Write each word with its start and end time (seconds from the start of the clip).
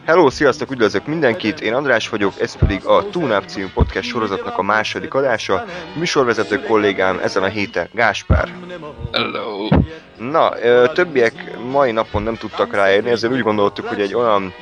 Hello, 0.00 0.30
sziasztok, 0.30 0.70
üdvözlök 0.70 1.06
mindenkit, 1.06 1.60
én 1.60 1.74
András 1.74 2.08
vagyok, 2.08 2.40
ez 2.40 2.56
pedig 2.56 2.84
a 2.84 3.10
Túnáp 3.10 3.44
című 3.44 3.66
podcast 3.74 4.08
sorozatnak 4.08 4.58
a 4.58 4.62
második 4.62 5.14
adása. 5.14 5.64
Műsorvezető 5.94 6.60
kollégám 6.60 7.18
ezen 7.18 7.42
a 7.42 7.46
héten 7.46 7.88
Gáspár. 7.92 8.48
Hello. 9.12 9.68
Na, 10.30 10.52
többiek 10.92 11.58
mai 11.70 11.92
napon 11.92 12.22
nem 12.22 12.36
tudtak 12.36 12.74
ráérni, 12.74 13.10
ezért 13.10 13.32
úgy 13.32 13.42
gondoltuk, 13.42 13.86
hogy 13.86 14.00
egy 14.00 14.14
olyan 14.14 14.54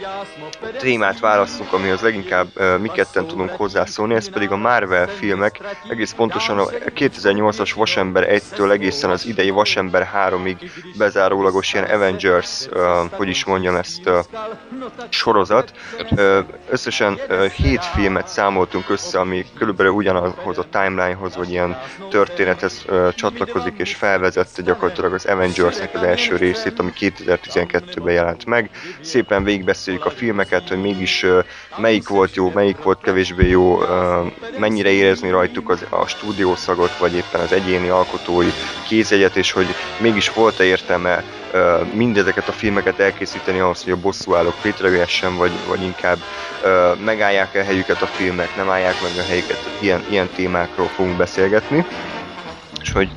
témát 0.79 1.21
választunk, 1.21 1.73
amihoz 1.73 2.01
leginkább 2.01 2.47
mi 2.81 2.89
ketten 2.89 3.27
tudunk 3.27 3.51
hozzászólni, 3.51 4.15
ez 4.15 4.31
pedig 4.31 4.51
a 4.51 4.57
Marvel 4.57 5.07
filmek, 5.07 5.61
egész 5.89 6.13
pontosan 6.13 6.59
a 6.59 6.67
2008-as 6.67 7.73
Vasember 7.75 8.27
1-től 8.31 8.71
egészen 8.71 9.11
az 9.11 9.27
idei 9.27 9.51
Vasember 9.51 10.11
3-ig 10.29 10.71
bezárólagos 10.99 11.73
ilyen 11.73 11.91
Avengers, 11.91 12.69
hogy 13.11 13.29
is 13.29 13.45
mondjam 13.45 13.75
ezt, 13.75 14.11
sorozat. 15.09 15.73
Összesen 16.71 17.21
ö, 17.29 17.47
7 17.57 17.85
filmet 17.85 18.29
számoltunk 18.29 18.91
össze, 18.91 19.19
ami 19.19 19.45
körülbelül 19.59 19.93
ugyanahhoz 19.93 20.59
a 20.59 20.65
timelinehoz, 20.71 21.37
vagy 21.37 21.51
ilyen 21.51 21.79
történethez 22.11 22.85
csatlakozik 23.15 23.79
és 23.79 23.95
felvezette 23.95 24.63
gyakorlatilag 24.63 25.13
az 25.13 25.29
Avengersnek 25.59 25.95
az 25.95 26.03
első 26.03 26.37
részét, 26.37 26.79
ami 26.79 26.93
2012-ben 27.01 28.15
jelent 28.15 28.45
meg. 28.45 28.71
Szépen 29.01 29.45
végigbeszéljük 29.45 30.05
a 30.05 30.11
filmeket, 30.11 30.69
hogy 30.69 30.81
mégis 30.81 31.27
melyik 31.77 32.09
volt 32.09 32.35
jó, 32.35 32.51
melyik 32.55 32.83
volt 32.83 33.01
kevésbé 33.01 33.49
jó, 33.49 33.79
mennyire 34.59 34.89
érezni 34.91 35.31
rajtuk 35.31 35.69
az, 35.71 35.85
a 35.89 36.07
stúdiószagot, 36.07 36.97
vagy 36.99 37.15
éppen 37.15 37.41
az 37.41 37.53
egyéni 37.53 37.89
alkotói 37.89 38.51
kézjegyet, 38.89 39.37
és 39.37 39.53
hogy 39.53 39.67
mégis 40.01 40.33
volt-e 40.33 40.65
értelme 40.65 41.25
mindezeket 41.95 42.49
a 42.49 42.53
filmeket 42.53 42.99
elkészíteni 42.99 43.59
ahhoz, 43.59 43.83
hogy 43.83 43.93
a 43.93 44.01
bosszúállók 44.01 44.63
létrejöhessen, 44.63 45.37
vagy, 45.37 45.53
vagy 45.69 45.83
inkább 45.83 46.19
megállják 47.05 47.55
a 47.55 47.63
helyüket 47.63 48.03
a 48.03 48.07
filmek, 48.07 48.57
nem 48.57 48.71
állják 48.71 49.03
meg 49.03 49.13
a 49.19 49.29
helyüket, 49.29 49.69
ilyen, 49.81 50.05
ilyen 50.11 50.29
témákról 50.35 50.87
fogunk 50.87 51.17
beszélgetni. 51.17 51.87
És 52.83 52.93
hogy 52.93 53.09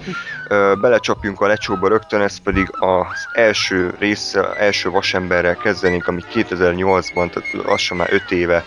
belecsapjunk 0.82 1.42
a 1.42 1.48
lecsóba 1.48 1.88
rögtön, 1.88 2.22
ez 2.22 2.38
pedig 2.38 2.68
az 2.72 3.28
első 3.34 3.96
része, 4.00 4.54
első 4.58 4.90
vasemberrel 4.90 5.56
kezdenénk, 5.56 6.08
ami 6.08 6.22
2008-ban, 6.34 7.30
tehát 7.30 7.66
lassan 7.66 7.98
már 7.98 8.14
5 8.14 8.32
éve 8.32 8.64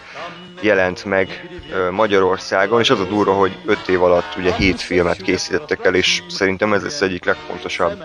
jelent 0.61 1.05
meg 1.05 1.49
Magyarországon, 1.91 2.81
és 2.81 2.91
az 2.91 3.01
a 3.01 3.05
durva, 3.05 3.33
hogy 3.33 3.57
5 3.67 3.89
év 3.89 4.03
alatt 4.03 4.37
ugye 4.37 4.55
7 4.55 4.81
filmet 4.81 5.23
készítettek 5.23 5.85
el, 5.85 5.95
és 5.95 6.23
szerintem 6.29 6.73
ez 6.73 6.83
lesz 6.83 7.01
egyik 7.01 7.25
legfontosabb 7.25 8.05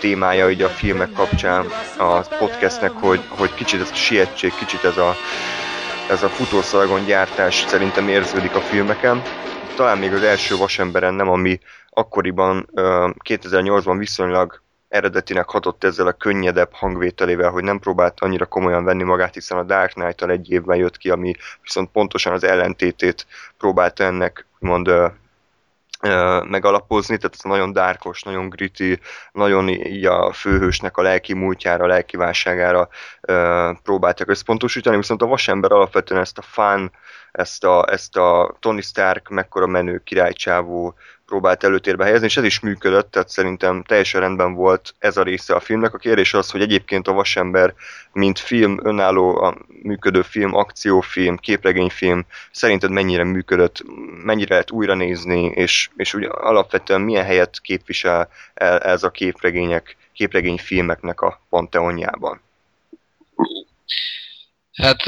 témája 0.00 0.50
így 0.50 0.62
a 0.62 0.68
filmek 0.68 1.12
kapcsán 1.12 1.66
a 1.98 2.20
podcastnek, 2.20 2.90
hogy, 2.90 3.20
hogy 3.28 3.54
kicsit 3.54 3.80
ez 3.80 3.90
a 3.90 3.94
sietség, 3.94 4.54
kicsit 4.54 4.84
ez 4.84 4.96
a, 4.96 5.14
ez 6.10 6.22
a 6.22 6.28
futószalagon 6.28 7.04
gyártás 7.04 7.64
szerintem 7.68 8.08
érződik 8.08 8.54
a 8.54 8.60
filmeken. 8.60 9.22
Talán 9.74 9.98
még 9.98 10.12
az 10.12 10.22
első 10.22 10.56
vasemberen 10.56 11.14
nem, 11.14 11.28
ami 11.28 11.58
akkoriban 12.00 12.68
ö, 12.74 13.10
2008-ban 13.28 13.94
viszonylag 13.98 14.62
eredetinek 14.88 15.48
hatott 15.48 15.84
ezzel 15.84 16.06
a 16.06 16.12
könnyedebb 16.12 16.72
hangvételével, 16.72 17.50
hogy 17.50 17.64
nem 17.64 17.78
próbált 17.78 18.20
annyira 18.20 18.46
komolyan 18.46 18.84
venni 18.84 19.02
magát, 19.02 19.34
hiszen 19.34 19.58
a 19.58 19.62
Dark 19.62 19.92
Knight-tal 19.92 20.30
egy 20.30 20.50
évben 20.50 20.76
jött 20.76 20.96
ki, 20.96 21.10
ami 21.10 21.34
viszont 21.62 21.90
pontosan 21.90 22.32
az 22.32 22.44
ellentétét 22.44 23.26
próbálta 23.58 24.04
ennek, 24.04 24.46
mond 24.58 24.88
ö, 24.88 25.06
ö, 26.00 26.42
megalapozni, 26.48 27.16
tehát 27.16 27.34
ez 27.34 27.44
nagyon 27.44 27.72
dárkos, 27.72 28.22
nagyon 28.22 28.48
gritty, 28.48 28.98
nagyon 29.32 29.68
így 29.68 30.04
a 30.04 30.32
főhősnek 30.32 30.96
a 30.96 31.02
lelki 31.02 31.34
múltjára, 31.34 31.84
a 31.84 31.88
lelki 31.88 32.16
válságára 32.16 32.88
ö, 33.20 33.70
próbáltak 33.82 34.28
összpontosítani, 34.28 34.96
viszont 34.96 35.22
a 35.22 35.26
vasember 35.26 35.72
alapvetően 35.72 36.20
ezt 36.20 36.38
a 36.38 36.42
fun, 36.42 36.90
ezt 37.32 37.64
a, 37.64 37.92
ezt 37.92 38.16
a 38.16 38.56
Tony 38.60 38.80
Stark 38.80 39.28
mekkora 39.28 39.66
menő 39.66 39.98
királycsávó 40.04 40.94
próbált 41.30 41.64
előtérbe 41.64 42.04
helyezni, 42.04 42.26
és 42.26 42.36
ez 42.36 42.44
is 42.44 42.60
működött, 42.60 43.10
tehát 43.10 43.28
szerintem 43.28 43.82
teljesen 43.82 44.20
rendben 44.20 44.54
volt 44.54 44.94
ez 44.98 45.16
a 45.16 45.22
része 45.22 45.54
a 45.54 45.60
filmnek. 45.60 45.94
A 45.94 45.98
kérdés 45.98 46.34
az, 46.34 46.50
hogy 46.50 46.60
egyébként 46.60 47.08
a 47.08 47.12
Vasember, 47.12 47.74
mint 48.12 48.38
film, 48.38 48.78
önálló 48.82 49.36
a 49.42 49.56
működő 49.82 50.22
film, 50.22 50.54
akciófilm, 50.54 51.36
képregényfilm, 51.36 52.26
szerinted 52.52 52.90
mennyire 52.90 53.24
működött, 53.24 53.82
mennyire 54.24 54.54
lehet 54.54 54.70
újra 54.70 54.94
nézni, 54.94 55.42
és, 55.44 55.90
és 55.96 56.14
úgy 56.14 56.24
alapvetően 56.30 57.00
milyen 57.00 57.24
helyet 57.24 57.60
képvisel 57.60 58.28
el 58.54 58.78
ez 58.78 59.02
a 59.02 59.10
képregények, 59.10 59.96
képregényfilmeknek 60.12 61.20
a 61.20 61.40
panteonjában? 61.48 62.40
Hát 64.72 65.02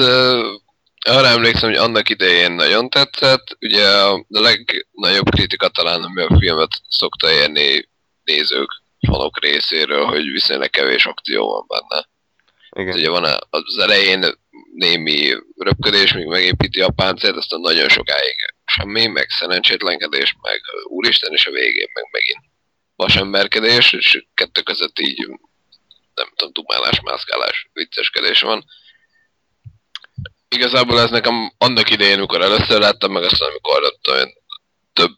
arra 1.02 1.26
emlékszem, 1.26 1.68
hogy 1.68 1.78
annak 1.78 2.08
idején 2.08 2.52
nagyon 2.52 2.88
tetszett. 2.90 3.56
Ugye 3.60 3.88
a 3.88 4.24
legnagyobb 4.28 5.30
kritika 5.30 5.68
talán, 5.68 6.02
ami 6.02 6.22
a 6.22 6.36
filmet 6.38 6.70
szokta 6.88 7.32
érni 7.32 7.88
nézők, 8.24 8.70
fanok 9.08 9.40
részéről, 9.40 10.04
hogy 10.04 10.30
viszonylag 10.30 10.70
kevés 10.70 11.06
akció 11.06 11.48
van 11.48 11.64
benne. 11.68 12.08
Igen. 12.76 12.94
Ugye 12.94 13.08
van 13.10 13.24
az 13.50 13.78
elején 13.78 14.24
némi 14.74 15.34
röpködés, 15.56 16.12
míg 16.12 16.26
megépíti 16.26 16.80
a 16.80 16.90
páncélt, 16.90 17.36
aztán 17.36 17.60
nagyon 17.60 17.88
sokáig 17.88 18.36
semmi, 18.64 19.06
meg 19.06 19.30
szerencsétlenkedés, 19.30 20.36
meg 20.42 20.60
úristen, 20.84 21.32
és 21.32 21.46
a 21.46 21.50
végén 21.50 21.88
meg 21.94 22.04
megint 22.10 22.44
vasemberkedés, 22.96 23.92
és 23.92 24.24
kettő 24.34 24.62
között 24.62 24.98
így 24.98 25.26
nem 26.14 26.28
tudom, 26.36 26.52
dumálás, 26.52 27.00
mászkálás, 27.00 27.68
vicceskedés 27.72 28.40
van. 28.40 28.64
Igazából 30.54 31.00
ez 31.00 31.10
nekem 31.10 31.52
annak 31.58 31.90
idején, 31.90 32.18
amikor 32.18 32.40
először 32.40 32.80
láttam, 32.80 33.12
meg 33.12 33.22
aztán 33.22 33.48
amikor 33.48 33.84
adtam, 33.84 34.16
én 34.16 34.32
több, 34.92 35.16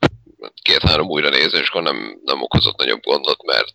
két-három 0.62 1.08
újra 1.08 1.28
nézéskor 1.28 1.82
nem, 1.82 2.20
nem 2.24 2.42
okozott 2.42 2.78
nagyobb 2.78 3.02
gondot, 3.02 3.42
mert 3.42 3.68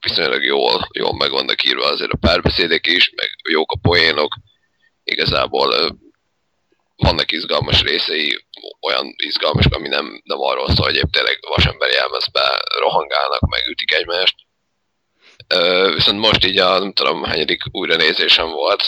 viszonylag 0.00 0.42
jól, 0.42 0.88
jól 0.92 1.16
meg 1.16 1.30
vannak 1.30 1.64
írva 1.64 1.84
azért 1.84 2.10
a 2.10 2.16
párbeszédek 2.16 2.86
is, 2.86 3.12
meg 3.16 3.28
jók 3.50 3.72
a 3.72 3.78
poénok. 3.82 4.34
Igazából 5.04 5.98
vannak 6.96 7.32
izgalmas 7.32 7.82
részei, 7.82 8.44
olyan 8.80 9.14
izgalmas, 9.16 9.64
ami 9.64 9.88
nem, 9.88 10.20
nem 10.24 10.40
arról 10.40 10.68
szól, 10.68 10.86
hogy 10.86 10.96
épp 10.96 11.10
tényleg 11.12 11.38
vasemberi 11.48 11.92
jelmezbe 11.92 12.62
rohangálnak, 12.78 13.40
meg 13.40 13.66
ütik 13.68 13.94
egymást. 13.94 14.34
Viszont 15.94 16.18
most 16.18 16.44
így 16.44 16.58
a 16.58 16.78
nem 16.78 16.92
tudom 16.92 17.22
hányadik 17.24 17.62
újranézésem 17.70 18.50
volt, 18.50 18.82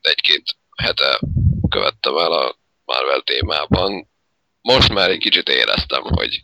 egy-két 0.00 0.42
hete 0.76 1.20
követtem 1.68 2.16
el 2.16 2.32
a 2.32 2.56
Marvel 2.84 3.20
témában. 3.20 4.08
Most 4.60 4.92
már 4.92 5.10
egy 5.10 5.18
kicsit 5.18 5.48
éreztem, 5.48 6.02
hogy 6.02 6.42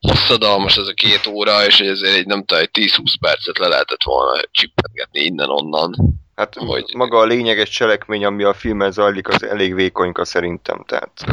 hosszadalmas 0.00 0.76
ez 0.76 0.86
a 0.86 0.92
két 0.92 1.26
óra, 1.26 1.66
és 1.66 1.78
hogy 1.78 1.86
ezért 1.86 2.16
egy 2.16 2.26
nem 2.26 2.44
tudom, 2.44 2.62
egy 2.62 2.70
10-20 2.78 3.14
percet 3.20 3.58
le 3.58 3.68
lehetett 3.68 4.02
volna 4.02 4.40
csipetgetni 4.50 5.20
innen-onnan. 5.20 5.94
Hát 6.34 6.54
Hogy- 6.54 6.94
maga 6.94 7.18
a 7.18 7.24
lényeges 7.24 7.68
cselekmény, 7.68 8.24
ami 8.24 8.42
a 8.42 8.54
filmben 8.54 8.92
zajlik, 8.92 9.28
az 9.28 9.42
elég 9.42 9.74
vékonyka 9.74 10.24
szerintem. 10.24 10.84
Tehát 10.86 11.24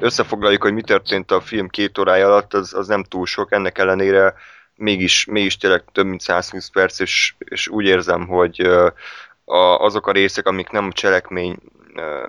összefoglaljuk, 0.00 0.62
hogy 0.62 0.72
mi 0.72 0.82
történt 0.82 1.30
a 1.30 1.40
film 1.40 1.68
két 1.68 1.98
órája 1.98 2.26
alatt, 2.26 2.54
az, 2.54 2.74
az 2.74 2.86
nem 2.86 3.04
túl 3.04 3.26
sok, 3.26 3.52
ennek 3.52 3.78
ellenére 3.78 4.34
mégis, 4.74 5.24
mégis 5.24 5.56
tényleg 5.56 5.84
több 5.92 6.06
mint 6.06 6.20
120 6.20 6.70
perc, 6.70 6.98
és, 6.98 7.34
és 7.38 7.68
úgy 7.68 7.84
érzem, 7.84 8.26
hogy 8.26 8.60
a, 9.44 9.78
azok 9.78 10.06
a 10.06 10.12
részek, 10.12 10.46
amik 10.46 10.70
nem 10.70 10.86
a 10.86 10.92
cselekmény 10.92 11.56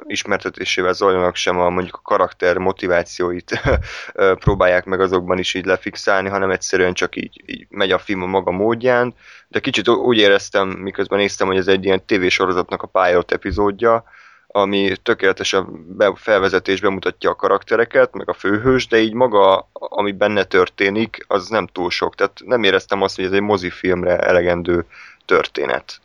ismertetésével 0.07 0.93
zajlanak, 0.93 1.35
sem 1.35 1.59
a 1.59 1.69
mondjuk 1.69 1.95
a 1.95 2.01
karakter 2.03 2.57
motivációit 2.57 3.61
próbálják 4.43 4.85
meg 4.85 4.99
azokban 5.01 5.37
is 5.37 5.53
így 5.53 5.65
lefixálni, 5.65 6.29
hanem 6.29 6.51
egyszerűen 6.51 6.93
csak 6.93 7.15
így, 7.15 7.41
így 7.45 7.65
megy 7.69 7.91
a 7.91 7.97
film 7.97 8.21
a 8.21 8.25
maga 8.25 8.51
módján, 8.51 9.13
de 9.47 9.59
kicsit 9.59 9.87
úgy 9.87 10.17
éreztem, 10.17 10.69
miközben 10.69 11.19
néztem, 11.19 11.47
hogy 11.47 11.57
ez 11.57 11.67
egy 11.67 11.85
ilyen 11.85 12.05
tévésorozatnak 12.05 12.81
a 12.81 12.87
pilot 12.87 13.31
epizódja, 13.31 14.03
ami 14.47 14.95
tökéletesen 15.03 15.85
be, 15.97 16.13
felvezetés 16.15 16.81
bemutatja 16.81 17.29
a 17.29 17.35
karaktereket, 17.35 18.13
meg 18.13 18.29
a 18.29 18.33
főhős, 18.33 18.87
de 18.87 18.97
így 18.97 19.13
maga, 19.13 19.69
ami 19.73 20.11
benne 20.11 20.43
történik, 20.43 21.25
az 21.27 21.47
nem 21.47 21.67
túl 21.67 21.89
sok. 21.89 22.15
Tehát 22.15 22.41
nem 22.45 22.63
éreztem 22.63 23.01
azt, 23.01 23.15
hogy 23.15 23.25
ez 23.25 23.31
egy 23.31 23.41
mozifilmre 23.41 24.17
elegendő 24.17 24.85
történet 25.25 26.01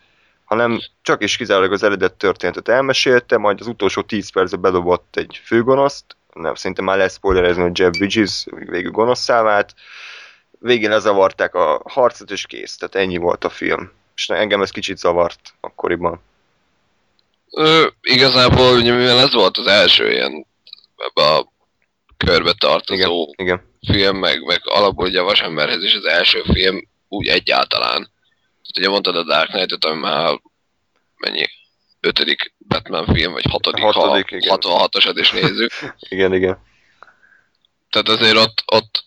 hanem 0.46 0.80
csak 1.02 1.22
és 1.22 1.36
kizárólag 1.36 1.72
az 1.72 1.82
eredet 1.82 2.14
történetet 2.14 2.68
elmesélte, 2.68 3.38
majd 3.38 3.60
az 3.60 3.66
utolsó 3.66 4.02
10 4.02 4.30
percben 4.30 4.60
bedobott 4.60 5.16
egy 5.16 5.40
főgonoszt, 5.44 6.04
nem, 6.36 6.54
szerintem 6.54 6.84
már 6.84 6.96
lesz 6.96 7.14
spoilerezni, 7.14 7.62
hogy 7.62 7.78
Jeff 7.78 7.90
Bridges 7.90 8.44
végül 8.50 8.90
gonoszszá 8.90 9.42
vált, 9.42 9.74
végén 10.58 10.90
lezavarták 10.90 11.54
a 11.54 11.82
harcot, 11.84 12.30
és 12.30 12.46
kész. 12.46 12.76
Tehát 12.76 12.94
ennyi 12.94 13.16
volt 13.16 13.44
a 13.44 13.48
film. 13.48 13.92
És 14.14 14.28
engem 14.28 14.62
ez 14.62 14.70
kicsit 14.70 14.98
zavart 14.98 15.40
akkoriban. 15.60 16.20
Ö, 17.50 17.86
igazából, 18.02 18.76
ugye, 18.76 18.94
mivel 18.94 19.18
ez 19.18 19.32
volt 19.32 19.56
az 19.56 19.66
első 19.66 20.12
ilyen 20.12 20.46
ebbe 20.96 21.28
a 21.28 21.52
körbe 22.16 22.52
tartozó 22.58 23.32
Igen, 23.36 23.36
igen. 23.36 23.62
film, 23.86 24.16
meg, 24.16 24.44
meg 24.44 24.60
alapból 24.64 25.06
ugye 25.06 25.20
a 25.20 25.24
Vasemberhez 25.24 25.82
is 25.82 25.94
az 25.94 26.04
első 26.04 26.42
film 26.52 26.88
úgy 27.08 27.26
egyáltalán. 27.26 28.10
Ugye 28.78 28.88
mondtad 28.88 29.16
a 29.16 29.22
Dark 29.22 29.50
Knight-ot, 29.50 29.84
ami 29.84 30.00
már 30.00 30.40
mennyi? 31.16 31.44
Ötödik 32.00 32.54
Batman 32.58 33.06
film, 33.14 33.32
vagy 33.32 33.44
hatodik, 33.50 33.84
Hatodik, 33.84 34.30
ha 34.30 34.36
igen. 34.36 34.58
66-osat 34.60 35.14
is 35.14 35.30
nézzük. 35.30 35.70
Igen, 36.08 36.34
igen. 36.34 36.58
Tehát 37.90 38.08
azért 38.08 38.36
ott, 38.36 38.62
ott 38.66 39.04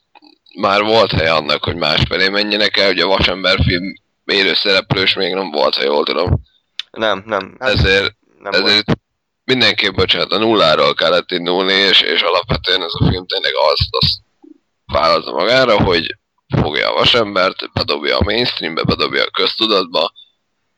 már 0.56 0.81
volt 0.81 1.12
hely 1.12 1.27
annak, 1.30 1.63
hogy 1.63 1.75
másfelé 1.75 2.30
menjenek 2.30 2.77
el, 2.77 2.89
ugye 2.89 3.04
a 3.04 3.07
Vasember 3.07 3.60
film 3.63 3.94
élő 4.25 4.54
szereplős 4.54 5.13
még 5.13 5.33
nem 5.33 5.51
volt, 5.51 5.75
ha 5.75 5.83
jól 5.83 6.06
tudom. 6.06 6.42
Nem, 6.92 7.24
nem. 7.25 7.56
Hát 7.60 7.69
Ezért, 7.69 8.16
nem 8.39 8.51
volt. 8.51 8.66
ezért 8.68 8.92
mindenképp, 9.44 9.94
bocsánat, 9.94 10.31
a 10.31 10.38
nulláról 10.38 10.94
kellett 10.94 11.31
indulni, 11.31 11.74
és, 11.74 12.01
és 12.01 12.21
alapvetően 12.21 12.81
ez 12.81 12.92
a 12.94 13.10
film 13.10 13.25
tényleg 13.25 13.54
azt, 13.71 13.88
azt 13.89 14.18
vállalta 14.86 15.31
magára, 15.31 15.83
hogy 15.83 16.18
fogja 16.62 16.90
a 16.90 16.94
vasembert, 16.94 17.74
bedobja 17.74 18.18
a 18.18 18.24
mainstreambe, 18.24 18.84
bedobja 18.84 19.24
a 19.24 19.32
köztudatba. 19.32 20.12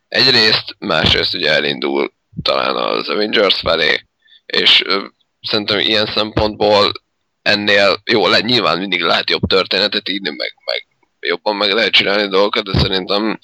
Egyrészt, 0.08 0.76
másrészt 0.80 1.34
ugye 1.34 1.52
elindul 1.52 2.14
talán 2.42 2.76
az 2.76 3.10
Avengers 3.10 3.60
felé, 3.60 4.06
és 4.46 4.82
ö, 4.86 5.06
szerintem 5.42 5.80
ilyen 5.80 6.06
szempontból 6.06 6.92
ennél, 7.42 8.02
jó, 8.12 8.28
le, 8.28 8.40
nyilván 8.40 8.78
mindig 8.78 9.02
lehet 9.02 9.30
jobb 9.30 9.48
történetet 9.48 10.10
írni, 10.10 10.30
meg, 10.30 10.54
meg 10.66 10.86
jobban 11.20 11.56
meg 11.56 11.72
lehet 11.72 11.92
csinálni 11.92 12.28
dolgokat, 12.28 12.64
de 12.64 12.80
szerintem 12.80 13.40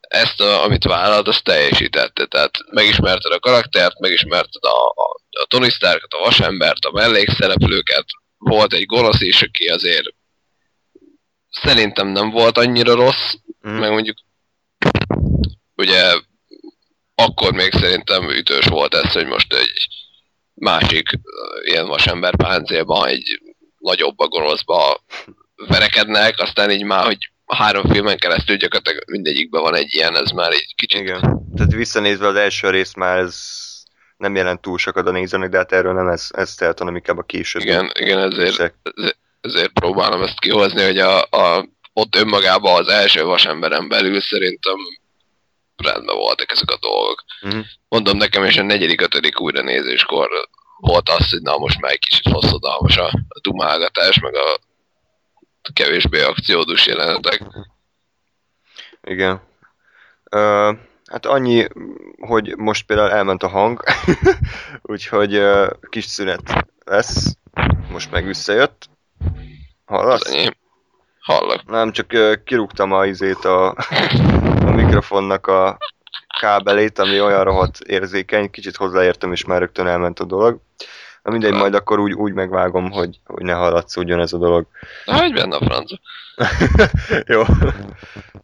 ezt, 0.00 0.40
a, 0.40 0.64
amit 0.64 0.84
vállalt, 0.84 1.28
azt 1.28 1.44
teljesítette. 1.44 2.26
Tehát 2.26 2.58
megismerted 2.70 3.32
a 3.32 3.38
karaktert, 3.38 3.98
megismerted 3.98 4.64
a, 4.64 4.86
a, 4.86 5.20
a 5.42 5.46
Tony 5.48 5.70
Starkot, 5.70 6.12
a 6.12 6.24
vasembert, 6.24 6.84
a 6.84 6.92
mellékszereplőket, 6.92 8.04
volt 8.38 8.72
egy 8.72 8.86
gonosz 8.86 9.20
is, 9.20 9.42
aki 9.42 9.66
azért 9.66 10.14
szerintem 11.52 12.08
nem 12.08 12.30
volt 12.30 12.58
annyira 12.58 12.94
rossz, 12.94 13.32
Mhm. 13.60 13.74
meg 13.74 13.90
mondjuk 13.90 14.16
ugye 15.76 16.02
akkor 17.14 17.52
még 17.52 17.72
szerintem 17.72 18.30
ütős 18.30 18.66
volt 18.66 18.94
ez, 18.94 19.12
hogy 19.12 19.26
most 19.26 19.52
egy 19.52 19.86
másik 20.54 21.08
ö, 21.12 21.60
ilyen 21.64 21.86
vasember 21.86 22.36
páncélban 22.36 23.08
egy 23.08 23.40
nagyobb 23.78 24.18
a 24.18 24.28
gonoszba 24.28 25.04
verekednek, 25.68 26.38
aztán 26.38 26.70
így 26.70 26.84
már, 26.84 27.04
hogy 27.04 27.30
három 27.46 27.90
filmen 27.90 28.16
keresztül 28.16 28.56
gyakorlatilag 28.56 29.02
mindegyikben 29.10 29.62
van 29.62 29.74
egy 29.74 29.94
ilyen, 29.94 30.16
ez 30.16 30.30
már 30.30 30.50
egy 30.50 30.74
kicsit 30.76 31.00
Igen. 31.00 31.20
Tehát 31.56 31.72
visszanézve 31.72 32.26
az 32.26 32.36
első 32.36 32.70
rész 32.70 32.94
már 32.94 33.18
ez 33.18 33.36
nem 34.16 34.36
jelent 34.36 34.60
túl 34.60 34.78
sokat 34.78 35.06
a 35.06 35.10
nézőnek, 35.10 35.48
de 35.50 35.56
hát 35.56 35.72
erről 35.72 35.92
nem 35.92 36.08
ez, 36.08 36.28
ez 36.30 36.54
telt, 36.54 36.78
hanem 36.78 36.96
inkább 36.96 37.18
a 37.18 37.22
később. 37.22 37.62
Igen, 37.62 37.90
igen, 37.98 38.18
ezért, 38.18 38.48
ezért 38.48 38.74
próbálom 39.72 40.22
ezt 40.22 40.40
kihozni, 40.40 40.82
hogy 40.82 40.98
a, 40.98 41.22
a, 41.22 41.66
ott 41.92 42.16
önmagában 42.16 42.80
az 42.80 42.88
első 42.88 43.24
vasemberen 43.24 43.88
belül 43.88 44.20
szerintem 44.20 44.76
rendben 45.76 46.16
voltak 46.16 46.50
ezek 46.50 46.70
a 46.70 46.78
dolgok. 46.80 47.24
Mhm. 47.40 47.58
Mondom 47.88 48.16
nekem, 48.16 48.44
és 48.44 48.56
a 48.56 48.62
negyedik, 48.62 49.00
ötödik 49.00 49.40
újranézéskor 49.40 50.28
volt 50.76 51.08
az, 51.08 51.30
hogy 51.30 51.42
na 51.42 51.58
most 51.58 51.80
már 51.80 51.92
egy 51.92 51.98
kicsit 51.98 52.32
hosszadalmas 52.32 52.96
a, 52.96 53.06
a 53.28 53.40
dumálgatás, 53.40 54.20
meg 54.20 54.34
a 54.34 54.60
kevésbé 55.72 56.22
akciódus 56.22 56.86
jelenetek. 56.86 57.42
Igen. 59.02 59.42
Ö, 60.30 60.72
hát 61.04 61.26
annyi, 61.26 61.66
hogy 62.18 62.56
most 62.56 62.86
például 62.86 63.10
elment 63.10 63.42
a 63.42 63.48
hang, 63.48 63.82
úgyhogy 64.82 65.34
ö, 65.34 65.70
kis 65.88 66.04
szünet 66.04 66.66
lesz. 66.84 67.36
Most 67.90 68.10
meg 68.10 68.26
visszajött. 68.26 68.90
Az 69.24 69.32
Hallasz? 69.84 70.30
enyém. 70.30 70.52
Hallak. 71.20 71.66
Nem, 71.66 71.92
csak 71.92 72.06
kirúgtam 72.44 72.92
a 72.92 73.06
izét 73.06 73.44
a, 73.44 73.68
a 74.66 74.70
mikrofonnak 74.70 75.46
a 75.46 75.78
kábelét, 76.40 76.98
ami 76.98 77.20
olyan 77.20 77.44
rohadt 77.44 77.80
érzékeny, 77.80 78.50
kicsit 78.50 78.76
hozzáértem, 78.76 79.32
és 79.32 79.44
már 79.44 79.58
rögtön 79.58 79.86
elment 79.86 80.20
a 80.20 80.24
dolog. 80.24 80.60
Na 81.22 81.30
mindegy, 81.30 81.52
majd 81.52 81.74
akkor 81.74 81.98
úgy, 81.98 82.12
úgy 82.12 82.32
megvágom, 82.32 82.90
hogy, 82.90 83.20
hogy 83.24 83.42
ne 83.42 83.52
hallatszódjon 83.52 84.20
ez 84.20 84.32
a 84.32 84.38
dolog. 84.38 84.66
Na, 85.04 85.16
hogy 85.20 85.32
benne 85.32 85.56
a 85.56 85.64
franc? 85.64 85.90
Jó. 87.34 87.42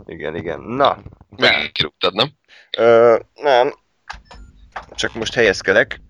Igen, 0.06 0.36
igen. 0.36 0.60
Na, 0.60 0.98
Meg 1.36 1.70
kirúgtad, 1.72 2.14
nem? 2.14 2.28
Ö, 2.78 3.19
nem. 3.34 3.75
Csak 4.94 5.14
most 5.14 5.34
helyezkedek, 5.34 6.00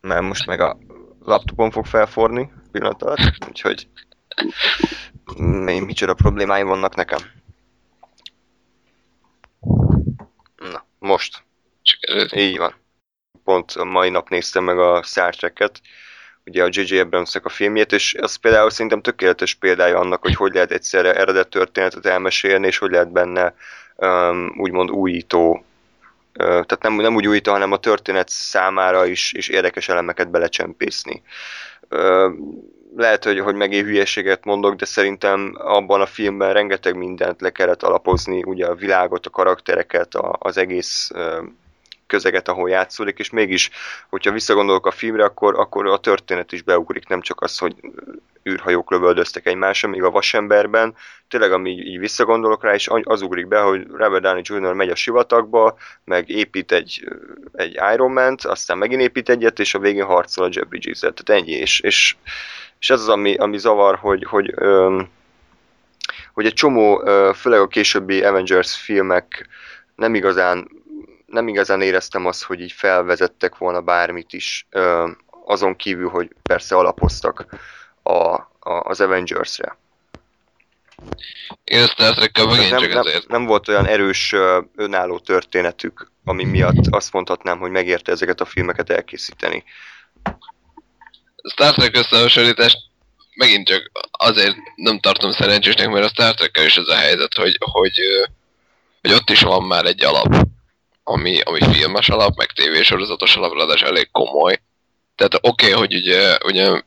mert 0.00 0.22
most 0.22 0.46
meg 0.46 0.60
a 0.60 0.78
laptopon 1.24 1.70
fog 1.70 1.86
felforni 1.86 2.52
pillanat 2.72 3.04
úgyhogy 3.48 3.88
mi, 5.36 5.78
micsoda 5.78 6.14
problémáim 6.14 6.66
vannak 6.66 6.94
nekem. 6.94 7.18
Na, 10.56 10.84
most. 10.98 11.42
Sikerült. 11.82 12.32
Így 12.32 12.58
van. 12.58 12.74
Pont 13.44 13.72
a 13.72 13.84
mai 13.84 14.10
nap 14.10 14.28
néztem 14.28 14.64
meg 14.64 14.78
a 14.78 15.02
Star 15.02 15.36
Trek-et, 15.36 15.80
ugye 16.44 16.64
a 16.64 16.68
J.J. 16.70 16.98
abrams 16.98 17.34
a 17.34 17.48
filmjét, 17.48 17.92
és 17.92 18.14
az 18.14 18.34
például 18.34 18.70
szerintem 18.70 19.02
tökéletes 19.02 19.54
példája 19.54 19.98
annak, 19.98 20.22
hogy 20.22 20.34
hogy 20.34 20.54
lehet 20.54 20.70
egyszerre 20.70 21.14
eredet 21.14 21.48
történetet 21.48 22.06
elmesélni, 22.06 22.66
és 22.66 22.78
hogy 22.78 22.90
lehet 22.90 23.12
benne 23.12 23.54
um, 23.96 24.52
úgymond 24.56 24.90
újító, 24.90 25.64
ö, 26.32 26.44
tehát 26.44 26.82
nem, 26.82 26.94
nem 26.94 27.14
úgy 27.14 27.26
újító, 27.26 27.52
hanem 27.52 27.72
a 27.72 27.78
történet 27.78 28.28
számára 28.28 29.06
is, 29.06 29.32
is 29.32 29.48
érdekes 29.48 29.88
elemeket 29.88 30.30
belecsempészni. 30.30 31.22
Lehet, 32.96 33.24
hogy, 33.24 33.38
hogy 33.38 33.54
megint 33.54 33.86
hülyeséget 33.86 34.44
mondok, 34.44 34.74
de 34.74 34.84
szerintem 34.84 35.54
abban 35.58 36.00
a 36.00 36.06
filmben 36.06 36.52
rengeteg 36.52 36.96
mindent 36.96 37.40
le 37.40 37.50
kellett 37.50 37.82
alapozni, 37.82 38.42
ugye 38.42 38.66
a 38.66 38.74
világot, 38.74 39.26
a 39.26 39.30
karaktereket, 39.30 40.14
a, 40.14 40.36
az 40.38 40.56
egész 40.56 41.10
közeget, 42.10 42.48
ahol 42.48 42.70
játszódik, 42.70 43.18
és 43.18 43.30
mégis, 43.30 43.70
hogyha 44.08 44.32
visszagondolok 44.32 44.86
a 44.86 44.90
filmre, 44.90 45.24
akkor, 45.24 45.58
akkor 45.58 45.86
a 45.86 45.98
történet 45.98 46.52
is 46.52 46.62
beugrik, 46.62 47.08
nem 47.08 47.20
csak 47.20 47.40
az, 47.40 47.58
hogy 47.58 47.74
űrhajók 48.48 48.90
lövöldöztek 48.90 49.46
egymásra, 49.46 49.88
míg 49.88 50.02
a 50.02 50.10
vasemberben, 50.10 50.94
tényleg, 51.28 51.52
ami 51.52 51.70
így, 51.70 51.98
visszagondolok 51.98 52.62
rá, 52.64 52.74
és 52.74 52.88
az 53.02 53.22
ugrik 53.22 53.48
be, 53.48 53.60
hogy 53.60 53.86
Robert 53.86 54.22
Downey 54.22 54.42
Jr. 54.44 54.72
megy 54.72 54.88
a 54.88 54.94
sivatagba, 54.94 55.76
meg 56.04 56.28
épít 56.28 56.72
egy, 56.72 57.08
egy 57.52 57.78
Iron 57.94 58.12
Man-t, 58.12 58.44
aztán 58.44 58.78
megint 58.78 59.02
épít 59.02 59.28
egyet, 59.28 59.58
és 59.58 59.74
a 59.74 59.78
végén 59.78 60.04
harcol 60.04 60.44
a 60.44 60.48
Jeff 60.52 60.66
Bridges-el. 60.66 61.12
Tehát 61.12 61.42
ennyi, 61.42 61.52
és, 61.52 61.80
és, 61.80 62.16
és 62.80 62.90
ez 62.90 63.00
az, 63.00 63.08
ami, 63.08 63.34
ami 63.34 63.58
zavar, 63.58 63.96
hogy, 63.96 64.24
hogy, 64.24 64.52
öm, 64.54 65.08
hogy 66.32 66.46
egy 66.46 66.54
csomó, 66.54 67.02
főleg 67.34 67.60
a 67.60 67.66
későbbi 67.66 68.22
Avengers 68.22 68.76
filmek 68.76 69.48
nem 69.94 70.14
igazán 70.14 70.68
nem 71.30 71.48
igazán 71.48 71.82
éreztem 71.82 72.26
azt, 72.26 72.42
hogy 72.42 72.60
így 72.60 72.72
felvezettek 72.72 73.58
volna 73.58 73.80
bármit 73.80 74.32
is, 74.32 74.66
azon 75.44 75.76
kívül, 75.76 76.08
hogy 76.08 76.30
persze 76.42 76.76
alapoztak 76.76 77.46
a, 78.02 78.12
a, 78.12 78.48
az 78.60 79.00
Avengers-re. 79.00 79.76
Én 81.64 81.86
Trek-kel 81.86 82.46
megint 82.46 82.70
nem, 82.70 82.80
csak 82.80 82.92
nem, 82.92 83.06
ezért. 83.06 83.28
nem 83.28 83.44
volt 83.44 83.68
olyan 83.68 83.86
erős 83.86 84.34
önálló 84.76 85.18
történetük, 85.18 86.10
ami 86.24 86.44
miatt 86.44 86.86
azt 86.90 87.12
mondhatnám, 87.12 87.58
hogy 87.58 87.70
megérte 87.70 88.12
ezeket 88.12 88.40
a 88.40 88.44
filmeket 88.44 88.90
elkészíteni. 88.90 89.64
Star 91.42 91.74
Trek 91.74 91.96
összehasonlítást 91.96 92.78
megint 93.34 93.66
csak 93.66 93.90
azért 94.10 94.56
nem 94.74 95.00
tartom 95.00 95.32
szerencsésnek, 95.32 95.88
mert 95.88 96.04
a 96.04 96.08
Star 96.08 96.34
trek 96.34 96.60
is 96.64 96.76
ez 96.76 96.88
a 96.88 96.94
helyzet, 96.94 97.34
hogy, 97.34 97.56
hogy, 97.60 98.00
hogy 99.00 99.12
ott 99.12 99.30
is 99.30 99.40
van 99.40 99.62
már 99.62 99.84
egy 99.84 100.04
alap, 100.04 100.46
ami, 101.02 101.40
ami 101.40 101.58
filmes 101.72 102.08
alap, 102.08 102.36
meg 102.36 102.52
tévésorozatos 102.52 103.36
alap, 103.36 103.54
ráadásul 103.54 103.88
elég 103.88 104.10
komoly. 104.10 104.60
Tehát 105.14 105.34
oké, 105.34 105.46
okay, 105.48 105.70
hogy 105.70 105.94
ugye, 105.94 106.38
ugye 106.44 106.82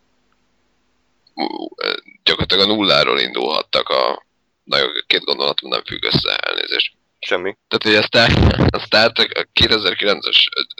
gyakorlatilag 2.23 2.69
a 2.69 2.73
nulláról 2.73 3.19
indulhattak 3.19 3.89
a... 3.89 4.25
Na 4.63 4.77
jó, 4.77 4.85
két 5.07 5.23
gondolatom 5.23 5.69
nem 5.69 5.83
függ 5.83 6.03
össze, 6.03 6.35
elnézést. 6.35 6.93
Semmi. 7.19 7.57
Tehát 7.67 7.85
ugye 7.85 7.99
a 7.99 8.03
Star, 8.03 8.31
a 8.69 8.79
Star 8.79 9.11
Trek, 9.11 9.37
a 9.37 9.59
2009-es 9.59 10.37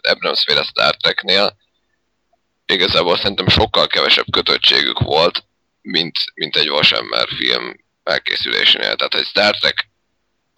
Abrams 0.09 0.43
féle 0.43 0.63
Star 0.63 0.95
Treknél 0.95 1.57
igazából 2.65 3.17
szerintem 3.17 3.47
sokkal 3.47 3.87
kevesebb 3.87 4.25
kötöttségük 4.31 4.99
volt, 4.99 5.43
mint, 5.81 6.17
mint 6.33 6.55
egy 6.55 6.69
Vasember 6.69 7.27
film 7.27 7.75
elkészülésénél. 8.03 8.95
Tehát 8.95 9.15
egy 9.15 9.25
Star 9.25 9.57
Trek, 9.57 9.89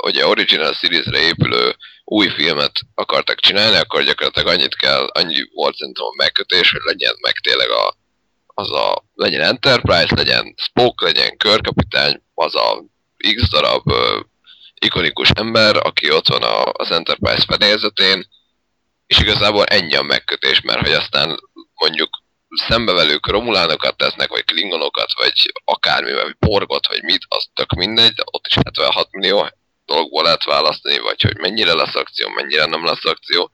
ugye 0.03 0.27
original 0.27 0.73
series-re 0.73 1.19
épülő 1.19 1.75
új 2.05 2.29
filmet 2.29 2.79
akartak 2.93 3.39
csinálni, 3.39 3.77
akkor 3.77 4.03
gyakorlatilag 4.03 4.47
annyit 4.47 4.75
kell, 4.75 5.05
annyi 5.05 5.49
volt 5.53 5.75
szerintem 5.75 6.05
a 6.05 6.15
megkötés, 6.15 6.71
hogy 6.71 6.81
legyen 6.83 7.15
meg 7.21 7.33
tényleg 7.33 7.69
a, 7.69 7.97
az 8.45 8.71
a, 8.71 9.05
legyen 9.13 9.41
Enterprise, 9.41 10.15
legyen 10.15 10.53
Spock, 10.57 11.01
legyen 11.01 11.37
körkapitány, 11.37 12.21
az 12.33 12.55
a 12.55 12.83
X 13.35 13.49
darab 13.49 13.91
ö, 13.91 14.19
ikonikus 14.73 15.29
ember, 15.29 15.75
aki 15.85 16.11
ott 16.11 16.27
van 16.27 16.43
a, 16.43 16.71
az 16.71 16.91
Enterprise 16.91 17.45
fedélzetén, 17.47 18.27
és 19.07 19.19
igazából 19.19 19.65
ennyi 19.65 19.95
a 19.95 20.01
megkötés, 20.01 20.61
mert 20.61 20.79
hogy 20.79 20.93
aztán 20.93 21.39
mondjuk 21.73 22.23
szembevelők 22.67 23.27
romulánokat 23.27 23.97
tesznek, 23.97 24.29
vagy 24.29 24.45
klingonokat, 24.45 25.13
vagy 25.17 25.51
akármi, 25.63 26.13
vagy 26.13 26.35
porgot, 26.39 26.87
vagy 26.87 27.03
mit, 27.03 27.25
az 27.27 27.47
tök 27.53 27.73
mindegy, 27.73 28.13
ott 28.31 28.47
is 28.47 28.55
76 28.55 29.11
millió 29.11 29.49
dologból 29.85 30.23
lehet 30.23 30.43
választani, 30.43 30.99
vagy 30.99 31.21
hogy 31.21 31.37
mennyire 31.37 31.73
lesz 31.73 31.95
akció, 31.95 32.29
mennyire 32.29 32.65
nem 32.65 32.85
lesz 32.85 33.05
akció. 33.05 33.51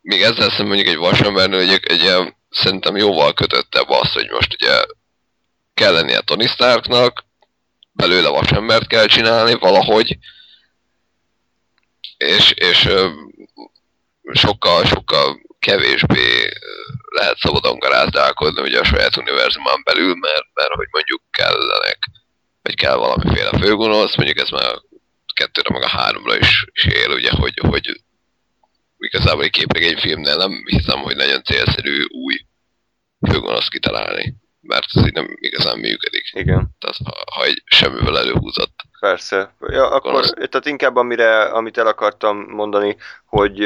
Még 0.00 0.22
ezzel 0.22 0.48
szemben 0.48 0.66
mondjuk 0.66 0.88
egy 0.88 0.96
vasembernél 0.96 1.58
egy, 1.58 1.80
egy 1.82 2.00
ilyen, 2.00 2.36
szerintem 2.50 2.96
jóval 2.96 3.32
kötöttebb 3.32 3.88
az, 3.88 4.12
hogy 4.12 4.28
most 4.30 4.52
ugye 4.60 4.84
kell 5.74 5.92
lennie 5.92 6.20
Tony 6.20 6.46
Starknak, 6.46 7.24
belőle 7.92 8.28
vasembert 8.28 8.86
kell 8.86 9.06
csinálni 9.06 9.54
valahogy, 9.54 10.18
és, 12.16 12.50
és 12.50 12.88
sokkal, 14.32 14.84
sokkal 14.84 15.40
kevésbé 15.58 16.48
lehet 17.04 17.36
szabadon 17.36 17.78
garázdálkodni 17.78 18.60
ugye 18.60 18.80
a 18.80 18.84
saját 18.84 19.16
univerzumán 19.16 19.82
belül, 19.84 20.14
mert, 20.14 20.46
mert 20.54 20.72
hogy 20.74 20.88
mondjuk 20.90 21.22
kellenek, 21.30 21.98
vagy 22.62 22.74
kell 22.74 22.96
valamiféle 22.96 23.58
főgonosz, 23.58 24.16
mondjuk 24.16 24.38
ez 24.38 24.50
már 24.50 24.72
a 25.26 25.32
kettőre 25.34 25.68
meg 25.72 25.82
a 25.82 25.88
háromra 25.88 26.36
is, 26.36 26.66
is 26.72 26.84
él, 26.84 27.10
ugye, 27.10 27.30
hogy, 27.30 27.60
hogy 27.68 28.02
igazából 28.98 29.44
egy 29.44 29.50
képregényfilmnél 29.50 30.36
nem 30.36 30.62
hiszem, 30.66 30.98
hogy 30.98 31.16
nagyon 31.16 31.42
célszerű 31.42 32.04
új 32.08 32.34
főgonosz 33.28 33.68
kitalálni, 33.68 34.34
mert 34.60 34.86
ez 34.92 35.06
így 35.06 35.12
nem 35.12 35.36
igazán 35.40 35.78
működik. 35.78 36.30
Igen. 36.32 36.70
Tehát 36.78 36.96
ha, 37.04 37.24
ha 37.34 37.44
egy 37.44 37.62
semmivel 37.64 38.18
előhúzott. 38.18 38.74
Persze. 39.00 39.54
Ja, 39.60 39.90
akkor, 39.90 40.12
gonosz. 40.12 40.32
tehát 40.32 40.66
inkább 40.66 40.96
amire, 40.96 41.42
amit 41.42 41.78
el 41.78 41.86
akartam 41.86 42.36
mondani, 42.36 42.96
hogy 43.24 43.58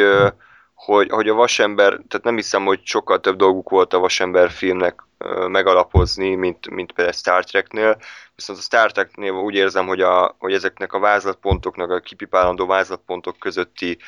hogy, 0.77 1.11
hogy 1.11 1.29
a 1.29 1.35
Vasember, 1.35 1.89
tehát 1.91 2.23
nem 2.23 2.37
hiszem, 2.37 2.65
hogy 2.65 2.81
sokkal 2.85 3.21
több 3.21 3.37
dolguk 3.37 3.69
volt 3.69 3.93
a 3.93 3.99
Vasember 3.99 4.51
filmnek 4.51 5.03
megalapozni, 5.49 6.35
mint, 6.35 6.71
mint 6.71 6.93
például 6.93 7.17
Star 7.17 7.45
Treknél, 7.45 7.99
viszont 8.35 8.59
a 8.59 8.63
Star 8.63 8.93
Treknél 8.93 9.33
úgy 9.33 9.55
érzem, 9.55 9.87
hogy, 9.87 10.01
a, 10.01 10.35
hogy 10.39 10.53
ezeknek 10.53 10.93
a 10.93 10.99
vázlatpontoknak, 10.99 11.91
a 11.91 12.01
kipipálandó 12.01 12.67
vázlatpontok 12.67 13.39
közötti 13.39 13.99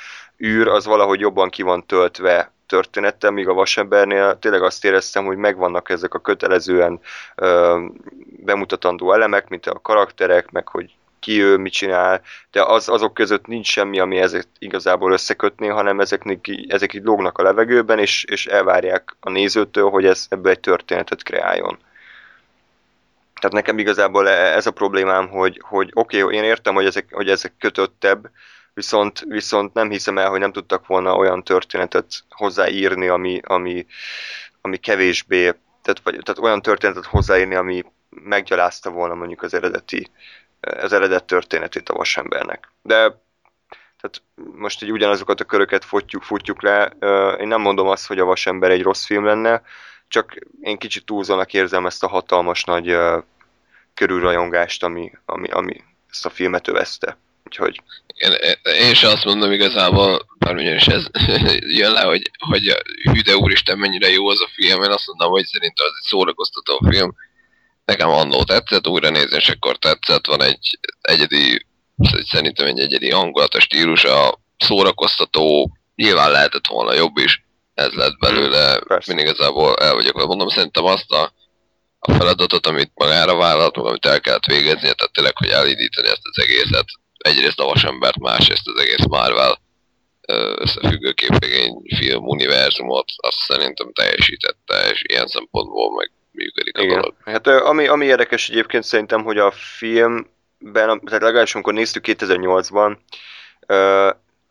űr 0.45 0.69
az 0.69 0.87
valahogy 0.87 1.21
jobban 1.21 1.51
ki 1.51 1.63
van 1.63 1.87
töltve 1.87 2.53
történettel, 2.67 3.31
míg 3.31 3.49
a 3.49 3.55
Vasembernél 3.55 4.39
tényleg 4.39 4.63
azt 4.63 4.85
éreztem, 4.85 5.25
hogy 5.25 5.37
megvannak 5.37 5.91
ezek 5.91 6.15
a 6.15 6.21
kötelezően 6.21 7.01
ö, 7.35 7.81
bemutatandó 8.45 9.13
elemek, 9.13 9.49
mint 9.49 9.67
a 9.67 9.81
karakterek, 9.81 10.51
meg 10.51 10.69
hogy 10.69 10.97
ki 11.21 11.43
ő, 11.43 11.57
mit 11.57 11.73
csinál, 11.73 12.23
de 12.51 12.63
az, 12.63 12.89
azok 12.89 13.15
között 13.15 13.47
nincs 13.47 13.67
semmi, 13.67 13.99
ami 13.99 14.19
ezeket 14.19 14.49
igazából 14.59 15.13
összekötné, 15.13 15.67
hanem 15.67 16.01
ezek, 16.01 16.23
ezek 16.69 16.95
így 16.95 17.03
lógnak 17.03 17.39
a 17.39 17.43
levegőben, 17.43 17.99
és, 17.99 18.25
és 18.25 18.47
elvárják 18.47 19.17
a 19.21 19.31
nézőtől, 19.31 19.91
hogy 19.91 20.07
ez 20.07 20.27
ebből 20.29 20.53
egy 20.53 20.61
történetet 20.61 21.23
kreáljon. 21.23 21.79
Tehát 23.41 23.57
nekem 23.57 23.79
igazából 23.79 24.29
e, 24.29 24.55
ez 24.55 24.67
a 24.67 24.71
problémám, 24.71 25.29
hogy, 25.29 25.61
hogy 25.65 25.91
oké, 25.93 26.23
okay, 26.23 26.37
én 26.37 26.45
értem, 26.45 26.75
hogy 26.75 26.87
ezek, 26.87 27.09
hogy 27.11 27.29
ezek 27.29 27.53
kötöttebb, 27.59 28.31
viszont, 28.75 29.25
viszont 29.29 29.75
nem 29.75 29.91
hiszem 29.91 30.19
el, 30.19 30.29
hogy 30.31 30.41
nem 30.41 30.53
tudtak 30.53 30.87
volna 30.87 31.17
olyan 31.17 31.45
történetet 31.45 32.07
hozzáírni, 32.29 33.09
ami, 33.09 33.41
ami, 33.45 33.87
ami 34.61 34.77
kevésbé, 34.77 35.43
tehát, 35.83 36.01
vagy, 36.03 36.19
tehát 36.23 36.43
olyan 36.43 36.63
történetet 36.63 37.05
hozzáírni, 37.05 37.55
ami 37.55 37.85
meggyalázta 38.11 38.91
volna 38.91 39.15
mondjuk 39.15 39.43
az 39.43 39.55
eredeti 39.55 40.11
az 40.61 40.93
eredet 40.93 41.25
történetét 41.25 41.89
a 41.89 41.95
vasembernek. 41.95 42.73
De 42.83 43.27
tehát 44.01 44.23
most 44.55 44.83
így 44.83 44.93
ugyanazokat 44.93 45.41
a 45.41 45.45
köröket 45.45 45.85
futjuk, 45.85 46.23
futjuk 46.23 46.63
le. 46.63 46.93
Én 47.41 47.49
nem 47.49 47.61
mondom 47.61 47.89
azt, 47.89 48.07
hogy 48.07 48.19
a 48.19 48.25
vasember 48.25 48.71
egy 48.71 48.83
rossz 48.83 49.05
film 49.05 49.25
lenne, 49.25 49.63
csak 50.09 50.37
én 50.61 50.79
kicsit 50.79 51.05
túlzónak 51.05 51.53
érzem 51.53 51.87
ezt 51.87 52.05
a 52.05 52.09
hatalmas 52.09 52.65
nagy 52.65 52.97
körülrajongást, 53.95 54.83
ami, 54.83 55.13
ami, 55.25 55.49
ami 55.49 55.85
ezt 56.11 56.27
a 56.27 56.31
filmet 56.31 56.69
övezte. 56.69 57.19
Úgyhogy... 57.45 57.81
Én, 58.07 58.33
én 58.63 58.91
is 58.91 59.03
azt 59.03 59.25
mondom 59.25 59.53
igazából, 59.53 60.27
bármilyen 60.39 60.77
is 60.77 60.87
ez 60.87 61.07
jön 61.81 61.93
le, 61.93 62.01
hogy, 62.01 62.31
hogy 62.39 62.77
hű 63.03 63.21
de 63.21 63.37
úristen 63.37 63.79
mennyire 63.79 64.09
jó 64.09 64.29
az 64.29 64.41
a 64.41 64.49
film, 64.55 64.83
én 64.83 64.91
azt 64.91 65.07
mondom, 65.07 65.31
hogy 65.31 65.45
szerintem 65.45 65.87
az 65.87 65.93
egy 66.01 66.09
szórakoztató 66.09 66.81
film, 66.89 67.15
nekem 67.89 68.09
annó 68.09 68.45
tetszett, 68.45 68.89
újra 68.89 69.11
nézésekor 69.11 69.77
tetszett, 69.77 70.27
van 70.27 70.43
egy 70.43 70.79
egyedi, 71.01 71.67
szerintem 72.31 72.67
egy 72.67 72.79
egyedi 72.79 73.11
hangulat, 73.11 73.55
a 73.55 73.61
stílusa, 73.61 74.41
szórakoztató, 74.59 75.77
nyilván 75.95 76.31
lehetett 76.31 76.67
volna 76.67 76.95
jobb 76.95 77.17
is, 77.17 77.43
ez 77.75 77.93
lett 77.93 78.19
belőle, 78.19 78.79
Persze. 78.79 79.13
én 79.13 79.19
igazából 79.19 79.77
el 79.77 79.95
vagyok. 79.95 80.27
Mondom, 80.27 80.49
szerintem 80.49 80.85
azt 80.85 81.11
a, 81.11 81.33
a 81.99 82.13
feladatot, 82.13 82.67
amit 82.67 82.91
magára 82.95 83.37
vállalt, 83.37 83.77
meg 83.77 83.85
amit 83.85 84.07
el 84.07 84.21
kellett 84.21 84.47
végezni, 84.47 84.81
tehát 84.81 85.13
tényleg, 85.13 85.37
hogy 85.37 85.49
elindítani 85.49 86.09
ezt 86.09 86.29
az 86.33 86.43
egészet, 86.43 86.87
egyrészt 87.19 87.61
a 87.61 87.65
vasembert, 87.65 88.19
másrészt 88.19 88.69
az 88.69 88.81
egész 88.81 89.07
Marvel 89.09 89.61
összefüggő 90.57 91.13
képregény 91.13 91.83
film 91.97 92.25
univerzumot, 92.27 93.09
azt 93.17 93.39
szerintem 93.39 93.93
teljesítette, 93.93 94.91
és 94.91 95.03
ilyen 95.07 95.27
szempontból 95.27 95.95
meg 95.95 96.11
működik 96.39 96.79
a 96.79 96.83
Igen. 96.83 96.95
dolog. 96.95 97.15
Hát 97.25 97.47
ami, 97.47 97.87
ami 97.87 98.07
érdekes 98.07 98.49
egyébként 98.49 98.85
szerintem, 98.85 99.23
hogy 99.23 99.39
a 99.39 99.51
filmben, 99.51 101.01
tehát 101.05 101.23
legalábbis 101.23 101.55
amikor 101.55 101.73
néztük 101.73 102.05
2008-ban, 102.07 102.97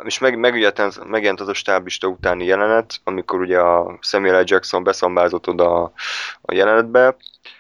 és 0.04 0.20
meg, 0.20 0.40
megjelent, 0.40 1.08
megjelent 1.08 1.40
az 1.40 1.48
a 1.48 1.54
stábista 1.54 2.08
utáni 2.08 2.46
jelenet, 2.46 2.96
amikor 3.04 3.40
ugye 3.40 3.60
a 3.60 3.98
Samuel 4.02 4.42
L. 4.42 4.44
Jackson 4.46 4.84
beszambázott 4.84 5.48
oda 5.48 5.84
a, 5.84 5.92
a 6.42 6.54
jelenetbe, 6.54 7.16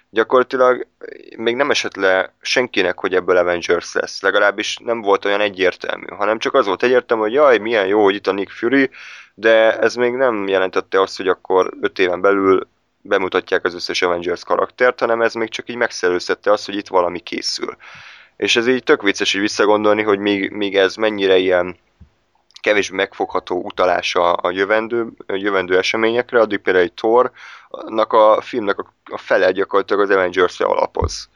gyakorlatilag 0.09 0.87
még 1.37 1.55
nem 1.55 1.69
esett 1.69 1.95
le 1.95 2.33
senkinek, 2.41 2.99
hogy 2.99 3.15
ebből 3.15 3.37
Avengers 3.37 3.93
lesz. 3.93 4.21
Legalábbis 4.21 4.77
nem 4.77 5.01
volt 5.01 5.25
olyan 5.25 5.41
egyértelmű, 5.41 6.05
hanem 6.05 6.39
csak 6.39 6.53
az 6.53 6.65
volt 6.65 6.83
egyértelmű, 6.83 7.23
hogy 7.23 7.33
jaj, 7.33 7.57
milyen 7.57 7.87
jó, 7.87 8.03
hogy 8.03 8.15
itt 8.15 8.27
a 8.27 8.31
Nick 8.31 8.51
Fury, 8.51 8.89
de 9.33 9.79
ez 9.79 9.95
még 9.95 10.13
nem 10.13 10.47
jelentette 10.47 11.01
azt, 11.01 11.17
hogy 11.17 11.27
akkor 11.27 11.73
öt 11.81 11.99
éven 11.99 12.21
belül 12.21 12.67
bemutatják 13.07 13.65
az 13.65 13.73
összes 13.73 14.01
Avengers 14.01 14.43
karaktert, 14.43 14.99
hanem 14.99 15.21
ez 15.21 15.33
még 15.33 15.49
csak 15.49 15.69
így 15.69 15.75
megszerőztette 15.75 16.51
azt, 16.51 16.65
hogy 16.65 16.75
itt 16.75 16.87
valami 16.87 17.19
készül. 17.19 17.77
És 18.37 18.55
ez 18.55 18.67
így 18.67 18.83
tök 18.83 19.01
vicces 19.01 19.33
így 19.33 19.41
visszagondolni, 19.41 20.03
hogy 20.03 20.19
még, 20.19 20.51
még 20.51 20.75
ez 20.77 20.95
mennyire 20.95 21.37
ilyen 21.37 21.77
kevésbé 22.61 22.95
megfogható 22.95 23.61
utalása 23.63 24.33
a 24.33 24.51
jövendő, 24.51 25.07
a 25.27 25.33
jövendő 25.35 25.77
eseményekre, 25.77 26.39
addig 26.39 26.59
például 26.59 26.85
egy 26.85 26.93
Thor-nak 26.93 28.13
a 28.13 28.41
filmnek 28.41 28.79
a, 28.79 28.93
a 29.03 29.17
fele 29.17 29.51
gyakorlatilag 29.51 30.01
az 30.01 30.09
Avengers-re 30.09 30.65
alapoz. 30.65 31.29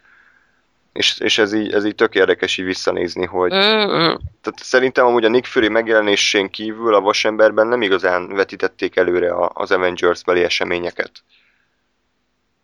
És, 0.93 1.19
és 1.19 1.37
ez, 1.37 1.53
így, 1.53 1.73
ez 1.73 1.85
így 1.85 1.95
tök 1.95 2.15
érdekes 2.15 2.57
így 2.57 2.65
visszanézni, 2.65 3.25
hogy 3.25 3.49
tehát 3.49 4.53
szerintem 4.55 5.05
amúgy 5.05 5.25
a 5.25 5.29
Nick 5.29 5.45
Fury 5.45 5.67
megjelenésén 5.67 6.49
kívül 6.49 6.93
a 6.93 7.01
Vasemberben 7.01 7.67
nem 7.67 7.81
igazán 7.81 8.27
vetítették 8.27 8.95
előre 8.95 9.33
az 9.53 9.71
Avengers 9.71 10.23
beli 10.23 10.43
eseményeket. 10.43 11.11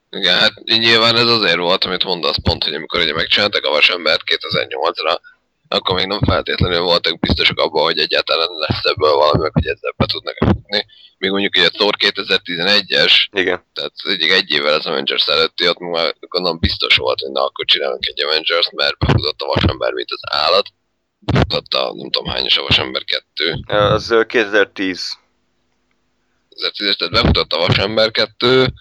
Igen, 0.10 0.38
hát 0.38 0.54
nyilván 0.64 1.16
ez 1.16 1.28
azért 1.28 1.58
volt, 1.58 1.84
amit 1.84 2.04
mondasz 2.04 2.38
pont, 2.44 2.64
hogy 2.64 2.74
amikor 2.74 3.00
ugye 3.00 3.14
megcsináltak 3.14 3.66
a 3.66 3.70
Vasembert 3.70 4.22
2008-ra, 4.26 5.18
akkor 5.68 5.96
még 5.96 6.06
nem 6.06 6.20
feltétlenül 6.20 6.80
voltak 6.80 7.20
biztosak 7.20 7.60
abban, 7.60 7.84
hogy 7.84 8.00
egyáltalán 8.00 8.50
lesz 8.52 8.84
ebből 8.84 9.16
valami, 9.16 9.42
meg 9.42 9.52
hogy 9.54 9.68
ezzel 9.68 9.94
be 9.98 10.06
tudnak 10.06 10.36
futni. 10.38 10.86
Még 11.18 11.32
mondjuk 11.32 11.56
ugye 11.56 11.66
a 11.66 11.70
Thor 11.70 11.96
2011-es, 12.00 13.28
Igen. 13.32 13.64
tehát 13.74 13.94
egyik 14.04 14.32
egy 14.32 14.52
évvel 14.52 14.74
az 14.74 14.86
Avengers 14.86 15.28
előtti, 15.28 15.68
ott 15.68 15.80
már 15.80 16.16
gondolom 16.20 16.60
biztos 16.60 16.96
volt, 16.96 17.20
hogy 17.20 17.32
na 17.32 17.46
akkor 17.46 17.66
csinálunk 17.66 18.06
egy 18.06 18.24
Avengers, 18.24 18.70
mert 18.76 18.98
befutott 18.98 19.42
a 19.42 19.46
Vasember, 19.46 19.92
mint 19.92 20.10
az 20.12 20.22
állat. 20.32 20.68
Befutott 21.20 21.74
a 21.74 21.94
nem 21.96 22.10
tudom 22.10 22.28
hányos 22.28 22.58
a 22.58 22.62
Vasember 22.62 23.04
2. 23.04 23.60
Az 23.68 24.16
2010. 24.28 25.18
2010, 26.50 26.96
tehát 26.96 27.14
befutott 27.14 27.54
a 27.54 27.58
Vasember 27.58 28.12
2, 28.12 28.74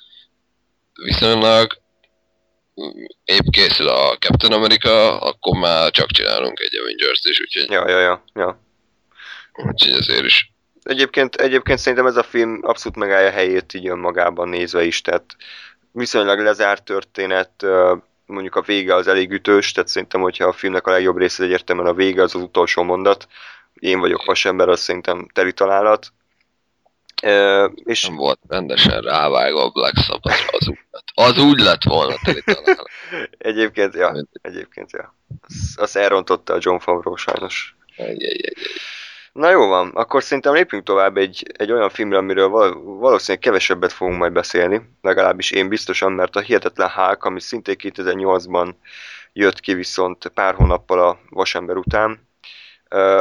viszonylag 1.05 1.79
épp 3.25 3.47
készül 3.51 3.89
a 3.89 4.17
Captain 4.17 4.53
America, 4.53 5.21
akkor 5.21 5.59
már 5.59 5.91
csak 5.91 6.11
csinálunk 6.11 6.61
egy 6.61 6.79
Avengers-t 6.79 7.25
is, 7.25 7.41
úgyhogy... 7.41 7.71
Ja, 7.71 7.89
ja, 7.89 7.99
ja, 7.99 8.25
ja. 8.35 8.61
Úgyhogy 9.53 9.93
ezért 9.93 10.25
is. 10.25 10.53
Egyébként, 10.83 11.35
egyébként 11.35 11.79
szerintem 11.79 12.07
ez 12.07 12.17
a 12.17 12.23
film 12.23 12.61
abszolút 12.63 12.99
megállja 12.99 13.31
helyét 13.31 13.75
így 13.75 13.89
önmagában 13.89 14.49
nézve 14.49 14.85
is, 14.85 15.01
tehát 15.01 15.37
viszonylag 15.93 16.39
lezárt 16.39 16.85
történet, 16.85 17.65
mondjuk 18.27 18.55
a 18.55 18.63
vége 18.63 18.95
az 18.95 19.07
elég 19.07 19.31
ütős, 19.31 19.73
tehát 19.73 19.89
szerintem, 19.89 20.21
hogyha 20.21 20.47
a 20.47 20.53
filmnek 20.53 20.87
a 20.87 20.91
legjobb 20.91 21.19
része 21.19 21.45
egyértelműen 21.45 21.89
a 21.89 21.95
vége, 21.95 22.23
az 22.23 22.35
az 22.35 22.43
utolsó 22.43 22.83
mondat, 22.83 23.27
én 23.75 24.01
vagyok 24.01 24.25
vasember, 24.25 24.69
az 24.69 24.81
szerintem 24.81 25.29
teli 25.33 25.53
találat, 25.53 26.13
Ö, 27.23 27.69
és 27.85 28.07
Nem 28.07 28.17
volt 28.17 28.41
rendesen 28.49 29.01
rávágva 29.01 29.65
a 29.65 29.71
Black 29.71 29.97
Sabbath, 29.97 30.49
az 30.53 30.69
úgy 30.69 30.79
lett, 30.91 31.05
az 31.15 31.39
úgy 31.39 31.61
lett 31.61 31.83
volna 31.83 32.15
teli 32.25 32.43
egyébként, 33.39 33.95
ja, 33.95 34.27
egyébként, 34.43 34.91
ja. 34.91 35.15
Azt, 35.49 35.79
azt 35.79 35.97
elrontotta 35.97 36.55
a 36.55 36.59
John 36.61 36.79
Favreau 36.79 37.17
sajnos. 37.17 37.77
Egy, 37.97 38.23
egy, 38.23 38.41
egy. 38.45 38.57
Na 39.33 39.51
jó 39.51 39.67
van, 39.67 39.91
akkor 39.95 40.23
szerintem 40.23 40.53
lépjünk 40.55 40.85
tovább 40.85 41.17
egy, 41.17 41.53
egy 41.57 41.73
olyan 41.73 41.91
filmre, 41.91 42.17
amiről 42.17 42.49
val- 42.49 42.79
valószínűleg 42.83 43.43
kevesebbet 43.43 43.93
fogunk 43.93 44.19
majd 44.19 44.33
beszélni, 44.33 44.81
legalábbis 45.03 45.51
én 45.51 45.69
biztosan, 45.69 46.13
mert 46.13 46.37
a 46.37 46.41
Hihetetlen 46.41 46.91
Hulk, 46.91 47.25
ami 47.25 47.41
szintén 47.41 47.77
2008-ban 47.79 48.75
jött 49.33 49.61
ki 49.61 49.75
viszont 49.75 50.27
pár 50.27 50.55
hónappal 50.55 51.09
a 51.09 51.19
Vasember 51.31 51.77
után, 51.77 52.29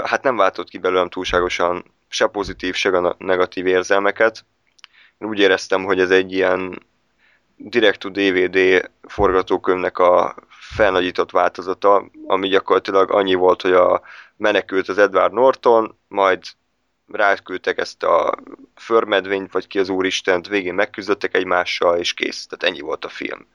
hát 0.04 0.24
nem 0.24 0.36
váltott 0.36 0.70
ki 0.70 0.78
belőlem 0.78 1.10
túlságosan 1.10 1.95
se 2.08 2.28
pozitív, 2.28 2.76
se 2.76 3.16
negatív 3.18 3.66
érzelmeket. 3.66 4.46
Én 5.18 5.28
úgy 5.28 5.40
éreztem, 5.40 5.84
hogy 5.84 6.00
ez 6.00 6.12
egy 6.12 6.32
ilyen 6.34 6.86
direct 7.58 8.00
to 8.00 8.10
DVD 8.10 8.90
forgatókönyvnek 9.02 9.98
a 9.98 10.36
felnagyított 10.50 11.32
változata, 11.32 12.10
ami 12.28 12.48
gyakorlatilag 12.48 13.12
annyi 13.12 13.34
volt, 13.34 13.62
hogy 13.62 13.74
a 13.74 14.02
menekült 14.38 14.90
az 14.90 14.98
Edward 14.98 15.34
Norton, 15.34 15.98
majd 16.08 16.44
ráküldtek 17.12 17.78
ezt 17.78 18.04
a 18.04 18.36
förmedvényt, 18.76 19.52
vagy 19.52 19.68
ki 19.68 19.80
az 19.80 19.90
úristent, 19.90 20.48
végén 20.48 20.74
megküzdöttek 20.74 21.36
egymással, 21.36 21.98
és 21.98 22.14
kész. 22.14 22.46
Tehát 22.46 22.76
ennyi 22.76 22.82
volt 22.82 23.06
a 23.06 23.10
film. 23.10 23.48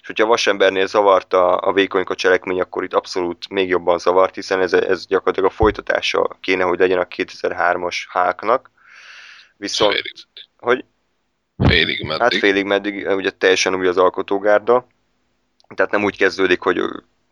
És 0.00 0.06
hogyha 0.06 0.24
a 0.24 0.28
Vasembernél 0.28 0.86
zavarta 0.86 1.56
a 1.56 1.72
vékonyka 1.72 2.14
cselekmény, 2.14 2.60
akkor 2.60 2.84
itt 2.84 2.94
abszolút 2.94 3.48
még 3.48 3.68
jobban 3.68 3.98
zavart, 3.98 4.34
hiszen 4.34 4.60
ez, 4.60 4.72
ez 4.72 5.06
gyakorlatilag 5.06 5.50
a 5.50 5.54
folytatása 5.54 6.38
kéne, 6.40 6.64
hogy 6.64 6.78
legyen 6.78 6.98
a 6.98 7.06
2003-as 7.06 7.96
háknak. 8.08 8.70
Viszont, 9.56 9.92
Félig, 9.92 10.14
hogy 10.56 10.84
félig 11.68 12.04
meddig. 12.04 12.22
Hát 12.22 12.34
félig 12.34 12.64
meddig 12.64 13.08
ugye 13.08 13.30
teljesen 13.30 13.74
új 13.74 13.86
az 13.86 13.98
alkotógárda, 13.98 14.86
tehát 15.74 15.92
nem 15.92 16.04
úgy 16.04 16.16
kezdődik, 16.16 16.60
hogy, 16.60 16.80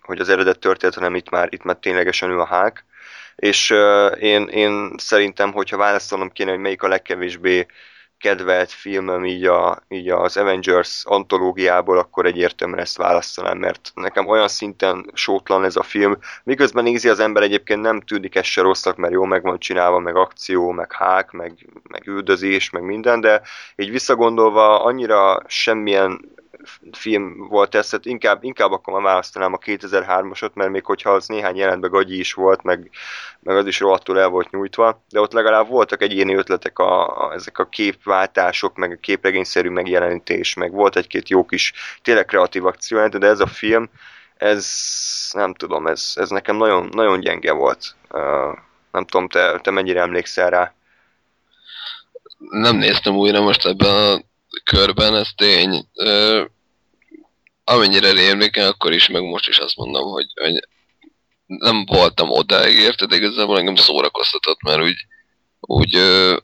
hogy 0.00 0.20
az 0.20 0.28
eredet 0.28 0.58
történet, 0.58 0.94
hanem 0.94 1.14
itt 1.14 1.30
már, 1.30 1.48
itt 1.50 1.62
már 1.62 1.76
ténylegesen 1.76 2.30
ő 2.30 2.40
a 2.40 2.44
hák. 2.44 2.84
És 3.36 3.70
én, 4.20 4.42
én 4.42 4.94
szerintem, 4.96 5.52
hogyha 5.52 5.76
választanom 5.76 6.30
kéne, 6.30 6.50
hogy 6.50 6.60
melyik 6.60 6.82
a 6.82 6.88
legkevésbé 6.88 7.66
kedvelt 8.18 8.70
filmem 8.70 9.24
így, 9.24 9.44
a, 9.44 9.82
így 9.88 10.08
az 10.08 10.36
Avengers 10.36 11.02
antológiából, 11.04 11.98
akkor 11.98 12.26
egyértelműen 12.26 12.80
ezt 12.80 12.96
választanám, 12.96 13.58
mert 13.58 13.92
nekem 13.94 14.26
olyan 14.26 14.48
szinten 14.48 15.10
sótlan 15.12 15.64
ez 15.64 15.76
a 15.76 15.82
film. 15.82 16.18
Miközben 16.44 16.84
nézi 16.84 17.08
az 17.08 17.20
ember 17.20 17.42
egyébként 17.42 17.80
nem 17.80 18.00
tűnik 18.00 18.34
ez 18.34 18.46
se 18.46 18.60
rosszak, 18.60 18.96
mert 18.96 19.12
jó 19.12 19.24
meg 19.24 19.42
van 19.42 19.58
csinálva, 19.58 19.98
meg 19.98 20.16
akció, 20.16 20.70
meg 20.70 20.92
hák, 20.92 21.30
meg, 21.30 21.66
meg 21.82 22.06
üldözés, 22.06 22.70
meg 22.70 22.82
minden, 22.82 23.20
de 23.20 23.42
így 23.76 23.90
visszagondolva 23.90 24.82
annyira 24.82 25.42
semmilyen 25.46 26.34
film 26.92 27.48
volt 27.48 27.74
ez, 27.74 27.88
tehát 27.88 28.06
inkább, 28.06 28.44
inkább 28.44 28.72
akkor 28.72 28.92
már 28.92 29.02
választanám 29.02 29.52
a 29.52 29.58
2003-asot, 29.58 30.52
mert 30.52 30.70
még 30.70 30.84
hogyha 30.84 31.10
az 31.10 31.26
néhány 31.26 31.56
jelentben 31.56 31.90
gagyi 31.90 32.18
is 32.18 32.32
volt, 32.32 32.62
meg, 32.62 32.90
meg 33.40 33.56
az 33.56 33.66
is 33.66 33.80
rohadtul 33.80 34.20
el 34.20 34.28
volt 34.28 34.50
nyújtva, 34.50 35.02
de 35.08 35.20
ott 35.20 35.32
legalább 35.32 35.68
voltak 35.68 36.02
egyéni 36.02 36.34
ötletek, 36.34 36.78
a, 36.78 37.26
a, 37.26 37.32
ezek 37.32 37.58
a 37.58 37.68
képváltások, 37.68 38.76
meg 38.76 38.92
a 38.92 39.00
képregényszerű 39.00 39.68
megjelenítés, 39.68 40.54
meg 40.54 40.72
volt 40.72 40.96
egy-két 40.96 41.28
jó 41.28 41.44
kis, 41.44 41.72
tényleg 42.02 42.24
kreatív 42.24 42.66
akció, 42.66 43.08
de 43.08 43.26
ez 43.26 43.40
a 43.40 43.46
film, 43.46 43.90
ez 44.36 44.66
nem 45.32 45.54
tudom, 45.54 45.86
ez, 45.86 46.12
ez 46.14 46.30
nekem 46.30 46.56
nagyon, 46.56 46.88
nagyon 46.92 47.20
gyenge 47.20 47.52
volt. 47.52 47.94
Uh, 48.10 48.58
nem 48.92 49.04
tudom, 49.04 49.28
te, 49.28 49.58
te 49.58 49.70
mennyire 49.70 50.00
emlékszel 50.00 50.50
rá? 50.50 50.74
Nem 52.38 52.76
néztem 52.76 53.16
újra 53.16 53.40
most 53.40 53.66
ebben 53.66 53.94
a 53.94 54.20
körben, 54.64 55.14
ez 55.14 55.28
tény. 55.36 55.86
Ö, 55.94 56.44
amennyire 57.64 58.12
rémléken, 58.12 58.66
akkor 58.66 58.92
is, 58.92 59.08
meg 59.08 59.22
most 59.22 59.48
is 59.48 59.58
azt 59.58 59.76
mondom, 59.76 60.10
hogy, 60.10 60.26
hogy 60.40 60.68
nem 61.46 61.84
voltam 61.84 62.30
odáig 62.30 62.78
érte, 62.78 63.06
de 63.06 63.16
igazából 63.16 63.58
engem 63.58 63.76
szórakoztatott, 63.76 64.62
mert 64.62 64.82
úgy, 64.82 65.06
úgy 65.60 65.96
ö, 65.96 66.36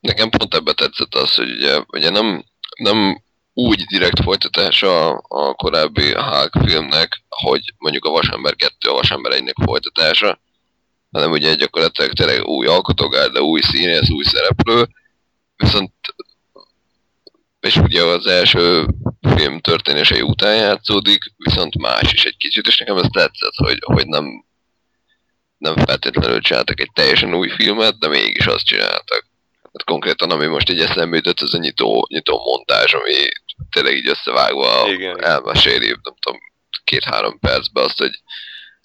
nekem 0.00 0.30
pont 0.30 0.54
ebbe 0.54 0.72
tetszett 0.72 1.14
az, 1.14 1.34
hogy 1.34 1.50
ugye, 1.50 1.78
ugye 1.86 2.10
nem, 2.10 2.44
nem 2.78 3.22
úgy 3.54 3.84
direkt 3.84 4.22
folytatása 4.22 5.08
a, 5.08 5.22
a 5.28 5.54
korábbi 5.54 6.12
Hulk 6.12 6.56
filmnek, 6.64 7.22
hogy 7.28 7.74
mondjuk 7.78 8.04
a 8.04 8.10
Vasember 8.10 8.56
2 8.56 8.90
a 8.90 8.92
Vasember 8.92 9.32
1-nek 9.34 9.64
folytatása, 9.64 10.40
hanem 11.10 11.30
ugye 11.30 11.54
gyakorlatilag 11.54 12.12
tényleg 12.12 12.44
új 12.44 12.66
alkotógárda, 12.66 13.40
új 13.40 13.60
színész, 13.60 14.10
új 14.10 14.24
szereplő, 14.24 14.88
viszont 15.56 15.92
és 17.60 17.76
ugye 17.76 18.02
az 18.02 18.26
első 18.26 18.86
film 19.36 19.60
történései 19.60 20.22
után 20.22 20.56
játszódik, 20.56 21.32
viszont 21.36 21.78
más 21.78 22.12
is 22.12 22.24
egy 22.24 22.36
kicsit, 22.36 22.66
és 22.66 22.78
nekem 22.78 22.96
ez 22.96 23.06
tetszett, 23.12 23.54
hogy, 23.54 23.78
hogy 23.80 24.06
nem, 24.06 24.44
nem 25.58 25.76
feltétlenül 25.76 26.40
csináltak 26.40 26.80
egy 26.80 26.90
teljesen 26.92 27.34
új 27.34 27.48
filmet, 27.48 27.98
de 27.98 28.08
mégis 28.08 28.46
azt 28.46 28.64
csináltak. 28.64 29.26
Hát 29.62 29.84
konkrétan, 29.84 30.30
ami 30.30 30.46
most 30.46 30.70
így 30.70 30.80
eszembe 30.80 31.16
jutott, 31.16 31.40
ez 31.40 31.54
a 31.54 31.58
nyitó, 31.58 32.06
nyitó 32.10 32.38
montázs, 32.38 32.94
ami 32.94 33.28
tényleg 33.70 33.96
így 33.96 34.08
összevágva 34.08 34.92
Igen, 34.92 35.24
elmeséli, 35.24 35.86
nem 35.86 36.14
tudom, 36.20 36.40
két-három 36.84 37.38
percben 37.38 37.84
azt, 37.84 37.98
hogy 37.98 38.22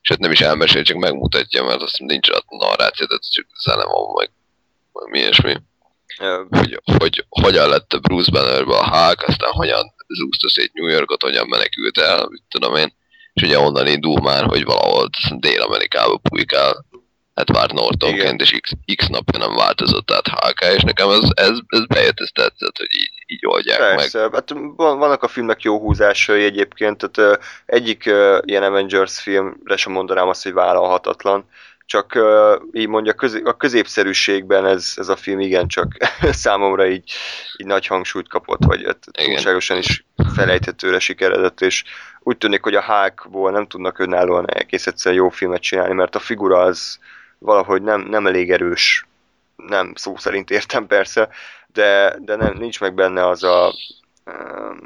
sőt 0.02 0.20
nem 0.20 0.32
is 0.32 0.42
elmesél, 0.42 0.84
csak 0.84 0.98
megmutatja, 0.98 1.64
mert 1.64 1.82
azt 1.82 2.00
nincs 2.00 2.30
a 2.30 2.44
narráció, 2.50 3.06
tehát 3.06 3.32
csak 3.32 3.46
zene 3.64 3.84
van, 3.84 4.14
meg, 4.18 4.32
meg 4.94 5.12
mi 5.12 5.20
ilyesmi 5.20 5.56
hogy, 6.50 6.82
hogy 7.00 7.26
hogyan 7.30 7.70
lett 7.70 7.94
a 7.94 8.00
Bruce 8.00 8.32
Bannerbe 8.32 8.78
a 8.78 8.90
Hulk, 8.90 9.22
aztán 9.22 9.52
hogyan 9.52 9.94
zúzta 10.08 10.50
szét 10.50 10.74
New 10.74 10.88
Yorkot, 10.88 11.22
hogyan 11.22 11.48
menekült 11.48 11.98
el, 11.98 12.28
mit 12.30 12.44
tudom 12.50 12.76
én, 12.76 12.94
és 13.34 13.42
ugye 13.42 13.60
onnan 13.60 13.88
indul 13.88 14.22
már, 14.22 14.44
hogy 14.44 14.64
valahol 14.64 15.10
Dél-Amerikába 15.40 16.18
pulykál 16.18 16.86
Edward 17.34 17.74
Nortonként, 17.74 18.42
és 18.42 18.58
X, 18.62 18.72
X 18.96 19.08
napja 19.08 19.40
nem 19.40 19.56
változott 19.56 20.12
át 20.12 20.28
Hulk, 20.28 20.76
és 20.76 20.84
nekem 20.84 21.10
ez, 21.10 21.30
ez, 21.34 21.58
ez 21.68 21.86
bejött, 21.86 22.20
ez 22.20 22.30
tetszett, 22.34 22.78
hogy 22.78 22.90
így, 22.96 23.12
így 23.26 23.46
oldják 23.46 23.80
meg. 23.80 23.96
Persze, 23.96 24.30
hát 24.32 24.50
van, 24.76 24.98
vannak 24.98 25.24
a 25.24 25.28
filmnek 25.28 25.62
jó 25.62 25.80
húzásai 25.80 26.44
egyébként, 26.44 27.10
tehát 27.10 27.40
egyik 27.66 28.06
ilyen 28.42 28.64
Avengers 28.64 29.20
filmre 29.20 29.76
sem 29.76 29.92
mondanám 29.92 30.28
azt, 30.28 30.44
hogy 30.44 30.54
vállalhatatlan, 30.54 31.50
csak 31.86 32.20
így 32.72 32.88
mondja, 32.88 33.14
közé, 33.14 33.42
a 33.44 33.58
középszerűségben 33.58 34.66
ez, 34.66 34.94
ez 34.96 35.10
a 35.10 35.16
film 35.16 35.40
igencsak 35.40 35.98
számomra 36.44 36.88
így, 36.88 37.12
így 37.58 37.68
nagy 37.68 37.88
hangsúlyt 37.88 38.30
kapott, 38.30 38.64
vagy 38.64 38.80
Igen. 38.80 38.98
túlságosan 39.14 39.78
is 39.78 40.06
felejthetőre 40.36 41.00
sikeredett, 41.00 41.62
és 41.62 41.84
úgy 42.20 42.38
tűnik, 42.38 42.64
hogy 42.64 42.76
a 42.76 42.84
Hulkból 42.84 43.52
nem 43.52 43.68
tudnak 43.68 44.00
önállóan 44.00 44.50
egész 44.50 44.88
egyszerűen 44.88 45.22
jó 45.22 45.30
filmet 45.30 45.62
csinálni, 45.62 45.94
mert 45.94 46.16
a 46.16 46.20
figura 46.20 46.60
az 46.60 47.00
valahogy 47.38 47.82
nem, 47.82 48.02
nem 48.02 48.28
elég 48.28 48.52
erős, 48.52 49.08
nem 49.56 49.94
szó 49.96 50.18
szerint 50.18 50.50
értem 50.52 50.88
persze, 50.88 51.30
de, 51.68 52.16
de 52.20 52.36
nem, 52.36 52.54
nincs 52.58 52.80
meg 52.80 52.94
benne 52.94 53.28
az 53.28 53.44
a, 53.44 53.74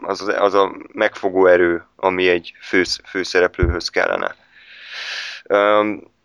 az, 0.01 0.21
az, 0.21 0.35
az 0.37 0.53
a 0.53 0.75
megfogó 0.93 1.45
erő, 1.45 1.85
ami 1.95 2.27
egy 2.29 2.53
fő, 2.61 2.83
főszereplőhöz 3.05 3.89
kellene. 3.89 4.35
Um, 5.43 6.17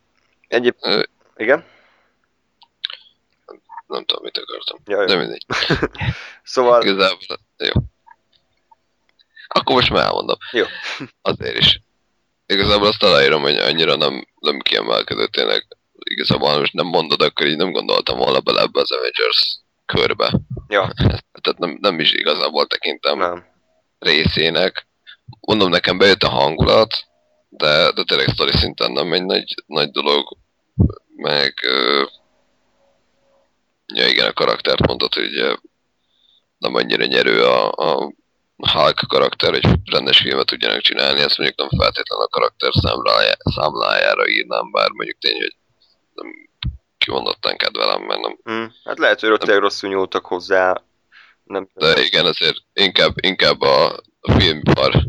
egyéb... 0.55 0.75
Ö, 0.81 1.03
Igen? 1.37 1.65
Nem 3.87 4.05
tudom, 4.05 4.23
mit 4.25 4.39
akartam. 4.39 4.79
Ja, 4.85 5.01
jó. 5.01 5.07
De 5.07 5.17
mindegy. 5.17 5.45
Szóval, 6.43 6.83
Igazából, 6.83 7.19
jó. 7.59 7.73
Akkor 9.49 9.75
most 9.75 9.91
már 9.91 10.05
elmondom. 10.05 10.37
jó. 10.53 10.65
Azért 11.23 11.57
is. 11.59 11.81
Igazából 12.47 12.87
azt 12.87 13.03
aláírom, 13.03 13.43
hogy 13.43 13.57
annyira 13.57 13.97
nem, 13.97 14.27
nem 14.41 14.59
kiemelkedett 14.59 15.31
tényleg. 15.33 15.67
Igazából 15.99 16.51
ha 16.51 16.59
most 16.59 16.73
nem 16.73 16.87
mondod, 16.87 17.23
akkor 17.23 17.47
így 17.47 17.57
nem 17.57 17.71
gondoltam 17.73 18.19
volna 18.19 18.41
bele 18.41 18.61
ebbe 18.61 18.81
az 18.81 18.93
Avengers 18.93 19.59
körbe. 19.87 20.33
Ja, 20.69 20.93
Tehát 21.43 21.59
nem, 21.59 21.79
nem 21.81 22.01
is 22.01 22.13
igazából 22.13 22.67
tekintem 22.67 23.19
nem. 23.19 23.45
részének. 23.99 24.87
Mondom, 25.41 25.71
nekem 25.71 25.99
bejött 25.99 26.23
a 26.23 26.29
hangulat, 26.29 27.05
de, 27.49 27.93
de 27.93 28.03
tényleg 28.05 28.29
sztori 28.29 28.53
szinten 28.57 28.93
nem 28.93 29.13
egy 29.13 29.25
nagy, 29.25 29.55
nagy 29.67 29.91
dolog, 29.91 30.37
meg 31.17 31.55
ja 33.87 34.07
igen, 34.07 34.29
a 34.29 34.33
karaktert 34.33 34.87
mondtad, 34.87 35.15
hogy 35.15 35.27
ugye 35.27 35.57
nem 36.59 36.75
annyira 36.75 37.05
nyerő 37.05 37.45
a, 37.45 37.73
a 37.73 38.13
Hulk 38.57 39.01
karakter, 39.09 39.51
hogy 39.51 39.67
rendes 39.85 40.19
filmet 40.19 40.47
tudjanak 40.47 40.81
csinálni, 40.81 41.21
ezt 41.21 41.39
mondjuk 41.39 41.59
nem 41.59 41.81
feltétlenül 41.81 42.25
a 42.25 42.29
karakter 42.29 42.71
számlájá, 42.73 43.33
számlájára 43.55 44.29
írnám, 44.29 44.71
bár 44.71 44.91
mondjuk 44.91 45.19
tény, 45.19 45.41
hogy 45.41 45.57
nem 46.15 46.27
kimondottan 46.99 47.57
kedvelem, 47.57 48.03
mert 48.03 48.21
nem, 48.21 48.39
Hm. 48.45 48.65
Hát 48.85 48.99
lehet, 48.99 49.21
hogy 49.21 49.31
ott 49.31 49.41
tényleg 49.41 49.61
rosszul 49.61 49.91
nyúltak 49.91 50.27
hozzá. 50.27 50.83
Nem, 51.45 51.69
de 51.75 52.03
igen, 52.03 52.25
azért 52.25 52.57
inkább, 52.73 53.15
inkább 53.21 53.61
a, 53.61 53.87
a 54.21 54.33
filmiparnak 54.39 55.03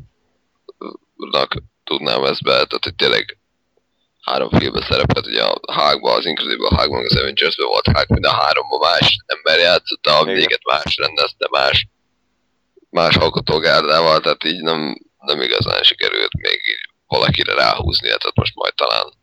tudnám 1.84 2.24
ezt 2.24 2.44
be, 2.44 2.52
tehát 2.52 2.84
hogy 2.84 2.96
tényleg 2.96 3.38
három 4.26 4.50
filmben 4.50 4.82
szerepelt, 4.82 5.28
ugye 5.28 5.44
a 5.44 5.74
Hágban, 5.74 6.18
az 6.18 6.26
Incredible 6.26 6.78
Hágban, 6.78 7.04
az 7.04 7.18
avengers 7.18 7.56
volt 7.56 7.88
Hág, 7.94 8.10
mind 8.10 8.26
a 8.26 8.32
háromban 8.32 8.80
más 8.80 9.18
ember 9.26 9.60
játszotta, 9.60 10.18
a 10.18 10.24
véget 10.24 10.64
más 10.64 10.98
rendezte, 10.98 11.48
más, 11.52 11.88
más 12.90 13.16
alkotógárdával, 13.16 14.20
tehát 14.20 14.44
így 14.44 14.62
nem, 14.62 14.98
nem 15.20 15.42
igazán 15.42 15.84
sikerült 15.84 16.34
még 16.34 16.60
így 16.74 16.90
valakire 17.08 17.54
ráhúzni, 17.54 18.08
tehát 18.08 18.36
most 18.36 18.56
majd 18.56 18.74
talán 18.76 19.14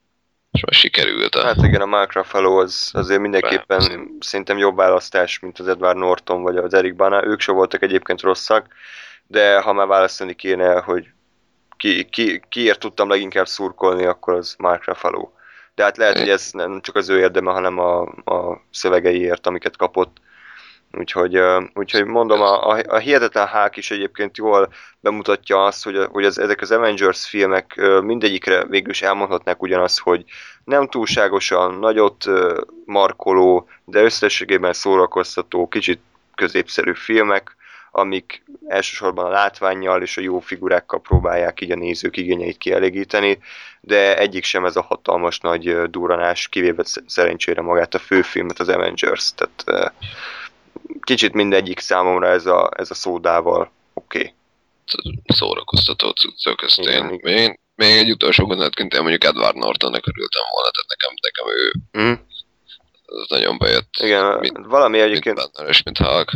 és 0.52 0.64
most 0.64 0.80
sikerült. 0.80 1.38
Hát 1.38 1.56
igen, 1.56 1.80
a 1.80 1.86
Mark 1.86 2.12
Ruffalo 2.12 2.60
az 2.60 2.90
azért 2.92 3.20
mindenképpen 3.20 3.80
Rá, 3.80 3.94
szerintem 4.20 4.58
jobb 4.58 4.76
választás, 4.76 5.38
mint 5.38 5.58
az 5.58 5.68
Edward 5.68 5.96
Norton 5.96 6.42
vagy 6.42 6.56
az 6.56 6.74
Eric 6.74 6.96
Bana. 6.96 7.24
Ők 7.24 7.40
sem 7.40 7.54
voltak 7.54 7.82
egyébként 7.82 8.20
rosszak, 8.20 8.66
de 9.26 9.60
ha 9.60 9.72
már 9.72 9.86
választani 9.86 10.34
kéne, 10.34 10.80
hogy 10.80 11.06
ki, 11.82 12.04
ki, 12.04 12.42
kiért 12.48 12.78
tudtam 12.78 13.08
leginkább 13.08 13.46
szurkolni, 13.46 14.04
akkor 14.04 14.34
az 14.34 14.54
Mark 14.58 14.84
Ruffalo. 14.84 15.30
De 15.74 15.82
hát 15.82 15.96
lehet, 15.96 16.18
hogy 16.18 16.28
ez 16.28 16.50
nem 16.52 16.80
csak 16.80 16.96
az 16.96 17.08
ő 17.08 17.18
érdeme, 17.18 17.52
hanem 17.52 17.78
a, 17.78 18.00
a 18.24 18.62
szövegeiért, 18.70 19.46
amiket 19.46 19.76
kapott. 19.76 20.16
Úgyhogy, 20.92 21.40
úgyhogy 21.74 22.04
mondom, 22.04 22.40
a, 22.40 22.68
a, 22.68 22.82
a 22.86 22.96
Hihetetlen 22.96 23.46
Hák 23.46 23.76
is 23.76 23.90
egyébként 23.90 24.36
jól 24.36 24.72
bemutatja 25.00 25.64
azt, 25.64 25.84
hogy, 25.84 26.06
hogy 26.10 26.24
az, 26.24 26.38
ezek 26.38 26.60
az 26.60 26.70
Avengers 26.70 27.28
filmek 27.28 27.80
mindegyikre 28.02 28.64
végül 28.64 28.90
is 28.90 29.02
elmondhatnák 29.02 29.62
ugyanazt, 29.62 29.98
hogy 29.98 30.24
nem 30.64 30.88
túlságosan 30.88 31.74
nagyot 31.74 32.24
markoló, 32.84 33.68
de 33.84 34.02
összességében 34.02 34.72
szórakoztató, 34.72 35.68
kicsit 35.68 36.00
középszerű 36.34 36.92
filmek, 36.94 37.56
amik 37.94 38.42
elsősorban 38.66 39.24
a 39.24 39.28
látványjal 39.28 40.02
és 40.02 40.16
a 40.16 40.20
jó 40.20 40.38
figurákkal 40.38 41.00
próbálják 41.00 41.60
így 41.60 41.70
a 41.70 41.76
nézők 41.76 42.16
igényeit 42.16 42.56
kielégíteni, 42.56 43.38
de 43.80 44.16
egyik 44.18 44.44
sem 44.44 44.64
ez 44.64 44.76
a 44.76 44.82
hatalmas 44.82 45.40
nagy 45.40 45.90
duranás, 45.90 46.48
kivéve 46.48 46.84
szerencsére 47.06 47.60
magát 47.60 47.94
a 47.94 47.98
főfilmet, 47.98 48.58
az 48.58 48.68
Avengers, 48.68 49.32
tehát 49.34 49.92
kicsit 51.00 51.32
mindegyik 51.32 51.78
számomra 51.78 52.28
ez 52.28 52.46
a, 52.46 52.70
ez 52.76 52.90
a 52.90 52.94
szódával 52.94 53.70
oké. 53.94 54.18
Okay. 54.18 54.34
Szórakoztató 55.26 56.10
cuccok, 56.10 56.62
ezt 56.62 56.78
én, 56.78 57.20
én, 57.22 57.58
még 57.74 57.96
egy 57.96 58.10
utolsó 58.10 58.46
gondolatként 58.46 58.94
én 58.94 59.00
mondjuk 59.00 59.24
Edward 59.24 59.56
Nortonnak 59.56 60.06
örültem 60.06 60.42
volna, 60.50 60.70
tehát 60.70 60.88
nekem, 60.88 61.14
nekem 61.22 61.46
ő 61.56 61.72
mm. 61.98 62.24
ez 63.22 63.28
nagyon 63.28 63.58
bejött. 63.58 63.94
Igen, 63.98 64.38
mint, 64.38 64.58
valami 64.66 65.00
egyébként... 65.00 65.36
Mint 65.36 65.52
Banner 65.52 65.70
és 65.70 65.82
mint 65.82 65.98
Hulk. 65.98 66.30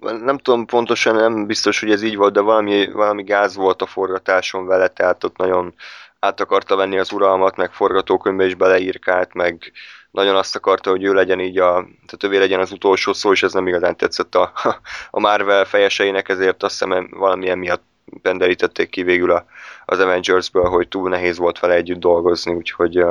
Nem 0.00 0.38
tudom 0.38 0.66
pontosan, 0.66 1.14
nem 1.14 1.46
biztos, 1.46 1.80
hogy 1.80 1.90
ez 1.90 2.02
így 2.02 2.16
volt, 2.16 2.32
de 2.32 2.40
valami, 2.40 2.90
valami 2.90 3.22
gáz 3.22 3.56
volt 3.56 3.82
a 3.82 3.86
forgatáson 3.86 4.66
vele, 4.66 4.88
tehát 4.88 5.24
ott 5.24 5.36
nagyon 5.36 5.74
át 6.18 6.40
akarta 6.40 6.76
venni 6.76 6.98
az 6.98 7.12
uralmat, 7.12 7.56
meg 7.56 7.72
forgatókönyvbe 7.72 8.44
is 8.44 8.54
beleírkált, 8.54 9.34
meg 9.34 9.72
nagyon 10.10 10.36
azt 10.36 10.56
akarta, 10.56 10.90
hogy 10.90 11.04
ő 11.04 11.12
legyen 11.12 11.40
így 11.40 11.58
a, 11.58 11.72
tehát 12.06 12.24
ővé 12.24 12.38
legyen 12.38 12.60
az 12.60 12.72
utolsó 12.72 13.12
szó, 13.12 13.32
és 13.32 13.42
ez 13.42 13.52
nem 13.52 13.66
igazán 13.66 13.96
tetszett 13.96 14.34
a, 14.34 14.52
a 15.10 15.20
Marvel 15.20 15.64
fejeseinek, 15.64 16.28
ezért 16.28 16.62
azt 16.62 16.78
hiszem 16.78 17.08
valamilyen 17.10 17.58
miatt 17.58 17.82
penderítették 18.22 18.90
ki 18.90 19.02
végül 19.02 19.30
a, 19.30 19.44
az 19.84 19.98
Avengers-ből, 19.98 20.68
hogy 20.68 20.88
túl 20.88 21.08
nehéz 21.08 21.38
volt 21.38 21.58
vele 21.58 21.74
együtt 21.74 22.00
dolgozni, 22.00 22.54
úgyhogy 22.54 23.04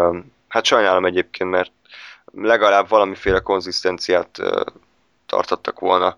hát 0.47 0.65
sajnálom 0.65 1.05
egyébként, 1.05 1.49
mert 1.49 1.71
legalább 2.33 2.89
valamiféle 2.89 3.39
konzisztenciát 3.39 4.37
tartottak 5.25 5.79
volna 5.79 6.17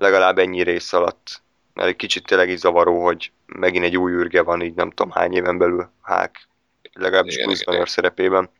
legalább 0.00 0.38
ennyi 0.38 0.62
rész 0.62 0.92
alatt, 0.92 1.42
mert 1.74 1.88
egy 1.88 1.96
kicsit 1.96 2.26
tényleg 2.26 2.50
így 2.50 2.58
zavaró, 2.58 3.04
hogy 3.04 3.32
megint 3.46 3.84
egy 3.84 3.96
új 3.96 4.12
űrge 4.12 4.42
van, 4.42 4.62
így 4.62 4.74
nem 4.74 4.90
tudom 4.90 5.12
hány 5.12 5.34
éven 5.34 5.58
belül 5.58 5.90
hák, 6.02 6.48
legalábbis 6.92 7.42
Bruce 7.42 7.64
Banner 7.64 7.88
szerepében. 7.88 8.50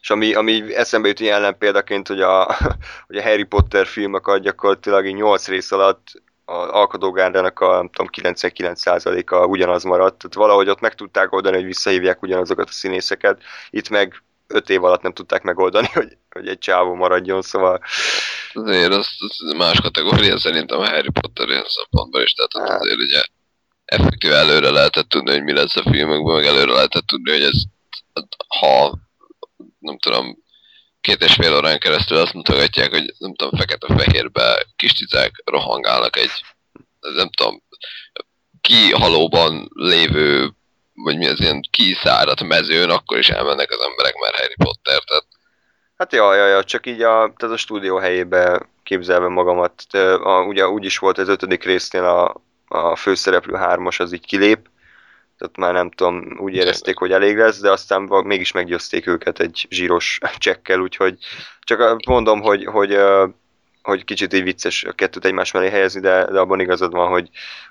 És 0.00 0.10
ami, 0.10 0.34
ami 0.34 0.74
eszembe 0.74 1.08
jut 1.08 1.20
ilyen 1.20 1.58
példaként, 1.58 2.08
hogy 2.08 2.20
a, 2.20 2.56
hogy 3.06 3.16
a 3.16 3.22
Harry 3.22 3.44
Potter 3.44 3.86
filmek 3.86 4.38
gyakorlatilag 4.38 5.06
8 5.06 5.48
rész 5.48 5.72
alatt 5.72 6.22
az 6.44 6.68
alkotógárdának 6.68 7.60
a 7.60 7.76
nem 7.76 7.88
tudom, 7.88 8.10
99%-a 8.12 9.46
ugyanaz 9.46 9.82
maradt. 9.82 10.18
Tehát 10.18 10.34
valahogy 10.34 10.68
ott 10.68 10.80
meg 10.80 10.94
tudták 10.94 11.32
oldani, 11.32 11.56
hogy 11.56 11.64
visszahívják 11.64 12.22
ugyanazokat 12.22 12.68
a 12.68 12.72
színészeket. 12.72 13.42
Itt 13.70 13.88
meg 13.88 14.22
5 14.46 14.70
év 14.70 14.84
alatt 14.84 15.02
nem 15.02 15.12
tudták 15.12 15.42
megoldani, 15.42 15.86
hogy, 15.92 16.16
hogy 16.30 16.48
egy 16.48 16.58
csávó 16.58 16.94
maradjon, 16.94 17.42
szóval... 17.42 17.80
Azért 18.52 18.92
az, 18.92 19.08
az 19.18 19.52
más 19.56 19.80
kategória 19.80 20.38
szerintem 20.38 20.78
a 20.78 20.88
Harry 20.88 21.10
Potter 21.10 21.48
ilyen 21.48 21.64
szempontból 21.66 22.22
is, 22.22 22.32
tehát 22.32 22.68
hát. 22.70 22.80
azért 22.80 22.98
ugye 22.98 23.22
effektív 23.84 24.32
előre 24.32 24.70
lehetett 24.70 25.08
tudni, 25.08 25.30
hogy 25.30 25.42
mi 25.42 25.52
lesz 25.52 25.76
a 25.76 25.90
filmekben, 25.90 26.34
meg 26.34 26.44
előre 26.44 26.72
lehetett 26.72 27.06
tudni, 27.06 27.30
hogy 27.30 27.42
ez 27.42 27.62
ha 28.58 28.98
nem 29.78 29.98
tudom, 29.98 30.38
két 31.00 31.22
és 31.22 31.34
fél 31.34 31.54
órán 31.54 31.78
keresztül 31.78 32.16
azt 32.16 32.32
mutogatják, 32.32 32.90
hogy 32.90 33.14
nem 33.18 33.34
tudom, 33.34 33.58
fekete-fehérbe 33.58 34.66
kis 34.76 34.92
cicák 34.92 35.42
rohangálnak 35.44 36.16
egy, 36.16 36.30
nem 37.00 37.30
tudom, 37.30 37.62
kihalóban 38.60 39.70
lévő, 39.74 40.54
vagy 40.94 41.16
mi 41.16 41.28
az 41.28 41.40
ilyen 41.40 41.60
kiszáradt 41.70 42.42
mezőn, 42.42 42.90
akkor 42.90 43.18
is 43.18 43.28
elmennek 43.28 43.70
az 43.70 43.80
emberek 43.80 44.14
már 44.14 44.34
Harry 44.34 44.54
Potter, 44.56 44.98
tehát 44.98 45.26
Hát 45.96 46.12
ja, 46.12 46.34
ja, 46.34 46.46
ja, 46.46 46.64
csak 46.64 46.86
így 46.86 47.02
a, 47.02 47.32
tehát 47.36 47.54
a 47.54 47.56
stúdió 47.56 47.96
helyébe 47.96 48.68
képzelve 48.82 49.28
magamat. 49.28 49.82
A, 50.22 50.42
ugye 50.42 50.68
úgy 50.68 50.84
is 50.84 50.98
volt 50.98 51.18
az 51.18 51.28
ötödik 51.28 51.64
résznél 51.64 52.04
a, 52.04 52.42
a 52.68 52.96
főszereplő 52.96 53.54
hármas, 53.54 54.00
az 54.00 54.12
így 54.12 54.26
kilép, 54.26 54.68
tehát 55.38 55.56
már 55.56 55.72
nem 55.72 55.90
tudom, 55.90 56.36
úgy 56.38 56.54
érezték, 56.54 56.96
hogy 56.96 57.12
elég 57.12 57.36
lesz, 57.36 57.60
de 57.60 57.70
aztán 57.70 58.02
mégis 58.02 58.52
meggyőzték 58.52 59.06
őket 59.06 59.40
egy 59.40 59.66
zsíros 59.70 60.18
csekkel, 60.38 60.80
úgyhogy 60.80 61.18
csak 61.60 62.06
mondom, 62.06 62.40
hogy, 62.40 62.64
hogy, 62.64 62.98
hogy 63.82 64.04
kicsit 64.04 64.32
így 64.32 64.42
vicces 64.42 64.84
a 64.84 64.92
kettőt 64.92 65.24
egymás 65.24 65.52
mellé 65.52 65.68
helyezni, 65.68 66.00
de, 66.00 66.24
de 66.24 66.38
abban 66.38 66.60
igazad 66.60 66.92
van, 66.92 67.08
hogy, 67.08 67.28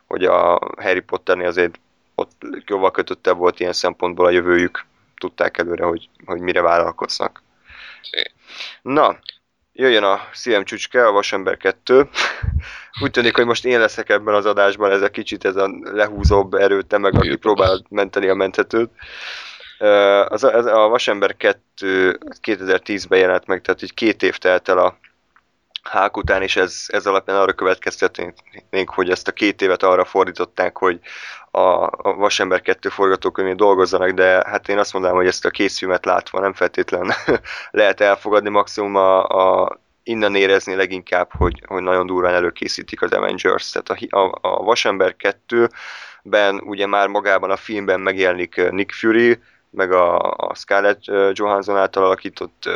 hogy 0.07 0.25
a 0.25 0.59
Harry 0.77 0.99
Potternél 0.99 1.47
azért 1.47 1.79
ott 2.15 2.41
jóval 2.65 2.91
kötöttebb 2.91 3.37
volt 3.37 3.59
ilyen 3.59 3.73
szempontból 3.73 4.25
a 4.25 4.29
jövőjük, 4.29 4.85
tudták 5.17 5.57
előre, 5.57 5.85
hogy, 5.85 6.09
hogy 6.25 6.39
mire 6.39 6.61
vállalkoznak. 6.61 7.43
Na, 8.81 9.19
jöjjön 9.73 10.03
a 10.03 10.19
szívem 10.31 10.63
csücske, 10.63 11.07
a 11.07 11.11
Vasember 11.11 11.57
2. 11.57 12.09
Úgy 13.01 13.11
tűnik, 13.11 13.35
hogy 13.35 13.45
most 13.45 13.65
én 13.65 13.79
leszek 13.79 14.09
ebben 14.09 14.33
az 14.33 14.45
adásban, 14.45 14.91
ez 14.91 15.01
a 15.01 15.09
kicsit 15.09 15.45
ez 15.45 15.55
a 15.55 15.69
lehúzóbb 15.81 16.53
erőt, 16.53 16.97
meg 16.97 17.15
aki 17.15 17.35
próbál 17.35 17.81
menteni 17.89 18.27
a 18.27 18.33
menthetőt. 18.33 18.89
Az, 20.27 20.43
az, 20.43 20.65
a 20.65 20.87
Vasember 20.87 21.37
2 21.37 22.19
2010-ben 22.41 23.19
jelent 23.19 23.47
meg, 23.47 23.61
tehát 23.61 23.81
így 23.81 23.93
két 23.93 24.23
év 24.23 24.37
telt 24.37 24.69
el 24.69 24.77
a 24.77 24.97
hák 25.83 26.17
után, 26.17 26.41
és 26.41 26.55
ez, 26.55 26.85
ez 26.87 27.05
alapján 27.05 27.37
arra 27.37 27.53
következtetnénk, 27.53 28.89
hogy 28.89 29.09
ezt 29.09 29.27
a 29.27 29.31
két 29.31 29.61
évet 29.61 29.83
arra 29.83 30.05
fordították, 30.05 30.77
hogy 30.77 30.99
a, 31.51 31.83
a 31.83 32.13
Vasember 32.15 32.61
2 32.61 32.89
forgatókönyvén 32.89 33.57
dolgozzanak, 33.57 34.09
de 34.09 34.43
hát 34.45 34.69
én 34.69 34.77
azt 34.77 34.93
mondanám, 34.93 35.17
hogy 35.17 35.27
ezt 35.27 35.45
a 35.45 35.49
készfilmet 35.49 36.05
látva 36.05 36.39
nem 36.39 36.53
feltétlen 36.53 37.13
lehet 37.71 38.01
elfogadni, 38.01 38.49
maximum 38.49 38.95
a, 38.95 39.23
a 39.23 39.77
innen 40.03 40.35
érezni 40.35 40.75
leginkább, 40.75 41.29
hogy, 41.37 41.63
hogy 41.67 41.81
nagyon 41.81 42.05
durván 42.05 42.33
előkészítik 42.33 43.01
az 43.01 43.11
Avengers. 43.11 43.71
Tehát 43.71 43.89
a, 43.89 44.19
a, 44.19 44.37
a 44.41 44.63
Vasember 44.63 45.15
2-ben 45.19 46.59
ugye 46.59 46.87
már 46.87 47.07
magában 47.07 47.51
a 47.51 47.55
filmben 47.55 47.99
megjelenik 47.99 48.69
Nick 48.71 48.91
Fury, 48.91 49.39
meg 49.69 49.91
a, 49.91 50.31
a 50.31 50.55
Scarlett 50.55 51.01
Johansson 51.31 51.77
által 51.77 52.03
alakított 52.03 52.69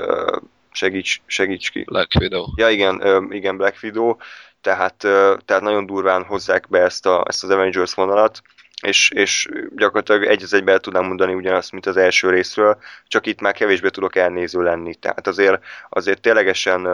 segíts, 0.78 1.22
segíts 1.26 1.70
ki. 1.70 1.84
Black 1.84 2.12
Widow. 2.20 2.46
Ja 2.56 2.70
igen, 2.70 3.28
igen 3.32 3.58
Black 3.58 3.84
Widow, 3.84 4.16
tehát, 4.62 4.96
tehát 5.46 5.62
nagyon 5.62 5.86
durván 5.86 6.24
hozzák 6.24 6.70
be 6.70 6.80
ezt, 6.80 7.06
a, 7.06 7.24
ezt 7.28 7.44
az 7.44 7.50
Avengers 7.50 7.94
vonalat, 7.94 8.42
és, 8.82 9.10
és 9.10 9.48
gyakorlatilag 9.76 10.24
egy 10.24 10.44
az 10.44 10.54
egyben 10.54 10.74
el 10.74 10.80
tudnám 10.80 11.06
mondani 11.06 11.34
ugyanazt, 11.34 11.72
mint 11.72 11.86
az 11.86 11.98
első 11.98 12.30
részről, 12.30 12.78
csak 13.08 13.26
itt 13.26 13.42
már 13.42 13.54
kevésbé 13.54 13.90
tudok 13.90 14.16
elnéző 14.16 14.62
lenni. 14.62 14.96
Tehát 14.96 15.28
azért, 15.28 15.64
azért 15.90 16.22
ténylegesen 16.22 16.88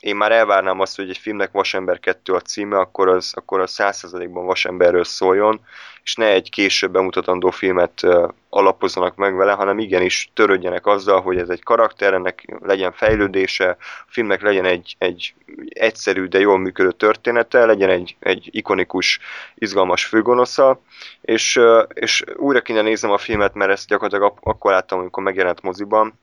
én 0.00 0.16
már 0.16 0.32
elvárnám 0.32 0.80
azt, 0.80 0.96
hogy 0.96 1.08
egy 1.08 1.18
filmnek 1.18 1.50
Vasember 1.52 2.00
2 2.00 2.32
a 2.32 2.40
címe, 2.40 2.78
akkor 2.78 3.08
az, 3.08 3.32
akkor 3.36 3.60
az 3.60 3.74
100%-ban 3.78 4.44
Vasemberről 4.44 5.04
szóljon, 5.04 5.60
és 6.02 6.14
ne 6.14 6.26
egy 6.26 6.50
később 6.50 6.90
bemutatandó 6.92 7.50
filmet 7.50 8.06
alapozzanak 8.48 9.16
meg 9.16 9.34
vele, 9.34 9.52
hanem 9.52 9.78
igenis 9.78 10.30
törődjenek 10.34 10.86
azzal, 10.86 11.20
hogy 11.20 11.38
ez 11.38 11.48
egy 11.48 11.62
karakter, 11.62 12.14
ennek 12.14 12.58
legyen 12.60 12.92
fejlődése, 12.92 13.68
a 13.78 14.06
filmnek 14.06 14.42
legyen 14.42 14.64
egy, 14.64 14.96
egy 14.98 15.34
egyszerű, 15.68 16.26
de 16.26 16.38
jól 16.38 16.58
működő 16.58 16.92
története, 16.92 17.66
legyen 17.66 17.90
egy, 17.90 18.16
egy 18.20 18.48
ikonikus, 18.50 19.20
izgalmas 19.54 20.04
főgonosza, 20.04 20.80
és, 21.20 21.60
és 21.94 22.24
újra 22.36 22.60
kéne 22.60 22.82
néznem 22.82 23.10
a 23.10 23.18
filmet, 23.18 23.54
mert 23.54 23.70
ezt 23.70 23.88
gyakorlatilag 23.88 24.34
akkor 24.42 24.72
láttam, 24.72 24.98
amikor 24.98 25.22
megjelent 25.22 25.62
moziban, 25.62 26.18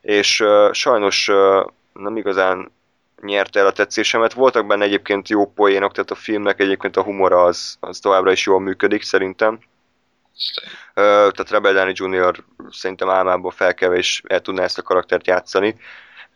és 0.00 0.44
sajnos 0.72 1.30
nem 1.92 2.16
igazán 2.16 2.70
nyerte 3.22 3.60
el 3.60 3.66
a 3.66 3.72
tetszésemet. 3.72 4.32
Voltak 4.32 4.66
benne 4.66 4.84
egyébként 4.84 5.28
jó 5.28 5.52
poénok, 5.52 5.92
tehát 5.92 6.10
a 6.10 6.14
filmnek 6.14 6.60
egyébként 6.60 6.96
a 6.96 7.02
humora 7.02 7.42
az, 7.44 7.76
az 7.80 7.98
továbbra 7.98 8.32
is 8.32 8.46
jól 8.46 8.60
működik 8.60 9.02
szerintem. 9.02 9.58
Ö, 10.94 11.02
tehát 11.02 11.50
Rebel 11.50 11.72
Downey 11.72 11.92
Jr. 11.96 12.44
szerintem 12.70 13.08
álmából 13.08 13.50
felkelve 13.50 13.96
és 13.96 14.22
el 14.26 14.40
tudná 14.40 14.62
ezt 14.62 14.78
a 14.78 14.82
karaktert 14.82 15.26
játszani. 15.26 15.76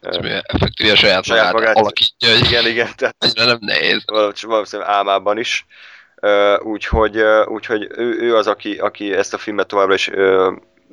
Effektíve 0.00 0.94
saját, 0.94 1.24
Saját 1.24 1.52
magát, 1.52 1.52
magát. 1.52 1.76
alakítja, 1.76 2.28
hogy 2.28 2.44
Igen, 2.46 2.66
igen, 2.66 2.88
tehát 2.96 3.16
annyira 3.18 3.44
nem 3.44 3.58
nehéz. 3.60 4.04
valószínűleg 4.42 4.90
álmában 4.90 5.38
is. 5.38 5.66
Úgyhogy, 6.58 7.20
úgyhogy 7.46 7.88
ő, 7.96 8.20
ő 8.20 8.36
az, 8.36 8.46
aki, 8.46 8.74
aki 8.78 9.12
ezt 9.12 9.34
a 9.34 9.38
filmet 9.38 9.66
továbbra 9.66 9.94
is 9.94 10.10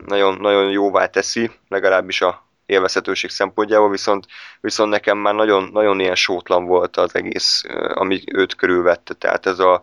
nagyon, 0.06 0.38
nagyon 0.42 0.70
jóvá 0.70 1.06
teszi, 1.06 1.52
legalábbis 1.68 2.22
a 2.22 2.50
élvezhetőség 2.72 3.30
szempontjából, 3.30 3.90
viszont, 3.90 4.26
viszont 4.62 4.90
nekem 4.90 5.18
már 5.18 5.34
nagyon, 5.34 5.70
nagyon 5.74 6.00
ilyen 6.00 6.16
sótlan 6.16 6.66
volt 6.66 6.98
az 6.98 7.16
egész, 7.16 7.64
ami 7.94 8.24
őt 8.34 8.56
körülvette. 8.56 9.14
Tehát 9.14 9.46
ez 9.46 9.60
a, 9.60 9.82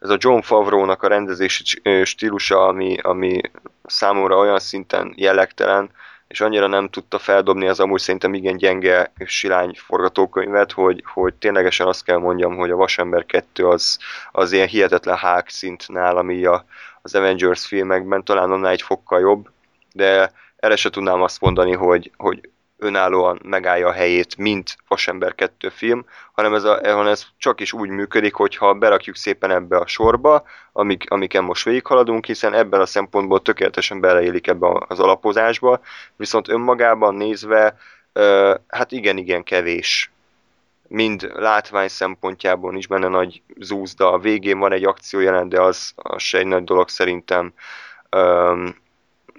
ez 0.00 0.10
a 0.10 0.16
John 0.18 0.40
Favreau-nak 0.40 1.02
a 1.02 1.08
rendezési 1.08 1.80
stílusa, 2.04 2.66
ami, 2.66 2.98
ami 3.02 3.40
számomra 3.84 4.36
olyan 4.36 4.58
szinten 4.58 5.12
jellegtelen, 5.16 5.90
és 6.28 6.40
annyira 6.40 6.66
nem 6.66 6.88
tudta 6.88 7.18
feldobni 7.18 7.68
az 7.68 7.80
amúgy 7.80 8.00
szerintem 8.00 8.34
igen 8.34 8.56
gyenge 8.56 9.12
silány 9.24 9.74
forgatókönyvet, 9.76 10.72
hogy, 10.72 11.02
hogy 11.06 11.34
ténylegesen 11.34 11.86
azt 11.86 12.04
kell 12.04 12.18
mondjam, 12.18 12.56
hogy 12.56 12.70
a 12.70 12.76
Vasember 12.76 13.26
2 13.26 13.66
az, 13.66 13.98
az 14.32 14.52
ilyen 14.52 14.68
hihetetlen 14.68 15.16
hák 15.16 15.48
szint 15.48 15.88
nálam 15.88 16.30
így 16.30 16.44
a, 16.44 16.64
az 17.02 17.14
Avengers 17.14 17.66
filmekben, 17.66 18.24
talán 18.24 18.50
annál 18.50 18.70
egy 18.70 18.82
fokkal 18.82 19.20
jobb, 19.20 19.48
de 19.92 20.32
erre 20.64 20.76
se 20.76 20.90
tudnám 20.90 21.22
azt 21.22 21.40
mondani, 21.40 21.72
hogy, 21.72 22.10
hogy 22.16 22.48
önállóan 22.78 23.40
megállja 23.44 23.88
a 23.88 23.92
helyét, 23.92 24.36
mint 24.36 24.76
Vasember 24.88 25.34
2 25.34 25.68
film, 25.68 26.04
hanem 26.32 26.54
ez, 26.54 26.64
a, 26.64 26.80
hanem 26.82 27.06
ez 27.06 27.26
csak 27.38 27.60
is 27.60 27.72
úgy 27.72 27.88
működik, 27.88 28.34
hogyha 28.34 28.74
berakjuk 28.74 29.16
szépen 29.16 29.50
ebbe 29.50 29.76
a 29.76 29.86
sorba, 29.86 30.44
amik, 30.72 31.10
amiken 31.10 31.44
most 31.44 31.64
végighaladunk, 31.64 32.24
hiszen 32.26 32.54
ebben 32.54 32.80
a 32.80 32.86
szempontból 32.86 33.42
tökéletesen 33.42 34.00
beleélik 34.00 34.46
ebbe 34.46 34.66
az 34.88 35.00
alapozásba, 35.00 35.80
viszont 36.16 36.48
önmagában 36.48 37.14
nézve, 37.14 37.76
hát 38.68 38.92
igen-igen 38.92 39.42
kevés. 39.42 40.12
Mind 40.88 41.32
látvány 41.34 41.88
szempontjából 41.88 42.72
nincs 42.72 42.88
benne 42.88 43.08
nagy 43.08 43.42
zúzda, 43.58 44.12
a 44.12 44.18
végén 44.18 44.58
van 44.58 44.72
egy 44.72 44.84
akció 44.84 45.20
jelent, 45.20 45.48
de 45.48 45.60
az, 45.60 45.92
az 45.96 46.22
se 46.22 46.38
egy 46.38 46.46
nagy 46.46 46.64
dolog 46.64 46.88
szerintem. 46.88 47.52
Öm, 48.10 48.82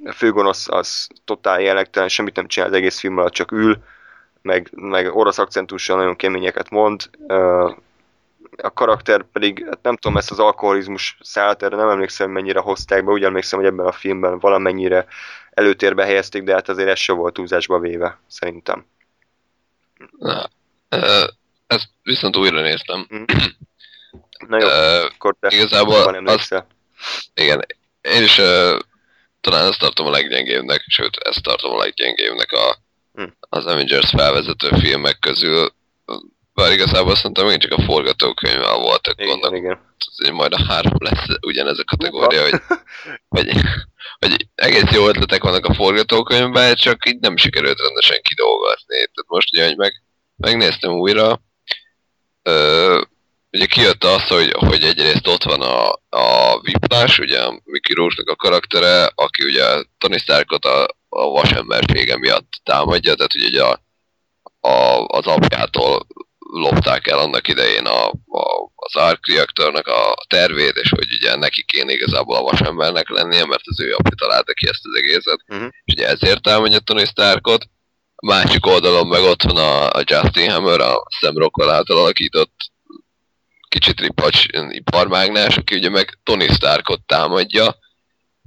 a 0.05 0.11
főgonosz 0.11 0.67
az 0.69 1.07
totál 1.25 1.61
jellegtelen, 1.61 2.09
semmit 2.09 2.35
nem 2.35 2.47
csinál 2.47 2.69
az 2.69 2.75
egész 2.75 2.99
film 2.99 3.17
alatt, 3.17 3.33
csak 3.33 3.51
ül, 3.51 3.77
meg, 4.41 4.69
meg 4.71 5.15
orosz 5.15 5.37
akcentussal 5.37 5.97
nagyon 5.97 6.15
keményeket 6.15 6.69
mond. 6.69 7.09
A 8.57 8.73
karakter 8.73 9.23
pedig, 9.23 9.65
hát 9.65 9.79
nem 9.81 9.95
tudom, 9.95 10.17
ezt 10.17 10.31
az 10.31 10.39
alkoholizmus 10.39 11.17
szállat, 11.21 11.63
erre 11.63 11.75
nem 11.75 11.89
emlékszem, 11.89 12.31
mennyire 12.31 12.59
hozták 12.59 13.05
be, 13.05 13.11
úgy 13.11 13.23
emlékszem, 13.23 13.59
hogy 13.59 13.67
ebben 13.67 13.85
a 13.85 13.91
filmben 13.91 14.39
valamennyire 14.39 15.05
előtérbe 15.51 16.05
helyezték, 16.05 16.43
de 16.43 16.53
hát 16.53 16.69
azért 16.69 16.89
ez 16.89 16.99
se 16.99 17.13
volt 17.13 17.33
túlzásba 17.33 17.79
véve, 17.79 18.19
szerintem. 18.27 18.85
Na, 20.19 20.49
ezt 21.67 21.89
viszont 22.03 22.37
újra 22.37 22.61
néztem. 22.61 23.07
Na 24.47 24.59
jó, 24.59 24.67
akkor 25.05 25.35
te 25.39 25.47
igazából 25.51 25.95
az- 25.95 26.13
emlékszel. 26.15 26.67
Igen, 27.33 27.65
én 28.01 28.23
is 28.23 28.37
uh, 28.37 28.79
talán 29.45 29.67
ezt 29.69 29.79
tartom 29.79 30.05
a 30.05 30.09
leggyengébbnek, 30.09 30.83
sőt, 30.87 31.17
ezt 31.17 31.43
tartom 31.43 31.71
a 31.71 31.77
leggyengébbnek 31.77 32.51
a, 32.51 32.83
Hm. 33.13 33.23
az 33.39 33.65
Avengers 33.65 34.09
felvezető 34.09 34.69
filmek 34.79 35.19
közül. 35.19 35.73
Bár 36.53 36.71
igazából 36.71 37.15
szerintem 37.15 37.45
még 37.45 37.57
csak 37.57 37.71
a 37.71 37.83
forgatókönyvvel 37.83 38.77
voltak 38.77 39.21
Igen, 39.21 39.27
gondok, 39.39 39.55
igen. 39.55 39.79
majd 40.33 40.53
a 40.53 40.63
három 40.67 40.93
lesz 40.99 41.25
ugyanez 41.41 41.79
a 41.79 41.83
kategória, 41.83 42.41
hogy, 42.41 42.61
hogy, 43.27 43.51
hogy 44.19 44.47
egész 44.55 44.91
jó 44.91 45.07
ötletek 45.07 45.43
vannak 45.43 45.65
a 45.65 45.73
forgatókönyvben, 45.73 46.75
csak 46.75 47.09
így 47.09 47.19
nem 47.19 47.37
sikerült 47.37 47.79
rendesen 47.79 48.21
kidolgozni. 48.21 48.95
Tehát 48.95 49.25
most 49.27 49.53
ugye, 49.53 49.65
hogy 49.65 49.77
meg, 49.77 49.93
megnéztem 50.35 50.91
újra, 50.91 51.41
ö, 52.43 53.01
ugye 53.55 53.65
kijött 53.65 54.03
az, 54.03 54.27
hogy, 54.27 54.51
hogy 54.57 54.83
egyrészt 54.83 55.27
ott 55.27 55.43
van 55.43 55.61
a, 55.61 55.91
a 56.09 56.59
Viplás, 56.61 57.19
ugye 57.19 57.39
Mickey 57.63 57.95
Rourke-nak 57.95 58.29
a 58.29 58.35
karaktere, 58.35 59.11
aki 59.15 59.43
ugye 59.43 59.83
Tony 59.97 60.17
Starkot 60.17 60.65
a, 60.65 60.83
a 61.09 61.25
vasembersége 61.29 62.17
miatt 62.17 62.49
támadja, 62.63 63.15
tehát 63.15 63.35
ugye 63.35 63.63
a, 63.63 63.81
a, 64.67 65.05
az 65.07 65.25
apjától 65.25 66.05
lopták 66.39 67.07
el 67.07 67.19
annak 67.19 67.47
idején 67.47 67.85
a, 67.85 68.05
a, 68.07 68.71
az 68.75 68.95
Arc 68.95 69.27
Reactornak 69.27 69.87
a 69.87 70.13
tervét, 70.27 70.75
és 70.75 70.89
hogy 70.89 71.11
ugye 71.11 71.35
neki 71.35 71.63
kéne 71.63 71.91
igazából 71.91 72.35
a 72.35 72.41
vasembernek 72.51 73.09
lennie, 73.09 73.45
mert 73.45 73.61
az 73.65 73.79
ő 73.79 73.93
apja 73.93 74.15
találta 74.15 74.53
ki 74.53 74.67
ezt 74.67 74.81
az 74.83 74.95
egészet, 74.97 75.39
Mhm. 75.47 75.65
és 75.83 75.93
ugye 75.93 76.07
ezért 76.07 76.41
támadja 76.41 76.79
Tony 76.79 77.05
Starkot. 77.05 77.63
A 78.15 78.25
másik 78.25 78.65
oldalon 78.65 79.07
meg 79.07 79.21
ott 79.21 79.41
van 79.41 79.57
a, 79.57 79.89
a 79.89 80.03
Justin 80.05 80.51
Hammer, 80.51 80.79
a 80.79 81.03
Sam 81.19 81.37
Rockwell 81.37 81.69
által 81.69 81.97
alakított 81.97 82.53
kicsit 83.67 83.99
ripacs 83.99 84.45
iparmágnás, 84.69 85.57
aki 85.57 85.75
ugye 85.75 85.89
meg 85.89 86.19
Tony 86.23 86.47
Starkot 86.47 87.01
támadja, 87.05 87.75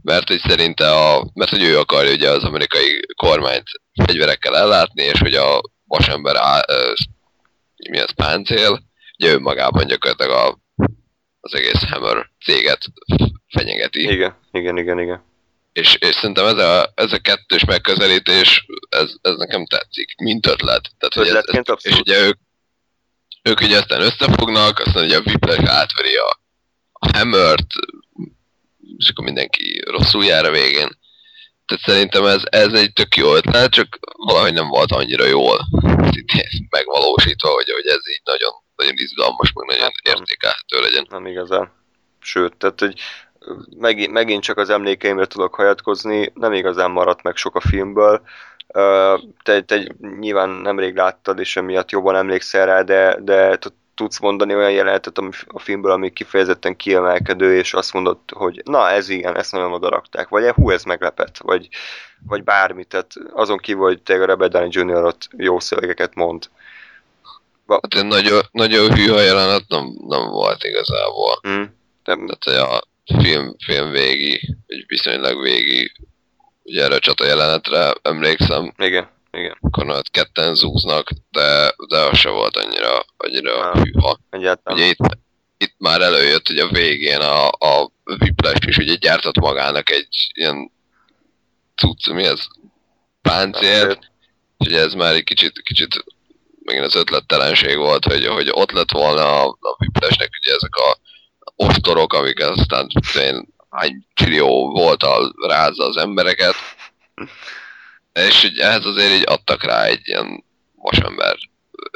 mert 0.02 0.28
hogy 0.28 0.40
szerinte 0.40 0.90
a, 0.90 1.30
mert 1.34 1.50
hogy 1.50 1.62
ő 1.62 1.78
akarja 1.78 2.12
ugye 2.12 2.30
az 2.30 2.44
amerikai 2.44 3.00
kormányt 3.16 3.66
fegyverekkel 4.04 4.56
ellátni, 4.56 5.02
és 5.02 5.18
hogy 5.18 5.34
a 5.34 5.60
vasember 5.86 6.36
á, 6.36 6.64
mi 7.90 7.98
az 7.98 8.10
páncél, 8.14 8.82
ugye 9.18 9.32
önmagában 9.32 9.86
gyakorlatilag 9.86 10.32
a, 10.32 10.58
az 11.40 11.54
egész 11.54 11.88
Hammer 11.90 12.30
céget 12.44 12.86
fenyegeti. 13.48 14.02
Igen, 14.02 14.36
igen, 14.52 14.76
igen, 14.76 14.98
igen. 14.98 15.26
És, 15.72 15.94
és 15.94 16.14
szerintem 16.14 16.46
ez 16.46 16.56
a, 16.58 16.92
ez 16.94 17.12
a 17.12 17.18
kettős 17.18 17.64
megközelítés, 17.64 18.66
ez, 18.88 19.10
ez 19.22 19.36
nekem 19.36 19.66
tetszik, 19.66 20.14
mint 20.18 20.46
ötlet. 20.46 20.90
Tehát, 20.98 21.14
hogy 21.14 21.26
ez, 21.26 21.34
ez, 21.34 21.42
Ötletként 21.42 21.66
és 21.66 21.72
abszolút. 21.72 22.00
ugye 22.00 22.26
ők, 22.26 22.38
ők 23.48 23.60
ugye 23.60 23.78
aztán 23.78 24.00
összefognak, 24.00 24.78
aztán 24.78 25.04
ugye 25.04 25.16
a 25.16 25.22
Whiplash 25.24 25.70
átveri 25.70 26.14
a, 26.16 26.40
a 26.92 27.16
Hammert, 27.16 27.66
és 28.98 29.08
akkor 29.08 29.24
mindenki 29.24 29.82
rosszul 29.90 30.24
jár 30.24 30.44
a 30.44 30.50
végén. 30.50 30.98
Tehát 31.66 31.84
szerintem 31.84 32.24
ez, 32.24 32.42
ez 32.44 32.72
egy 32.72 32.92
tök 32.92 33.16
jó 33.16 33.34
ötlet, 33.34 33.70
csak 33.70 33.98
valahogy 34.16 34.52
nem 34.52 34.68
volt 34.68 34.92
annyira 34.92 35.24
jól 35.26 35.58
szintén 36.12 36.66
megvalósítva, 36.70 37.48
hogy, 37.48 37.70
hogy 37.70 37.86
ez 37.86 38.08
így 38.10 38.20
nagyon, 38.24 38.52
nagyon 38.76 38.94
izgalmas, 38.96 39.52
meg 39.52 39.66
nagyon 39.66 39.82
Hát 39.82 40.16
értékelhető 40.18 40.80
legyen. 40.80 41.06
Nem 41.10 41.26
igazán. 41.26 41.72
Sőt, 42.20 42.56
tehát, 42.56 42.80
hogy 42.80 43.00
megint, 43.78 44.12
megint 44.12 44.42
csak 44.42 44.58
az 44.58 44.70
emlékeimre 44.70 45.26
tudok 45.26 45.54
hajatkozni, 45.54 46.32
nem 46.34 46.52
igazán 46.52 46.90
maradt 46.90 47.22
meg 47.22 47.36
sok 47.36 47.54
a 47.54 47.60
filmből. 47.60 48.22
Te, 49.42 49.60
te 49.66 49.94
nyilván 50.18 50.48
nemrég 50.48 50.96
láttad, 50.96 51.38
és 51.38 51.56
emiatt 51.56 51.90
jobban 51.90 52.16
emlékszel 52.16 52.66
rá, 52.66 52.82
de, 52.82 53.16
de 53.20 53.58
tudsz 53.98 54.18
mondani 54.18 54.54
olyan 54.54 54.70
jelenetet 54.70 55.18
ami 55.18 55.30
a 55.46 55.58
filmből, 55.58 55.90
ami 55.90 56.12
kifejezetten 56.12 56.76
kiemelkedő, 56.76 57.56
és 57.56 57.74
azt 57.74 57.92
mondod, 57.92 58.18
hogy 58.32 58.62
na 58.64 58.90
ez 58.90 59.08
igen, 59.08 59.36
ezt 59.36 59.52
nagyon 59.52 59.72
odarakták, 59.72 60.28
vagy 60.28 60.48
hú, 60.48 60.70
ez 60.70 60.82
meglepett, 60.82 61.38
vagy, 61.38 61.68
vagy 62.26 62.44
bármi, 62.44 62.84
tehát 62.84 63.12
azon 63.32 63.58
kívül, 63.58 63.82
hogy 63.82 64.02
tényleg 64.02 64.28
a 64.28 64.30
Rebel 64.32 64.48
Downey 64.48 64.70
Jr. 64.72 65.04
ott 65.04 65.28
jó 65.36 65.60
szövegeket 65.60 66.14
mond. 66.14 66.48
Hát 67.68 67.94
egy 67.94 68.06
nagyon, 68.06 68.40
nagyon 68.52 68.94
hűha 68.94 69.20
jelenet 69.20 69.64
nem, 69.68 69.84
nem 70.06 70.28
volt 70.28 70.64
igazából. 70.64 71.38
Hm? 71.42 71.62
Nem, 72.04 72.26
Tehát, 72.44 72.70
a 72.70 72.82
film, 73.20 73.54
film 73.64 73.90
végi, 73.90 74.56
egy 74.66 74.84
viszonylag 74.86 75.42
végi, 75.42 75.92
ugye 76.68 76.84
erre 76.84 76.94
a 76.94 76.98
csata 76.98 77.26
jelenetre 77.26 77.92
emlékszem, 78.02 78.74
igen, 78.78 79.08
igen, 79.30 79.56
akkor 79.60 79.88
ott 79.88 80.10
ketten 80.10 80.54
zúznak, 80.54 81.10
de, 81.30 81.74
de 81.88 81.98
az 81.98 82.18
se 82.18 82.28
volt 82.28 82.56
annyira, 82.56 83.04
annyira 83.16 83.72
Nem. 83.72 83.82
hűha. 83.82 84.18
egyáltalán. 84.30 84.78
Ugye 84.78 84.88
itt, 84.88 85.18
itt 85.58 85.74
már 85.78 86.00
előjött, 86.00 86.46
hogy 86.46 86.58
a 86.58 86.68
végén 86.68 87.20
a, 87.20 87.46
a 87.48 87.90
Whiplash 88.04 88.68
is 88.68 88.76
ugye 88.76 88.94
gyártott 88.94 89.38
magának 89.38 89.90
egy 89.90 90.30
ilyen 90.32 90.70
cucc, 91.76 92.08
mi 92.08 92.24
ez? 92.24 92.40
Páncélt, 93.22 94.10
ugye 94.58 94.80
ez 94.80 94.94
már 94.94 95.14
egy 95.14 95.24
kicsit, 95.24 95.62
kicsit 95.62 96.04
megint 96.64 96.84
az 96.84 96.94
ötlettelenség 96.94 97.76
volt, 97.76 98.04
hogy, 98.04 98.26
hogy 98.26 98.48
ott 98.52 98.70
lett 98.70 98.90
volna 98.90 99.42
a, 99.42 99.46
a 99.60 99.76
Whiplashnek 99.78 100.30
ugye 100.42 100.54
ezek 100.54 100.74
a 100.74 100.98
ostorok, 101.56 102.12
amik 102.12 102.40
aztán 102.40 102.86
én 103.20 103.48
hány 103.78 104.06
csillió 104.14 104.70
volt 104.70 105.02
a 105.02 105.32
rázza 105.46 105.84
az 105.84 105.96
embereket, 105.96 106.54
és 108.12 108.44
ugye 108.44 108.64
ehhez 108.64 108.84
azért 108.84 109.12
így 109.12 109.24
adtak 109.26 109.64
rá 109.64 109.84
egy 109.84 110.00
ilyen 110.02 110.44
vasember 110.74 111.36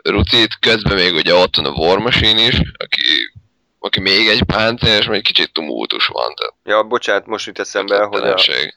rucit, 0.05 0.59
közben 0.61 0.95
még 0.95 1.15
ugye 1.15 1.35
ott 1.35 1.57
van 1.57 1.65
a 1.65 1.71
War 1.71 1.99
Machine 1.99 2.41
is, 2.41 2.61
aki, 2.77 3.33
aki 3.79 4.01
még 4.01 4.29
egy 4.29 4.43
páncél, 4.43 4.99
és 4.99 5.07
még 5.07 5.23
kicsit 5.23 5.53
tumultus 5.53 6.07
van, 6.07 6.35
tehát 6.35 6.55
Ja, 6.65 6.83
bocsánat, 6.83 7.27
most 7.27 7.47
jut 7.47 7.59
eszembe, 7.59 8.03
hogy, 8.03 8.23
a, 8.23 8.35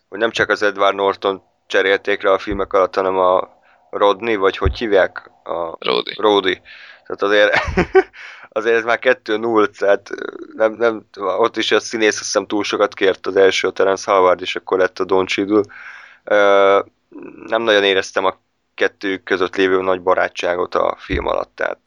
hogy 0.09 0.19
nem 0.19 0.31
csak 0.31 0.49
az 0.49 0.61
Edward 0.61 0.95
Norton 0.95 1.43
cserélték 1.67 2.21
rá 2.21 2.31
a 2.31 2.39
filmek 2.39 2.73
alatt, 2.73 2.95
hanem 2.95 3.17
a 3.17 3.49
Rodney, 3.89 4.35
vagy 4.35 4.57
hogy 4.57 4.77
hívják? 4.77 5.31
A 5.43 5.75
Ródi. 5.79 6.13
Rodi. 6.17 6.61
Tehát 7.05 7.21
azért, 7.21 7.53
azért 8.55 8.75
ez 8.75 8.83
már 8.83 8.99
2-0, 9.01 9.77
tehát 9.77 10.09
nem, 10.55 10.73
nem, 10.73 11.05
ott 11.15 11.57
is 11.57 11.71
a 11.71 11.79
színész 11.79 12.15
azt 12.15 12.17
hiszem 12.17 12.45
túl 12.45 12.63
sokat 12.63 12.93
kért 12.93 13.27
az 13.27 13.35
első 13.35 13.71
Terence 13.71 14.11
Howard, 14.11 14.41
és 14.41 14.55
akkor 14.55 14.77
lett 14.77 14.99
a 14.99 15.05
Don 15.05 15.25
Cheadle. 15.25 15.61
Nem 17.45 17.61
nagyon 17.61 17.83
éreztem 17.83 18.25
a 18.25 18.39
kettő 18.73 19.17
között 19.17 19.55
lévő 19.55 19.81
nagy 19.81 20.01
barátságot 20.01 20.75
a 20.75 20.95
film 20.99 21.27
alatt, 21.27 21.51
tehát 21.55 21.79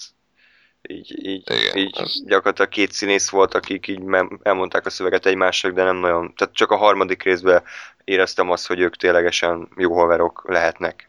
így, 0.82 1.26
így, 1.26 1.50
Igen, 1.50 1.76
így 1.76 1.96
az... 2.00 2.22
gyakorlatilag 2.26 2.70
két 2.70 2.92
színész 2.92 3.28
volt, 3.28 3.54
akik 3.54 3.86
így 3.86 4.02
elmondták 4.42 4.86
a 4.86 4.90
szöveget 4.90 5.26
egymásnak, 5.26 5.72
de 5.72 5.82
nem 5.82 5.96
nagyon, 5.96 6.34
tehát 6.34 6.54
csak 6.54 6.70
a 6.70 6.76
harmadik 6.76 7.22
részben 7.22 7.62
éreztem 8.04 8.50
azt, 8.50 8.66
hogy 8.66 8.80
ők 8.80 8.96
ténylegesen 8.96 9.68
jó 9.76 9.94
haverok 9.94 10.44
lehetnek. 10.46 11.08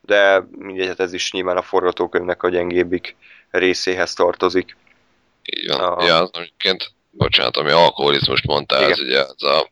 De 0.00 0.46
mindegy, 0.58 0.86
hát 0.86 1.00
ez 1.00 1.12
is 1.12 1.32
nyilván 1.32 1.56
a 1.56 1.62
forgatókönyvnek 1.62 2.42
a 2.42 2.48
gyengébbik 2.48 3.16
részéhez 3.50 4.14
tartozik. 4.14 4.76
Így 5.42 5.68
van. 5.68 5.80
A... 5.80 6.04
Ja, 6.04 6.18
az 6.22 6.30
amikként, 6.32 6.92
bocsánat, 7.10 7.56
ami 7.56 7.70
alkoholizmust 7.70 8.46
mondtál, 8.46 8.90
ez 8.90 9.00
ugye 9.00 9.20
az 9.20 9.42
a 9.42 9.70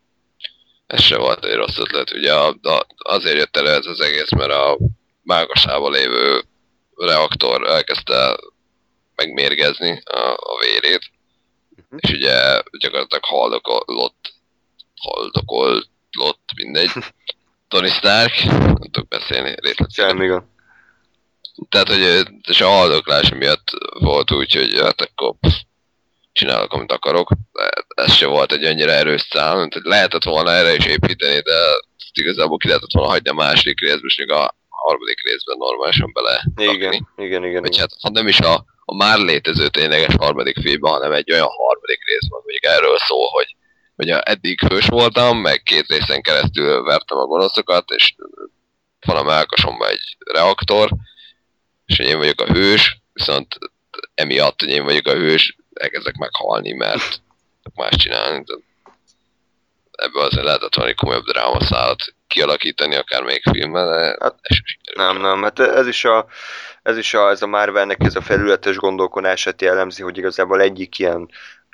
ez 0.91 1.01
se 1.01 1.17
volt 1.17 1.45
egy 1.45 1.55
rossz 1.55 1.79
ötlet, 1.79 2.13
ugye 2.13 2.35
a, 2.35 2.49
a, 2.63 2.87
azért 2.97 3.37
jött 3.37 3.57
elő 3.57 3.71
ez 3.71 3.87
az 3.87 4.01
egész, 4.01 4.31
mert 4.31 4.53
a 4.53 4.79
mágasában 5.23 5.93
lévő 5.93 6.43
reaktor 6.97 7.67
elkezdte 7.67 8.37
megmérgezni 9.15 10.03
a, 10.05 10.33
a 10.33 10.59
vérét, 10.61 11.11
uh-huh. 11.71 11.99
és 12.01 12.11
ugye 12.11 12.63
gyakorlatilag 12.79 13.25
haldokolott, 13.25 14.33
haldokolott, 15.01 16.51
mindegy, 16.57 16.91
Tony 17.69 17.89
Stark, 17.89 18.43
nem 18.45 18.75
tudok 18.75 19.09
beszélni 19.09 19.55
részletesen. 19.61 20.09
Semmi 20.09 20.27
gond. 20.27 20.43
Tehát, 21.69 21.89
hogy 21.89 22.27
és 22.49 22.61
a 22.61 22.69
haldoklás 22.69 23.29
miatt 23.29 23.71
volt 23.99 24.33
úgy, 24.33 24.55
hogy 24.55 24.79
hát 24.81 25.01
akkor 25.01 25.35
pff, 25.41 25.55
csinálok, 26.33 26.73
amit 26.73 26.93
akarok. 26.93 27.31
De 27.53 28.03
ez 28.03 28.13
se 28.13 28.27
volt 28.27 28.53
egy 28.53 28.65
annyira 28.65 28.91
erős 28.91 29.27
szám, 29.31 29.69
tehát 29.69 29.89
lehetett 29.89 30.25
volna 30.25 30.51
erre 30.51 30.75
is 30.75 30.87
építeni, 30.87 31.41
de 31.41 31.55
igazából 32.13 32.57
ki 32.57 32.67
lehetett 32.67 32.93
volna 32.93 33.11
hagyni 33.11 33.29
a 33.29 33.35
második 33.35 33.81
részben, 33.81 34.05
és 34.07 34.17
még 34.17 34.31
a 34.31 34.55
harmadik 34.69 35.25
részben 35.25 35.57
normálisan 35.59 36.13
bele 36.13 36.43
igen, 36.57 36.73
igen, 36.75 37.05
igen, 37.17 37.45
igen, 37.45 37.63
Vagy 37.63 37.79
hát, 37.79 37.91
ha 38.03 38.11
nem 38.11 38.29
is 38.29 38.39
a, 38.39 38.65
a 38.85 38.95
már 38.95 39.19
létező 39.19 39.69
tényleges 39.69 40.15
harmadik 40.19 40.61
filmben, 40.61 40.93
hanem 40.93 41.13
egy 41.13 41.33
olyan 41.33 41.49
harmadik 41.49 42.05
részben, 42.05 42.41
mondjuk 42.43 42.65
erről 42.65 42.99
szól, 42.99 43.29
hogy 43.29 43.55
hogy 43.97 44.09
eddig 44.09 44.61
hős 44.61 44.87
voltam, 44.87 45.39
meg 45.39 45.63
két 45.63 45.87
részen 45.87 46.23
keresztül 46.23 46.83
vertem 46.83 47.19
a 47.19 47.27
gonoszokat, 47.27 47.91
és 47.91 48.15
van 49.07 49.17
a 49.17 49.23
melkasomban 49.23 49.89
egy 49.89 50.17
reaktor, 50.33 50.91
és 51.91 51.97
hogy 51.97 52.07
én 52.07 52.19
vagyok 52.19 52.41
a 52.41 52.53
hős, 52.53 53.01
viszont 53.13 53.59
emiatt, 54.15 54.61
hogy 54.61 54.69
én 54.69 54.85
vagyok 54.85 55.07
a 55.07 55.15
hős, 55.15 55.57
elkezdek 55.75 56.17
meghalni, 56.17 56.73
mert 56.73 57.23
más 57.75 57.97
csinálni. 57.97 58.45
De 58.45 58.55
ebből 59.91 60.23
azért 60.23 60.45
lehetett 60.45 60.75
valami 60.75 60.95
komolyabb 60.95 61.25
drámaszállat 61.25 62.15
kialakítani 62.27 62.95
akár 62.95 63.23
még 63.23 63.43
filmben, 63.53 63.89
de 63.89 64.17
hát, 64.21 64.39
nem, 64.95 65.21
nem, 65.21 65.43
hát 65.43 65.59
ez 65.59 65.87
is 65.87 66.05
a, 66.05 66.27
ez 66.83 66.97
is 66.97 67.15
a, 67.15 67.31
ez 67.31 67.43
a 67.43 67.47
Marvelnek 67.47 68.03
ez 68.03 68.17
a 68.17 68.23
felületes 68.23 68.77
gondolkodását 68.77 69.63
jellemzi, 69.63 70.03
hogy 70.03 70.19
igazából 70.19 70.61
egyik 70.61 70.99
ilyen 70.99 71.31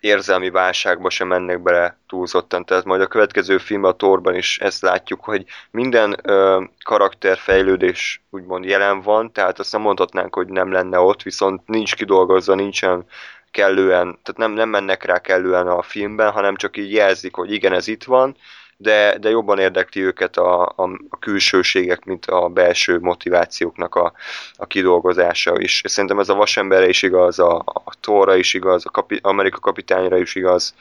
érzelmi 0.07 0.51
válságba 0.51 1.11
sem 1.11 1.29
mennek 1.29 1.63
bele 1.63 1.99
túlzottan. 2.09 2.65
Tehát 2.65 2.85
majd 2.85 3.01
a 3.01 3.07
következő 3.07 3.59
film 3.59 3.85
a 3.85 3.93
Torban 3.93 4.35
is 4.35 4.59
ezt 4.59 4.83
látjuk, 4.83 5.25
hogy 5.25 5.45
minden 5.71 6.17
ö, 6.23 6.63
karakterfejlődés 6.85 8.23
úgymond 8.31 8.65
jelen 8.65 9.01
van, 9.01 9.33
tehát 9.33 9.59
azt 9.59 9.73
nem 9.73 9.81
mondhatnánk, 9.81 10.35
hogy 10.35 10.49
nem 10.49 10.73
lenne 10.73 10.99
ott, 10.99 11.23
viszont 11.23 11.67
nincs 11.67 11.95
kidolgozva, 11.95 12.55
nincsen 12.55 13.05
kellően, 13.51 14.19
tehát 14.23 14.37
nem, 14.37 14.53
nem 14.53 14.69
mennek 14.69 15.05
rá 15.05 15.19
kellően 15.19 15.67
a 15.67 15.83
filmben, 15.83 16.31
hanem 16.31 16.57
csak 16.57 16.77
így 16.77 16.93
jelzik, 16.93 17.35
hogy 17.35 17.53
igen, 17.53 17.73
ez 17.73 17.89
itt 17.89 18.05
van, 18.05 18.37
de, 18.77 19.19
de 19.19 19.29
jobban 19.29 19.59
érdekli 19.59 20.03
őket 20.03 20.37
a, 20.37 20.63
a, 20.63 20.83
a 21.09 21.19
külsőségek, 21.19 22.05
mint 22.05 22.27
a 22.27 22.49
belső 22.49 22.99
motivációknak 22.99 23.95
a, 23.95 24.13
a 24.57 24.67
kidolgozása 24.67 25.61
is. 25.61 25.83
És 25.83 25.91
szerintem 25.91 26.19
ez 26.19 26.29
a 26.29 26.35
vasemberre 26.35 26.89
is 26.89 27.03
igaz, 27.03 27.39
a, 27.39 27.57
a 27.85 27.95
Tóra 28.01 28.37
is 28.37 28.55
igaz, 28.55 28.87
a 28.87 28.91
kapi, 28.91 29.19
Amerika 29.23 29.59
kapitányra 29.59 30.19
is 30.19 30.35
igaz, 30.35 30.75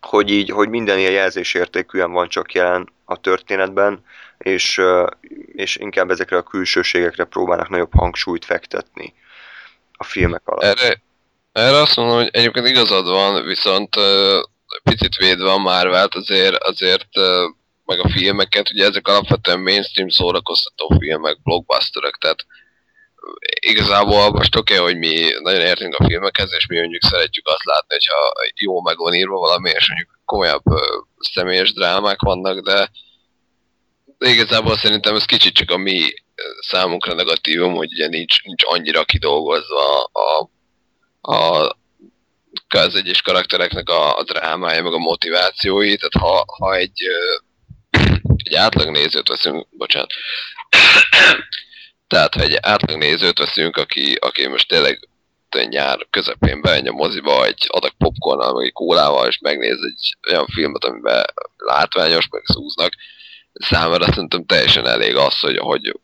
hogy 0.00 0.30
így, 0.30 0.50
hogy 0.50 0.68
minden 0.68 0.98
ilyen 0.98 1.12
jelzésértékűen 1.12 2.12
van 2.12 2.28
csak 2.28 2.52
jelen 2.52 2.92
a 3.04 3.16
történetben, 3.16 4.04
és, 4.38 4.80
és 5.52 5.76
inkább 5.76 6.10
ezekre 6.10 6.36
a 6.36 6.42
külsőségekre 6.42 7.24
próbálnak 7.24 7.68
nagyobb 7.68 7.94
hangsúlyt 7.94 8.44
fektetni 8.44 9.14
a 9.92 10.04
filmek 10.04 10.42
alatt. 10.44 10.62
Erre, 10.62 11.02
erre 11.52 11.76
azt 11.76 11.96
mondom, 11.96 12.16
hogy 12.16 12.28
egyébként 12.32 12.66
igazad 12.66 13.06
van, 13.06 13.44
viszont 13.44 13.96
picit 14.82 15.16
védve 15.16 15.52
a 15.52 15.58
Marvelt, 15.58 16.14
azért, 16.14 16.56
azért 16.56 17.08
meg 17.84 17.98
a 17.98 18.08
filmeket, 18.08 18.70
ugye 18.70 18.84
ezek 18.84 19.08
alapvetően 19.08 19.60
mainstream 19.60 20.08
szórakoztató 20.08 20.96
filmek, 20.98 21.42
blockbusterek, 21.42 22.14
tehát 22.14 22.46
igazából 23.60 24.30
most 24.30 24.56
oké, 24.56 24.78
okay, 24.78 24.84
hogy 24.86 24.98
mi 24.98 25.30
nagyon 25.42 25.60
értünk 25.60 25.94
a 25.94 26.04
filmekhez, 26.04 26.52
és 26.56 26.66
mi 26.66 26.78
mondjuk 26.78 27.02
szeretjük 27.02 27.48
azt 27.48 27.64
látni, 27.64 27.94
hogyha 27.94 28.32
jó 28.54 28.82
meg 28.82 28.96
van 28.96 29.14
írva 29.14 29.38
valami, 29.38 29.70
és 29.70 29.88
mondjuk 29.88 30.18
komolyabb 30.24 30.62
személyes 31.18 31.72
drámák 31.72 32.20
vannak, 32.20 32.60
de, 32.60 32.90
de 34.18 34.28
igazából 34.28 34.76
szerintem 34.76 35.14
ez 35.14 35.24
kicsit 35.24 35.54
csak 35.54 35.70
a 35.70 35.76
mi 35.76 36.00
számunkra 36.60 37.14
negatívum, 37.14 37.74
hogy 37.74 37.92
ugye 37.92 38.08
nincs, 38.08 38.42
nincs 38.42 38.62
annyira 38.66 39.04
kidolgozva 39.04 40.04
a, 40.04 40.50
a, 41.20 41.76
az 42.68 42.94
egyes 42.94 43.22
karaktereknek 43.22 43.88
a, 43.88 44.18
a 44.18 44.22
drámája, 44.22 44.82
meg 44.82 44.92
a 44.92 44.98
motivációi, 44.98 45.96
tehát 45.96 46.12
ha, 46.12 46.44
ha 46.58 46.74
egy, 46.74 47.02
egy 48.44 48.54
átlag 48.54 48.90
nézőt 48.90 49.28
veszünk, 49.28 49.66
bocsánat, 49.70 50.12
tehát 52.08 52.34
ha 52.34 52.40
egy 52.40 52.58
átlag 52.60 52.98
nézőt 52.98 53.38
veszünk, 53.38 53.76
aki, 53.76 54.14
aki 54.20 54.46
most 54.46 54.68
tényleg 54.68 55.08
nyár 55.68 56.06
közepén 56.10 56.60
bemegy 56.60 56.86
a 56.86 56.92
moziba 56.92 57.44
egy 57.44 57.66
adag 57.68 57.92
popcornnal, 57.98 58.54
meg 58.54 58.66
egy 58.66 58.72
kólával, 58.72 59.28
és 59.28 59.38
megnéz 59.38 59.78
egy 59.84 60.16
olyan 60.28 60.46
filmet, 60.46 60.84
amiben 60.84 61.24
látványos, 61.56 62.28
meg 62.30 62.42
szúznak, 62.44 62.92
számára 63.52 64.04
szerintem 64.04 64.46
teljesen 64.46 64.86
elég 64.86 65.16
az, 65.16 65.40
hogy, 65.40 65.58
hogy 65.58 66.00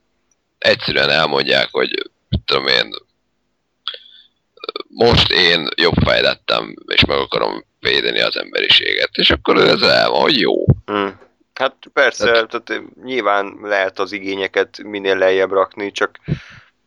egyszerűen 0.58 1.10
elmondják, 1.10 1.68
hogy 1.70 2.10
tudom 2.44 2.66
én, 2.66 2.94
most 4.94 5.30
én 5.32 5.68
jobb 5.76 5.94
fejlettem, 6.04 6.74
és 6.86 7.04
meg 7.04 7.18
akarom 7.18 7.64
védeni 7.80 8.20
az 8.20 8.36
emberiséget, 8.36 9.10
és 9.12 9.30
akkor 9.30 9.56
ez 9.56 9.82
el 9.82 10.10
van, 10.10 10.20
hogy 10.20 10.40
jó. 10.40 10.64
Hmm. 10.84 11.18
Hát 11.54 11.76
persze, 11.92 12.24
tehát, 12.24 12.62
tehát 12.62 12.82
nyilván 13.02 13.58
lehet 13.62 13.98
az 13.98 14.12
igényeket 14.12 14.82
minél 14.82 15.16
lejjebb 15.16 15.50
rakni, 15.50 15.90
csak 15.90 16.18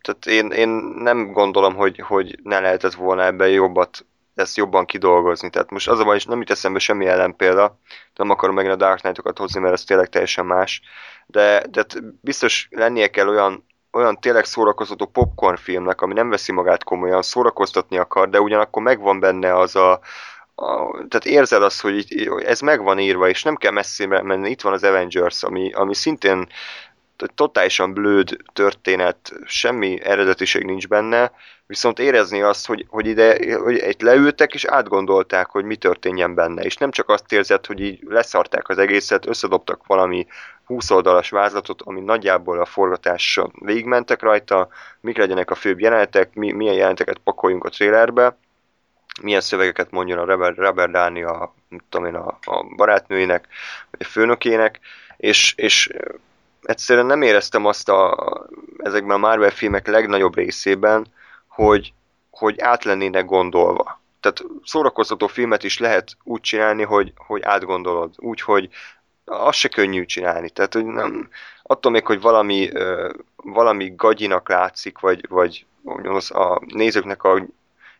tehát 0.01 0.25
én, 0.25 0.51
én 0.51 0.69
nem 0.97 1.31
gondolom, 1.31 1.75
hogy, 1.75 1.99
hogy 1.99 2.39
ne 2.43 2.59
lehetett 2.59 2.93
volna 2.93 3.23
ebben 3.23 3.49
jobbat, 3.49 4.05
ezt 4.35 4.57
jobban 4.57 4.85
kidolgozni. 4.85 5.49
Tehát 5.49 5.71
most 5.71 5.87
az 5.87 5.99
a 5.99 6.03
baj, 6.03 6.19
nem 6.25 6.39
jut 6.39 6.49
eszembe 6.49 6.79
semmi 6.79 7.05
ellenpélda, 7.05 7.79
nem 8.15 8.29
akarom 8.29 8.55
megint 8.55 8.73
a 8.73 8.77
Dark 8.77 8.99
Knight-okat 8.99 9.37
hozni, 9.37 9.59
mert 9.59 9.73
ez 9.73 9.83
tényleg 9.83 10.09
teljesen 10.09 10.45
más, 10.45 10.81
de, 11.25 11.65
de 11.69 11.85
biztos 12.21 12.67
lennie 12.71 13.07
kell 13.07 13.27
olyan 13.27 13.65
olyan 13.93 14.19
tényleg 14.19 14.45
szórakoztató 14.45 15.06
popcorn 15.06 15.56
filmnek, 15.56 16.01
ami 16.01 16.13
nem 16.13 16.29
veszi 16.29 16.51
magát 16.51 16.84
komolyan, 16.84 17.21
szórakoztatni 17.21 17.97
akar, 17.97 18.29
de 18.29 18.41
ugyanakkor 18.41 18.84
megvan 18.84 19.19
benne 19.19 19.58
az 19.58 19.75
a, 19.75 19.91
a 20.56 20.91
tehát 21.08 21.25
érzed 21.25 21.63
azt, 21.63 21.82
hogy 21.82 22.06
ez 22.45 22.60
meg 22.60 22.84
van 22.84 22.99
írva, 22.99 23.29
és 23.29 23.43
nem 23.43 23.56
kell 23.56 23.71
messzire 23.71 24.21
menni, 24.21 24.49
itt 24.49 24.62
van 24.62 24.73
az 24.73 24.84
Avengers, 24.84 25.43
ami, 25.43 25.73
ami 25.73 25.95
szintén 25.95 26.47
totálisan 27.36 27.93
blőd 27.93 28.38
történet, 28.53 29.34
semmi 29.45 29.99
eredetiség 30.03 30.63
nincs 30.63 30.88
benne, 30.88 31.32
viszont 31.65 31.99
érezni 31.99 32.41
azt, 32.41 32.65
hogy, 32.65 32.86
hogy 32.89 33.06
ide 33.06 33.58
hogy 33.58 33.77
egy 33.77 34.01
leültek 34.01 34.53
és 34.53 34.65
átgondolták, 34.65 35.47
hogy 35.47 35.65
mi 35.65 35.75
történjen 35.75 36.36
benne, 36.36 36.62
és 36.62 36.77
nem 36.77 36.91
csak 36.91 37.10
azt 37.10 37.32
érzed, 37.32 37.65
hogy 37.65 37.79
így 37.79 37.99
leszarták 38.08 38.69
az 38.69 38.77
egészet, 38.77 39.27
összedobtak 39.27 39.88
valami 39.88 40.27
20 40.65 40.89
oldalas 40.89 41.30
vázlatot, 41.30 41.82
ami 41.82 41.99
nagyjából 41.99 42.60
a 42.60 42.65
forgatáson 42.65 43.54
végigmentek 43.60 44.21
rajta, 44.21 44.67
mik 44.99 45.17
legyenek 45.17 45.52
a 45.52 45.56
főbb 45.56 45.80
jelenetek, 45.80 46.34
mi, 46.34 46.52
milyen 46.52 46.76
jeleneteket 46.76 47.17
pakoljunk 47.17 47.63
a 47.63 47.69
trailerbe, 47.69 48.38
milyen 49.21 49.42
szövegeket 49.42 49.92
mondjon 49.92 50.17
a 50.17 50.25
Robert, 50.25 50.58
Robert 50.58 50.92
Downey 50.92 51.23
a, 51.23 51.54
tudom 51.90 52.08
én, 52.08 52.15
a, 52.15 52.37
a 52.42 52.63
barátnőjének, 52.75 53.48
vagy 53.92 54.02
a 54.02 54.10
főnökének, 54.10 54.79
és, 55.17 55.54
és 55.58 55.90
egyszerűen 56.63 57.06
nem 57.06 57.21
éreztem 57.21 57.65
azt 57.65 57.90
a, 57.90 58.17
ezekben 58.77 59.15
a 59.15 59.27
Marvel 59.27 59.50
filmek 59.50 59.87
legnagyobb 59.87 60.35
részében, 60.35 61.06
hogy, 61.48 61.94
hogy 62.29 62.60
át 62.60 62.83
lennének 62.83 63.25
gondolva. 63.25 64.02
Tehát 64.19 64.44
szórakoztató 64.63 65.27
filmet 65.27 65.63
is 65.63 65.79
lehet 65.79 66.17
úgy 66.23 66.42
csinálni, 66.42 66.83
hogy, 66.83 67.13
hogy 67.15 67.42
átgondolod. 67.42 68.13
Úgy, 68.17 68.42
hogy 68.42 68.69
az 69.26 69.56
se 69.56 69.67
könnyű 69.67 70.06
csinálni. 70.06 70.50
Tehát, 70.50 70.74
hogy 70.74 70.86
nem, 70.86 71.30
attól 71.63 71.92
még, 71.92 72.06
hogy 72.06 72.21
valami, 72.21 72.69
valami 73.36 73.94
gagyinak 73.96 74.50
látszik, 74.50 75.00
vagy, 75.00 75.26
vagy 75.30 75.65
az 76.04 76.32
a 76.32 76.62
nézőknek 76.67 77.24
a 77.24 77.46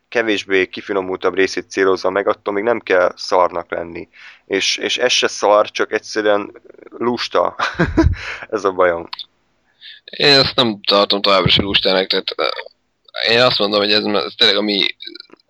kevésbé 0.08 0.66
kifinomultabb 0.66 1.34
részét 1.34 1.70
célozza 1.70 2.10
meg, 2.10 2.28
attól 2.28 2.54
még 2.54 2.62
nem 2.62 2.80
kell 2.80 3.12
szarnak 3.16 3.70
lenni. 3.70 4.08
És, 4.46 4.76
és 4.76 4.98
ez 4.98 5.12
se 5.12 5.26
szar, 5.26 5.70
csak 5.70 5.92
egyszerűen 5.92 6.52
lusta. 6.90 7.56
ez 8.50 8.64
a 8.64 8.72
bajom. 8.72 9.08
Én 10.04 10.38
ezt 10.38 10.54
nem 10.54 10.80
tartom 10.80 11.20
továbbra 11.20 11.48
sem 11.48 11.64
lustának, 11.64 12.06
tehát 12.06 12.34
én 13.30 13.40
azt 13.40 13.58
mondom, 13.58 13.80
hogy 13.80 13.92
ez, 13.92 14.04
ez 14.04 14.32
tényleg 14.36 14.56
a 14.56 14.62
mi, 14.62 14.86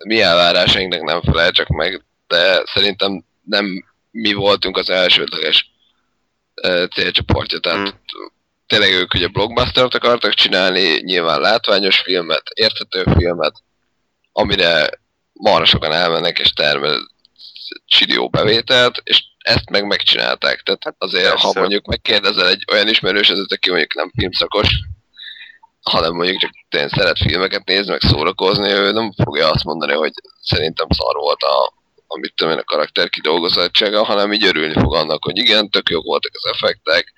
mi 0.05 0.21
elvárásainknak 0.21 1.01
nem 1.01 1.21
felel 1.21 1.51
csak 1.51 1.67
meg, 1.67 2.03
de 2.27 2.63
szerintem 2.65 3.23
nem 3.43 3.85
mi 4.15 4.33
voltunk 4.33 4.77
az 4.77 4.89
elsődleges 4.89 5.71
célcsoportja, 6.93 7.59
tehát 7.59 7.89
hmm. 7.89 7.99
tényleg 8.67 8.91
ők 8.91 9.13
ugye 9.13 9.27
blockbustert 9.27 9.93
akartak 9.93 10.33
csinálni, 10.33 11.01
nyilván 11.01 11.41
látványos 11.41 11.99
filmet, 11.99 12.43
érthető 12.53 13.03
filmet, 13.17 13.53
amire 14.31 14.89
marra 15.33 15.65
sokan 15.65 15.91
elmennek 15.91 16.39
és 16.39 16.53
termel 16.53 17.11
csidió 17.85 18.29
bevételt, 18.29 19.01
és 19.03 19.23
ezt 19.37 19.69
meg 19.69 19.85
megcsinálták. 19.85 20.61
Tehát 20.61 20.83
hát 20.83 20.95
azért, 20.97 21.29
Persze. 21.29 21.47
ha 21.47 21.59
mondjuk 21.59 21.85
megkérdezel 21.85 22.47
egy 22.47 22.63
olyan 22.71 22.87
ismerősödet, 22.87 23.51
aki 23.51 23.69
mondjuk 23.69 23.95
nem 23.95 24.11
filmszakos, 24.17 24.67
hanem 25.81 26.13
mondjuk 26.13 26.39
csak 26.39 26.51
tényleg 26.69 26.89
szeret 26.89 27.17
filmeket 27.17 27.65
nézni, 27.65 27.91
meg 27.91 28.01
szórakozni, 28.01 28.71
ő 28.71 28.91
nem 28.91 29.11
fogja 29.23 29.49
azt 29.49 29.63
mondani, 29.63 29.93
hogy 29.93 30.11
szerintem 30.41 30.87
szar 30.89 31.15
volt 31.15 31.41
a, 31.41 31.73
amit 32.07 32.33
tudom 32.35 32.53
én, 32.53 32.59
a 32.59 32.63
karakter 32.63 33.09
kidolgozottsága, 33.09 34.03
hanem 34.03 34.33
így 34.33 34.45
örülni 34.45 34.73
fog 34.73 34.95
annak, 34.95 35.23
hogy 35.23 35.37
igen, 35.37 35.69
tök 35.69 35.89
jók 35.89 36.03
voltak 36.03 36.31
az 36.33 36.51
effektek, 36.51 37.13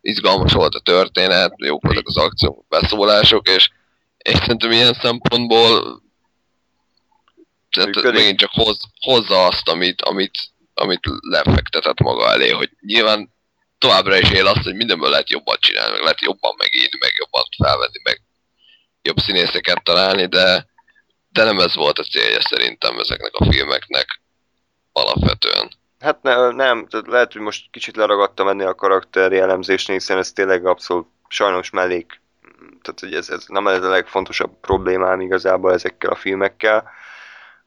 izgalmas 0.00 0.52
volt 0.52 0.74
a 0.74 0.80
történet, 0.80 1.52
jók 1.56 1.82
voltak 1.82 2.06
az 2.06 2.16
akciók, 2.16 2.68
beszólások, 2.68 3.48
és, 3.48 3.70
és 4.18 4.34
szerintem 4.34 4.70
ilyen 4.70 4.94
szempontból 4.94 6.00
tehát 7.70 8.12
megint 8.12 8.38
csak 8.38 8.50
hoz, 8.52 8.78
hozza 9.00 9.46
azt, 9.46 9.68
amit, 9.68 10.02
amit, 10.02 10.38
amit 10.74 11.00
lefektetett 11.20 12.00
maga 12.00 12.30
elé, 12.30 12.50
hogy 12.50 12.70
nyilván 12.80 13.32
továbbra 13.78 14.18
is 14.18 14.30
él 14.30 14.46
azt, 14.46 14.62
hogy 14.62 14.74
mindenből 14.74 15.10
lehet 15.10 15.30
jobban 15.30 15.56
csinálni, 15.60 15.92
meg 15.92 16.00
lehet 16.00 16.20
jobban 16.20 16.54
megírni, 16.58 16.98
meg 17.00 17.12
jobban 17.16 17.42
felvenni, 17.64 18.00
meg 18.02 18.20
jobb 19.02 19.18
színészeket 19.18 19.82
találni, 19.82 20.26
de, 20.26 20.66
de 21.28 21.44
nem 21.44 21.58
ez 21.58 21.74
volt 21.74 21.98
a 21.98 22.02
célja 22.02 22.40
szerintem 22.40 22.98
ezeknek 22.98 23.34
a 23.34 23.52
filmeknek 23.52 24.21
alapvetően. 24.92 25.70
Hát 25.98 26.22
ne, 26.22 26.50
nem, 26.50 26.86
lehet, 27.06 27.32
hogy 27.32 27.40
most 27.40 27.66
kicsit 27.70 27.96
leragadtam 27.96 28.48
ennél 28.48 28.66
a 28.66 28.74
karakteri 28.74 29.38
elemzésnél, 29.38 29.96
hiszen 29.96 30.18
ez 30.18 30.32
tényleg 30.32 30.66
abszolút 30.66 31.06
sajnos 31.28 31.70
mellék. 31.70 32.20
Tehát, 32.82 33.00
hogy 33.00 33.14
ez, 33.14 33.28
ez 33.28 33.44
nem 33.46 33.68
ez 33.68 33.84
a 33.84 33.88
legfontosabb 33.88 34.50
problémám 34.60 35.20
igazából 35.20 35.72
ezekkel 35.72 36.10
a 36.10 36.14
filmekkel 36.14 36.90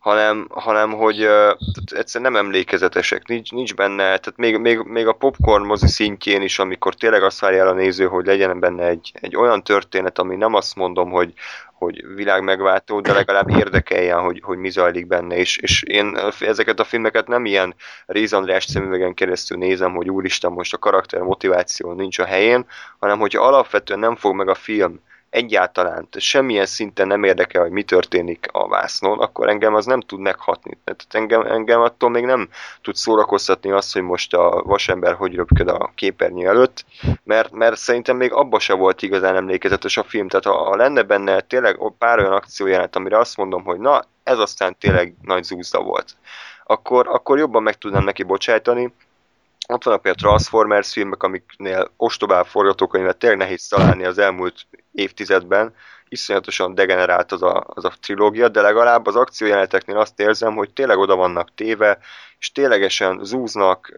hanem, 0.06 0.48
hanem 0.50 0.92
hogy 0.92 1.26
uh, 1.26 1.52
egyszerűen 1.86 2.32
nem 2.32 2.46
emlékezetesek, 2.46 3.28
nincs, 3.28 3.52
nincs 3.52 3.76
benne, 3.76 4.04
tehát 4.04 4.34
még, 4.36 4.58
még, 4.58 4.78
még 4.78 5.08
a 5.08 5.14
popcorn 5.14 5.66
mozi 5.66 5.88
szintjén 5.88 6.42
is, 6.42 6.60
amikor 6.60 6.94
tényleg 6.94 7.24
azt 7.24 7.40
várja 7.40 7.60
el 7.60 7.68
a 7.68 7.74
néző, 7.74 8.06
hogy 8.06 8.26
legyen 8.26 8.60
benne 8.60 8.88
egy, 8.88 9.12
egy 9.14 9.36
olyan 9.36 9.64
történet, 9.64 10.20
ami 10.20 10.36
nem 10.36 10.54
azt 10.54 10.76
mondom, 10.76 11.12
hogy, 11.12 11.34
hogy 11.74 12.16
világ 12.16 12.44
megváltó, 12.44 13.02
de 13.02 13.14
legalább 13.14 13.50
érdekeljen, 13.50 14.20
hogy, 14.20 14.42
hogy 14.44 14.58
mi 14.58 14.70
zajlik 14.70 15.08
benne, 15.08 15.36
és, 15.36 15.58
és 15.58 15.84
én 15.84 16.18
ezeket 16.40 16.80
a 16.80 16.84
filmeket 16.84 17.28
nem 17.28 17.46
ilyen 17.46 17.76
Réz 18.06 18.34
András 18.34 18.64
szemüvegen 18.64 19.14
keresztül 19.14 19.58
nézem, 19.58 19.96
hogy 19.96 20.10
úristen, 20.10 20.52
most 20.52 20.74
a 20.74 20.78
karakter 20.78 21.22
motiváció 21.22 21.94
nincs 21.94 22.20
a 22.20 22.26
helyén, 22.26 22.66
hanem 23.00 23.20
hogyha 23.20 23.44
alapvetően 23.44 24.00
nem 24.00 24.16
fog 24.16 24.36
meg 24.36 24.50
a 24.50 24.56
film 24.56 25.00
egyáltalán 25.36 26.08
semmilyen 26.18 26.66
szinten 26.66 27.08
nem 27.08 27.24
érdekel, 27.24 27.62
hogy 27.62 27.72
mi 27.72 27.84
történik 27.84 28.48
a 28.52 28.68
vásznon, 28.68 29.20
akkor 29.20 29.50
engem 29.50 29.74
az 29.74 29.86
nem 29.86 30.02
tud 30.02 30.20
meghatni. 30.20 30.78
Tehát 30.84 31.06
engem, 31.10 31.42
engem 31.42 31.82
attól 31.82 32.10
még 32.10 32.26
nem 32.26 32.50
tud 32.82 32.96
szórakoztatni 32.96 33.72
azt, 33.72 33.94
hogy 33.94 34.02
most 34.02 34.34
a 34.34 34.62
vasember 34.66 35.14
hogy 35.14 35.36
röpköd 35.36 35.68
a 35.68 35.92
képernyő 35.96 36.48
előtt, 36.48 36.86
mert, 37.24 37.52
mert 37.52 37.78
szerintem 37.78 38.18
még 38.18 38.34
abba 38.34 38.60
se 38.60 38.74
volt 38.74 39.02
igazán 39.02 39.36
emlékezetes 39.36 39.98
a 39.98 40.04
film. 40.04 40.28
Tehát 40.28 40.46
ha, 40.46 40.64
ha 40.64 40.76
lenne 40.76 41.04
benne 41.04 41.42
tényleg 41.42 41.80
pár 41.98 42.20
olyan 42.20 42.34
akciójelenet, 42.34 42.96
amire 42.96 43.18
azt 43.18 43.38
mondom, 43.38 43.64
hogy 43.64 43.80
na, 43.80 44.04
ez 44.24 44.40
aztán 44.40 44.76
tényleg 44.80 45.16
nagy 45.22 45.44
zúzda 45.44 45.82
volt, 45.82 46.16
akkor, 46.66 47.08
akkor 47.08 47.38
jobban 47.38 47.64
meg 47.64 47.78
tudnám 47.78 48.04
neki 48.04 48.24
bocsájtani, 48.24 48.94
ott 49.68 49.84
vannak 49.84 50.02
például 50.02 50.32
Transformers 50.32 50.92
filmek, 50.92 51.24
amiknél 51.24 51.92
ostobább 51.98 52.46
forgatókönyvet 52.46 53.18
tényleg 53.18 53.40
nehéz 53.40 53.68
találni 53.68 54.06
az 54.06 54.18
elmúlt 54.18 54.68
évtizedben, 54.92 55.74
iszonyatosan 56.10 56.76
degenerált 56.76 57.32
az 57.32 57.44
a, 57.44 57.64
az 57.68 57.86
a 57.86 57.94
trilógia, 58.02 58.50
de 58.50 58.62
legalább 58.62 59.06
az 59.06 59.16
akciójeleneteknél 59.16 59.98
azt 59.98 60.20
érzem, 60.20 60.56
hogy 60.56 60.74
tényleg 60.74 60.98
oda 60.98 61.16
vannak 61.16 61.54
téve, 61.56 61.98
és 62.40 62.52
ténylegesen 62.52 63.20
zúznak, 63.24 63.94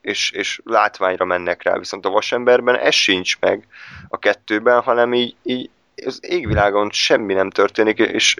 és, 0.00 0.30
és 0.30 0.60
látványra 0.64 1.24
mennek 1.24 1.62
rá. 1.62 1.78
Viszont 1.78 2.06
a 2.06 2.10
Vasemberben 2.10 2.78
ez 2.78 2.94
sincs 2.94 3.38
meg 3.40 3.66
a 4.08 4.18
kettőben, 4.18 4.80
hanem 4.80 5.14
így, 5.14 5.34
így 5.42 5.70
az 6.06 6.18
égvilágon 6.22 6.90
semmi 6.90 7.34
nem 7.34 7.50
történik, 7.50 7.98
és 7.98 8.36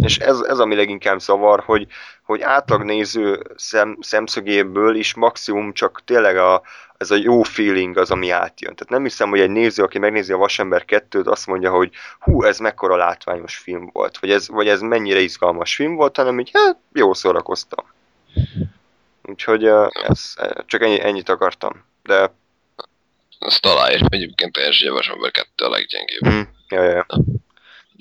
és 0.00 0.18
ez, 0.18 0.40
ez 0.40 0.58
ami 0.58 0.74
leginkább 0.74 1.18
zavar, 1.18 1.60
hogy, 1.60 1.86
hogy 2.22 2.40
átlagnéző 2.40 3.42
szem, 3.56 3.98
szemszögéből 4.00 4.96
is 4.96 5.14
maximum 5.14 5.72
csak 5.72 6.00
tényleg 6.04 6.36
a, 6.36 6.62
ez 6.96 7.10
a 7.10 7.16
jó 7.16 7.42
feeling 7.42 7.96
az, 7.96 8.10
ami 8.10 8.30
átjön. 8.30 8.74
Tehát 8.74 8.88
nem 8.88 9.02
hiszem, 9.02 9.28
hogy 9.28 9.40
egy 9.40 9.50
néző, 9.50 9.82
aki 9.82 9.98
megnézi 9.98 10.32
a 10.32 10.36
Vasember 10.36 10.84
2-t, 10.86 11.26
azt 11.26 11.46
mondja, 11.46 11.70
hogy 11.70 11.90
hú, 12.20 12.42
ez 12.42 12.58
mekkora 12.58 12.96
látványos 12.96 13.56
film 13.56 13.90
volt, 13.92 14.18
vagy 14.18 14.30
ez, 14.30 14.48
vagy 14.48 14.68
ez 14.68 14.80
mennyire 14.80 15.20
izgalmas 15.20 15.74
film 15.74 15.94
volt, 15.94 16.16
hanem 16.16 16.40
így, 16.40 16.50
hát, 16.52 16.76
jó 16.92 17.14
szórakoztam. 17.14 17.84
Úgyhogy 19.22 19.64
ez, 20.08 20.34
csak 20.66 20.82
ennyi, 20.82 21.00
ennyit 21.02 21.28
akartam. 21.28 21.84
De... 22.02 22.32
Ezt 23.38 23.60
találj, 23.60 24.00
egyébként 24.08 24.52
teljesen 24.52 24.92
Vasember 24.92 25.30
2 25.30 25.64
a 25.64 25.68
leggyengébb. 25.68 26.28
Mm, 26.28 26.40
ja, 26.68 26.82
ja. 26.82 27.06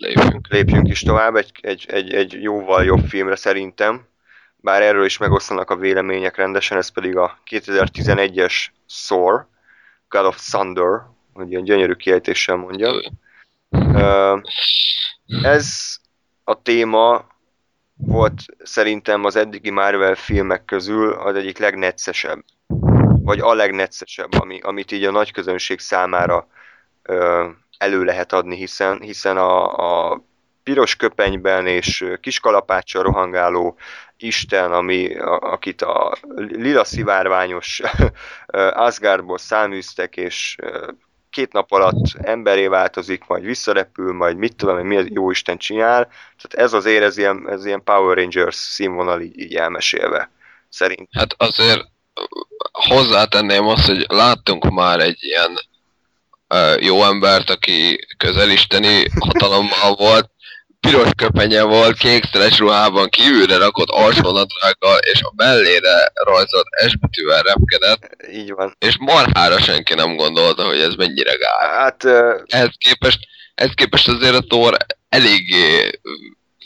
Lépjünk. 0.02 0.48
Lépjünk 0.50 0.88
is 0.88 1.02
tovább 1.02 1.36
egy, 1.36 1.52
egy, 1.62 1.86
egy, 1.89 2.14
egy 2.14 2.41
jóval 2.41 2.84
jobb 2.84 3.06
filmre 3.08 3.36
szerintem, 3.36 4.08
bár 4.56 4.82
erről 4.82 5.06
is 5.06 5.18
megosztanak 5.18 5.70
a 5.70 5.76
vélemények 5.76 6.36
rendesen, 6.36 6.78
ez 6.78 6.89
pedig 6.89 7.18
a 7.18 7.38
2011-es 7.50 8.68
Thor, 9.08 9.48
God 10.10 10.26
of 10.26 10.50
Thunder, 10.50 11.02
hogy 11.34 11.50
ilyen 11.52 11.64
gyönyörű 11.64 11.93
kiejtéssel 11.93 12.56
mondja. 12.56 12.91
Ez 15.41 15.98
a 16.43 16.62
téma 16.62 17.26
volt 17.93 18.41
szerintem 18.64 19.26
az 19.26 19.36
eddigi 19.36 19.70
Marvel 19.70 20.16
filmek 20.16 20.66
közül 20.66 21.12
az 21.14 21.36
egyik 21.36 21.58
legneccesebb, 21.58 22.43
vagy 23.24 23.39
a 23.39 23.54
legneccesebb, 23.54 24.34
ami, 24.34 24.60
amit 24.60 24.91
így 24.91 25.04
a 25.04 25.12
nagy 25.12 25.32
közönség 25.32 25.80
számára 25.80 26.48
elő 27.78 28.04
lehet 28.04 28.34
adni, 28.34 28.56
hiszen, 28.56 29.02
hiszen 29.02 29.38
a, 29.38 30.12
a 30.12 30.22
piros 30.64 30.96
köpenyben 30.96 31.68
és 31.68 32.06
kiskalapáccsal 32.22 33.04
rohangáló 33.04 33.78
Isten, 34.18 34.72
ami, 34.72 35.16
a, 35.16 35.40
akit 35.40 35.82
a 35.82 36.18
lila 36.36 36.84
szivárványos 36.84 37.82
Asgardból 38.88 39.38
száműztek, 39.38 40.18
és 40.18 40.56
két 41.30 41.52
nap 41.52 41.72
alatt 41.72 42.06
emberé 42.22 42.68
változik, 42.68 43.24
majd 43.28 43.44
visszarepül, 43.44 44.14
majd 44.14 44.38
mit 44.38 44.56
tudom, 44.56 44.88
mi 44.88 44.96
az 44.96 45.06
jó 45.10 45.32
Isten 45.32 45.58
csinál. 45.58 46.04
Tehát 46.38 46.66
ez 46.66 46.74
azért, 46.74 47.04
ez 47.04 47.18
ilyen, 47.18 47.50
ez 47.50 47.66
ilyen 47.66 47.84
Power 47.84 48.18
Rangers 48.18 48.56
színvonal 48.56 49.22
így, 49.22 49.40
így 49.40 49.56
elmesélve, 49.56 50.32
szerint. 50.70 51.10
Hát 51.12 51.34
azért 51.38 51.86
hozzátenném 52.72 53.68
azt, 53.68 53.86
hogy 53.86 54.06
láttunk 54.08 54.70
már 54.70 55.00
egy 55.00 55.18
ilyen 55.20 55.60
jó 56.80 57.04
embert, 57.04 57.50
aki 57.50 58.08
közelisteni 58.18 59.06
hatalommal 59.20 59.95
volt, 59.98 60.30
piros 60.80 61.10
köpenye 61.16 61.64
volt, 61.64 61.98
kékszeles 61.98 62.58
ruhában 62.60 63.10
kívülre 63.10 63.58
rakott 63.58 63.89
alsónadrággal, 63.89 64.98
és 64.98 65.22
a 65.22 65.34
mellére 65.36 66.12
rajzolt 66.14 66.68
esbetűvel 66.70 67.41
repkedett. 67.41 68.16
Így 68.32 68.52
van. 68.52 68.76
És 68.80 68.98
marhára 69.00 69.60
senki 69.60 69.93
nem 69.93 70.16
gondolta, 70.16 70.66
hogy 70.66 70.80
ez 70.80 70.93
mennyire 70.93 71.34
gál. 71.36 71.80
Hát... 71.80 72.04
Uh... 72.04 72.41
Ehhez 72.45 72.72
képest, 72.78 73.20
ehhez 73.56 73.72
képest 73.74 74.08
azért 74.08 74.36
a 74.36 74.41
Thor 74.48 74.78
eléggé... 75.10 76.00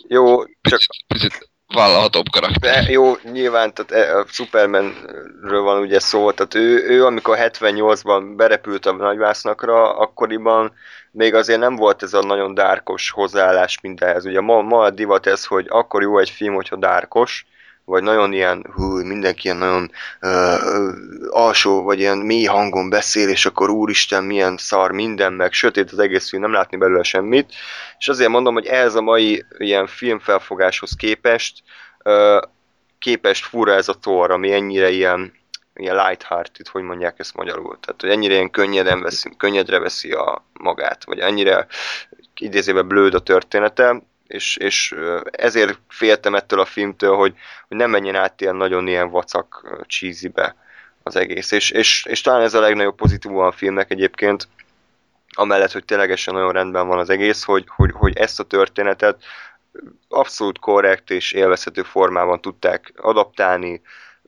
Jó, 0.08 0.44
csak... 0.46 0.80
Picit, 1.08 1.08
picit 1.08 1.50
vállalhatóbb 1.74 2.26
karakter. 2.32 2.90
Jó, 2.90 3.14
nyilván 3.32 3.74
tehát 3.74 3.92
e, 3.92 4.18
a 4.18 4.26
Supermanről 4.28 5.62
van 5.62 5.82
ugye 5.82 6.00
szó, 6.00 6.32
tehát 6.32 6.56
ő, 6.56 6.86
ő 6.88 7.06
amikor 7.06 7.38
78-ban 7.40 8.34
berepült 8.36 8.86
a 8.86 8.92
nagyvásznakra, 8.92 9.98
akkoriban 9.98 10.74
még 11.12 11.36
azért 11.36 11.60
nem 11.60 11.76
volt 11.76 12.04
ez 12.04 12.14
a 12.14 12.24
nagyon 12.24 12.54
dárkos 12.54 13.10
hozzáállás 13.10 13.80
mindenhez. 13.82 14.26
Ugye 14.26 14.42
ma, 14.42 14.62
ma 14.62 14.84
a 14.84 14.90
divat 14.90 15.28
ez, 15.28 15.46
hogy 15.46 15.66
akkor 15.70 16.02
jó 16.02 16.18
egy 16.18 16.30
film, 16.30 16.54
hogyha 16.54 16.76
dárkos, 16.76 17.46
vagy 17.92 18.04
nagyon 18.04 18.34
ilyen, 18.34 18.66
hú, 18.74 19.06
mindenki 19.06 19.42
ilyen 19.44 19.58
nagyon 19.58 19.92
uh, 20.22 20.56
alsó, 21.30 21.84
vagy 21.84 22.00
ilyen 22.00 22.18
mély 22.18 22.44
hangon 22.44 22.90
beszél, 22.90 23.30
és 23.30 23.46
akkor 23.46 23.70
úristen, 23.70 24.24
milyen 24.24 24.58
szar 24.58 24.92
minden, 24.92 25.34
meg 25.34 25.54
sötét 25.54 25.92
az 25.92 26.00
egész 26.00 26.30
film, 26.30 26.42
nem 26.42 26.54
látni 26.54 26.78
belőle 26.78 27.04
semmit. 27.04 27.54
És 28.00 28.08
azért 28.08 28.30
mondom, 28.30 28.54
hogy 28.54 28.66
ez 28.66 28.96
a 28.96 29.02
mai 29.02 29.46
ilyen 29.58 29.88
filmfelfogáshoz 29.88 30.92
képest 30.96 31.64
uh, 32.04 32.42
képest 33.00 33.46
fura 33.46 33.74
ez 33.74 33.90
a 33.90 33.94
tor, 33.94 34.32
ami 34.32 34.54
ennyire 34.54 34.90
ilyen, 34.90 35.34
ilyen 35.76 35.96
light-hearted, 35.96 36.68
hogy 36.68 36.82
mondják 36.82 37.20
ezt 37.20 37.36
magyarul. 37.36 37.80
Tehát, 37.80 38.02
hogy 38.02 38.10
ennyire 38.10 38.34
ilyen 38.34 38.52
könnyeden 38.52 39.02
veszi, 39.02 39.30
könnyedre 39.38 39.80
veszi 39.80 40.12
a 40.12 40.46
magát, 40.54 41.04
vagy 41.04 41.20
ennyire 41.20 41.68
idézőben 42.36 42.88
blőd 42.88 43.14
a 43.14 43.20
története, 43.20 44.02
és, 44.32 44.58
és 44.58 44.96
ezért 45.32 45.80
féltem 45.88 46.36
ettől 46.36 46.60
a 46.60 46.66
filmtől, 46.66 47.16
hogy, 47.16 47.36
hogy 47.68 47.78
nem 47.78 47.90
menjen 47.90 48.16
át 48.16 48.42
ilyen 48.42 48.56
nagyon 48.56 48.88
ilyen 48.88 49.10
vacak 49.10 49.78
cheesybe 49.88 50.56
az 51.04 51.16
egész. 51.16 51.52
És, 51.52 51.70
és, 51.72 52.06
és 52.06 52.22
talán 52.22 52.42
ez 52.42 52.54
a 52.54 52.60
legnagyobb 52.60 52.96
pozitív 52.96 53.38
a 53.38 53.52
filmnek 53.52 53.92
egyébként, 53.92 54.48
amellett, 55.34 55.72
hogy 55.72 55.86
ténylegesen 55.86 56.34
nagyon 56.34 56.52
rendben 56.52 56.88
van 56.88 57.00
az 57.00 57.10
egész, 57.10 57.44
hogy, 57.44 57.64
hogy, 57.68 57.92
hogy 57.94 58.18
ezt 58.18 58.40
a 58.40 58.44
történetet 58.44 59.24
abszolút 60.10 60.60
korrekt 60.60 61.10
és 61.10 61.32
élvezhető 61.32 61.84
formában 61.84 62.42
tudták 62.42 62.94
adaptálni, 62.96 63.82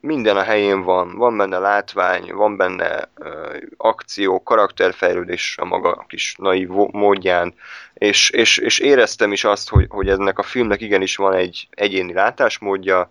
minden 0.04 0.36
a 0.36 0.42
helyén 0.42 0.82
van, 0.82 1.16
van 1.16 1.36
benne 1.36 1.58
látvány, 1.58 2.32
van 2.32 2.56
benne 2.56 3.08
uh, 3.18 3.56
akció, 3.76 4.42
karakterfejlődés 4.42 5.56
a 5.60 5.64
maga 5.64 6.04
kis 6.08 6.34
naív 6.38 6.68
módján, 6.90 7.54
és, 7.94 8.30
és, 8.30 8.58
és 8.58 8.78
éreztem 8.78 9.32
is 9.32 9.44
azt, 9.44 9.68
hogy, 9.68 9.86
hogy 9.88 10.08
ennek 10.08 10.38
a 10.38 10.42
filmnek 10.42 10.80
igenis 10.80 11.16
van 11.16 11.34
egy 11.34 11.68
egyéni 11.70 12.12
látásmódja, 12.12 13.10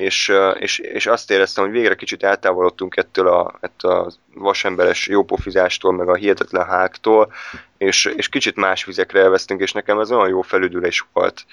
és, 0.00 0.32
és, 0.58 0.78
és 0.78 1.06
azt 1.06 1.30
éreztem, 1.30 1.64
hogy 1.64 1.72
végre 1.72 1.94
kicsit 1.94 2.22
eltávolodtunk 2.22 2.96
ettől 2.96 3.28
a, 3.28 3.58
ettől 3.60 3.90
a 3.90 4.10
vasemberes 4.34 5.06
jópofizástól, 5.06 5.92
meg 5.92 6.08
a 6.08 6.14
hihetetlen 6.14 6.66
háktól, 6.66 7.32
és, 7.78 8.04
és 8.04 8.28
kicsit 8.28 8.56
más 8.56 8.84
vizekre 8.84 9.20
elvesztünk, 9.20 9.60
és 9.60 9.72
nekem 9.72 10.00
ez 10.00 10.10
olyan 10.10 10.28
jó 10.28 10.42
felüdülés 10.42 11.04
volt 11.12 11.44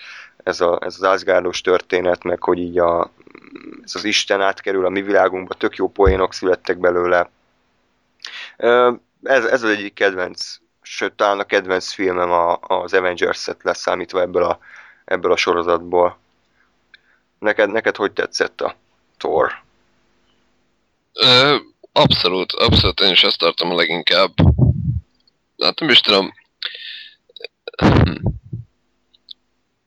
ez, 0.48 0.62
a, 0.62 0.80
ez 0.82 0.96
az 0.96 1.04
Asgardos 1.04 1.62
történet, 1.62 2.24
meg 2.24 2.44
hogy 2.44 2.60
így 2.60 2.80
a, 2.80 3.12
ez 3.84 3.96
az 3.96 4.04
Isten 4.04 4.42
átkerül 4.42 4.86
a 4.86 4.90
mi 4.90 5.02
világunkba, 5.02 5.54
tök 5.54 5.76
jó 5.76 5.90
poénok 5.90 6.34
születtek 6.34 6.78
belőle. 6.78 7.30
Ez, 9.24 9.46
ez 9.46 9.64
az 9.64 9.70
egyik 9.70 9.94
kedvenc, 9.94 10.58
sőt 10.82 11.14
talán 11.14 11.40
a 11.40 11.44
kedvenc 11.44 11.92
filmem 11.92 12.32
a, 12.32 12.58
az 12.62 12.94
Avengers-et 12.94 13.64
leszámítva 13.64 14.22
ebből 14.22 14.44
a, 14.44 14.60
ebből 15.06 15.32
a 15.32 15.38
sorozatból. 15.38 16.20
Neked, 17.40 17.72
neked 17.72 17.96
hogy 17.96 18.12
tetszett 18.12 18.62
a 18.62 18.76
Thor? 19.18 19.64
Ö, 21.14 21.56
abszolút, 21.92 22.52
abszolút 22.52 23.00
én 23.00 23.12
is 23.12 23.24
ezt 23.24 23.38
tartom 23.38 23.72
a 23.72 23.76
leginkább. 23.76 24.34
Hát 25.58 25.80
nem 25.80 25.90
is 25.90 26.02
tudom. 26.02 26.34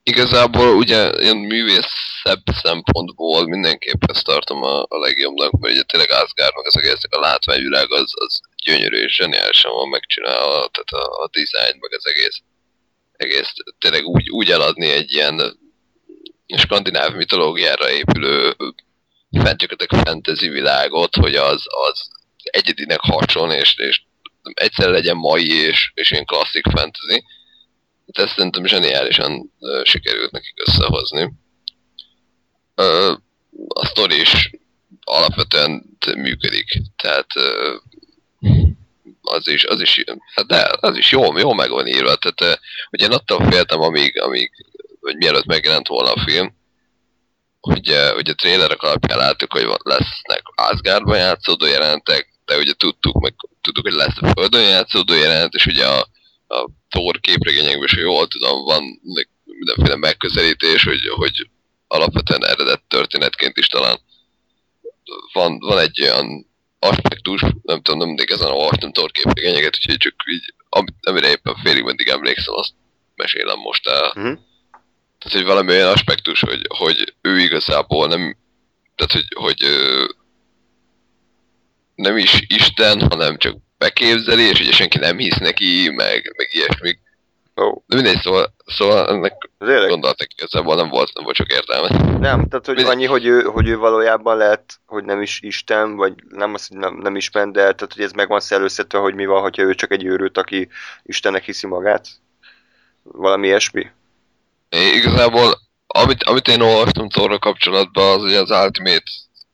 Igazából 0.02 0.74
ugye 0.74 1.10
ilyen 1.20 1.36
művészebb 1.36 2.42
szempontból 2.62 3.48
mindenképp 3.48 4.02
ezt 4.08 4.24
tartom 4.24 4.62
a, 4.62 4.80
a 4.82 4.98
legjobbnak, 4.98 5.50
mert 5.50 5.74
ugye 5.74 5.82
tényleg 5.82 6.10
Asgardnak 6.10 6.66
az 6.66 6.76
egész 6.76 7.00
a 7.10 7.20
látványvilág 7.20 7.92
az, 7.92 8.12
az 8.14 8.40
gyönyörű 8.64 8.96
és 8.96 9.14
zseniálisan 9.14 9.72
van 9.72 9.88
megcsinálva, 9.88 10.68
tehát 10.68 11.04
a, 11.04 11.22
a 11.22 11.28
design 11.32 11.78
meg 11.80 11.92
az 11.92 12.06
egész, 12.06 12.42
egész 13.12 13.52
tényleg 13.78 14.04
úgy, 14.04 14.30
úgy 14.30 14.50
eladni 14.50 14.90
egy 14.90 15.12
ilyen 15.12 15.58
skandináv 16.58 17.14
mitológiára 17.14 17.90
épülő 17.90 18.56
fentjöketek 19.30 19.90
fantasy 19.90 20.48
világot, 20.48 21.16
hogy 21.16 21.34
az, 21.34 21.62
az 21.90 22.08
egyedinek 22.42 23.00
harcson, 23.00 23.50
és, 23.50 23.74
és 23.76 24.00
egyszer 24.54 24.88
legyen 24.88 25.16
mai 25.16 25.52
és, 25.52 25.90
és 25.94 26.10
ilyen 26.10 26.24
klasszik 26.24 26.66
fantasy. 26.66 27.24
Hát 28.06 28.24
ezt 28.24 28.34
szerintem 28.34 28.66
zseniálisan 28.66 29.52
uh, 29.58 29.84
sikerült 29.84 30.30
nekik 30.30 30.62
összehozni. 30.66 31.32
Uh, 32.76 33.16
a 33.68 33.86
sztori 33.86 34.20
is 34.20 34.50
alapvetően 35.04 35.98
működik, 36.16 36.82
tehát 36.96 37.26
uh, 37.34 37.74
az 39.22 39.48
is, 39.48 39.64
az 39.64 39.80
is, 39.80 40.04
hát 40.34 40.46
de 40.46 40.68
az 40.80 40.96
is 40.96 41.10
jó, 41.10 41.38
jó 41.38 41.52
meg 41.52 41.70
van 41.70 41.86
írva, 41.86 42.16
tehát 42.16 42.40
uh, 42.40 42.64
ugye 42.90 43.06
attól 43.06 43.50
féltem, 43.50 43.80
amíg, 43.80 44.20
amíg 44.20 44.50
vagy 45.00 45.16
mielőtt 45.16 45.44
megjelent 45.44 45.88
volna 45.88 46.12
a 46.12 46.22
film, 46.26 46.58
hogy 47.60 47.78
ugye 48.16 48.30
a 48.30 48.34
trailerek 48.34 48.82
alapján 48.82 49.18
láttuk, 49.18 49.52
hogy 49.52 49.68
lesznek 49.82 50.42
Asgardban 50.54 51.16
játszódó 51.16 51.66
jelentek, 51.66 52.28
de 52.44 52.56
ugye 52.56 52.72
tudtuk, 52.72 53.20
meg 53.20 53.34
tudtuk, 53.60 53.84
hogy 53.84 53.94
lesz 53.94 54.16
a 54.20 54.32
Földön 54.32 54.68
játszódó 54.68 55.14
jelent, 55.14 55.54
és 55.54 55.66
ugye 55.66 55.86
a, 55.86 56.08
a 56.48 56.68
Thor 56.88 57.20
képregényekben 57.20 57.84
is, 57.84 57.96
jól 57.96 58.26
tudom, 58.28 58.64
van 58.64 59.00
mindenféle 59.44 59.96
megközelítés, 59.96 60.84
hogy, 60.84 61.08
hogy 61.08 61.48
alapvetően 61.86 62.46
eredet 62.46 62.82
történetként 62.88 63.56
is 63.56 63.66
talán 63.66 63.98
van, 65.32 65.58
van 65.58 65.78
egy 65.78 66.02
olyan 66.02 66.46
aspektus, 66.78 67.40
nem 67.62 67.82
tudom, 67.82 67.98
nem 67.98 68.06
mindig 68.06 68.30
ezen 68.30 68.50
olvastam 68.50 68.92
Thor 68.92 69.10
képregényeket, 69.10 69.76
úgyhogy 69.76 69.96
csak 69.96 70.14
így, 70.30 70.54
amire 71.00 71.30
éppen 71.30 71.56
félig 71.62 71.82
meddig 71.82 72.08
emlékszem, 72.08 72.54
azt 72.54 72.72
mesélem 73.14 73.58
most 73.58 73.86
el. 73.86 74.14
Mm-hmm 74.18 74.32
tehát, 75.20 75.38
hogy 75.38 75.44
valami 75.44 75.72
olyan 75.72 75.92
aspektus, 75.92 76.40
hogy, 76.40 76.66
hogy 76.78 77.14
ő 77.20 77.38
igazából 77.38 78.06
nem, 78.06 78.36
tehát, 78.94 79.12
hogy, 79.12 79.26
hogy 79.34 79.64
ö, 79.64 80.04
nem 81.94 82.16
is 82.16 82.44
Isten, 82.48 83.08
hanem 83.10 83.36
csak 83.36 83.56
beképzeli, 83.78 84.42
és 84.42 84.60
ugye 84.60 84.72
senki 84.72 84.98
nem 84.98 85.18
hisz 85.18 85.38
neki, 85.38 85.90
meg, 85.94 86.34
meg 86.36 86.48
ilyesmi. 86.50 86.98
Oh. 87.54 87.82
De 87.86 87.94
mindegy, 87.94 88.20
szóval, 88.20 88.54
szóval 88.66 89.08
ennek 89.08 89.50
gondoltak 89.88 90.26
igazából 90.36 90.74
nem 90.74 90.88
volt, 90.88 91.14
nem 91.14 91.24
volt 91.24 91.36
csak 91.36 91.52
értelme. 91.52 92.18
Nem, 92.18 92.48
tehát 92.48 92.66
hogy 92.66 92.82
annyi, 92.82 93.04
hogy 93.06 93.26
ő, 93.26 93.42
hogy 93.42 93.68
ő 93.68 93.76
valójában 93.76 94.36
lehet, 94.36 94.80
hogy 94.86 95.04
nem 95.04 95.22
is 95.22 95.40
Isten, 95.42 95.96
vagy 95.96 96.12
nem 96.28 96.54
az, 96.54 96.66
hogy 96.66 96.76
nem, 96.76 96.94
nem 96.94 97.16
is 97.16 97.30
ment, 97.30 97.52
de 97.52 97.60
tehát 97.60 97.92
hogy 97.94 98.02
ez 98.02 98.12
meg 98.12 98.28
van 98.28 98.40
szellőztetve, 98.40 98.98
hogy 98.98 99.14
mi 99.14 99.26
van, 99.26 99.42
hogyha 99.42 99.62
ő 99.62 99.74
csak 99.74 99.90
egy 99.90 100.04
őrült, 100.04 100.38
aki 100.38 100.68
Istennek 101.02 101.44
hiszi 101.44 101.66
magát. 101.66 102.08
Valami 103.02 103.46
ilyesmi. 103.46 103.90
Igazából, 104.70 105.60
amit, 105.86 106.22
amit 106.22 106.48
én 106.48 106.60
olvastam 106.60 107.08
Thorra 107.08 107.38
kapcsolatban, 107.38 108.18
az 108.18 108.22
ugye 108.22 108.40
az 108.40 108.50
Ultimate, 108.50 109.10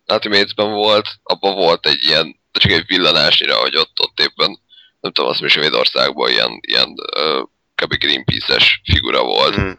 Ultimate-ben 0.07 0.73
volt, 0.73 1.07
abban 1.23 1.55
volt 1.55 1.87
egy 1.87 2.05
ilyen, 2.05 2.41
csak 2.53 2.71
egy 2.71 2.87
villanásnyira, 2.87 3.57
hogy 3.57 3.77
ott, 3.77 4.01
ott 4.01 4.21
éppen, 4.21 4.61
nem 5.01 5.13
tudom, 5.13 5.31
azt 5.31 5.41
mondja, 5.41 5.61
Svédországban 5.61 6.31
ilyen, 6.31 6.61
ilyen 6.61 6.95
uh, 7.17 7.49
kb. 7.75 7.95
Greenpeace-es 7.95 8.81
figura 8.85 9.23
volt. 9.23 9.57
Mm. 9.57 9.71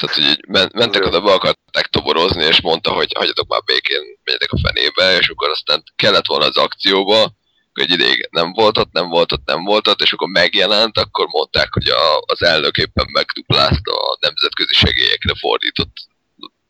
Tehát, 0.00 0.14
hogy 0.14 0.24
így 0.24 0.44
men, 0.48 0.70
mentek 0.74 1.04
oda, 1.04 1.20
be 1.20 1.32
akarták 1.32 1.86
toborozni, 1.86 2.44
és 2.44 2.60
mondta, 2.60 2.90
hogy 2.92 3.12
hagyjatok 3.16 3.48
már 3.48 3.62
békén, 3.64 4.02
menjetek 4.24 4.52
a 4.52 4.58
fenébe, 4.62 5.18
és 5.18 5.28
akkor 5.28 5.48
aztán 5.48 5.82
kellett 5.96 6.26
volna 6.26 6.44
az 6.44 6.56
akcióba, 6.56 7.32
egy 7.72 7.90
ideig 7.90 8.28
nem 8.30 8.52
volt 8.52 8.78
ott, 8.78 8.92
nem 8.92 9.08
volt 9.08 9.32
ott, 9.32 9.46
nem 9.46 9.64
volt 9.64 9.88
ott, 9.88 10.00
és 10.00 10.12
akkor 10.12 10.28
megjelent, 10.28 10.98
akkor 10.98 11.26
mondták, 11.26 11.72
hogy 11.72 11.88
a, 11.88 12.18
az 12.26 12.42
elnök 12.42 12.76
éppen 12.76 13.06
megduplázta 13.12 13.92
a 13.92 14.16
nemzetközi 14.20 14.74
segélyekre 14.74 15.34
fordított 15.38 15.96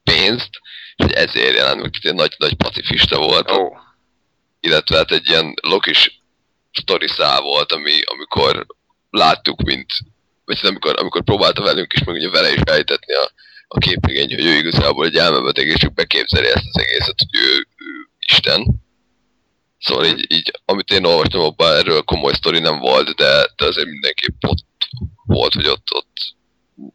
pénzt, 0.05 0.51
és 0.97 1.05
hogy 1.05 1.13
ezért 1.13 1.57
jelent 1.57 1.83
meg, 1.83 1.91
egy 2.03 2.15
nagy, 2.15 2.35
nagy 2.39 2.55
pacifista 2.55 3.19
volt. 3.19 3.51
Oh. 3.51 3.77
Illetve 4.61 4.97
hát 4.97 5.11
egy 5.11 5.29
ilyen 5.29 5.55
lokis 5.63 6.21
sztori 6.73 7.09
szál 7.09 7.41
volt, 7.41 7.73
ami, 7.73 8.03
amikor 8.05 8.67
láttuk, 9.11 9.63
mint, 9.63 9.93
vagy 10.45 10.61
hát 10.61 10.71
amikor, 10.71 10.95
amikor 10.99 11.23
próbálta 11.23 11.63
velünk 11.63 11.93
is, 11.93 12.05
meg 12.05 12.15
ugye 12.15 12.31
vele 12.31 12.53
is 12.53 12.61
elhitetni 12.65 13.15
a, 13.15 13.31
a 13.69 13.79
képregény, 13.79 14.35
hogy 14.35 14.45
ő 14.45 14.57
igazából 14.57 15.07
egy 15.07 15.17
elmebeteg, 15.17 15.67
és 15.67 15.79
csak 15.79 15.95
beképzeli 15.95 16.47
ezt 16.47 16.67
az 16.73 16.83
egészet, 16.83 17.19
hogy 17.19 17.41
ő, 17.41 17.67
ő 17.77 18.09
Isten 18.19 18.81
Szóval 19.81 20.05
így, 20.05 20.33
így 20.33 20.51
amit 20.65 20.91
én 20.91 21.05
olvastam, 21.05 21.41
abban 21.41 21.77
erről 21.77 22.03
komoly 22.03 22.33
sztori 22.33 22.59
nem 22.59 22.79
volt, 22.79 23.15
de, 23.15 23.47
de 23.57 23.65
azért 23.65 23.89
mindenképp 23.89 24.45
ott 24.47 24.65
volt, 25.27 25.55
hogy 25.55 25.69
ott, 25.69 25.87
ott 25.95 26.35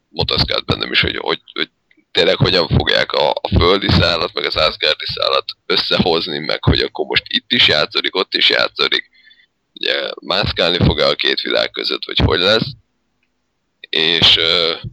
motaszkált 0.10 0.66
bennem 0.66 0.92
is, 0.92 1.02
hogy, 1.02 1.18
hogy, 1.18 1.42
hogy 1.54 1.70
tényleg 2.12 2.36
hogyan 2.36 2.68
fogják 2.68 3.12
a, 3.12 3.30
a 3.30 3.48
földi 3.58 3.90
szállat, 3.90 4.34
meg 4.34 4.46
az 4.46 4.56
Asgardi 4.56 5.06
szállat 5.06 5.46
összehozni, 5.66 6.40
meg 6.40 6.64
hogy 6.64 6.82
akkor 6.82 7.06
most 7.06 7.24
itt 7.28 7.52
is 7.52 7.68
játszódik, 7.68 8.16
ott 8.16 8.34
is 8.34 8.50
játszódik. 8.50 9.10
Ugye 9.74 10.10
mászkálni 10.22 10.78
fog 10.78 11.00
-e 11.00 11.08
a 11.08 11.16
két 11.16 11.42
világ 11.42 11.72
között, 11.72 12.06
vagy 12.06 12.18
hogy 12.18 12.40
lesz. 12.40 12.68
És 13.90 14.38
uh, 14.38 14.92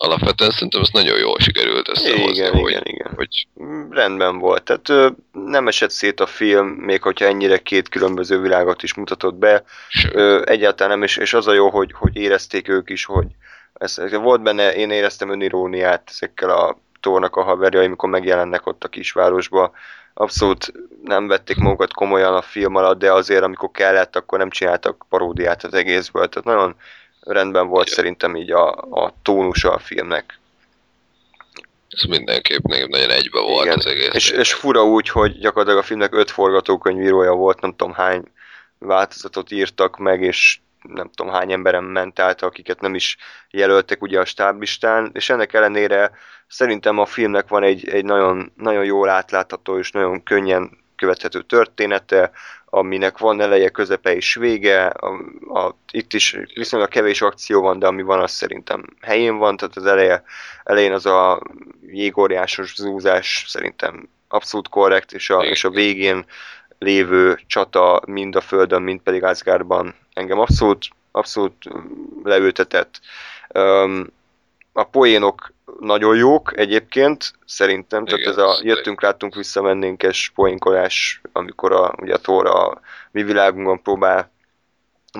alapvetően 0.00 0.50
szerintem 0.50 0.80
ez 0.80 0.88
nagyon 0.92 1.18
jól 1.18 1.38
sikerült 1.38 1.88
összehozni, 1.88 2.30
igen, 2.30 2.52
hogy, 2.52 2.70
igen, 2.70 2.82
igen. 2.84 3.12
hogy... 3.16 3.46
Rendben 3.90 4.38
volt, 4.38 4.62
tehát 4.62 4.88
ö, 4.88 5.08
nem 5.32 5.68
esett 5.68 5.90
szét 5.90 6.20
a 6.20 6.26
film, 6.26 6.66
még 6.66 7.02
hogyha 7.02 7.24
ennyire 7.24 7.58
két 7.58 7.88
különböző 7.88 8.40
világot 8.40 8.82
is 8.82 8.94
mutatott 8.94 9.34
be, 9.34 9.62
ö, 10.12 10.42
egyáltalán 10.44 10.92
nem, 10.92 11.02
és, 11.02 11.16
és 11.16 11.34
az 11.34 11.46
a 11.46 11.52
jó, 11.52 11.70
hogy, 11.70 11.92
hogy 11.92 12.16
érezték 12.16 12.68
ők 12.68 12.90
is, 12.90 13.04
hogy 13.04 13.26
ez, 13.78 13.96
volt 14.10 14.42
benne, 14.42 14.74
én 14.74 14.90
éreztem 14.90 15.30
öniróniát 15.30 16.02
ezekkel 16.10 16.50
a 16.50 16.78
Thornak 17.00 17.36
a 17.36 17.42
haverja, 17.42 17.82
amikor 17.82 18.08
megjelennek 18.08 18.66
ott 18.66 18.84
a 18.84 18.88
kisvárosba. 18.88 19.72
Abszolút 20.14 20.72
nem 21.04 21.26
vették 21.26 21.56
magukat 21.56 21.92
komolyan 21.92 22.34
a 22.34 22.42
film 22.42 22.74
alatt, 22.74 22.98
de 22.98 23.12
azért 23.12 23.42
amikor 23.42 23.70
kellett, 23.70 24.16
akkor 24.16 24.38
nem 24.38 24.50
csináltak 24.50 25.06
paródiát 25.08 25.64
az 25.64 25.74
egészből. 25.74 26.28
Tehát 26.28 26.44
nagyon 26.44 26.74
rendben 27.32 27.68
volt 27.68 27.86
Igen. 27.86 27.96
szerintem 27.96 28.36
így 28.36 28.50
a, 28.50 28.70
a 28.90 29.14
tónusa 29.22 29.72
a 29.72 29.78
filmnek. 29.78 30.38
Ez 31.88 32.02
mindenképp 32.02 32.62
nagyon 32.62 33.10
egybe 33.10 33.40
volt 33.40 33.64
Igen. 33.64 33.76
az 33.78 33.86
egész. 33.86 34.14
És, 34.14 34.30
és 34.30 34.52
fura 34.52 34.84
úgy, 34.84 35.08
hogy 35.08 35.38
gyakorlatilag 35.38 35.82
a 35.82 35.86
filmnek 35.86 36.14
öt 36.14 36.30
forgatókönyvírója 36.30 37.32
volt, 37.32 37.60
nem 37.60 37.74
tudom 37.76 37.92
hány 37.92 38.22
változatot 38.78 39.50
írtak 39.50 39.96
meg, 39.96 40.22
és 40.22 40.58
nem 40.82 41.10
tudom 41.14 41.32
hány 41.32 41.52
emberen 41.52 41.84
ment 41.84 42.18
át, 42.18 42.42
akiket 42.42 42.80
nem 42.80 42.94
is 42.94 43.16
jelöltek 43.50 44.02
ugye 44.02 44.20
a 44.20 44.24
stáblistán, 44.24 45.10
és 45.14 45.30
ennek 45.30 45.52
ellenére 45.52 46.10
szerintem 46.46 46.98
a 46.98 47.06
filmnek 47.06 47.48
van 47.48 47.62
egy, 47.62 47.88
egy 47.88 48.04
nagyon, 48.04 48.52
nagyon 48.56 48.84
jól 48.84 49.08
átlátható 49.08 49.78
és 49.78 49.90
nagyon 49.90 50.22
könnyen 50.22 50.78
követhető 50.96 51.42
története, 51.42 52.30
aminek 52.70 53.18
van 53.18 53.40
eleje, 53.40 53.68
közepe 53.68 54.16
és 54.16 54.34
vége, 54.34 54.86
a, 54.86 55.08
a, 55.58 55.76
itt 55.90 56.12
is 56.12 56.36
viszonylag 56.54 56.88
kevés 56.88 57.22
akció 57.22 57.60
van, 57.60 57.78
de 57.78 57.86
ami 57.86 58.02
van, 58.02 58.20
az 58.20 58.30
szerintem 58.30 58.84
helyén 59.00 59.36
van, 59.36 59.56
tehát 59.56 59.76
az 59.76 59.86
eleje, 59.86 60.22
elején 60.64 60.92
az 60.92 61.06
a 61.06 61.42
jégóriásos 61.86 62.74
zúzás 62.74 63.44
szerintem 63.46 64.08
abszolút 64.28 64.68
korrekt, 64.68 65.12
és 65.12 65.30
a, 65.30 65.44
és 65.44 65.64
a 65.64 65.70
végén 65.70 66.24
lévő 66.78 67.40
csata 67.46 68.02
mind 68.06 68.36
a 68.36 68.40
Földön, 68.40 68.82
mind 68.82 69.00
pedig 69.00 69.24
Asgardban 69.24 69.94
engem 70.12 70.38
abszolút, 70.38 70.88
abszolút 71.12 71.64
leültetett. 72.22 73.00
Um, 73.54 74.06
a 74.78 74.84
poénok 74.84 75.52
nagyon 75.80 76.16
jók 76.16 76.52
egyébként, 76.56 77.32
szerintem, 77.44 78.04
tehát 78.04 78.20
Igen, 78.20 78.32
ez 78.32 78.38
a 78.38 78.58
jöttünk, 78.62 79.02
láttunk, 79.02 79.34
visszamennénkes 79.34 80.32
poénkolás, 80.34 81.20
amikor 81.32 81.72
a, 81.72 81.94
ugye 82.00 82.14
a 82.14 82.18
Thor 82.18 82.46
a 82.46 82.80
mi 83.10 83.22
világunkban 83.22 83.82
próbál 83.82 84.30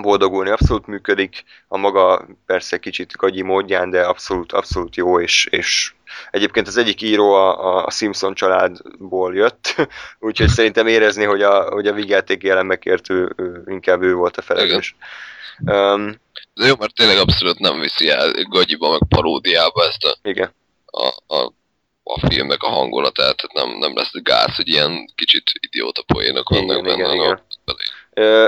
boldogulni, 0.01 0.51
abszolút 0.51 0.87
működik, 0.87 1.45
a 1.69 1.77
maga 1.77 2.27
persze 2.47 2.79
kicsit 2.79 3.13
gagyi 3.13 3.43
módján, 3.43 3.91
de 3.91 4.03
abszolút, 4.03 4.53
abszolút 4.53 4.97
jó, 4.97 5.21
és, 5.21 5.47
és 5.51 5.93
egyébként 6.31 6.67
az 6.67 6.77
egyik 6.77 7.03
író 7.03 7.33
a, 7.33 7.85
a 7.85 7.91
Simpson 7.91 8.35
családból 8.35 9.35
jött, 9.35 9.75
úgyhogy 10.19 10.49
szerintem 10.49 10.87
érezni, 10.87 11.25
hogy 11.25 11.43
a, 11.43 11.63
hogy 11.63 11.87
a 11.87 11.93
vigyáték 11.93 12.43
jelenmekért 12.43 13.11
ő, 13.11 13.33
ő, 13.37 13.63
inkább 13.67 14.03
ő 14.03 14.15
volt 14.15 14.37
a 14.37 14.43
felelős. 14.43 14.97
Um, 15.65 16.21
De 16.55 16.67
jó, 16.67 16.75
mert 16.79 16.95
tényleg 16.95 17.19
abszolút 17.19 17.59
nem 17.59 17.81
viszi 17.81 18.09
el 18.09 18.33
gagyiba, 18.49 18.91
meg 18.91 19.01
paródiába 19.09 19.85
ezt 19.85 20.05
a, 20.05 20.17
igen, 20.23 20.55
a, 20.87 21.35
a, 21.37 21.53
a 22.03 22.27
filmnek 22.29 22.63
a 22.63 22.69
hangulatát, 22.69 23.37
tehát 23.37 23.53
nem, 23.53 23.79
nem 23.79 23.97
lesz 23.97 24.13
gáz, 24.23 24.57
hogy 24.57 24.69
ilyen 24.69 25.13
kicsit 25.15 25.43
idióta 25.61 26.03
poénok 26.03 26.49
vannak 26.49 26.79
Igen, 26.79 26.83
benne. 26.83 27.15
igen, 27.15 27.15
igen. 27.15 27.41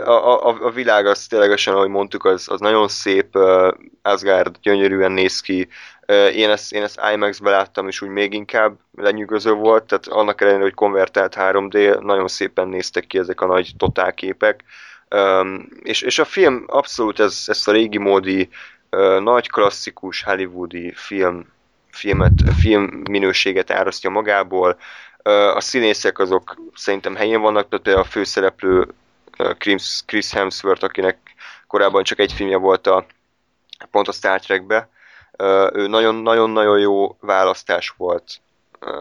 A, 0.04 0.48
a, 0.48 0.66
a 0.66 0.70
világ 0.70 1.06
az 1.06 1.26
ténylegesen, 1.26 1.74
ahogy 1.74 1.88
mondtuk, 1.88 2.24
az, 2.24 2.48
az 2.48 2.61
nagyon 2.61 2.88
szép, 2.88 3.36
uh, 3.36 3.72
Asgard 4.02 4.56
gyönyörűen 4.62 5.12
néz 5.12 5.40
ki. 5.40 5.68
Én, 6.34 6.50
ezt, 6.50 6.72
én 6.72 6.82
ezt 6.82 7.00
IMAX-be 7.12 7.50
láttam, 7.50 7.88
és 7.88 8.00
úgy 8.00 8.08
még 8.08 8.32
inkább 8.32 8.78
lenyűgöző 8.96 9.52
volt, 9.52 9.84
tehát 9.84 10.06
annak 10.06 10.40
ellenére, 10.40 10.62
hogy 10.62 10.74
konvertált 10.74 11.34
3D, 11.38 12.00
nagyon 12.00 12.28
szépen 12.28 12.68
néztek 12.68 13.06
ki 13.06 13.18
ezek 13.18 13.40
a 13.40 13.46
nagy 13.46 13.70
totálképek. 13.76 14.64
És, 15.82 16.02
és 16.02 16.18
a 16.18 16.24
film 16.24 16.64
abszolút 16.66 17.20
ez, 17.20 17.44
ezt 17.46 17.68
a 17.68 17.72
régi 17.72 17.98
módi, 17.98 18.48
nagy 19.20 19.50
klasszikus 19.50 20.22
hollywoodi 20.22 20.92
film, 20.92 21.46
filmet, 21.90 22.32
film 22.61 23.02
minőséget 23.11 23.70
árasztja 23.70 24.11
magából. 24.11 24.78
A 25.54 25.61
színészek 25.61 26.18
azok 26.18 26.56
szerintem 26.74 27.14
helyén 27.14 27.40
vannak, 27.40 27.68
tehát 27.68 27.84
például 27.84 28.04
a 28.04 28.11
főszereplő 28.11 28.88
Chris, 29.58 30.00
Chris 30.06 30.32
Hemsworth, 30.32 30.84
akinek 30.84 31.18
korábban 31.66 32.02
csak 32.02 32.18
egy 32.18 32.32
filmje 32.32 32.56
volt 32.56 32.86
a 32.86 33.06
pont 33.90 34.08
a 34.08 34.12
Star 34.12 34.40
Trekbe. 34.40 34.88
Ő 35.72 35.86
nagyon-nagyon-nagyon 35.86 36.78
jó 36.78 37.16
választás 37.20 37.94
volt 37.96 38.40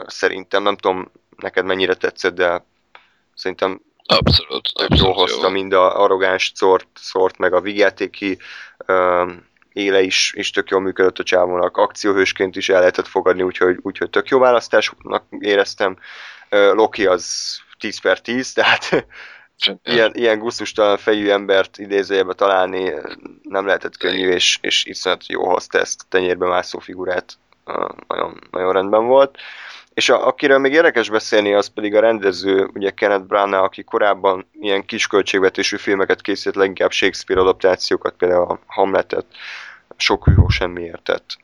szerintem. 0.08 0.64
Nem 0.64 0.76
tudom, 0.76 1.12
neked 1.38 1.66
mennyire 1.66 1.94
tetszett, 1.94 2.36
de 2.36 2.66
szerintem 3.36 3.82
Abszolút, 4.18 4.70
tök 4.74 4.90
jól 4.90 5.10
abszolút 5.10 5.16
hozta 5.16 5.48
jó. 5.48 5.50
mind 5.50 5.74
a 5.74 6.02
arrogáns 6.02 6.52
szort, 6.56 6.88
szort 6.94 7.38
meg 7.38 7.54
a 7.54 7.62
vigyátéki 7.62 8.38
um, 8.88 9.48
éle 9.74 10.02
is, 10.02 10.34
is 10.36 10.52
tök 10.52 10.70
jól 10.70 10.82
működött 10.82 11.18
a 11.18 11.24
csávónak. 11.24 11.78
Akcióhősként 11.78 12.56
is 12.56 12.70
el 12.70 12.80
lehetett 12.80 13.08
fogadni, 13.08 13.42
úgyhogy, 13.42 13.78
úgyhogy 13.82 14.10
tök 14.10 14.28
jó 14.28 14.40
választásnak 14.40 15.24
éreztem. 15.40 15.98
Uh, 16.52 16.74
Loki 16.74 17.06
az 17.06 17.58
10 17.80 18.00
per 18.00 18.22
10, 18.22 18.54
tehát 18.54 19.08
ilyen, 19.84 20.12
ilyen 20.14 20.40
gusztustalan 20.40 20.98
fejű 20.98 21.30
embert 21.30 21.78
idézőjebe 21.78 22.34
találni 22.34 22.94
nem 23.42 23.66
lehetett 23.66 23.98
könnyű, 23.98 24.30
és, 24.30 24.58
és 24.62 24.86
iszonyat 24.86 25.28
jó 25.28 25.50
hozta 25.50 25.80
ezt 25.80 26.02
a 26.02 26.06
tenyérbe 26.10 26.48
mászó 26.48 26.80
figurát. 26.80 27.38
Uh, 27.66 27.90
nagyon, 28.08 28.40
nagyon 28.52 28.74
rendben 28.74 29.06
volt. 29.06 29.38
És 30.00 30.10
a, 30.10 30.28
akiről 30.28 30.58
még 30.58 30.74
érdekes 30.74 31.10
beszélni, 31.10 31.54
az 31.54 31.68
pedig 31.68 31.96
a 31.96 32.00
rendező, 32.00 32.70
ugye 32.74 32.90
Kenneth 32.90 33.24
Branagh, 33.24 33.64
aki 33.64 33.84
korábban 33.84 34.48
ilyen 34.60 34.86
kis 34.86 35.08
költségvetésű 35.08 35.78
filmeket 35.78 36.22
készített, 36.22 36.56
leginkább 36.56 36.92
Shakespeare 36.92 37.42
adaptációkat, 37.42 38.14
például 38.18 38.44
a 38.44 38.60
Hamletet, 38.66 39.26
sok 39.98 40.26
hűhó 40.26 40.48
semmiért 40.48 41.04
tett. 41.04 41.38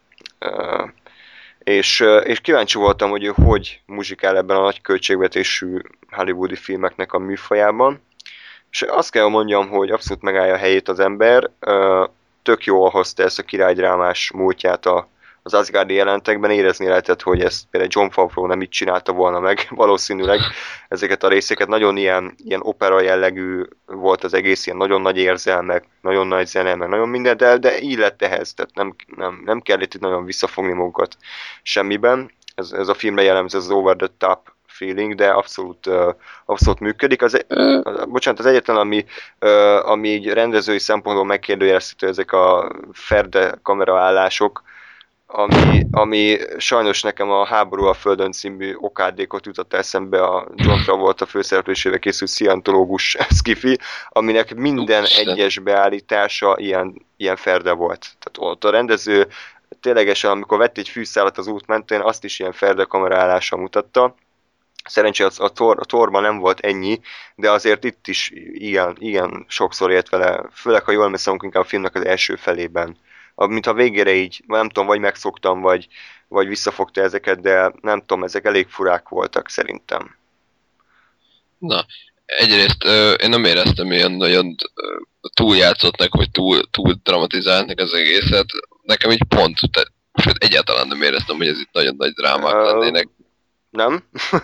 És, 1.63 2.03
és 2.23 2.39
kíváncsi 2.39 2.77
voltam, 2.77 3.09
hogy 3.09 3.23
ő 3.23 3.31
hogy 3.35 3.81
muzsikál 3.85 4.37
ebben 4.37 4.57
a 4.57 4.61
nagy 4.61 4.81
költségvetésű 4.81 5.77
hollywoodi 6.11 6.55
filmeknek 6.55 7.13
a 7.13 7.19
műfajában. 7.19 8.01
És 8.71 8.81
azt 8.81 9.11
kell 9.11 9.27
mondjam, 9.27 9.69
hogy 9.69 9.91
abszolút 9.91 10.23
megállja 10.23 10.53
a 10.53 10.57
helyét 10.57 10.87
az 10.87 10.99
ember, 10.99 11.49
tök 12.43 12.63
jól 12.63 12.89
hozta 12.89 13.23
ezt 13.23 13.39
a 13.39 13.43
királydrámás 13.43 14.31
múltját 14.31 14.85
a, 14.85 15.07
az 15.45 15.53
Asgardi 15.53 15.93
jelentekben, 15.93 16.51
érezni 16.51 16.87
lehetett, 16.87 17.21
hogy 17.21 17.41
ezt 17.41 17.65
például 17.71 17.91
John 17.93 18.09
Favreau 18.09 18.47
nem 18.47 18.61
így 18.61 18.69
csinálta 18.69 19.11
volna 19.11 19.39
meg, 19.39 19.67
valószínűleg 19.81 20.39
ezeket 20.87 21.23
a 21.23 21.27
részeket. 21.27 21.67
Nagyon 21.67 21.97
ilyen, 21.97 22.35
ilyen 22.37 22.61
opera 22.63 23.01
jellegű 23.01 23.63
volt 23.85 24.23
az 24.23 24.33
egész, 24.33 24.65
ilyen 24.65 24.77
nagyon 24.77 25.01
nagy 25.01 25.17
érzelmek, 25.17 25.85
nagyon 26.01 26.27
nagy 26.27 26.47
zene, 26.47 26.75
meg 26.75 26.89
nagyon 26.89 27.09
minden, 27.09 27.37
de, 27.37 27.57
de 27.57 27.79
így 27.79 27.97
lett 27.97 28.21
ehhez, 28.21 28.53
tehát 28.53 28.75
nem, 28.75 28.95
nem, 29.15 29.41
nem 29.45 29.61
kell 29.61 29.81
itt 29.81 29.99
nagyon 29.99 30.25
visszafogni 30.25 30.73
magukat 30.73 31.17
semmiben. 31.63 32.31
Ez, 32.55 32.71
ez 32.71 32.87
a 32.87 32.93
filmre 32.93 33.23
jellemző 33.23 33.57
az 33.57 33.69
over 33.69 33.95
the 33.95 34.07
top 34.17 34.39
feeling, 34.65 35.15
de 35.15 35.29
abszolút, 35.29 35.87
uh, 35.87 36.13
abszolút 36.45 36.79
működik. 36.79 37.21
Az, 37.21 37.45
Ö, 37.47 37.79
az, 37.83 38.05
bocsánat, 38.05 38.39
az 38.39 38.45
egyetlen, 38.45 38.77
ami, 38.77 39.05
uh, 39.41 39.89
ami 39.89 40.09
így 40.09 40.27
rendezői 40.27 40.79
szempontból 40.79 41.25
megkérdőjelezhető, 41.25 42.07
ezek 42.07 42.31
a 42.31 42.71
ferde 42.93 43.59
kameraállások, 43.63 44.63
ami, 45.27 45.87
ami 45.91 46.37
sajnos 46.57 47.01
nekem 47.01 47.31
a 47.31 47.45
Háború 47.45 47.83
a 47.83 47.93
Földön 47.93 48.31
című 48.31 48.75
okádékot 48.77 49.45
jutott 49.45 49.73
eszembe 49.73 50.23
a 50.23 50.47
John 50.55 50.81
Travolta 50.81 51.25
főszereplésével 51.25 51.99
készült 51.99 52.29
szientológus 52.29 53.17
skifi, 53.29 53.77
aminek 54.09 54.55
minden 54.55 54.99
Úristen. 54.99 55.27
egyes 55.27 55.59
beállítása 55.59 56.55
ilyen, 56.57 57.05
ilyen 57.17 57.35
ferde 57.35 57.71
volt. 57.71 57.99
Tehát 58.19 58.53
ott 58.53 58.63
a 58.63 58.69
rendező 58.69 59.27
ténylegesen, 59.79 60.31
amikor 60.31 60.57
vett 60.57 60.77
egy 60.77 60.89
fűszálat 60.89 61.37
az 61.37 61.47
út 61.47 61.67
mentén, 61.67 62.01
azt 62.01 62.23
is 62.23 62.39
ilyen 62.39 62.51
ferde 62.51 62.83
kameraállással 62.83 63.59
mutatta. 63.59 64.15
Szerencsére 64.85 65.29
a, 65.37 65.49
tor, 65.49 65.79
a 65.79 65.85
torban 65.85 66.21
nem 66.21 66.37
volt 66.37 66.59
ennyi, 66.59 66.99
de 67.35 67.51
azért 67.51 67.83
itt 67.83 68.07
is 68.07 68.31
igen, 68.53 68.95
igen 68.99 69.45
sokszor 69.47 69.91
ért 69.91 70.09
vele, 70.09 70.49
főleg 70.53 70.83
ha 70.83 70.91
jól 70.91 71.03
emlékszem, 71.03 71.37
inkább 71.41 71.63
a 71.63 71.65
filmnek 71.65 71.95
az 71.95 72.05
első 72.05 72.35
felében. 72.35 72.97
A- 73.35 73.45
Mint 73.45 73.65
a 73.65 73.73
végére 73.73 74.13
így, 74.13 74.43
nem 74.47 74.67
tudom, 74.67 74.87
vagy 74.87 74.99
megszoktam, 74.99 75.61
vagy, 75.61 75.87
vagy 76.27 76.47
visszafogta 76.47 77.01
ezeket, 77.01 77.41
de 77.41 77.71
nem 77.81 77.99
tudom, 77.99 78.23
ezek 78.23 78.45
elég 78.45 78.67
furák 78.67 79.09
voltak 79.09 79.49
szerintem. 79.49 80.15
Na, 81.57 81.85
egyrészt 82.25 82.83
ö, 82.83 83.11
én 83.13 83.29
nem 83.29 83.43
éreztem 83.45 83.91
ilyen 83.91 84.11
nagyon 84.11 84.55
túljátszottnak, 85.33 86.15
vagy 86.15 86.31
túl, 86.31 86.69
túl 86.69 86.95
dramatizáltnak 87.03 87.79
az 87.79 87.93
egészet. 87.93 88.45
Nekem 88.81 89.11
így 89.11 89.23
pont, 89.23 89.59
te, 89.71 89.87
sőt 90.21 90.43
egyáltalán 90.43 90.87
nem 90.87 91.01
éreztem, 91.01 91.37
hogy 91.37 91.47
ez 91.47 91.59
itt 91.59 91.71
nagyon 91.71 91.95
nagy 91.97 92.11
drámák 92.13 92.53
Ö, 92.53 92.63
lennének. 92.63 93.07
Nem? 93.69 94.03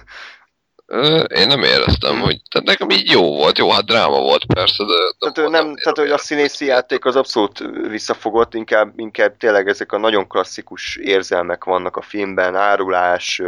Én 1.36 1.48
nem 1.48 1.64
éreztem, 1.64 2.20
hogy, 2.20 2.42
tehát 2.50 2.68
nekem 2.68 2.89
így 2.89 3.12
jó 3.12 3.36
volt, 3.36 3.58
jó, 3.58 3.72
hát 3.72 3.86
dráma 3.86 4.20
volt 4.20 4.46
persze, 4.46 4.84
de 4.84 4.94
Tehát, 5.32 5.50
nem, 5.50 5.66
annyira 5.66 5.82
tehát 5.82 5.98
hogy 5.98 6.10
a 6.10 6.18
színészi 6.18 6.66
játék 6.66 7.06
az 7.06 7.16
abszolút 7.16 7.64
visszafogott, 7.89 8.54
inkább, 8.54 9.00
inkább 9.00 9.38
tényleg 9.38 9.68
ezek 9.68 9.92
a 9.92 9.98
nagyon 9.98 10.28
klasszikus 10.28 10.96
érzelmek 10.96 11.64
vannak 11.64 11.98
a 11.98 12.02
filmben, 12.02 12.56
árulás, 12.56 13.42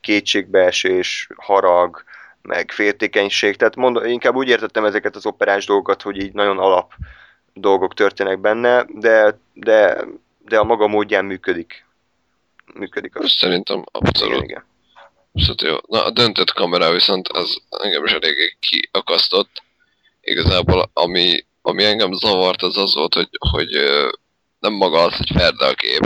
kétségbeesés, 0.00 1.28
harag, 1.36 2.04
meg 2.42 2.70
féltékenység, 2.70 3.56
tehát 3.56 3.76
mond, 3.76 4.06
inkább 4.06 4.34
úgy 4.34 4.48
értettem 4.48 4.84
ezeket 4.84 5.16
az 5.16 5.26
operás 5.26 5.66
dolgokat, 5.66 6.02
hogy 6.02 6.22
így 6.22 6.32
nagyon 6.32 6.58
alap 6.58 6.92
dolgok 7.54 7.94
történnek 7.94 8.38
benne, 8.38 8.84
de, 8.88 9.38
de, 9.52 10.04
de 10.44 10.58
a 10.58 10.64
maga 10.64 10.86
módján 10.86 11.24
működik. 11.24 11.86
működik 12.74 13.16
az. 13.16 13.30
Szerintem 13.30 13.84
abszolút. 13.90 14.34
Igen, 14.34 14.44
igen. 14.44 14.64
Jó. 15.62 15.76
Na, 15.86 16.04
a 16.04 16.10
döntött 16.10 16.52
kamera 16.52 16.92
viszont 16.92 17.28
az 17.28 17.62
engem 17.68 18.04
is 18.04 18.12
eléggé 18.12 18.56
kiakasztott. 18.60 19.62
Igazából 20.20 20.90
ami, 20.92 21.44
ami 21.62 21.84
engem 21.84 22.12
zavart 22.12 22.62
az 22.62 22.76
az 22.76 22.94
volt, 22.94 23.14
hogy, 23.14 23.28
hogy 23.50 23.68
nem 24.58 24.72
maga 24.72 25.02
az, 25.02 25.16
hogy 25.16 25.30
ferde 25.34 25.66
a 25.66 25.74
kép, 25.74 26.00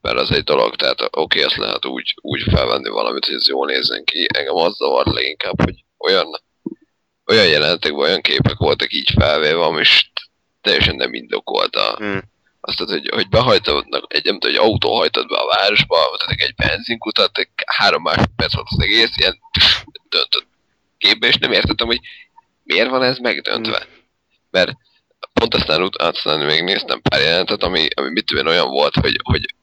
mert 0.00 0.18
az 0.18 0.30
egy 0.30 0.44
dolog, 0.44 0.76
tehát 0.76 1.02
oké, 1.02 1.18
okay, 1.20 1.42
ezt 1.42 1.56
lehet 1.56 1.86
úgy, 1.86 2.14
úgy 2.20 2.42
felvenni 2.50 2.88
valamit, 2.88 3.24
hogy 3.24 3.34
ez 3.34 3.48
jól 3.48 3.66
nézzen 3.66 4.04
ki. 4.04 4.26
Engem 4.34 4.54
az 4.54 4.76
zavart 4.76 5.12
leginkább, 5.12 5.62
hogy 5.62 5.84
olyan, 5.98 6.26
olyan 7.26 7.46
jelenetek, 7.46 7.96
olyan 7.96 8.20
képek 8.20 8.56
voltak 8.56 8.92
így 8.92 9.10
felvéve, 9.18 9.64
ami 9.64 9.82
teljesen 10.60 10.96
nem 10.96 11.14
indokolta 11.14 11.94
Hmm. 11.96 12.30
Azt 12.64 12.76
tudod, 12.76 12.98
hogy, 12.98 13.10
hogy 13.14 13.28
behajtanak 13.28 14.04
egy, 14.08 14.24
nem 14.24 14.38
tudom, 14.38 14.56
egy 14.56 14.60
autó 14.60 14.96
hajtad 14.96 15.26
be 15.26 15.36
a 15.36 15.54
városba, 15.56 15.96
tehát 16.16 16.40
egy 16.40 16.54
benzinkutat, 16.54 17.38
egy 17.38 17.48
három 17.66 18.02
másodperc 18.02 18.54
volt 18.54 18.66
az 18.70 18.82
egész, 18.82 19.16
ilyen 19.16 19.38
döntött 20.08 20.46
képbe, 20.98 21.26
és 21.26 21.36
nem 21.36 21.52
értettem, 21.52 21.86
hogy 21.86 22.00
miért 22.62 22.88
van 22.88 23.02
ez 23.02 23.18
megdöntve. 23.18 23.86
Mert 24.50 24.72
pont 25.32 25.54
aztán, 25.54 25.88
aztán 25.92 26.40
még 26.40 26.62
néztem 26.62 27.00
pár 27.00 27.20
jelentet, 27.20 27.62
ami, 27.62 27.88
ami 27.94 28.10
mit 28.10 28.24
tudom 28.24 28.46
olyan 28.46 28.68
volt, 28.68 28.94
hogy, 28.94 29.20
hogy 29.22 29.54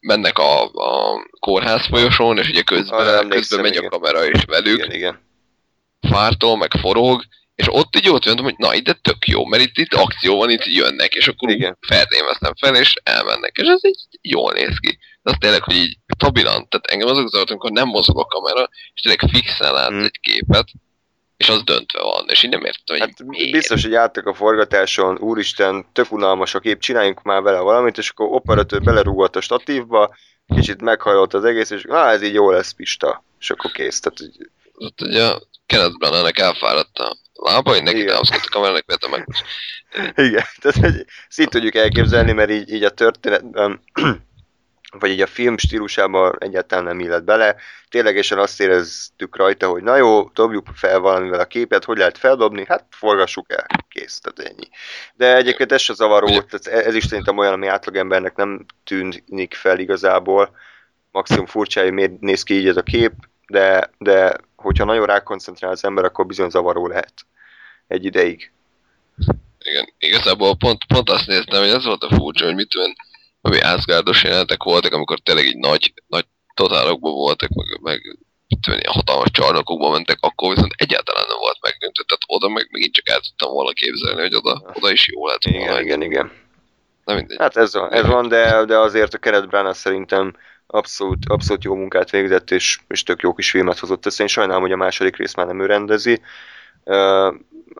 mennek 0.00 0.38
a, 0.38 0.62
a 0.64 1.26
kórház 1.38 1.86
folyosón, 1.86 2.38
és 2.38 2.48
ugye 2.48 2.62
közben, 2.62 3.06
emlékszem, 3.06 3.28
közben 3.28 3.60
megy 3.60 3.76
a 3.76 3.88
kamera 3.88 4.28
is 4.28 4.44
velük, 4.46 4.78
Igen, 4.78 4.92
igen. 4.92 5.20
fártól, 6.00 6.56
meg 6.56 6.70
forog, 6.80 7.24
és 7.54 7.66
ott 7.70 7.96
így 7.96 8.08
ott 8.08 8.24
jöntem, 8.24 8.44
hogy 8.44 8.54
na, 8.56 8.74
ide 8.74 8.92
tök 8.92 9.26
jó, 9.26 9.44
mert 9.46 9.62
itt, 9.62 9.76
itt 9.76 9.94
akció 9.94 10.36
van, 10.36 10.50
itt 10.50 10.64
jönnek, 10.66 11.14
és 11.14 11.28
akkor 11.28 11.50
Igen. 11.50 11.76
Ferdémeztem 11.80 12.52
fel, 12.60 12.76
és 12.76 12.94
elmennek, 13.02 13.56
és 13.56 13.68
ez 13.68 13.84
így 13.84 14.06
jól 14.20 14.52
néz 14.52 14.78
ki. 14.80 14.98
De 15.22 15.30
az 15.30 15.36
tényleg, 15.40 15.62
hogy 15.62 15.74
így 15.76 15.98
stabilan, 16.16 16.68
tehát 16.68 16.86
engem 16.86 17.08
azok 17.08 17.28
zavart, 17.28 17.50
amikor 17.50 17.70
nem 17.70 17.88
mozog 17.88 18.18
a 18.18 18.24
kamera, 18.24 18.68
és 18.94 19.00
tényleg 19.00 19.30
fixen 19.30 19.72
látsz 19.72 19.88
Hmm. 19.88 20.02
egy 20.02 20.20
képet, 20.20 20.66
és 21.36 21.48
az 21.48 21.62
döntve 21.62 22.02
van, 22.02 22.24
és 22.28 22.42
így 22.42 22.50
nem 22.50 22.64
értem, 22.64 22.82
hogy 22.86 23.00
Hát 23.00 23.22
miért. 23.24 23.50
biztos, 23.50 23.82
hogy 23.82 23.94
álltak 23.94 24.26
a 24.26 24.34
forgatáson, 24.34 25.18
úristen, 25.18 25.86
tök 25.92 26.12
unalmas 26.12 26.54
a 26.54 26.58
kép, 26.60 26.80
csináljunk 26.80 27.22
már 27.22 27.42
vele 27.42 27.58
valamit, 27.58 27.98
és 27.98 28.08
akkor 28.10 28.26
operatőr 28.30 28.82
belerúgott 28.82 29.36
a 29.36 29.40
statívba, 29.40 30.16
kicsit 30.54 30.80
meghajlott 30.80 31.34
az 31.34 31.44
egész, 31.44 31.70
és 31.70 31.82
na 31.82 32.08
ez 32.08 32.22
így 32.22 32.34
jó 32.34 32.50
lesz, 32.50 32.72
Pista. 32.72 33.24
És 33.40 33.50
akkor 33.50 33.70
kész. 33.70 34.00
Tehát, 34.00 34.18
hogy 34.18 34.48
Ott 34.74 35.00
ugye 35.00 35.32
Kenneth 35.66 35.96
Branagh-nek 35.98 36.38
elfáradt 36.38 36.98
a 37.34 37.50
lába, 37.50 37.70
hogy 37.70 37.82
neki 37.82 37.96
Igen. 37.96 38.08
támaszkodott 38.08 38.46
a 38.46 38.50
kamerának, 38.50 38.84
vettem 38.86 39.10
meg. 39.10 39.26
Igen, 40.16 40.44
tehát 40.60 40.76
hogy 40.76 41.04
így 41.36 41.48
tudjuk 41.48 41.74
elképzelni, 41.74 42.32
mert 42.32 42.50
így, 42.50 42.72
így 42.72 42.84
a 42.84 42.90
történetben, 42.90 43.80
vagy 44.98 45.10
így 45.10 45.20
a 45.20 45.26
film 45.26 45.56
stílusában 45.58 46.36
egyáltalán 46.38 46.84
nem 46.84 47.00
illet 47.00 47.24
bele. 47.24 47.56
Ténylegesen 47.88 48.38
azt 48.38 48.60
éreztük 48.60 49.36
rajta, 49.36 49.68
hogy 49.68 49.82
na 49.82 49.96
jó, 49.96 50.28
dobjuk 50.28 50.66
fel 50.74 50.98
valamivel 50.98 51.40
a 51.40 51.44
képet, 51.44 51.84
hogy 51.84 51.98
lehet 51.98 52.18
feldobni, 52.18 52.64
hát 52.68 52.84
forgassuk 52.90 53.52
el, 53.52 53.66
kész, 53.88 54.20
tehát 54.20 54.52
ennyi. 54.52 54.68
De 55.14 55.36
egyébként 55.36 55.72
ez 55.72 55.80
se 55.80 55.94
zavaró, 55.94 56.26
tehát 56.26 56.86
ez 56.86 56.94
is 56.94 57.04
szerintem 57.04 57.38
olyan, 57.38 57.52
ami 57.52 57.66
átlagembernek 57.66 58.36
nem 58.36 58.66
tűnik 58.84 59.54
fel 59.54 59.78
igazából. 59.78 60.56
Maximum 61.10 61.46
furcsa, 61.46 61.82
hogy 61.82 61.92
miért 61.92 62.20
néz 62.20 62.42
ki 62.42 62.54
így 62.54 62.68
ez 62.68 62.76
a 62.76 62.82
kép, 62.82 63.12
de, 63.46 63.90
de 63.98 64.36
hogyha 64.64 64.84
nagyon 64.84 65.06
rákoncentrál 65.06 65.70
az 65.70 65.84
ember, 65.84 66.04
akkor 66.04 66.26
bizony 66.26 66.50
zavaró 66.50 66.86
lehet 66.86 67.12
egy 67.86 68.04
ideig. 68.04 68.52
Igen, 69.58 69.92
igazából 69.98 70.56
pont, 70.56 70.84
pont 70.86 71.10
azt 71.10 71.26
néztem, 71.26 71.60
hogy 71.60 71.70
ez 71.70 71.84
volt 71.84 72.02
a 72.02 72.14
furcsa, 72.14 72.44
hogy 72.44 72.54
mit 72.54 72.68
tudom, 72.68 72.92
ami 73.40 73.60
Asgardos 73.60 74.24
jelenetek 74.24 74.62
voltak, 74.62 74.92
amikor 74.92 75.18
tényleg 75.18 75.44
így 75.44 75.56
nagy, 75.56 75.92
nagy 76.06 76.26
totálokban 76.54 77.12
voltak, 77.12 77.48
meg, 77.48 77.80
meg 77.82 78.18
tudom, 78.60 78.78
ilyen 78.78 78.92
hatalmas 78.92 79.30
csarnokokban 79.30 79.90
mentek, 79.92 80.18
akkor 80.20 80.54
viszont 80.54 80.72
egyáltalán 80.76 81.24
nem 81.28 81.38
volt 81.38 81.58
megdöntő, 81.60 82.02
tehát 82.02 82.22
oda 82.26 82.48
meg 82.48 82.68
megint 82.70 82.94
csak 82.94 83.08
el 83.08 83.20
tudtam 83.20 83.52
volna 83.52 83.70
képzelni, 83.70 84.20
hogy 84.20 84.34
oda, 84.34 84.62
oda 84.74 84.90
is 84.90 85.08
jó 85.08 85.26
lett 85.26 85.44
volna. 85.44 85.60
Igen, 85.60 85.82
igen, 85.82 86.02
igen. 86.02 86.32
Na 87.04 87.14
mindegy. 87.14 87.36
Hát 87.38 87.56
ez 87.56 87.74
van, 87.74 87.92
ez 87.92 88.06
van 88.06 88.28
de, 88.28 88.64
de 88.64 88.78
azért 88.78 89.14
a 89.14 89.18
Kenneth 89.18 89.46
Branagh 89.46 89.76
szerintem 89.76 90.36
abszolút, 90.66 91.18
abszolút 91.28 91.64
jó 91.64 91.74
munkát 91.74 92.10
végzett, 92.10 92.50
és, 92.50 92.80
és 92.88 93.02
tök 93.02 93.20
jó 93.20 93.34
kis 93.34 93.50
filmet 93.50 93.78
hozott 93.78 94.06
össze. 94.06 94.22
Én 94.22 94.28
sajnálom, 94.28 94.62
hogy 94.62 94.72
a 94.72 94.76
második 94.76 95.16
rész 95.16 95.34
már 95.34 95.46
nem 95.46 95.60
ő 95.60 95.66
rendezi. 95.66 96.20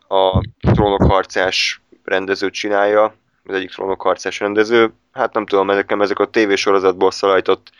A 0.07 0.41
Trónok 0.59 1.03
harcás 1.03 1.81
rendező 2.03 2.49
csinálja, 2.49 3.15
az 3.45 3.55
egyik 3.55 3.69
Trónok 3.69 4.01
harcás 4.01 4.39
rendező. 4.39 4.93
Hát 5.11 5.33
nem 5.33 5.45
tudom, 5.45 5.65
nekem 5.65 6.01
ezek 6.01 6.19
a 6.19 6.29
tévésorozatból 6.29 7.11
szalajtott 7.11 7.71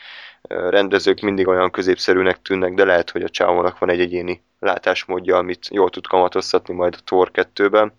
rendezők 0.47 1.19
mindig 1.19 1.47
olyan 1.47 1.71
középszerűnek 1.71 2.41
tűnnek, 2.41 2.73
de 2.73 2.83
lehet, 2.85 3.09
hogy 3.09 3.23
a 3.23 3.29
csávónak 3.29 3.79
van 3.79 3.89
egy 3.89 3.99
egyéni 3.99 4.43
látásmódja, 4.59 5.37
amit 5.37 5.67
jól 5.71 5.89
tud 5.89 6.07
kamatoztatni 6.07 6.73
majd 6.73 6.95
a 6.97 7.03
Thor 7.03 7.31
2-ben. 7.33 7.93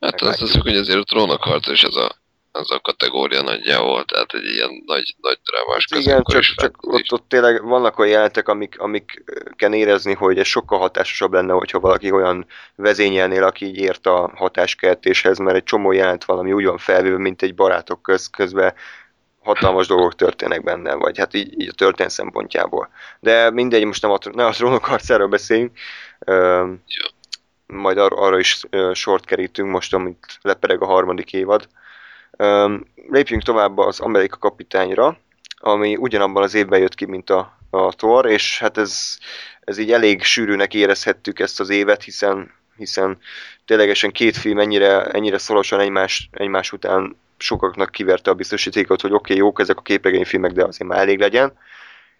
Hát 0.00 0.20
azt 0.20 0.38
hiszem, 0.38 0.60
hogy 0.60 0.76
azért 0.76 0.98
a 0.98 1.04
trónokharc 1.04 1.68
is 1.68 1.82
ez 1.82 1.94
a, 1.94 2.16
ez 2.60 2.70
a 2.70 2.80
kategória 2.80 3.42
nagyjából, 3.42 4.04
tehát 4.04 4.34
egy 4.34 4.44
ilyen 4.44 4.82
nagy, 4.86 5.14
nagy 5.20 5.38
drámás 5.44 5.86
Igen, 5.96 6.22
csak, 6.24 6.42
csak 6.42 6.76
ott, 6.80 7.12
ott 7.12 7.28
tényleg 7.28 7.64
vannak 7.64 7.98
olyan 7.98 8.12
jelentek, 8.12 8.48
amik, 8.48 8.78
amikken 8.78 9.72
érezni, 9.72 10.14
hogy 10.14 10.38
ez 10.38 10.46
sokkal 10.46 10.78
hatásosabb 10.78 11.32
lenne, 11.32 11.52
hogyha 11.52 11.80
valaki 11.80 12.10
olyan 12.10 12.46
vezényelnél, 12.74 13.42
aki 13.44 13.66
így 13.66 13.76
ért 13.76 14.06
a 14.06 14.30
hatáskeltéshez, 14.34 15.38
mert 15.38 15.56
egy 15.56 15.62
csomó 15.64 15.92
jelent 15.92 16.24
valami 16.24 16.52
úgy 16.52 16.64
van 16.64 16.78
felvéve, 16.78 17.18
mint 17.18 17.42
egy 17.42 17.54
barátok 17.54 18.02
köz, 18.02 18.30
közben 18.30 18.74
hatalmas 19.42 19.86
dolgok 19.86 20.14
történnek 20.14 20.62
benne, 20.62 20.94
vagy 20.94 21.18
hát 21.18 21.34
így, 21.34 21.60
így 21.60 21.68
a 21.68 21.72
történet 21.72 22.12
szempontjából. 22.12 22.88
De 23.20 23.50
mindegy, 23.50 23.84
most 23.84 24.02
nem 24.02 24.10
a, 24.10 24.18
ne 24.32 24.46
a 24.46 24.52
trónok 24.52 24.84
harcáról 24.84 25.28
beszéljünk, 25.28 25.78
Ö, 26.18 26.64
Jó. 26.66 27.06
majd 27.66 27.98
ar- 27.98 28.18
arra 28.18 28.38
is 28.38 28.60
ö, 28.70 28.90
sort 28.94 29.24
kerítünk 29.24 29.70
most, 29.70 29.94
amit 29.94 30.38
lepereg 30.42 30.82
a 30.82 30.86
harmadik 30.86 31.32
évad. 31.32 31.62
Ö, 31.62 31.82
lépjünk 33.08 33.42
tovább 33.42 33.78
az 33.78 34.00
Amerika 34.00 34.36
kapitányra, 34.36 35.18
ami 35.58 35.96
ugyanabban 35.96 36.42
az 36.42 36.54
évben 36.54 36.80
jött 36.80 36.94
ki, 36.94 37.04
mint 37.04 37.30
a, 37.30 37.58
a 37.70 37.92
Thor, 37.92 38.26
és 38.26 38.58
hát 38.58 38.78
ez, 38.78 39.18
ez 39.60 39.78
így 39.78 39.92
elég 39.92 40.22
sűrűnek 40.22 40.74
érezhettük 40.74 41.38
ezt 41.38 41.60
az 41.60 41.68
évet, 41.68 42.02
hiszen, 42.02 42.50
hiszen 42.76 43.18
ténylegesen 43.64 44.10
két 44.10 44.36
film 44.36 44.58
ennyire, 44.58 45.04
ennyire 45.04 45.38
szorosan 45.38 45.80
egymás, 45.80 46.28
egymás 46.32 46.72
után 46.72 47.16
sokaknak 47.36 47.90
kiverte 47.90 48.30
a 48.30 48.34
biztosítékot, 48.34 49.00
hogy 49.00 49.12
oké, 49.12 49.32
okay, 49.32 49.36
jók 49.36 49.60
ezek 49.60 49.78
a 49.78 49.82
képregényfilmek, 49.82 50.52
de 50.52 50.64
azért 50.64 50.90
már 50.90 51.00
elég 51.00 51.18
legyen. 51.18 51.52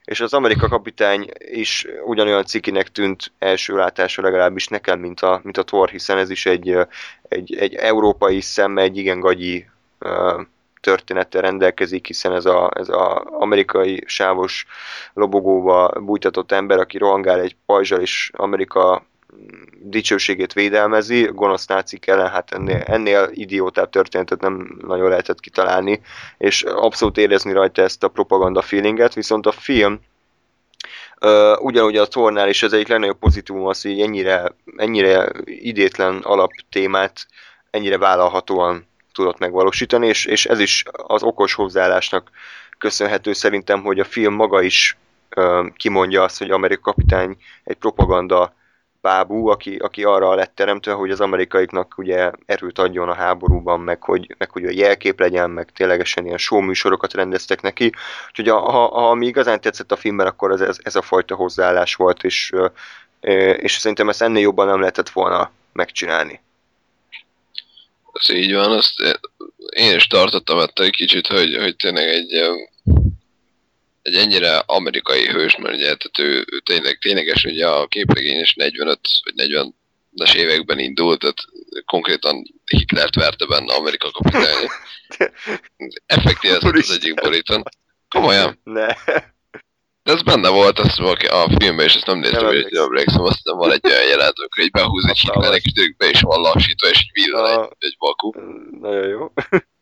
És 0.05 0.21
az 0.21 0.35
Amerika 0.35 0.69
kapitány 0.69 1.31
is 1.39 1.87
ugyanolyan 2.05 2.45
cikinek 2.45 2.89
tűnt 2.89 3.33
első 3.39 3.77
látásra 3.77 4.23
legalábbis 4.23 4.69
nekem, 4.69 5.01
mint 5.01 5.21
a, 5.21 5.41
mint 5.43 5.57
a 5.57 5.63
Thor, 5.63 5.89
hiszen 5.89 6.19
ez 6.19 6.31
is 6.31 6.47
egy, 6.47 6.77
egy, 7.29 7.55
egy 7.55 7.75
európai 7.75 8.41
szemmel 8.41 8.85
egy 8.85 8.97
igen 8.97 9.21
gagyi 9.21 9.67
történettel 10.81 11.43
rendelkezik, 11.43 12.07
hiszen 12.07 12.33
ez 12.33 12.45
a, 12.45 12.71
ez 12.75 12.89
a 12.89 13.25
amerikai 13.31 14.03
sávos 14.07 14.67
lobogóba 15.15 15.93
bújtatott 16.01 16.53
ember, 16.53 16.79
aki 16.79 16.99
rohangál 16.99 17.41
egy 17.41 17.57
pajzsal, 17.67 18.01
és 18.01 18.31
Amerika 18.35 19.07
dicsőségét 19.81 20.53
védelmezi, 20.53 21.31
gonosz 21.33 21.67
nácik 21.67 22.07
ellen, 22.07 22.29
hát 22.29 22.53
ennél, 22.53 22.83
ennél 22.87 23.29
idiótább 23.33 23.91
történetet 23.91 24.41
nem 24.41 24.79
nagyon 24.87 25.09
lehetett 25.09 25.41
kitalálni, 25.41 26.01
és 26.39 26.63
abszolút 26.63 27.19
érezni 27.19 27.53
rajta 27.53 27.83
ezt 27.83 28.03
a 28.03 28.09
propaganda 28.09 28.63
feelinget, 28.63 29.15
viszont 29.15 29.47
a 29.47 29.53
film 29.53 30.01
Uh, 31.21 31.65
ugyanúgy 31.65 31.97
a 31.97 32.07
Tornál 32.07 32.49
is 32.49 32.63
az 32.63 32.73
egyik 32.73 32.89
legnagyobb 32.89 33.19
pozitívum 33.19 33.67
az, 33.67 33.83
hogy 33.83 34.01
ennyire, 34.01 34.55
ennyire 34.77 35.33
idétlen 35.45 36.17
alaptémát 36.17 37.27
ennyire 37.71 37.99
vállalhatóan 37.99 38.87
tudott 39.15 39.39
megvalósítani, 39.39 40.07
és, 40.07 40.25
és 40.25 40.47
ez 40.47 40.59
is 40.59 40.85
az 40.93 41.23
okos 41.23 41.55
hozzáállásnak 41.55 42.31
köszönhető 42.79 43.33
szerintem, 43.33 43.83
hogy 43.83 44.01
a 44.01 44.05
film 44.05 44.35
maga 44.35 44.63
is 44.63 44.97
uh, 45.37 45.67
kimondja 45.77 46.23
azt, 46.23 46.39
hogy 46.39 46.51
Amerika 46.51 46.81
kapitány 46.81 47.37
egy 47.65 47.77
propaganda 47.77 48.55
bábú, 49.05 49.49
aki, 49.49 49.77
aki 49.77 50.05
arra 50.05 50.35
lett 50.35 50.55
teremtve, 50.55 50.93
hogy 50.93 51.11
az 51.11 51.21
amerikaiknak 51.21 51.95
ugye 51.97 52.31
erőt 52.47 52.79
adjon 52.79 53.09
a 53.09 53.15
háborúban, 53.15 53.81
meg 53.81 54.03
hogy, 54.03 54.35
meg 54.39 54.51
hogy 54.51 54.65
a 54.65 54.71
jelkép 54.71 55.21
legyen, 55.21 55.51
meg 55.51 55.71
ténylegesen 55.75 56.25
ilyen 56.27 56.39
show 56.39 56.61
műsorokat 56.61 57.15
rendeztek 57.15 57.61
neki. 57.61 57.93
Úgyhogy 58.29 58.49
ha, 58.49 58.71
ha 58.71 59.11
ami 59.11 59.27
igazán 59.27 59.61
tetszett 59.61 59.93
a 59.93 59.97
filmben, 59.97 60.27
akkor 60.27 60.51
ez, 60.51 60.61
ez, 60.61 60.79
ez 60.83 60.97
a 60.97 61.03
fajta 61.03 61.35
hozzáállás 61.35 61.95
volt, 61.95 62.23
és, 62.23 62.53
ö, 62.53 62.67
ö, 63.21 63.51
és 63.51 63.73
szerintem 63.73 64.09
ezt 64.09 64.23
ennél 64.23 64.43
jobban 64.43 64.67
nem 64.67 64.79
lehetett 64.81 65.09
volna 65.09 65.51
megcsinálni. 65.73 66.41
Ez 68.21 68.29
így 68.31 68.53
van, 68.53 68.71
azt 68.71 68.93
én- 69.77 69.97
is 69.97 70.07
tartottam 70.07 70.59
ettől 70.59 70.87
egy 70.87 70.97
kicsit, 70.97 71.27
hogy, 71.27 71.57
hogy 71.57 71.77
tényleg 71.77 72.09
egy, 72.09 72.33
egy 74.03 74.17
ennyire 74.17 74.57
amerikai 74.57 75.27
hős, 75.27 75.57
mert 75.57 75.75
ugye 75.75 75.85
tehát 75.85 76.19
ő, 76.19 76.45
ő 76.53 76.59
tényleg, 76.59 76.99
tényleges, 76.99 77.45
ugye 77.45 77.67
a 77.67 77.87
képregény 77.87 78.41
is 78.41 78.55
45 78.55 78.99
vagy 79.25 79.35
40-es 79.37 80.35
években 80.35 80.79
indult, 80.79 81.21
tehát 81.21 81.39
konkrétan 81.85 82.43
Hitlert 82.65 83.15
verte 83.15 83.47
benne 83.47 83.75
Amerika 83.75 84.11
kapitány. 84.11 84.67
Effektív 86.07 86.51
ez 86.53 86.65
az 86.65 86.91
egyik 86.91 87.15
borítón. 87.15 87.63
Komolyan. 88.09 88.61
Ne. 88.65 88.87
De 90.05 90.13
ez 90.13 90.23
benne 90.23 90.49
volt 90.49 90.79
az, 90.79 90.99
aki 90.99 91.27
a 91.27 91.47
filmben, 91.59 91.87
és 91.87 91.95
ezt 91.95 92.07
nem 92.07 92.19
néztem, 92.19 92.39
Nem 92.41 92.47
hogy 92.49 92.57
emlékszem. 92.57 92.85
emlékszem, 92.85 93.23
aztán 93.23 93.57
van 93.57 93.73
egy 93.73 93.81
olyan 93.87 94.07
jelenet, 94.09 94.39
amikor 94.39 94.63
így 94.65 94.71
behúz 94.71 95.07
egy 95.07 95.19
hitlenek, 95.19 95.63
és 95.63 95.73
tényleg 95.73 95.97
be 95.97 96.09
is 96.09 96.21
van 96.21 96.41
lassítva, 96.41 96.89
és 96.89 96.99
így 97.03 97.11
villan 97.25 97.51
egy, 97.51 97.69
egy 97.79 97.95
vaku. 97.99 98.31
Nagyon 98.81 99.09
jó. 99.09 99.33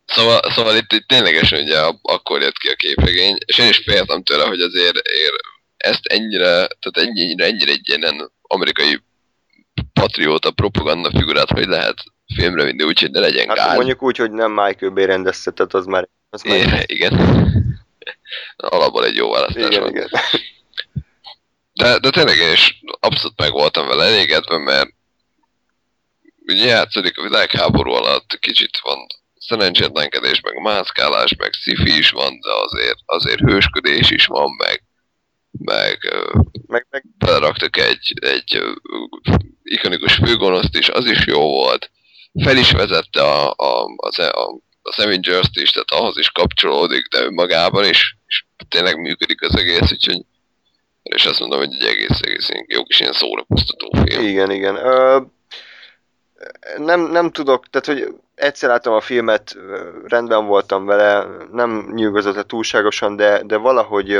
Szóval, 0.05 0.39
szóval 0.51 0.75
itt, 0.75 0.91
itt 0.93 1.07
ténylegesen 1.07 1.61
ugye 1.63 1.79
ak- 1.79 1.99
akkor 2.11 2.41
jött 2.41 2.57
ki 2.57 2.67
a 2.67 2.75
képregény, 2.75 3.37
és 3.45 3.57
én 3.57 3.67
is 3.69 3.77
féltem 3.85 4.23
tőle, 4.23 4.43
hogy 4.45 4.61
azért 4.61 4.95
ér, 5.07 5.31
ezt 5.77 6.05
ennyire, 6.05 6.45
tehát 6.51 6.97
ennyire, 7.09 7.45
ennyire 7.45 7.71
egy 7.71 7.89
ilyen 7.89 8.31
amerikai 8.41 8.99
patrióta 9.93 10.51
propaganda 10.51 11.09
figurát, 11.09 11.49
hogy 11.49 11.65
lehet 11.67 11.97
filmre 12.35 12.63
vinni, 12.63 12.83
úgyhogy 12.83 13.11
ne 13.11 13.19
legyen 13.19 13.47
Hát 13.47 13.57
gáz. 13.57 13.75
mondjuk 13.75 14.03
úgy, 14.03 14.17
hogy 14.17 14.31
nem 14.31 14.51
Michael 14.51 14.91
Bay 14.91 15.05
rendezte, 15.05 15.51
tehát 15.51 15.73
az 15.73 15.85
már... 15.85 16.09
Az 16.29 16.41
már 16.43 16.83
igen. 16.85 17.13
Alapból 18.55 19.05
egy 19.05 19.15
jó 19.15 19.31
választás 19.31 19.65
igen, 19.65 19.89
igen. 19.89 20.09
De, 21.73 21.99
de 21.99 22.09
tényleg 22.09 22.37
én 22.37 22.51
is 22.51 22.81
abszolút 22.99 23.39
meg 23.39 23.51
voltam 23.51 23.87
vele 23.87 24.03
elégedve, 24.03 24.57
mert 24.57 24.89
ugye 26.47 26.65
játszódik 26.65 27.17
a 27.17 27.23
világháború 27.23 27.91
alatt, 27.91 28.39
kicsit 28.39 28.79
van 28.81 28.97
szerencsétlenkedés, 29.39 30.41
meg 30.41 30.61
mászkálás, 30.61 31.35
meg 31.35 31.53
sci 31.53 31.97
is 31.97 32.09
van, 32.09 32.39
de 32.39 32.49
azért, 32.51 32.97
azért 33.05 33.39
hősködés 33.39 34.09
is 34.11 34.25
van, 34.25 34.51
meg, 34.57 34.83
meg 35.51 35.97
Meg, 36.67 36.87
meg 36.89 37.03
beleraktak 37.17 37.77
egy, 37.77 38.13
egy 38.21 38.61
ikonikus 39.63 40.13
főgonoszt 40.13 40.77
is, 40.77 40.89
az 40.89 41.05
is 41.05 41.25
jó 41.25 41.41
volt. 41.41 41.91
Fel 42.43 42.57
is 42.57 42.71
vezette 42.71 43.21
a, 43.21 43.53
a, 43.55 43.85
az, 43.95 44.19
a, 44.19 44.59
az 44.83 44.99
Avengers-t 44.99 45.55
is, 45.55 45.71
tehát 45.71 45.91
ahhoz 45.91 46.17
is 46.17 46.29
kapcsolódik, 46.29 47.07
de 47.07 47.23
önmagában 47.23 47.85
is, 47.85 48.17
és 48.27 48.43
tényleg 48.69 48.99
működik 48.99 49.41
az 49.41 49.55
egész, 49.55 49.91
úgyhogy 49.91 50.21
és 51.03 51.25
azt 51.25 51.39
mondom, 51.39 51.59
hogy 51.59 51.73
egy 51.73 51.85
egész, 51.85 52.19
egész 52.21 52.49
jó 52.67 52.83
kis 52.83 52.99
ilyen 52.99 53.13
szórakoztató 53.13 53.89
film. 54.05 54.25
Igen, 54.25 54.51
igen. 54.51 54.75
Ö, 54.75 55.19
nem, 56.77 57.01
nem 57.01 57.31
tudok, 57.31 57.69
tehát 57.69 57.85
hogy 57.85 58.15
egyszer 58.35 58.69
láttam 58.69 58.93
a 58.93 59.01
filmet, 59.01 59.57
rendben 60.05 60.45
voltam 60.45 60.85
vele, 60.85 61.27
nem 61.51 61.91
nyűgözött 61.93 62.47
túlságosan, 62.47 63.15
de, 63.15 63.41
de 63.43 63.57
valahogy, 63.57 64.19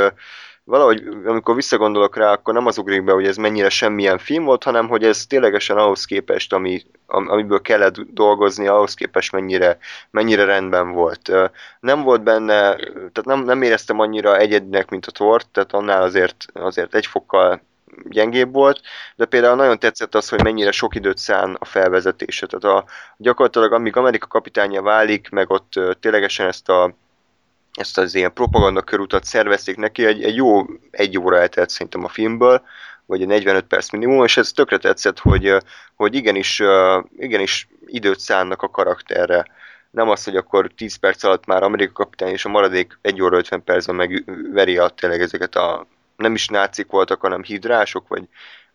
valahogy 0.63 1.07
amikor 1.25 1.55
visszagondolok 1.55 2.15
rá, 2.15 2.31
akkor 2.31 2.53
nem 2.53 2.65
az 2.65 2.77
ugrik 2.77 3.03
be, 3.03 3.11
hogy 3.11 3.27
ez 3.27 3.37
mennyire 3.37 3.69
semmilyen 3.69 4.17
film 4.17 4.43
volt, 4.43 4.63
hanem 4.63 4.87
hogy 4.87 5.03
ez 5.03 5.25
ténylegesen 5.25 5.77
ahhoz 5.77 6.05
képest, 6.05 6.53
ami, 6.53 6.81
am- 7.05 7.29
amiből 7.29 7.61
kellett 7.61 7.99
dolgozni, 7.99 8.67
ahhoz 8.67 8.93
képest 8.93 9.31
mennyire, 9.31 9.77
mennyire 10.11 10.43
rendben 10.43 10.91
volt. 10.91 11.31
Nem 11.79 12.01
volt 12.01 12.23
benne, 12.23 12.75
tehát 12.75 13.25
nem, 13.25 13.43
nem 13.43 13.61
éreztem 13.61 13.99
annyira 13.99 14.37
egyedinek, 14.37 14.89
mint 14.89 15.05
a 15.05 15.11
Thor, 15.11 15.43
tehát 15.43 15.73
annál 15.73 16.01
azért, 16.01 16.45
azért 16.53 16.95
egy 16.95 17.05
fokkal 17.05 17.61
gyengébb 18.03 18.53
volt, 18.53 18.81
de 19.15 19.25
például 19.25 19.55
nagyon 19.55 19.79
tetszett 19.79 20.15
az, 20.15 20.29
hogy 20.29 20.43
mennyire 20.43 20.71
sok 20.71 20.95
időt 20.95 21.17
szán 21.17 21.55
a 21.59 21.65
felvezetése. 21.65 22.45
Tehát 22.47 22.77
a, 22.77 22.85
gyakorlatilag 23.17 23.73
amíg 23.73 23.95
Amerika 23.95 24.27
kapitánya 24.27 24.81
válik, 24.81 25.29
meg 25.29 25.49
ott 25.49 25.79
ténylegesen 25.99 26.47
ezt 26.47 26.69
a 26.69 26.95
ezt 27.73 27.97
az 27.97 28.15
ilyen 28.15 28.33
propaganda 28.33 28.81
körutat 28.81 29.23
szervezték 29.23 29.75
neki, 29.77 30.05
egy, 30.05 30.23
egy 30.23 30.35
jó 30.35 30.65
egy 30.91 31.17
óra 31.19 31.39
eltelt 31.39 31.69
szerintem 31.69 32.03
a 32.03 32.07
filmből, 32.07 32.61
vagy 33.05 33.21
egy 33.21 33.27
45 33.27 33.65
perc 33.65 33.91
minimum, 33.91 34.23
és 34.23 34.37
ez 34.37 34.51
tökre 34.51 34.77
tetszett, 34.77 35.19
hogy, 35.19 35.55
hogy 35.95 36.15
igenis, 36.15 36.61
igenis 37.17 37.67
időt 37.85 38.19
szánnak 38.19 38.61
a 38.61 38.69
karakterre. 38.69 39.45
Nem 39.91 40.09
az, 40.09 40.23
hogy 40.23 40.35
akkor 40.35 40.71
10 40.75 40.95
perc 40.95 41.23
alatt 41.23 41.45
már 41.45 41.63
Amerika 41.63 41.93
kapitány, 41.93 42.31
és 42.31 42.45
a 42.45 42.49
maradék 42.49 42.97
1 43.01 43.21
óra 43.21 43.37
50 43.37 43.63
percben 43.63 43.95
megveri 43.95 44.77
a 44.77 44.87
tényleg 44.87 45.21
ezeket 45.21 45.55
a 45.55 45.87
nem 46.17 46.33
is 46.33 46.47
nácik 46.47 46.87
voltak, 46.89 47.21
hanem 47.21 47.43
hidrások, 47.43 48.07
vagy, 48.07 48.23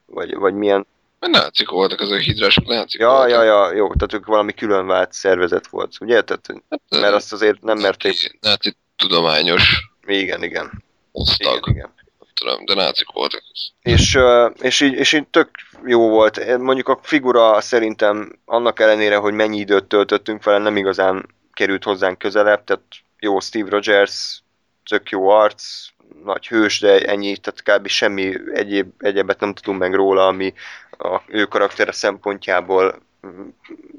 vagy, 0.07 0.35
vagy 0.35 0.55
milyen. 0.55 0.87
Nácik 1.21 1.69
voltak, 1.69 2.01
azok 2.01 2.19
hidrások 2.19 2.67
nácik 2.67 3.01
Ja, 3.01 3.09
voltak. 3.09 3.31
ja, 3.31 3.43
ja, 3.43 3.73
jó, 3.73 3.87
tehát 3.95 4.13
ők 4.13 4.27
valami 4.27 4.53
külön 4.53 4.87
vált 4.87 5.13
szervezet 5.13 5.67
volt, 5.67 5.93
ugye? 6.01 6.23
Tehát, 6.23 6.47
Hát, 6.71 6.81
mert 7.01 7.15
azt 7.15 7.33
azért 7.33 7.63
nem 7.63 7.79
merték. 7.79 8.39
Náci 8.41 8.77
tudományos 8.99 9.91
Igen, 10.07 10.43
igen. 10.43 10.85
osztag, 11.13 11.57
igen, 11.57 11.75
igen. 11.75 11.93
tudom, 12.35 12.65
de 12.65 12.75
nácik 12.75 13.11
voltak. 13.13 13.43
És, 13.83 14.19
és, 14.61 14.81
így, 14.81 14.93
és 14.93 15.13
így 15.13 15.27
tök 15.27 15.51
jó 15.85 16.09
volt. 16.09 16.59
Mondjuk 16.59 16.89
a 16.89 16.99
figura 17.03 17.61
szerintem 17.61 18.39
annak 18.45 18.81
ellenére, 18.81 19.17
hogy 19.17 19.33
mennyi 19.33 19.59
időt 19.59 19.85
töltöttünk 19.85 20.45
vele, 20.45 20.59
nem 20.59 20.77
igazán 20.77 21.27
került 21.53 21.85
hozzánk 21.85 22.19
közelebb, 22.19 22.65
tehát 22.65 22.83
jó 23.19 23.41
Steve 23.41 23.71
Rogers, 23.71 24.43
tök 24.89 25.11
jó 25.11 25.29
arc, 25.29 25.87
nagy 26.25 26.47
hős, 26.47 26.81
de 26.81 27.01
ennyi, 27.07 27.37
tehát 27.37 27.81
kb. 27.81 27.87
semmi 27.87 28.35
egyéb, 28.53 28.93
egyebet 28.99 29.41
nem 29.41 29.55
tudunk 29.55 29.79
meg 29.79 29.95
róla, 29.95 30.27
ami 30.27 30.55
a 30.99 31.21
ő 31.27 31.45
karaktere 31.45 31.93
szempontjából 31.93 33.03
mm, 33.27 33.49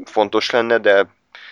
fontos 0.05 0.49
lenne, 0.49 0.77
de 0.77 1.07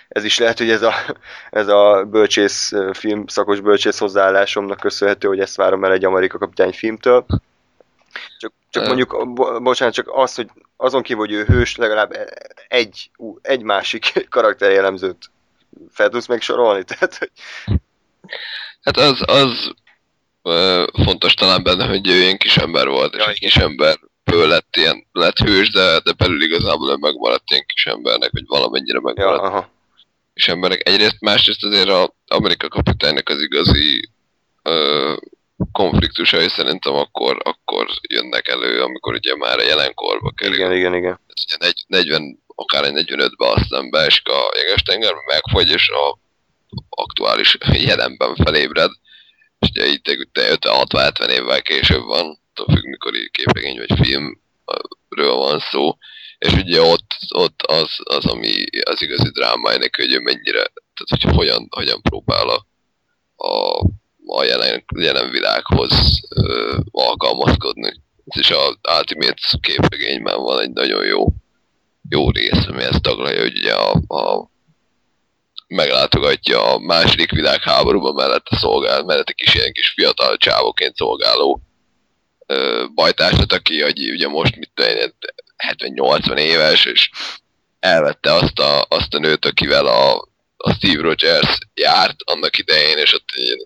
ez 0.07 0.23
is 0.23 0.37
lehet, 0.39 0.57
hogy 0.57 0.69
ez 0.69 0.81
a, 0.81 0.93
ez 1.49 1.67
a 1.67 2.05
bölcsész, 2.09 2.71
film, 2.93 3.27
szakos 3.27 3.59
bölcsész 3.59 3.97
hozzáállásomnak 3.97 4.79
köszönhető, 4.79 5.27
hogy 5.27 5.39
ezt 5.39 5.55
várom 5.55 5.83
el 5.83 5.91
egy 5.91 6.05
Amerika 6.05 6.37
kapitány 6.37 6.73
filmtől. 6.73 7.25
Csak, 8.39 8.53
csak 8.69 8.85
mondjuk, 8.85 9.33
bo- 9.33 9.61
bocsánat, 9.63 9.93
csak 9.93 10.09
az, 10.11 10.35
hogy 10.35 10.49
azon 10.77 11.01
kívül, 11.01 11.25
hogy 11.25 11.33
ő 11.33 11.43
hős, 11.43 11.75
legalább 11.75 12.29
egy, 12.67 13.09
ú, 13.17 13.37
egy 13.41 13.61
másik 13.61 14.13
karakterjellemzőt 14.29 15.29
fel 15.91 16.09
tudsz 16.09 16.27
meg 16.27 16.41
sorolni? 16.41 16.83
Tehát, 16.89 17.15
hogy 17.17 17.31
Hát 18.81 18.97
az, 18.97 19.21
az 19.25 19.73
fontos 21.03 21.33
talán 21.33 21.63
benne, 21.63 21.87
hogy 21.87 22.07
ő 22.07 22.15
ilyen 22.15 22.37
kis 22.37 22.57
ember 22.57 22.87
volt, 22.87 23.13
és 23.13 23.19
Ja, 23.19 23.29
egy 23.29 23.39
kis 23.39 23.55
emberből 23.55 24.47
lett 24.47 24.75
ilyen, 24.75 25.07
lett 25.11 25.37
hős, 25.37 25.71
de, 25.71 25.99
de 25.99 26.11
belül 26.17 26.43
igazából 26.43 26.91
ő 26.91 26.95
megmaradt 26.95 27.51
ilyen 27.51 27.65
kis 27.65 27.85
embernek, 27.85 28.31
vagy 28.31 28.43
valamennyire 28.45 28.97
ja, 28.97 29.01
megmaradt 29.01 29.43
aha. 29.43 29.69
Kis 30.37 30.47
embernek. 30.47 30.87
Egyrészt, 30.87 31.19
másrészt 31.19 31.63
azért 31.63 31.89
a 31.89 32.13
Amerika 32.27 32.67
kapitánynak 32.67 33.29
az 33.29 33.41
igazi 33.41 34.09
ö, 34.63 35.13
konfliktusai 35.71 36.49
szerintem 36.49 36.93
akkor, 36.93 37.37
akkor 37.43 37.87
jönnek 38.09 38.47
elő, 38.47 38.81
amikor 38.81 39.13
ugye 39.13 39.35
már 39.35 39.59
a 39.59 39.63
jelenkorba 39.63 40.31
kerül. 40.31 40.55
Igen, 40.55 40.73
igen, 40.73 40.95
igen. 40.95 41.19
Ez 41.27 41.43
ugye 41.43 41.55
negy- 41.59 41.85
40, 41.87 42.43
akár 42.55 42.83
egy 42.83 42.93
45-be 42.93 43.47
aztán 43.47 43.89
beesik 43.89 44.27
a 44.27 44.51
jeges 44.55 44.81
tengerbe, 44.81 45.19
megfogy, 45.27 45.69
és 45.69 45.89
a 45.89 46.17
aktuális 46.89 47.57
jelenben 47.71 48.35
felébred. 48.35 48.91
És 49.59 49.69
ugye 49.69 49.85
itt 49.85 50.07
egy 50.07 50.27
50-60-70 50.33 51.29
évvel 51.29 51.61
később 51.61 52.03
van, 52.03 52.39
attól 52.49 52.75
függ, 52.75 52.85
mikor 52.85 53.11
képregény 53.31 53.77
vagy 53.77 53.99
filmről 54.01 55.35
van 55.35 55.59
szó. 55.59 55.97
És 56.37 56.53
ugye 56.53 56.81
ott, 56.81 57.15
ott 57.33 57.61
az, 57.61 57.89
az, 58.03 58.25
ami 58.25 58.63
az 58.85 59.01
igazi 59.01 59.29
drámája 59.29 59.77
neki, 59.77 60.01
hogy 60.01 60.13
ő 60.13 60.19
mennyire, 60.19 60.63
tehát 60.93 61.23
hogy 61.23 61.35
hogyan, 61.35 61.67
hogyan 61.69 62.01
próbál 62.01 62.49
a, 62.49 62.65
a, 63.35 63.79
a 64.25 64.43
jelen, 64.43 64.83
jelen 64.95 65.29
világhoz 65.29 66.21
ö, 66.29 66.77
alkalmazkodni. 66.91 67.93
Ez 68.25 68.39
is 68.39 68.51
a 68.51 68.77
Ultimate 68.97 69.57
képregényben 69.61 70.41
van 70.41 70.61
egy 70.61 70.71
nagyon 70.71 71.05
jó, 71.05 71.25
jó 72.09 72.31
rész, 72.31 72.67
ami 72.67 72.83
ezt 72.83 73.01
taglalja, 73.01 73.41
hogy 73.41 73.57
ugye 73.57 73.73
a, 73.73 73.91
a 74.07 74.49
meglátogatja 75.67 76.73
a 76.73 76.79
második 76.79 77.31
világháborúban 77.31 78.13
mellette 78.13 78.57
szolgál, 78.57 79.03
mellette 79.03 79.31
kis 79.31 79.55
ilyen 79.55 79.71
kis 79.71 79.89
fiatal 79.89 80.37
csávoként 80.37 80.95
szolgáló 80.95 81.61
ö, 82.45 82.85
bajtársat, 82.95 83.53
aki 83.53 83.83
ugye 84.11 84.27
most 84.27 84.55
mit 84.55 84.71
tudom 84.73 85.11
70-80 85.57 86.37
éves, 86.37 86.85
és 86.85 87.09
elvette 87.79 88.33
azt 88.33 88.59
a, 88.59 88.85
azt 88.89 89.13
a 89.13 89.19
nőt, 89.19 89.45
akivel 89.45 89.85
a, 89.85 90.15
a 90.57 90.73
Steve 90.73 91.01
Rogers 91.01 91.57
járt 91.73 92.15
annak 92.23 92.57
idején, 92.57 92.97
és 92.97 93.13
ott 93.13 93.29
egy 93.35 93.65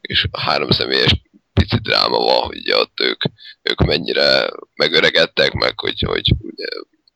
kis 0.00 0.26
három 0.32 0.70
személyes 0.70 1.14
pici 1.52 1.78
dráma 1.82 2.18
van, 2.18 2.40
hogy 2.40 2.56
ugye 2.56 2.76
ott 2.76 3.00
ők, 3.00 3.22
ők 3.62 3.84
mennyire 3.84 4.48
megöregedtek, 4.74 5.52
meg 5.52 5.80
hogy, 5.80 6.02
hogy 6.06 6.32
ugye, 6.40 6.66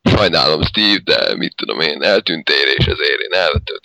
sajnálom 0.02 0.62
Steve, 0.62 1.00
de 1.04 1.36
mit 1.36 1.56
tudom 1.56 1.80
én, 1.80 2.02
eltűntél, 2.02 2.66
és 2.76 2.86
ezért 2.86 3.20
én 3.20 3.32
elvettem. 3.32 3.76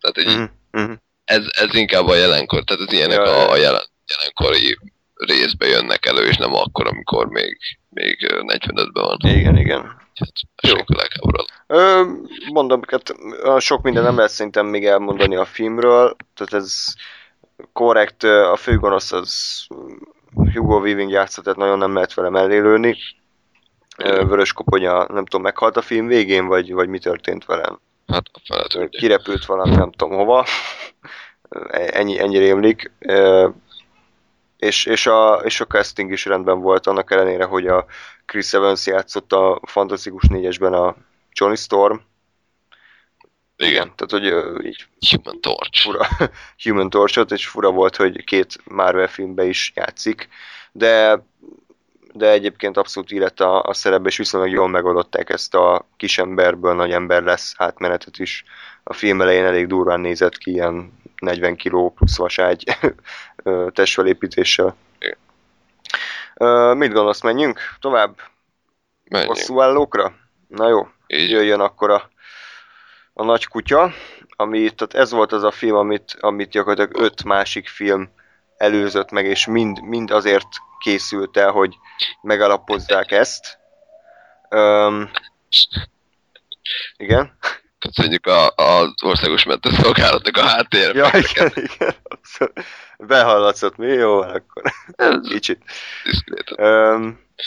Tehát 0.00 0.18
egy, 0.18 0.26
Mhm, 0.26 0.82
mhm. 0.82 0.92
ez, 1.24 1.44
ez 1.50 1.74
inkább 1.74 2.06
a 2.06 2.14
jelenkor, 2.14 2.64
tehát 2.64 2.82
az 2.82 2.92
ilyenek 2.92 3.16
Ja, 3.16 3.22
a, 3.22 3.50
a 3.50 3.56
jelen, 3.56 3.84
jelenkori 4.06 4.78
részbe 5.14 5.66
jönnek 5.66 6.06
elő, 6.06 6.26
és 6.26 6.36
nem 6.36 6.54
akkor, 6.54 6.86
amikor 6.86 7.26
még, 7.26 7.58
még 7.94 8.28
ö, 8.32 8.40
45-ben 8.46 9.04
van. 9.04 9.16
Igen, 9.20 9.56
igen. 9.56 10.02
Jó. 10.62 10.76
Ö, 11.66 12.02
mondom, 12.52 12.80
hát 12.90 13.14
sok 13.60 13.82
minden 13.82 14.02
nem 14.02 14.16
lehet 14.16 14.30
szerintem 14.30 14.66
még 14.66 14.86
elmondani 14.86 15.36
a 15.36 15.44
filmről, 15.44 16.16
tehát 16.34 16.64
ez 16.64 16.84
korrekt, 17.72 18.22
a 18.22 18.56
főgonosz 18.56 19.12
az 19.12 19.66
Hugo 20.34 20.78
Weaving 20.78 21.10
játszott, 21.10 21.44
tehát 21.44 21.58
nagyon 21.58 21.78
nem 21.78 21.94
lehet 21.94 22.14
vele 22.14 22.28
mellélőni. 22.28 22.96
Vörös 23.96 24.52
koponya, 24.52 25.06
nem 25.12 25.24
tudom, 25.24 25.42
meghalt 25.42 25.76
a 25.76 25.82
film 25.82 26.06
végén, 26.06 26.46
vagy, 26.46 26.72
vagy 26.72 26.88
mi 26.88 26.98
történt 26.98 27.44
velem? 27.44 27.80
Hát 28.06 28.24
a 28.32 28.40
fele 28.44 28.66
tudja. 28.66 28.88
Kirepült 28.88 29.44
valami, 29.44 29.74
nem 29.74 29.92
tudom 29.92 30.16
hova. 30.16 30.46
Ennyi, 31.70 32.18
ennyire 32.18 32.44
émlik. 32.44 32.90
És, 34.64 34.86
és, 34.86 35.06
a, 35.06 35.40
és 35.44 35.60
a 35.60 35.66
casting 35.66 36.12
is 36.12 36.24
rendben 36.24 36.60
volt, 36.60 36.86
annak 36.86 37.10
ellenére, 37.10 37.44
hogy 37.44 37.66
a 37.66 37.86
Chris 38.26 38.52
Evans 38.52 38.86
játszott 38.86 39.32
a 39.32 39.60
Fantasztikus 39.66 40.26
négyesben 40.28 40.72
a 40.72 40.96
Johnny 41.32 41.56
Storm. 41.56 41.96
Igen. 43.56 43.92
Tehát, 43.96 44.10
hogy 44.10 44.64
így 44.66 44.86
Human 45.10 45.40
Torch. 45.40 45.82
fura 45.82 46.08
Human 46.64 46.90
Torchot, 46.90 47.32
és 47.32 47.46
fura 47.46 47.70
volt, 47.70 47.96
hogy 47.96 48.24
két 48.24 48.58
Marvel 48.64 49.08
filmbe 49.08 49.44
is 49.44 49.72
játszik, 49.74 50.28
de 50.72 51.22
de 52.12 52.30
egyébként 52.30 52.76
abszolút 52.76 53.10
illett 53.10 53.40
a, 53.40 53.62
a 53.62 53.74
szerepbe, 53.74 54.08
és 54.08 54.16
viszonylag 54.16 54.50
jól 54.50 54.68
megoldották 54.68 55.30
ezt 55.30 55.54
a 55.54 55.86
kis 55.96 56.18
emberből 56.18 56.74
nagy 56.74 56.90
ember 56.90 57.22
lesz 57.22 57.54
átmenetet 57.56 58.18
is. 58.18 58.44
A 58.82 58.92
film 58.92 59.20
elején 59.20 59.44
elég 59.44 59.66
durván 59.66 60.00
nézett 60.00 60.36
ki, 60.36 60.50
ilyen 60.50 60.92
40 61.24 61.56
kg 61.56 61.94
plusz 61.94 62.16
vaságy 62.16 62.64
testfelépítéssel. 63.72 64.76
Mit 66.74 66.92
gondolsz, 66.92 67.22
menjünk 67.22 67.60
tovább? 67.80 68.20
Menjünk. 69.04 69.32
Hosszú 69.32 69.60
állókra? 69.60 70.14
Na 70.48 70.68
jó, 70.68 70.88
Így. 71.06 71.30
jöjjön 71.30 71.60
akkor 71.60 71.90
a, 71.90 72.10
a 73.12 73.24
nagy 73.24 73.46
kutya, 73.46 73.92
ami, 74.36 74.70
tehát 74.70 74.94
ez 74.94 75.10
volt 75.10 75.32
az 75.32 75.42
a 75.42 75.50
film, 75.50 75.76
amit, 75.76 76.16
amit 76.20 76.50
gyakorlatilag 76.50 77.04
öt 77.04 77.24
másik 77.24 77.68
film 77.68 78.10
előzött 78.56 79.10
meg, 79.10 79.24
és 79.24 79.46
mind, 79.46 79.82
mind 79.82 80.10
azért 80.10 80.48
készült 80.78 81.36
el, 81.36 81.50
hogy 81.50 81.76
megalapozzák 82.22 83.10
ezt. 83.10 83.58
Um, 84.50 85.10
igen? 86.96 87.38
Köszönjük 87.92 88.26
a, 88.26 88.48
az 88.48 89.02
országos 89.02 89.44
mentőszolgálatnak 89.44 90.36
a 90.36 90.42
háttérbe. 90.42 90.98
Ja, 90.98 91.18
igen, 91.18 91.52
igen. 91.54 91.94
Behallatszott 92.98 93.76
mi? 93.76 93.86
Jó, 93.86 94.20
akkor 94.20 94.62
kicsit. 95.28 95.62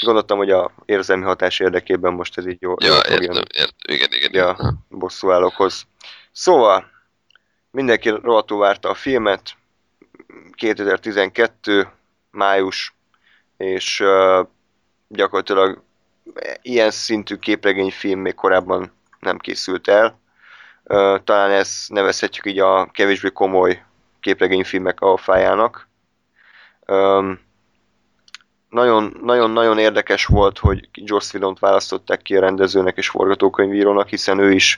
gondoltam, 0.01 0.38
hogy 0.38 0.51
a 0.51 0.71
érzelmi 0.85 1.23
hatás 1.23 1.59
érdekében 1.59 2.13
most 2.13 2.38
ez 2.38 2.47
így 2.47 2.61
jó. 2.61 2.73
Ja, 2.79 2.93
fog 2.93 3.11
értem, 3.11 3.43
értem. 3.53 3.75
Igen, 3.88 4.09
igen. 4.11 4.33
Ja, 4.33 4.55
igen. 4.59 4.85
bosszúállókhoz. 4.89 5.85
Szóval, 6.31 6.91
mindenki 7.71 8.09
rohadtul 8.09 8.57
várta 8.59 8.89
a 8.89 8.93
filmet, 8.93 9.55
2012. 10.55 11.88
május, 12.31 12.95
és 13.57 13.99
uh, 13.99 14.47
gyakorlatilag 15.07 15.83
ilyen 16.61 16.91
szintű 16.91 17.35
képregényfilm 17.35 18.19
még 18.19 18.35
korábban 18.35 18.91
nem 19.19 19.38
készült 19.38 19.88
el. 19.88 20.19
Talán 21.23 21.51
ezt 21.51 21.89
nevezhetjük 21.89 22.45
így 22.45 22.59
a 22.59 22.85
kevésbé 22.91 23.29
komoly 23.29 23.83
képregényfilmek 24.19 25.01
alfájának. 25.01 25.88
Nagyon-nagyon 28.69 29.77
érdekes 29.77 30.25
volt, 30.25 30.57
hogy 30.57 30.89
Joss 30.93 31.33
Whedont 31.33 31.59
választották 31.59 32.21
ki 32.21 32.35
a 32.35 32.39
rendezőnek 32.39 32.97
és 32.97 33.09
forgatókönyvírónak, 33.09 34.07
hiszen 34.07 34.39
ő 34.39 34.51
is 34.51 34.77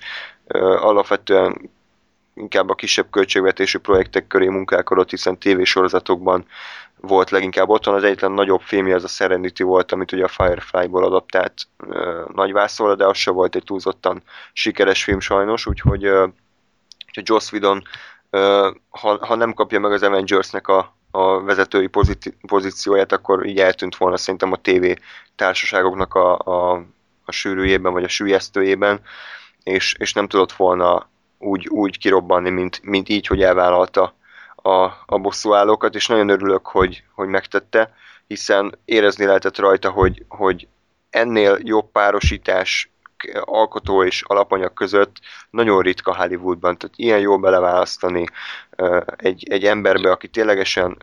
alapvetően 0.79 1.69
inkább 2.39 2.69
a 2.69 2.75
kisebb 2.75 3.09
költségvetésű 3.09 3.77
projektek 3.77 4.27
köré 4.27 4.47
munkálkodott, 4.47 5.09
hiszen 5.09 5.37
tévésorozatokban 5.37 6.45
volt 7.01 7.29
leginkább 7.29 7.69
otthon. 7.69 7.93
Az 7.93 8.03
egyetlen 8.03 8.31
nagyobb 8.31 8.61
filmje 8.61 8.95
az 8.95 9.03
a 9.03 9.07
Serenity 9.07 9.61
volt, 9.61 9.91
amit 9.91 10.11
ugye 10.11 10.23
a 10.23 10.27
Firefly-ból 10.27 11.03
adaptált 11.03 11.67
uh, 11.87 12.27
nagy 12.33 12.51
vászol, 12.51 12.95
de 12.95 13.05
az 13.05 13.17
se 13.17 13.31
volt 13.31 13.55
egy 13.55 13.63
túlzottan 13.63 14.23
sikeres 14.53 15.03
film 15.03 15.19
sajnos, 15.19 15.65
úgyhogy, 15.65 16.07
uh, 16.07 16.27
úgyhogy 17.07 17.27
Joss 17.27 17.51
Whedon, 17.51 17.83
uh, 18.31 18.75
ha, 18.89 19.25
ha 19.25 19.35
nem 19.35 19.53
kapja 19.53 19.79
meg 19.79 19.91
az 19.91 20.03
Avengersnek 20.03 20.67
a, 20.67 20.95
a 21.11 21.41
vezetői 21.41 21.87
pozíci- 21.87 22.37
pozícióját, 22.47 23.11
akkor 23.11 23.45
így 23.45 23.59
eltűnt 23.59 23.95
volna 23.95 24.17
szerintem 24.17 24.51
a 24.51 24.61
TV 24.61 24.85
társaságoknak 25.35 26.13
a, 26.13 26.37
a, 26.37 26.85
a 27.25 27.31
sűrűjében, 27.31 27.93
vagy 27.93 28.03
a 28.03 28.07
sűjesztőjében, 28.07 29.01
és, 29.63 29.95
és 29.99 30.13
nem 30.13 30.27
tudott 30.27 30.51
volna 30.51 31.07
úgy, 31.39 31.67
úgy 31.67 31.97
kirobbanni, 31.97 32.49
mint, 32.49 32.79
mint 32.83 33.09
így, 33.09 33.27
hogy 33.27 33.41
elvállalta 33.41 34.13
a, 34.55 34.83
a 35.05 35.17
bosszúállókat, 35.17 35.95
és 35.95 36.07
nagyon 36.07 36.29
örülök, 36.29 36.67
hogy, 36.67 37.03
hogy 37.15 37.27
megtette, 37.27 37.93
hiszen 38.27 38.77
érezni 38.85 39.25
lehetett 39.25 39.57
rajta, 39.57 39.89
hogy, 39.89 40.25
hogy 40.27 40.67
ennél 41.09 41.57
jobb 41.61 41.91
párosítás 41.91 42.91
alkotó 43.41 44.03
és 44.03 44.21
alapanyag 44.21 44.73
között 44.73 45.15
nagyon 45.49 45.81
ritka 45.81 46.15
Hollywoodban, 46.15 46.77
tehát 46.77 46.95
ilyen 46.97 47.19
jól 47.19 47.37
beleválasztani 47.37 48.25
egy, 49.15 49.47
egy 49.49 49.65
emberbe, 49.65 50.11
aki 50.11 50.27
ténylegesen 50.27 50.97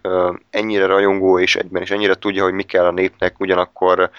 ennyire 0.50 0.86
rajongó 0.86 1.38
és 1.38 1.56
egyben 1.56 1.82
is 1.82 1.90
ennyire 1.90 2.14
tudja, 2.14 2.42
hogy 2.42 2.52
mi 2.52 2.62
kell 2.62 2.84
a 2.84 2.90
népnek, 2.90 3.40
ugyanakkor, 3.40 4.10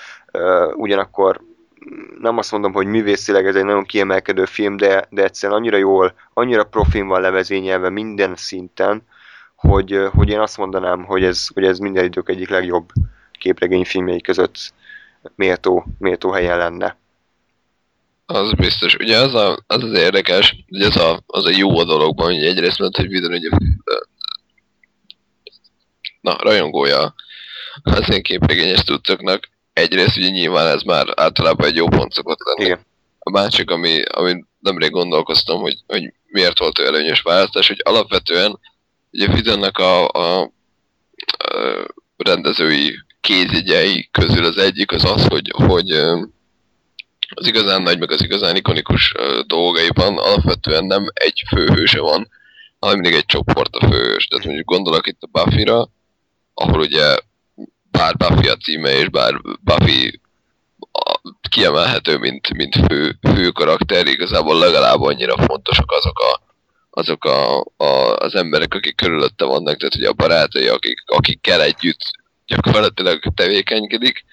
ugyanakkor 0.75 1.41
nem 2.19 2.37
azt 2.37 2.51
mondom, 2.51 2.73
hogy 2.73 2.85
művészileg 2.85 3.45
ez 3.47 3.55
egy 3.55 3.65
nagyon 3.65 3.85
kiemelkedő 3.85 4.45
film, 4.45 4.77
de, 4.77 5.07
de 5.09 5.23
egyszerűen 5.23 5.59
annyira 5.59 5.77
jól, 5.77 6.13
annyira 6.33 6.63
profin 6.63 7.07
van 7.07 7.21
levezényelve 7.21 7.89
minden 7.89 8.35
szinten, 8.35 9.01
hogy, 9.55 9.99
hogy 10.11 10.29
én 10.29 10.39
azt 10.39 10.57
mondanám, 10.57 11.03
hogy 11.03 11.23
ez, 11.23 11.47
hogy 11.53 11.63
ez 11.63 11.77
minden 11.77 12.03
idők 12.03 12.29
egyik 12.29 12.49
legjobb 12.49 12.89
képregényfilmjei 13.39 14.21
között 14.21 14.73
méltó, 15.35 15.85
méltó 15.97 16.31
helyen 16.31 16.57
lenne. 16.57 16.97
Az 18.25 18.53
biztos. 18.53 18.95
Ugye 18.95 19.17
az, 19.17 19.33
a, 19.33 19.57
az 19.67 19.83
az 19.83 19.93
érdekes, 19.93 20.55
hogy 20.69 20.81
ez 20.81 20.95
a, 20.95 21.23
az 21.25 21.45
a 21.45 21.49
jó 21.57 21.79
a 21.79 21.83
dologban, 21.83 22.25
hogy 22.25 22.43
egyrészt 22.43 22.79
mert, 22.79 22.95
hogy 22.95 23.07
Vidon 23.07 23.33
ugye 23.33 23.49
na, 26.21 26.37
rajongója 26.39 27.13
az 27.83 28.11
én 28.11 28.23
képregényes 28.23 28.83
tudtoknak. 28.83 29.49
Egyrészt 29.77 30.17
ugye 30.17 30.29
nyilván 30.29 30.67
ez 30.67 30.81
már 30.81 31.05
általában 31.15 31.67
egy 31.67 31.75
jó 31.75 31.87
pont 31.87 32.13
szokott 32.13 32.39
lenni. 32.43 32.63
Igen. 32.63 32.85
A 33.19 33.29
másik, 33.29 33.71
ami, 33.71 34.01
ami 34.01 34.43
nemrég 34.59 34.91
gondolkoztam, 34.91 35.59
hogy, 35.59 35.77
hogy 35.87 36.13
miért 36.25 36.59
volt 36.59 36.79
ő 36.79 36.85
előnyös 36.85 37.21
választás, 37.21 37.67
hogy 37.67 37.81
alapvetően 37.83 38.59
ugye 39.11 39.27
Vidonnak 39.27 39.77
a, 39.77 40.07
a, 40.07 40.41
a 40.41 40.51
rendezői 42.17 42.95
kézjegyei 43.21 44.09
közül 44.11 44.45
az 44.45 44.57
egyik 44.57 44.91
az 44.91 45.05
az, 45.05 45.25
hogy, 45.27 45.51
hogy 45.55 45.91
az 47.29 47.47
igazán 47.47 47.81
nagy, 47.81 47.99
meg 47.99 48.11
az 48.11 48.23
igazán 48.23 48.55
ikonikus 48.55 49.13
dolgaiban 49.45 50.17
alapvetően 50.17 50.85
nem 50.85 51.05
egy 51.13 51.43
főhőse 51.47 51.99
van, 51.99 52.29
hanem 52.79 52.99
mindig 52.99 53.19
egy 53.19 53.25
csoport 53.25 53.75
a 53.75 53.87
főhős. 53.87 54.27
Tehát 54.27 54.45
mondjuk 54.45 54.65
gondolok 54.65 55.07
itt 55.07 55.21
a 55.21 55.29
Buffy-ra, 55.31 55.89
ahol 56.53 56.79
ugye 56.79 57.17
bár 57.97 58.15
Buffy 58.17 58.47
a 58.47 58.55
címe, 58.55 58.89
és 58.89 59.09
bár 59.09 59.41
Buffy 59.61 60.21
a, 60.91 61.19
kiemelhető, 61.49 62.17
mint, 62.17 62.53
mint 62.53 62.75
fő, 62.87 63.17
fő 63.33 63.49
karakter, 63.49 64.07
igazából 64.07 64.57
legalább 64.57 65.01
annyira 65.01 65.37
fontosak 65.37 65.91
azok 65.91 66.19
a 66.19 66.45
azok 66.89 67.25
a, 67.25 67.59
a, 67.77 68.15
az 68.15 68.35
emberek, 68.35 68.73
akik 68.73 68.95
körülötte 68.95 69.45
vannak, 69.45 69.77
tehát 69.77 69.95
ugye 69.95 70.09
a 70.09 70.13
barátai, 70.13 70.67
akik, 70.67 71.03
akikkel 71.05 71.61
együtt 71.61 72.11
gyakorlatilag 72.45 73.19
tevékenykedik, 73.35 74.25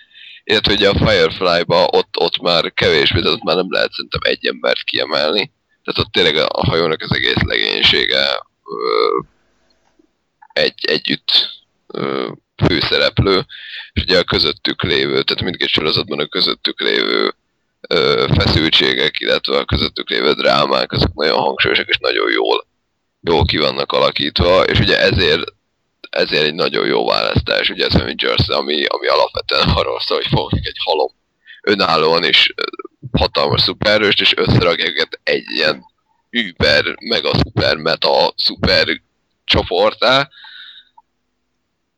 illetve 0.44 0.72
ugye 0.72 0.88
a 0.88 0.98
Firefly-ba 0.98 1.88
ott, 1.90 2.16
ott 2.18 2.40
már 2.40 2.72
kevésbé, 2.72 3.20
tehát 3.20 3.36
ott 3.36 3.42
már 3.42 3.56
nem 3.56 3.72
lehet 3.72 3.92
szerintem 3.92 4.20
egy 4.24 4.46
embert 4.46 4.82
kiemelni, 4.82 5.52
tehát 5.84 6.00
ott 6.00 6.12
tényleg 6.12 6.36
a 6.36 6.66
hajónak 6.66 7.00
az 7.00 7.16
egész 7.16 7.42
legénysége 7.42 8.24
ö, 8.64 9.18
egy, 10.52 10.84
együtt 10.86 11.30
főszereplő, 12.66 13.46
és 13.92 14.02
ugye 14.02 14.18
a 14.18 14.24
közöttük 14.24 14.82
lévő, 14.82 15.22
tehát 15.22 15.42
mindkét 15.42 15.68
sorozatban 15.68 16.18
a 16.18 16.26
közöttük 16.26 16.80
lévő 16.80 17.34
ö, 17.88 18.26
feszültségek, 18.38 19.20
illetve 19.20 19.56
a 19.56 19.64
közöttük 19.64 20.10
lévő 20.10 20.32
drámák, 20.32 20.92
azok 20.92 21.14
nagyon 21.14 21.38
hangsúlyosak 21.38 21.88
és 21.88 21.98
nagyon 21.98 22.30
jól, 22.32 22.66
jól 23.20 23.44
ki 23.44 23.56
vannak 23.56 23.92
alakítva, 23.92 24.64
és 24.64 24.78
ugye 24.78 25.00
ezért 25.00 25.52
ezért 26.14 26.44
egy 26.44 26.54
nagyon 26.54 26.86
jó 26.86 27.06
választás, 27.06 27.68
ugye 27.68 27.86
ez 27.86 27.94
Avengers, 27.94 28.48
ami, 28.48 28.84
ami 28.84 29.06
alapvetően 29.06 29.68
arról 29.68 30.00
szól, 30.00 30.16
hogy 30.16 30.26
fognak 30.26 30.66
egy 30.66 30.76
halom 30.84 31.10
önállóan 31.62 32.24
is 32.24 32.54
hatalmas 33.12 33.62
szupererőst, 33.62 34.20
és 34.20 34.36
összerakják 34.36 35.20
egy 35.22 35.44
ilyen 35.50 35.84
über, 36.30 36.94
mega 37.00 37.34
szuper, 37.36 37.76
meta, 37.76 38.32
szuper 38.36 39.00
csoportá, 39.44 40.28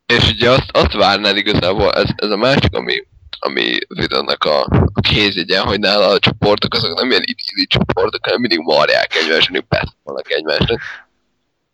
és 0.06 0.30
ugye 0.30 0.50
azt, 0.50 0.70
azt 0.72 0.92
várnál 0.92 1.36
igazából, 1.36 1.92
ez, 1.92 2.08
ez 2.16 2.30
a 2.30 2.36
másik, 2.36 2.74
ami, 2.74 3.06
ami 3.38 3.78
Vidonnak 3.88 4.44
a, 4.44 4.60
a 4.92 5.00
kézjegyen, 5.00 5.62
hogy 5.64 5.80
nála 5.80 6.06
a 6.08 6.18
csoportok 6.18 6.74
azok 6.74 6.94
nem 7.00 7.10
ilyen 7.10 7.22
idilli 7.24 7.66
csoportok, 7.66 8.24
hanem 8.24 8.40
mindig 8.40 8.58
marják 8.58 9.14
egymást, 9.14 9.50
mindig 9.50 9.68
beszólnak 9.68 10.30
egymásnak. 10.30 10.80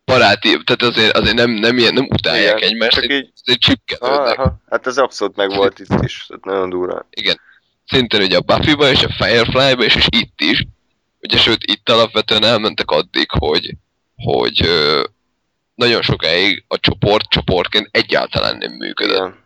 Baráti, 0.04 0.48
tehát 0.64 0.82
azért, 0.94 1.16
azért 1.16 1.36
nem, 1.36 1.50
nem, 1.50 1.78
ilyen, 1.78 1.94
nem 1.94 2.06
utálják 2.10 2.56
Igen, 2.56 2.68
egymást, 2.70 2.92
csak 2.92 3.12
így- 3.12 3.32
azért 3.42 3.60
csipkedődnek. 3.60 4.40
Hát 4.70 4.86
ez 4.86 4.98
abszolút 4.98 5.36
megvolt 5.36 5.78
itt 5.78 6.02
is, 6.02 6.24
tehát 6.28 6.44
nagyon 6.44 6.70
durva. 6.70 7.06
Igen. 7.10 7.40
Szintén 7.86 8.22
ugye 8.22 8.36
a 8.36 8.40
Buffy-ba 8.40 8.90
és 8.90 9.02
a 9.02 9.12
Firefly-ba 9.24 9.84
és, 9.84 9.94
és 9.94 10.06
itt 10.10 10.40
is. 10.40 10.66
Ugye 11.20 11.36
sőt, 11.38 11.64
itt 11.64 11.88
alapvetően 11.88 12.44
elmentek 12.44 12.90
addig, 12.90 13.30
hogy, 13.30 13.74
hogy 14.16 14.68
nagyon 15.74 16.02
sokáig 16.02 16.64
a 16.68 16.78
csoport 16.78 17.28
csoportként 17.28 17.88
egyáltalán 17.90 18.56
nem 18.56 18.72
működött. 18.72 19.16
Igen. 19.16 19.40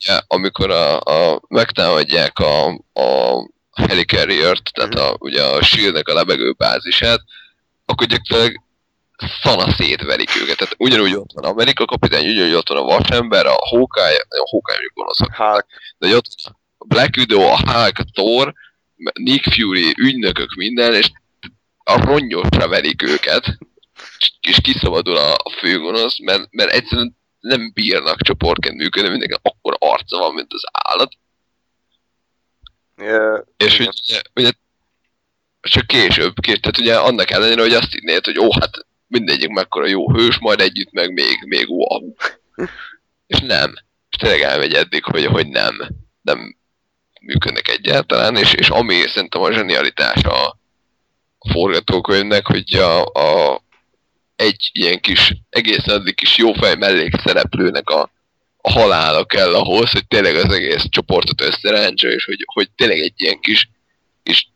Ugye, 0.00 0.20
amikor 0.26 0.70
a, 0.70 1.00
a, 1.00 1.40
megtámadják 1.48 2.38
a, 2.38 2.66
a 2.92 3.48
helicarrier-t, 3.72 4.72
tehát 4.72 4.94
a, 4.94 5.16
ugye 5.18 5.44
a 5.44 5.62
shield 5.62 6.08
a 6.08 6.14
lebegő 6.14 6.52
bázisát, 6.52 7.20
akkor 7.84 8.06
gyakorlatilag 8.06 8.62
szana 9.42 9.72
szétverik 9.72 10.36
őket. 10.42 10.56
Tehát 10.56 10.74
ugyanúgy 10.78 11.14
ott 11.14 11.32
van 11.32 11.44
Amerika 11.44 11.84
kapitány, 11.84 12.28
ugyanúgy 12.28 12.54
ott 12.54 12.68
van 12.68 12.78
a 12.78 12.98
vasember, 12.98 13.46
a 13.46 13.56
Hawkeye, 13.60 14.26
a 14.28 14.48
Hawkeye 14.50 14.76
mondjuk 14.76 14.94
gonoszak. 14.94 15.34
Hulk. 15.34 15.66
De 15.98 16.16
ott 16.16 16.26
a 16.78 16.84
Black 16.84 17.16
Widow, 17.16 17.42
a 17.42 17.58
Hulk, 17.72 17.98
a 17.98 18.04
Thor, 18.12 18.54
Nick 19.12 19.52
Fury, 19.52 19.94
ügynökök, 19.96 20.54
minden, 20.54 20.94
és 20.94 21.10
a 21.84 22.04
rongyosra 22.04 22.68
verik 22.68 23.02
őket, 23.02 23.58
és 24.40 24.60
kiszabadul 24.62 25.16
a, 25.16 25.32
a 25.32 25.50
főgonosz, 25.58 26.18
mert, 26.18 26.48
mert 26.50 26.70
egyszerűen 26.70 27.16
nem 27.40 27.70
bírnak 27.74 28.22
csoportként 28.22 28.76
működni, 28.76 29.08
mindenki 29.10 29.40
akkor 29.42 29.76
arca 29.78 30.18
van, 30.18 30.34
mint 30.34 30.52
az 30.52 30.62
állat. 30.72 31.12
Ö, 32.96 33.38
És 33.56 33.78
igen. 33.78 33.92
ugye, 34.08 34.22
ugye 34.34 34.50
csak 35.60 35.86
később, 35.86 36.40
később, 36.40 36.60
tehát 36.60 36.78
ugye 36.78 36.98
annak 36.98 37.30
ellenére, 37.30 37.60
hogy 37.60 37.74
azt 37.74 37.92
hinnéd, 37.92 38.24
hogy 38.24 38.38
ó, 38.38 38.52
hát 38.52 38.86
mindegyik 39.06 39.48
mekkora 39.48 39.86
jó 39.86 40.12
hős, 40.12 40.38
majd 40.38 40.60
együtt 40.60 40.92
meg 40.92 41.12
még, 41.12 41.38
még 41.46 41.68
wow. 41.68 42.14
És 43.26 43.38
nem. 43.38 43.74
És 44.10 44.16
tényleg 44.16 44.40
elmegy 44.40 44.74
eddig, 44.74 45.04
hogy, 45.04 45.24
hogy 45.24 45.48
nem. 45.48 45.88
Nem 46.22 46.56
működnek 47.20 47.68
egyáltalán, 47.68 48.36
és, 48.36 48.52
és 48.52 48.68
ami 48.68 48.94
szerintem 49.06 49.42
a 49.42 49.52
zsenialitás 49.52 50.22
a, 50.22 50.46
a 51.38 51.50
forgatókönyvnek, 51.52 52.46
hogy 52.46 52.74
a, 52.74 53.04
a 53.04 53.60
egy 54.38 54.70
ilyen 54.72 55.00
kis, 55.00 55.34
egészen 55.50 55.94
addig 55.94 56.14
kis 56.14 56.36
jófej 56.36 56.74
mellékszereplőnek 56.74 57.88
a, 57.90 58.10
a 58.56 58.70
halála 58.70 59.24
kell 59.24 59.54
ahhoz, 59.54 59.90
hogy 59.90 60.06
tényleg 60.06 60.36
az 60.36 60.54
egész 60.54 60.84
csoportot 60.88 61.40
összerántsa, 61.40 62.08
és 62.08 62.24
hogy, 62.24 62.44
hogy 62.52 62.68
tényleg 62.76 62.98
egy 62.98 63.12
ilyen 63.16 63.40
kis, 63.40 63.68
kis 64.22 64.48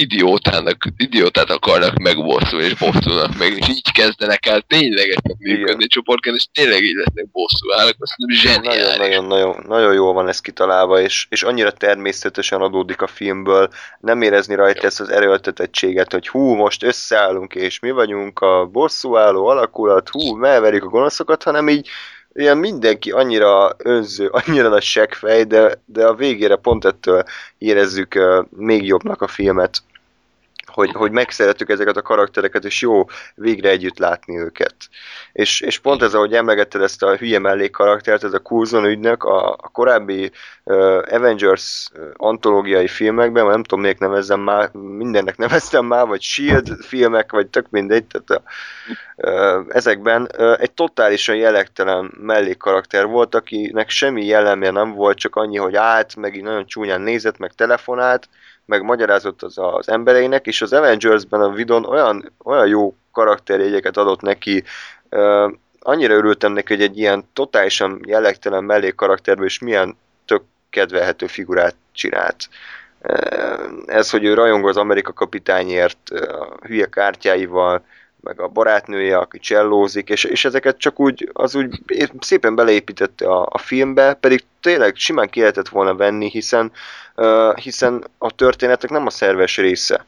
idiótának, 0.00 0.76
idiótát 0.96 1.50
akarnak 1.50 1.98
megbosszulni, 1.98 2.64
és 2.64 2.74
bosszulnak 2.74 3.38
meg, 3.38 3.56
és 3.58 3.68
így 3.68 3.92
kezdenek 3.92 4.46
el 4.46 4.60
ténylegesen 4.60 5.36
működni 5.38 5.86
csoportként, 5.86 6.36
és 6.36 6.46
tényleg 6.52 6.82
így 6.82 6.94
lesznek 6.94 7.30
bosszú 7.30 7.72
állnak, 7.72 7.94
azt 7.98 8.12
Nagyon, 8.16 8.36
zseniális. 8.36 8.96
nagyon, 8.96 9.24
nagyon, 9.24 9.64
nagyon 9.68 9.92
jól 9.94 10.12
van 10.12 10.28
ez 10.28 10.40
kitalálva, 10.40 11.00
és, 11.00 11.26
és 11.30 11.42
annyira 11.42 11.70
természetesen 11.70 12.60
adódik 12.60 13.02
a 13.02 13.06
filmből, 13.06 13.68
nem 14.00 14.22
érezni 14.22 14.54
rajta 14.54 14.86
ezt 14.86 15.00
az 15.00 15.08
erőltetettséget, 15.08 16.12
hogy 16.12 16.28
hú, 16.28 16.54
most 16.54 16.82
összeállunk, 16.82 17.54
és 17.54 17.78
mi 17.78 17.90
vagyunk 17.90 18.40
a 18.40 18.68
bosszúálló 18.72 19.46
alakulat, 19.46 20.08
hú, 20.08 20.34
melverik 20.34 20.82
a 20.82 20.88
gonoszokat, 20.88 21.42
hanem 21.42 21.68
így 21.68 21.88
ilyen 22.32 22.58
mindenki 22.58 23.10
annyira 23.10 23.74
önző, 23.78 24.26
annyira 24.46 24.68
nagy 24.68 24.82
seggfej, 24.82 25.44
de, 25.44 25.82
de 25.84 26.06
a 26.06 26.14
végére 26.14 26.56
pont 26.56 26.84
ettől 26.84 27.22
érezzük 27.58 28.14
uh, 28.14 28.44
még 28.50 28.86
jobbnak 28.86 29.22
a 29.22 29.28
filmet, 29.28 29.82
hogy, 30.72 30.90
hogy 30.92 31.10
megszerettük 31.10 31.68
ezeket 31.68 31.96
a 31.96 32.02
karaktereket, 32.02 32.64
és 32.64 32.80
jó 32.80 33.04
végre 33.34 33.68
együtt 33.68 33.98
látni 33.98 34.38
őket. 34.38 34.74
És, 35.32 35.60
és 35.60 35.78
pont 35.78 36.02
ez, 36.02 36.14
ahogy 36.14 36.34
emlegetted 36.34 36.82
ezt 36.82 37.02
a 37.02 37.16
hülye 37.16 37.38
mellékkaraktert, 37.38 38.24
ez 38.24 38.32
a 38.32 38.38
Coulson 38.38 38.84
ügynök, 38.84 39.24
a, 39.24 39.50
a 39.50 39.68
korábbi 39.72 40.30
uh, 40.64 41.02
Avengers 41.10 41.90
antológiai 42.16 42.88
filmekben, 42.88 43.46
nem 43.46 43.62
tudom, 43.62 43.80
miért 43.80 43.98
nevezzem 43.98 44.40
már, 44.40 44.70
mindennek 44.72 45.36
neveztem 45.36 45.84
már, 45.84 46.06
vagy 46.06 46.22
Shield 46.22 46.68
filmek, 46.80 47.32
vagy 47.32 47.46
tök 47.46 47.70
mindegy, 47.70 48.04
tehát 48.04 48.30
a, 48.30 48.42
uh, 49.16 49.64
ezekben 49.68 50.28
uh, 50.38 50.56
egy 50.58 50.72
totálisan 50.72 51.36
jellegtelen 51.36 52.12
mellékkarakter 52.20 53.06
volt, 53.06 53.34
akinek 53.34 53.90
semmi 53.90 54.24
jellemje 54.26 54.70
nem 54.70 54.92
volt, 54.92 55.18
csak 55.18 55.36
annyi, 55.36 55.56
hogy 55.56 55.74
állt, 55.74 56.16
meg 56.16 56.36
így 56.36 56.42
nagyon 56.42 56.66
csúnyán 56.66 57.00
nézett, 57.00 57.38
meg 57.38 57.52
telefonált, 57.52 58.28
meg 58.70 58.82
magyarázott 58.82 59.42
az 59.42 59.58
az 59.58 59.88
embereinek, 59.88 60.46
és 60.46 60.62
az 60.62 60.72
Avengers-ben 60.72 61.40
a 61.40 61.52
Vidon 61.52 61.84
olyan, 61.84 62.32
olyan 62.44 62.66
jó 62.66 62.94
karakterjegyeket 63.12 63.96
adott 63.96 64.20
neki, 64.20 64.64
uh, 65.10 65.52
annyira 65.80 66.14
örültem 66.14 66.52
neki, 66.52 66.74
hogy 66.74 66.82
egy 66.82 66.98
ilyen 66.98 67.28
totálisan 67.32 68.00
jellegtelen 68.06 68.64
mellékkarakterből 68.64 69.46
is 69.46 69.58
milyen 69.58 69.96
tök 70.24 70.42
kedvelhető 70.70 71.26
figurát 71.26 71.74
csinált. 71.92 72.48
Ez, 73.86 74.10
hogy 74.10 74.24
ő 74.24 74.34
rajong 74.34 74.68
az 74.68 74.76
Amerika 74.76 75.12
kapitányért, 75.12 75.98
uh, 76.10 76.20
hülye 76.66 76.86
kártyáival, 76.86 77.84
meg 78.22 78.40
a 78.40 78.48
barátnője, 78.48 79.16
aki 79.18 79.38
csellózik, 79.38 80.08
és, 80.08 80.24
és 80.24 80.44
ezeket 80.44 80.78
csak 80.78 81.00
úgy, 81.00 81.30
az 81.32 81.54
úgy 81.54 81.82
szépen 82.18 82.54
beleépítette 82.54 83.28
a, 83.28 83.48
a 83.50 83.58
filmbe, 83.58 84.14
pedig 84.14 84.44
tényleg 84.60 84.96
simán 84.96 85.28
ki 85.28 85.40
lehetett 85.40 85.68
volna 85.68 85.94
venni, 85.94 86.30
hiszen, 86.30 86.72
uh, 87.16 87.56
hiszen 87.56 88.04
a 88.18 88.30
történetek 88.30 88.90
nem 88.90 89.06
a 89.06 89.10
szerves 89.10 89.56
része. 89.56 90.06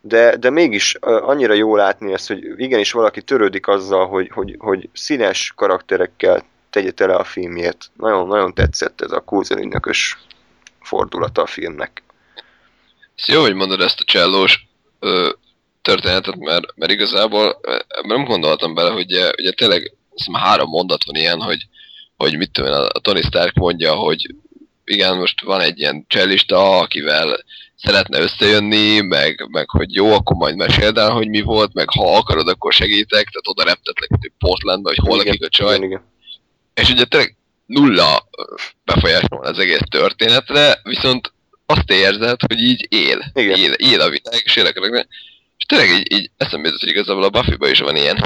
De, 0.00 0.36
de 0.36 0.50
mégis 0.50 0.96
uh, 1.00 1.28
annyira 1.28 1.52
jó 1.52 1.76
látni 1.76 2.12
ezt, 2.12 2.28
hogy 2.28 2.44
igenis 2.56 2.92
valaki 2.92 3.22
törődik 3.22 3.68
azzal, 3.68 4.06
hogy, 4.06 4.30
hogy, 4.34 4.54
hogy 4.58 4.88
színes 4.92 5.52
karakterekkel 5.56 6.44
tegye 6.70 6.90
tele 6.90 7.14
a 7.14 7.24
filmjét. 7.24 7.90
Nagyon-nagyon 7.96 8.54
tetszett 8.54 9.00
ez 9.00 9.12
a 9.12 9.20
Coulson 9.20 9.58
ügynökös 9.58 10.18
fordulata 10.80 11.42
a 11.42 11.46
filmnek. 11.46 12.02
Ez 13.16 13.28
jó, 13.28 13.40
hogy 13.40 13.54
mondod 13.54 13.80
ezt 13.80 14.00
a 14.00 14.04
csellós 14.04 14.66
történetet, 15.86 16.36
mert, 16.36 16.64
mert 16.74 16.92
igazából 16.92 17.58
ö, 17.62 17.76
nem 18.02 18.24
gondoltam 18.24 18.74
bele, 18.74 18.90
hogy 18.90 19.04
ugye, 19.04 19.30
ugye 19.38 19.50
tényleg 19.50 19.92
azt 20.14 20.36
három 20.36 20.68
mondat 20.68 21.04
van 21.04 21.14
ilyen, 21.14 21.40
hogy, 21.40 21.66
hogy 22.16 22.36
mit 22.36 22.50
tudom 22.50 22.72
én, 22.72 22.78
a 22.78 22.98
Tony 22.98 23.22
Stark 23.22 23.54
mondja, 23.54 23.94
hogy 23.94 24.34
igen, 24.84 25.16
most 25.16 25.42
van 25.42 25.60
egy 25.60 25.78
ilyen 25.78 26.04
csellista, 26.08 26.78
akivel 26.78 27.44
szeretne 27.76 28.20
összejönni, 28.20 29.00
meg, 29.00 29.48
meg 29.50 29.70
hogy 29.70 29.94
jó, 29.94 30.12
akkor 30.12 30.36
majd 30.36 30.56
meséld 30.56 30.98
el, 30.98 31.10
hogy 31.10 31.28
mi 31.28 31.40
volt, 31.40 31.74
meg 31.74 31.90
ha 31.90 32.16
akarod, 32.16 32.48
akkor 32.48 32.72
segítek, 32.72 33.28
tehát 33.28 33.48
oda 33.48 33.64
reptetlek 33.64 34.08
hogy 34.20 34.32
Portlandba, 34.38 34.88
hogy 34.88 35.08
hol 35.08 35.16
lakik 35.16 35.44
a 35.44 35.48
csaj. 35.48 35.76
igen, 35.76 35.88
igen. 35.88 36.02
És 36.74 36.90
ugye 36.90 37.04
tényleg 37.04 37.36
nulla 37.66 38.28
befolyás 38.84 39.24
van 39.28 39.44
az 39.44 39.58
egész 39.58 39.86
történetre, 39.90 40.80
viszont 40.82 41.32
azt 41.66 41.90
érzed, 41.90 42.40
hogy 42.46 42.60
így 42.60 42.86
él. 42.88 43.30
Igen. 43.34 43.58
Él, 43.58 43.72
él 43.72 44.00
a 44.00 44.08
világ, 44.08 44.42
és 44.44 44.56
él 44.56 44.66
a 44.66 44.72
karakter. 44.72 45.06
És 45.08 45.35
tényleg 45.66 45.88
így, 45.88 46.12
így 46.12 46.30
eszembe 46.36 46.66
jutott, 46.66 46.80
hogy 46.82 46.90
igazából 46.90 47.22
a 47.22 47.30
buffy 47.30 47.70
is 47.70 47.78
van 47.78 47.96
ilyen, 47.96 48.16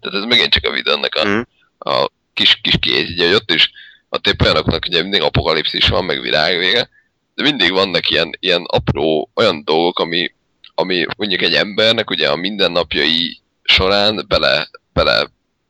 tehát 0.00 0.18
ez 0.18 0.24
megint 0.24 0.52
csak 0.52 0.64
a 0.64 0.70
videónak 0.72 1.14
a, 1.14 1.24
Mhm. 1.24 1.40
a 1.78 2.06
kis, 2.34 2.58
kis 2.62 2.74
kéz, 2.80 3.10
ugye, 3.10 3.26
hogy 3.26 3.34
ott 3.34 3.50
is 3.52 3.70
ott 4.08 4.26
épp 4.26 4.42
olyanoknak 4.42 4.84
ugye 4.88 5.02
mindig 5.02 5.22
apokalipszis 5.22 5.88
van, 5.88 6.04
meg 6.04 6.20
világvége, 6.20 6.88
de 7.34 7.42
mindig 7.42 7.70
vannak 7.72 8.10
ilyen, 8.10 8.30
ilyen 8.40 8.62
apró 8.66 9.30
olyan 9.34 9.64
dolgok, 9.64 9.98
ami, 9.98 10.34
ami 10.74 11.06
mondjuk 11.16 11.42
egy 11.42 11.54
embernek 11.54 12.10
ugye 12.10 12.28
a 12.28 12.36
mindennapjai 12.36 13.40
során 13.62 14.24
bele, 14.28 14.68
bele 14.92 15.26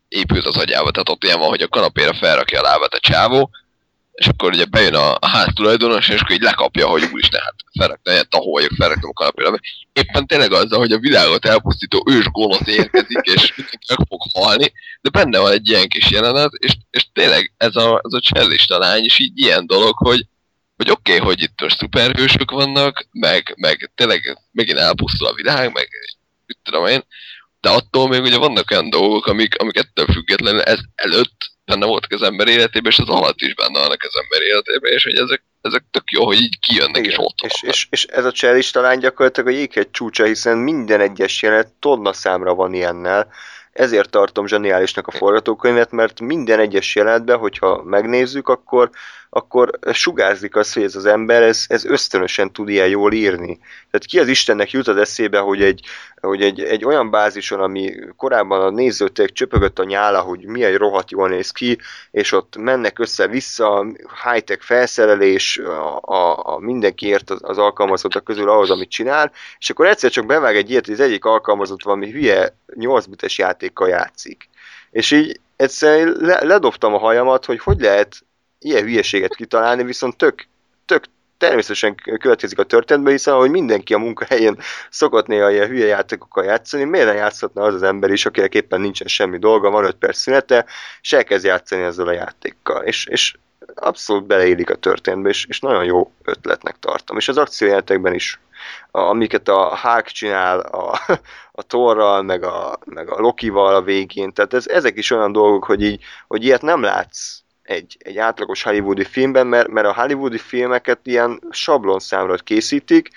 épült 0.09 0.47
az 0.47 0.57
agyába. 0.57 0.91
Tehát 0.91 1.09
ott 1.09 1.25
ilyen 1.25 1.39
van, 1.39 1.49
hogy 1.49 1.63
a 1.63 1.69
kanapéra 1.69 2.15
felrakja 2.15 2.59
a 2.59 2.63
lábát 2.63 2.95
a 2.95 2.99
csávó, 2.99 3.51
és 4.15 4.27
akkor 4.27 4.53
ugye 4.53 4.65
bejön 4.65 4.95
a, 4.95 5.15
a 5.15 5.27
ház 5.27 5.49
tulajdonos, 5.55 6.09
és 6.09 6.21
akkor 6.21 6.35
így 6.35 6.43
lekapja, 6.43 6.87
hogy 6.87 7.09
úristen, 7.13 7.41
hát 7.41 7.55
felrakta, 7.79 8.13
ilyen 8.13 8.27
taholjak, 8.29 8.73
felraktam 8.77 9.11
a 9.11 9.13
kanapéra. 9.13 9.59
Éppen 9.93 10.27
tényleg 10.27 10.53
azzal, 10.53 10.79
hogy 10.79 10.93
a 10.93 10.99
világot 10.99 11.47
elpusztító 11.47 12.05
ős 12.07 12.25
gonosz 12.31 12.67
érkezik, 12.67 13.21
és 13.23 13.57
mindenki 13.57 13.87
meg 13.89 14.07
fog 14.09 14.21
halni, 14.33 14.73
de 15.01 15.11
benne 15.11 15.39
van 15.39 15.53
egy 15.53 15.69
ilyen 15.69 15.89
kis 15.89 16.11
jelenet, 16.11 16.53
és, 16.53 16.73
és 16.91 17.07
tényleg 17.13 17.53
ez 17.57 17.77
a, 17.77 18.01
ez 18.05 18.13
a 18.13 18.21
csellista 18.21 18.79
lány 18.79 19.05
is 19.05 19.19
így 19.19 19.39
ilyen 19.39 19.67
dolog, 19.67 19.97
hogy, 19.97 20.27
hogy 20.77 20.91
oké, 20.91 21.13
okay, 21.13 21.27
hogy 21.27 21.43
itt 21.43 21.61
most 21.61 21.79
szuperhősök 21.79 22.51
vannak, 22.51 23.07
meg, 23.13 23.55
meg 23.57 23.91
tényleg 23.95 24.39
megint 24.53 24.79
elpusztul 24.79 25.27
a 25.27 25.35
világ, 25.35 25.73
meg 25.73 25.89
mit 26.47 26.59
tudom 26.63 26.87
én, 26.87 27.03
de 27.65 27.71
attól 27.71 28.09
még 28.09 28.23
ugye 28.23 28.39
vannak 28.39 28.71
olyan 28.71 28.91
dolgok, 28.91 29.27
amik, 29.27 29.59
amik 29.59 29.77
ettől 29.77 30.07
függetlenül 30.07 30.61
ez 30.61 30.79
előtt 30.95 31.53
benne 31.65 31.87
voltak 31.87 32.13
az 32.13 32.23
ember 32.23 32.49
életében, 32.49 32.91
és 32.91 32.99
az 32.99 33.09
alatt 33.09 33.41
is 33.41 33.55
benne 33.55 33.79
vannak 33.79 34.03
az 34.03 34.21
ember 34.23 34.41
életében, 34.41 34.93
és 34.93 35.05
hogy 35.05 35.15
ezek, 35.15 35.45
ezek 35.61 35.85
tök 35.91 36.11
jó, 36.11 36.25
hogy 36.25 36.41
így 36.41 36.59
kijönnek, 36.59 37.07
és 37.07 37.13
Igen. 37.13 37.25
ott 37.25 37.39
és, 37.43 37.61
vannak. 37.61 37.77
és, 37.77 37.87
és 37.91 38.05
ez 38.05 38.25
a 38.25 38.33
cselista 38.33 38.81
lány 38.81 38.99
gyakorlatilag 38.99 39.49
a 39.49 39.53
jéghegy 39.53 39.91
csúcsa, 39.91 40.25
hiszen 40.25 40.59
minden 40.59 41.01
egyes 41.01 41.43
jelenet 41.43 41.73
tonna 41.79 42.13
számra 42.13 42.55
van 42.55 42.75
ilyennel. 42.75 43.33
Ezért 43.73 44.11
tartom 44.11 44.47
zseniálisnak 44.47 45.07
a 45.07 45.11
forgatókönyvet, 45.11 45.91
mert 45.91 46.21
minden 46.21 46.61
egyes 46.61 46.95
jelenetben, 46.95 47.39
hogyha 47.39 47.83
megnézzük, 47.83 48.49
akkor, 48.49 48.91
akkor 49.37 49.71
sugárzik 49.93 50.57
az, 50.57 50.73
hogy 50.73 50.83
ez 50.83 50.97
az 50.97 51.07
ember, 51.07 51.43
ez, 51.43 51.65
ez 51.69 51.85
ösztönösen 51.85 52.53
tud 52.53 52.69
ilyen 52.69 52.89
jól 52.89 53.13
írni. 53.13 53.59
Tehát 53.91 54.07
ki 54.07 54.19
az 54.19 54.29
Istennek 54.29 54.71
jut 54.71 54.89
az 54.89 54.97
eszébe, 54.97 55.39
hogy 55.39 55.63
egy, 55.63 55.81
hogy 56.21 56.43
egy, 56.43 56.61
egy 56.61 56.85
olyan 56.85 57.11
bázison, 57.11 57.61
ami 57.61 57.95
korábban 58.17 58.61
a 58.61 58.71
nézőtek 58.71 59.33
csöpögött 59.33 59.79
a 59.79 59.85
nyála, 59.85 60.21
hogy 60.21 60.45
milyen 60.45 60.77
rohadt 60.77 61.11
jól 61.11 61.29
néz 61.29 61.51
ki, 61.51 61.79
és 62.11 62.33
ott 62.33 62.57
mennek 62.57 62.99
össze-vissza, 62.99 63.87
high-tech 64.25 64.63
felszerelés, 64.63 65.59
a, 65.59 66.01
a, 66.01 66.55
a 66.55 66.59
mindenkiért 66.59 67.31
az, 67.31 67.41
az 67.43 67.59
alkalmazottak 67.59 68.25
közül 68.25 68.49
ahhoz, 68.49 68.71
amit 68.71 68.91
csinál, 68.91 69.33
és 69.59 69.71
akkor 69.71 69.87
egyszer 69.87 70.11
csak 70.11 70.27
bevág 70.27 70.57
egy 70.57 70.71
ilyet, 70.71 70.85
hogy 70.85 70.95
az 70.95 71.01
egyik 71.01 71.25
alkalmazott 71.25 71.83
valami 71.83 72.11
hülye 72.11 72.57
8 72.75 73.07
bites 73.07 73.39
játékkal 73.39 73.89
játszik. 73.89 74.49
És 74.91 75.11
így 75.11 75.41
egyszerűen 75.57 76.17
le, 76.21 76.45
ledobtam 76.45 76.95
a 76.95 76.99
hajamat, 76.99 77.45
hogy 77.45 77.59
hogy 77.59 77.81
lehet 77.81 78.25
ilyen 78.65 78.83
hülyeséget 78.83 79.35
kitalálni, 79.35 79.85
viszont 79.85 80.17
tök, 80.17 80.47
tök 80.85 81.05
természetesen 81.39 81.95
következik 81.95 82.59
a 82.59 82.65
történetben, 82.65 83.13
hiszen 83.13 83.35
hogy 83.35 83.51
mindenki 83.51 83.95
a 83.95 83.99
munkahelyén 83.99 84.59
szokott 84.91 85.27
néha 85.27 85.51
ilyen 85.51 85.69
hülye 85.69 85.87
játékokkal 85.87 86.45
játszani, 86.45 86.85
miért 86.85 87.07
nem 87.07 87.17
játszhatna 87.17 87.63
az 87.63 87.75
az 87.75 87.83
ember 87.83 88.11
is, 88.11 88.27
akinek 88.27 88.55
éppen 88.55 88.81
nincsen 88.81 89.07
semmi 89.07 89.39
dolga, 89.39 89.71
van 89.71 89.85
5 89.85 89.95
perc 89.95 90.19
szünete, 90.19 90.65
és 91.01 91.13
elkezd 91.13 91.45
játszani 91.45 91.83
ezzel 91.83 92.07
a 92.07 92.13
játékkal. 92.13 92.83
És, 92.83 93.07
és 93.07 93.35
abszolút 93.75 94.27
beleélik 94.27 94.71
a 94.71 94.75
történetbe, 94.75 95.29
és, 95.29 95.47
és 95.49 95.61
nagyon 95.61 95.85
jó 95.85 96.13
ötletnek 96.23 96.77
tartom. 96.81 97.17
És 97.17 97.29
az 97.29 97.37
akciójátékben 97.37 98.15
is, 98.15 98.41
a, 98.91 98.99
amiket 98.99 99.49
a 99.49 99.79
Hulk 99.83 100.07
csinál 100.07 100.59
a, 100.59 101.01
a 101.53 101.63
Torral, 101.63 102.23
meg 102.23 102.45
a, 102.45 102.79
meg 102.85 103.11
a 103.11 103.21
Lokival 103.21 103.75
a 103.75 103.83
végén, 103.83 104.33
tehát 104.33 104.55
ez, 104.55 104.67
ezek 104.67 104.97
is 104.97 105.11
olyan 105.11 105.33
dolgok, 105.33 105.65
hogy 105.65 105.83
így, 105.83 106.03
hogy 106.27 106.45
ilyet 106.45 106.63
nem 106.63 106.83
látsz 106.83 107.44
egy, 107.65 107.97
egy 107.99 108.19
átlagos 108.19 108.63
hollywoodi 108.63 109.05
filmben, 109.05 109.47
mert, 109.47 109.69
mert 109.69 109.87
a 109.87 109.95
hollywoodi 109.95 110.39
filmeket 110.39 111.01
ilyen 111.03 111.41
sablonszámra 111.51 112.35
készítik, 112.35 113.09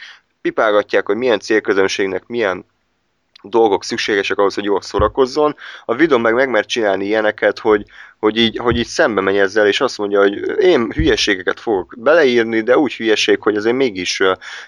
pipálgatják, 0.41 1.05
hogy 1.05 1.15
milyen 1.15 1.39
célközönségnek 1.39 2.27
milyen 2.27 2.65
dolgok 3.41 3.83
szükségesek 3.83 4.37
ahhoz, 4.37 4.53
hogy 4.53 4.63
jól 4.63 4.81
szórakozzon. 4.81 5.55
A 5.85 5.95
videó 5.95 6.17
meg 6.17 6.33
meg 6.33 6.49
mert 6.49 6.67
csinálni 6.67 7.05
ilyeneket, 7.05 7.59
hogy, 7.59 7.85
hogy, 8.19 8.37
így, 8.37 8.57
hogy 8.57 8.77
így 8.77 8.87
szembe 8.87 9.21
megy 9.21 9.37
ezzel, 9.37 9.67
és 9.67 9.81
azt 9.81 9.97
mondja, 9.97 10.19
hogy 10.19 10.59
én 10.59 10.91
hülyeségeket 10.91 11.59
fogok 11.59 11.93
beleírni, 11.97 12.61
de 12.61 12.77
úgy 12.77 12.93
hülyeség, 12.93 13.41
hogy 13.41 13.55
azért 13.55 13.75
mégis, 13.75 14.21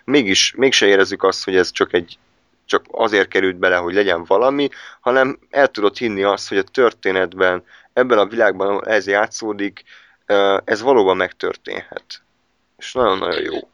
mégis 0.04 0.54
mégse 0.58 0.86
érezzük 0.86 1.24
azt, 1.24 1.44
hogy 1.44 1.56
ez 1.56 1.72
csak 1.72 1.94
egy 1.94 2.18
csak 2.70 2.86
azért 2.92 3.28
került 3.28 3.56
bele, 3.56 3.76
hogy 3.76 3.94
legyen 3.94 4.24
valami, 4.24 4.70
hanem 5.02 5.40
el 5.50 5.68
tudod 5.68 5.98
hinni 5.98 6.24
azt, 6.24 6.50
hogy 6.50 6.58
a 6.58 6.64
történetben 6.64 7.64
ebben 7.94 8.18
a 8.18 8.26
világban 8.26 8.88
ez 8.88 9.08
játszódik, 9.08 9.84
ez 10.64 10.82
valóban 10.82 11.18
megtörténhet. 11.18 12.22
És 12.78 12.94
nagyon-nagyon 12.94 13.42
jó 13.42 13.70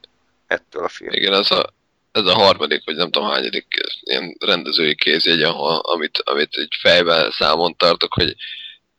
ettől 0.47 0.83
a 0.83 0.87
film. 0.87 1.13
Igen, 1.13 1.33
ez 1.33 1.51
a, 1.51 1.73
ez 2.11 2.25
a 2.25 2.33
harmadik, 2.33 2.81
vagy 2.85 2.95
nem 2.95 3.11
tudom 3.11 3.29
hányadik 3.29 3.65
ilyen 4.01 4.35
rendezői 4.39 4.95
kézjegy, 4.95 5.41
amit, 5.81 6.21
amit 6.23 6.55
egy 6.55 6.77
fejben 6.81 7.31
számon 7.31 7.75
tartok, 7.77 8.13
hogy 8.13 8.35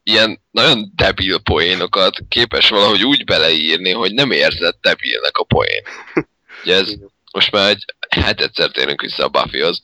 ilyen 0.02 0.40
nagyon 0.50 0.92
debil 0.94 1.38
poénokat 1.38 2.18
képes 2.28 2.68
valahogy 2.68 3.04
úgy 3.04 3.24
beleírni, 3.24 3.92
hogy 3.92 4.12
nem 4.12 4.30
érzed 4.30 4.74
debilnek 4.80 5.36
a 5.36 5.44
poén. 5.44 5.82
Ugye 6.62 6.74
ez 6.74 6.94
most 7.36 7.52
már 7.52 7.68
egy, 7.68 7.84
hát 8.08 8.40
egyszer 8.40 8.70
térünk 8.70 9.00
vissza 9.00 9.24
a 9.24 9.28
Buffyhoz, 9.28 9.80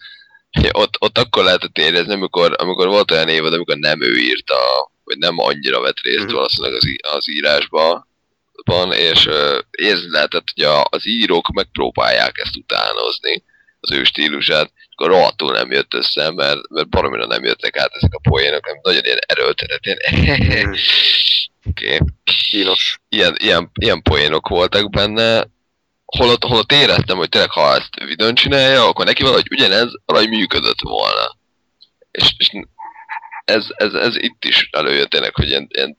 ott, 0.73 0.97
ott 0.99 1.19
akkor 1.19 1.45
lehetett 1.45 1.79
érezni, 1.79 2.13
amikor, 2.13 2.55
amikor 2.59 2.87
volt 2.87 3.11
olyan 3.11 3.29
évad, 3.29 3.53
amikor 3.53 3.77
nem 3.77 4.03
ő 4.03 4.17
írta 4.17 4.91
hogy 5.05 5.19
nem 5.19 5.39
annyira 5.39 5.81
vett 5.81 6.01
részt 6.01 6.19
mm-hmm. 6.19 6.35
valószínűleg 6.35 6.75
az, 6.75 7.15
az 7.17 7.31
írásban, 7.31 8.07
van, 8.65 8.93
és 8.93 9.27
uh, 9.27 9.59
érzni 9.71 10.11
lehetett, 10.11 10.47
hogy 10.55 10.65
a, 10.65 10.85
az 10.91 11.07
írók 11.07 11.49
megpróbálják 11.49 12.39
ezt 12.39 12.57
utánozni, 12.57 13.43
az 13.81 13.91
ő 13.91 14.05
stílusát, 14.05 14.73
akkor 14.91 15.09
rohadtul 15.09 15.53
nem 15.53 15.71
jött 15.71 15.95
össze, 15.95 16.31
mert, 16.31 16.69
mert 16.69 16.89
baromira 16.89 17.27
nem 17.27 17.45
jöttek 17.45 17.77
át 17.77 17.95
ezek 17.95 18.15
a 18.15 18.29
poénok, 18.31 18.67
nem 18.67 18.79
nagyon 18.83 19.05
ilyen 19.05 19.19
erőltetett, 19.27 19.85
ilyen 19.85 19.99
mm. 20.67 20.73
Oké. 21.71 21.95
Okay. 21.95 22.75
Ilyen, 23.09 23.37
ilyen, 23.39 23.71
ilyen 23.75 24.03
poénok 24.03 24.49
voltak 24.49 24.91
benne, 24.91 25.47
holott, 26.19 26.45
holott 26.45 26.73
éreztem, 26.73 27.17
hogy 27.17 27.29
tényleg 27.29 27.51
ha 27.51 27.75
ezt 27.75 28.05
videón 28.05 28.35
csinálja, 28.35 28.87
akkor 28.87 29.05
neki 29.05 29.23
valahogy 29.23 29.49
ugyanez 29.51 29.91
valahogy 30.05 30.29
működött 30.29 30.81
volna. 30.81 31.37
És, 32.11 32.35
és 32.39 32.51
ez, 33.45 33.67
ez, 33.75 33.95
ez 33.95 34.17
itt 34.17 34.45
is 34.45 34.69
előjött 34.73 35.11
tényleg, 35.11 35.35
hogy 35.35 35.49
ilyen, 35.49 35.67
ilyen 35.71 35.95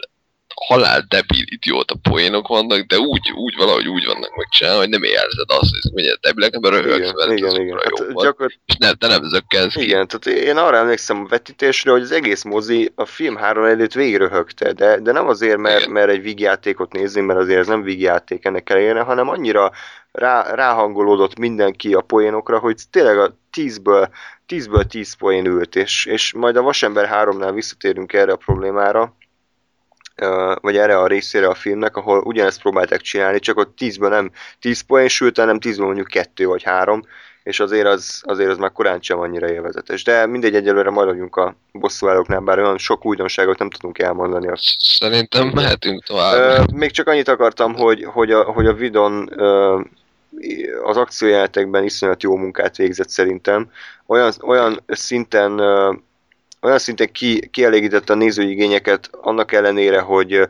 halál 0.68 1.06
debil 1.08 1.44
idióta 1.46 1.96
poénok 2.10 2.48
vannak, 2.48 2.80
de 2.80 2.98
úgy, 2.98 3.32
úgy 3.36 3.56
valahogy 3.58 3.88
úgy 3.88 4.06
vannak 4.06 4.36
megcsinálva, 4.36 4.80
hogy 4.80 4.90
nem 4.90 5.04
érzed 5.04 5.48
azt, 5.48 5.72
hogy 5.72 5.92
mennyire 5.94 6.18
debilek, 6.22 6.60
mert 6.60 6.76
röhögsz 6.76 7.12
mert 7.16 7.38
igen, 7.38 7.62
igen. 7.62 7.78
Hát, 7.84 8.24
gyakor... 8.24 8.52
és 8.66 8.76
nem, 8.78 8.96
te 8.96 9.08
nem 9.08 9.24
zökkensz 9.24 9.74
ki. 9.74 9.84
Igen, 9.84 10.08
tehát 10.08 10.40
én 10.40 10.58
arra 10.58 10.78
emlékszem 10.78 11.22
a 11.24 11.28
vetítésre, 11.28 11.92
hogy 11.92 12.02
az 12.02 12.12
egész 12.12 12.44
mozi 12.44 12.92
a 12.96 13.06
film 13.06 13.36
három 13.36 13.64
előtt 13.64 13.94
végigröhögte, 13.94 14.74
de, 14.74 15.00
de 15.00 15.12
nem 15.12 15.28
azért, 15.28 15.58
mert, 15.58 15.88
mert 15.88 16.10
egy 16.10 16.22
vígjátékot 16.22 16.94
nézni, 16.94 17.22
mert 17.22 17.40
azért 17.40 17.60
ez 17.60 17.68
nem 17.68 17.84
vígjáték 17.84 18.46
ennek 18.46 18.70
elejére, 18.70 19.02
hanem 19.02 19.30
annyira 19.30 19.72
rá, 20.12 20.56
ráhangolódott 20.56 21.38
mindenki 21.38 21.94
a 21.94 22.02
poénokra, 22.02 22.60
hogy 22.60 22.78
tényleg 22.90 23.18
a 23.18 23.38
tízből, 23.52 24.10
tízből 24.46 24.84
tíz 24.84 25.14
poén 25.14 25.46
ült, 25.46 25.76
és, 25.76 26.06
és 26.06 26.34
majd 26.34 26.56
a 26.56 26.62
Vasember 26.62 27.10
3-nál 27.14 27.52
visszatérünk 27.54 28.14
erre 28.14 28.32
a 28.32 28.36
problémára, 28.36 29.16
vagy 30.62 30.78
erre 30.78 30.98
a 30.98 31.08
részére 31.08 31.48
a 31.48 31.54
filmnek, 31.54 31.96
ahol 31.96 32.20
ugyanezt 32.20 32.62
próbálták 32.62 33.02
csinálni, 33.02 33.40
csak 33.40 33.58
ott 33.58 33.76
tízből 33.76 34.10
nem 34.10 34.32
tíz 34.60 34.82
poén 34.82 35.08
sült, 35.08 35.38
hanem 35.38 35.60
tízből 35.60 35.86
mondjuk 35.86 36.08
kettő 36.08 36.46
vagy 36.46 36.64
három, 36.64 37.02
és 37.44 37.60
azért 37.60 37.88
az, 37.88 38.22
azért 38.26 38.50
az 38.50 38.58
már 38.58 38.72
korán 38.72 39.02
sem 39.02 39.20
annyira 39.20 39.50
élvezetes. 39.50 40.04
De 40.04 40.26
mindegy, 40.26 40.56
egyelőre 40.56 40.90
maradjunk 40.90 41.36
a 41.36 41.56
bosszúállóknál, 41.72 42.40
bár 42.40 42.60
olyan 42.60 42.78
sok 42.78 43.06
újdonságot 43.06 43.60
nem 43.60 43.70
tudunk 43.70 44.00
elmondani. 44.00 44.48
Azt. 44.48 44.64
Szerintem 44.78 45.48
mehetünk 45.48 46.04
tovább. 46.04 46.72
még 46.72 46.92
csak 46.92 47.08
annyit 47.08 47.28
akartam, 47.28 47.74
hogy, 47.76 48.04
hogy, 48.04 48.32
a, 48.32 48.44
hogy 48.44 48.68
a 48.68 48.74
Vidon 48.74 49.30
az 50.84 50.98
akciójátekben 50.98 51.84
iszonyat 51.84 52.24
jó 52.24 52.36
munkát 52.36 52.76
végzett 52.76 53.10
szerintem. 53.10 53.72
Olyan, 54.06 54.32
olyan 54.42 54.84
szinten 54.88 55.62
olyan 56.64 56.80
szinten 56.80 57.12
ki, 57.12 57.48
kielégítette 57.52 58.14
a 58.14 58.16
nézőigényeket, 58.16 59.10
annak 59.12 59.52
ellenére, 59.52 60.00
hogy 60.00 60.50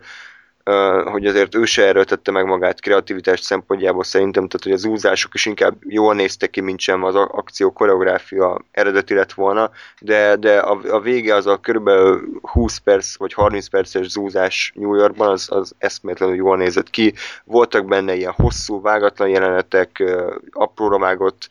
hogy 1.06 1.26
azért 1.26 1.56
ő 1.56 1.66
se 1.66 1.86
erőltette 1.86 2.32
meg 2.32 2.46
magát 2.46 2.80
kreativitás 2.80 3.40
szempontjából 3.40 4.04
szerintem, 4.04 4.48
tehát 4.48 4.64
hogy 4.64 4.72
az 4.72 4.86
úzások 4.86 5.34
is 5.34 5.46
inkább 5.46 5.76
jól 5.88 6.14
néztek 6.14 6.50
ki, 6.50 6.62
mint 6.62 6.80
sem 6.80 7.04
az 7.04 7.16
akció 7.16 7.72
koreográfia 7.72 8.62
eredeti 8.72 9.14
lett 9.14 9.34
volna, 9.34 9.72
de, 10.00 10.36
de 10.36 10.58
a, 10.60 10.80
a 10.96 11.00
vége 11.00 11.36
az 11.36 11.48
a 11.48 11.58
körülbelül 11.58 12.40
20 12.42 12.78
perc 12.78 13.18
vagy 13.18 13.34
30 13.34 13.68
perces 13.68 14.08
zúzás 14.08 14.72
New 14.76 14.96
Yorkban, 14.96 15.30
az, 15.30 15.48
az 15.52 15.76
eszméletlenül 15.78 16.36
jól 16.36 16.58
nézett 16.58 16.90
ki. 16.90 17.14
Voltak 17.44 17.86
benne 17.86 18.16
ilyen 18.16 18.34
hosszú, 18.36 18.82
vágatlan 18.82 19.30
jelenetek, 19.30 20.04
apróra 20.52 21.00
vágott, 21.00 21.50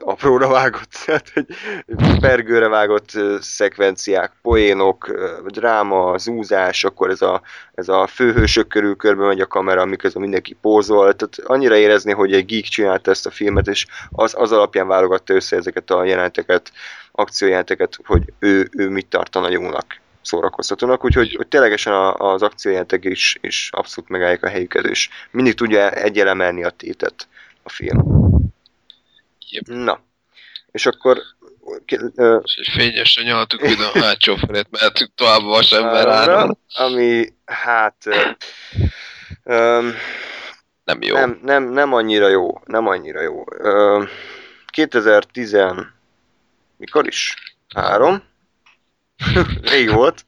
apróra 0.00 0.48
vágott, 0.48 0.92
tehát 1.04 1.32
egy 1.34 1.56
pergőre 2.20 2.68
vágott 2.68 3.10
szekvenciák, 3.40 4.32
poénok, 4.42 5.10
dráma, 5.46 6.18
zúzás, 6.18 6.84
akkor 6.84 7.10
ez 7.10 7.22
a, 7.22 7.42
ez 7.74 7.88
a 7.88 8.06
főhő 8.06 8.32
hősök 8.32 8.68
körül 8.68 8.96
körbe 8.96 9.26
megy 9.26 9.40
a 9.40 9.46
kamera, 9.46 9.84
miközben 9.84 10.22
mindenki 10.22 10.56
pózol, 10.60 11.14
tehát 11.14 11.38
annyira 11.44 11.76
érezni, 11.76 12.12
hogy 12.12 12.32
egy 12.32 12.44
geek 12.44 12.64
csinálta 12.64 13.10
ezt 13.10 13.26
a 13.26 13.30
filmet, 13.30 13.66
és 13.66 13.86
az, 14.10 14.34
az 14.38 14.52
alapján 14.52 14.86
válogatta 14.86 15.34
össze 15.34 15.56
ezeket 15.56 15.90
a 15.90 16.04
jelenteket, 16.04 16.72
akciójelenteket, 17.12 17.98
hogy 18.04 18.32
ő, 18.38 18.68
ő 18.72 18.88
mit 18.88 19.06
tartana 19.06 19.50
jónak 19.50 20.00
szórakoztatónak, 20.22 21.04
úgyhogy 21.04 21.34
hogy 21.34 21.48
ténylegesen 21.48 21.92
az 22.16 22.42
akciójelentek 22.42 23.04
is, 23.04 23.38
is 23.40 23.70
abszolút 23.72 24.10
megállják 24.10 24.42
a 24.42 24.48
helyüket, 24.48 24.84
és 24.84 25.08
mindig 25.30 25.54
tudja 25.54 25.90
egyelemelni 25.90 26.64
a 26.64 26.70
tétet 26.70 27.28
a 27.62 27.68
film. 27.68 28.02
Yep. 29.50 29.66
Na, 29.66 30.00
és 30.74 30.86
akkor 30.86 31.22
és 32.56 32.70
fényesre 32.72 33.22
nyaltuk 33.22 33.62
ide 33.62 33.84
a 33.84 33.98
hátsó 33.98 34.36
felét, 34.36 34.66
mehetünk 34.70 35.10
tovább 35.14 35.40
a 35.40 35.44
vasember. 35.44 36.56
Ami, 36.74 37.34
hát... 37.44 37.96
Um, 39.44 39.94
nem 40.84 41.02
jó. 41.02 41.14
Nem, 41.14 41.40
nem, 41.42 41.64
nem 41.64 41.92
annyira 41.92 42.28
jó. 42.28 42.60
Nem 42.64 42.86
annyira 42.86 43.20
jó. 43.20 43.44
Um, 43.58 44.08
2010... 44.66 45.56
Mikor 46.76 47.06
is? 47.06 47.34
Három? 47.74 48.22
Rég 49.72 49.90
volt. 49.90 50.26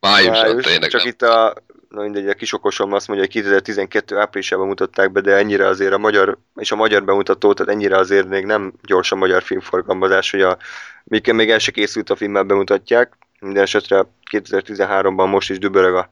Május, 0.00 0.38
Május 0.38 0.64
Csak 0.64 1.02
nem. 1.02 1.06
itt 1.06 1.22
a 1.22 1.54
na 1.94 2.02
mindegy, 2.02 2.28
a 2.28 2.34
kisokosom 2.34 2.92
azt 2.92 3.08
mondja, 3.08 3.26
hogy 3.26 3.34
2012 3.34 4.18
áprilisában 4.18 4.66
mutatták 4.66 5.12
be, 5.12 5.20
de 5.20 5.36
ennyire 5.36 5.66
azért 5.66 5.92
a 5.92 5.98
magyar, 5.98 6.38
és 6.56 6.72
a 6.72 6.76
magyar 6.76 7.04
bemutató, 7.04 7.52
tehát 7.52 7.72
ennyire 7.72 7.96
azért 7.96 8.28
még 8.28 8.44
nem 8.44 8.72
gyors 8.82 9.12
a 9.12 9.16
magyar 9.16 9.42
filmforgalmazás, 9.42 10.30
hogy 10.30 10.40
a, 10.40 10.58
még, 11.04 11.32
még 11.32 11.50
el 11.50 11.58
se 11.58 11.70
készült 11.70 12.10
a 12.10 12.16
filmmel 12.16 12.42
bemutatják, 12.42 13.16
minden 13.40 13.62
esetre 13.62 14.06
2013-ban 14.30 15.30
most 15.30 15.50
is 15.50 15.58
dübörög 15.58 15.94
a, 15.94 16.10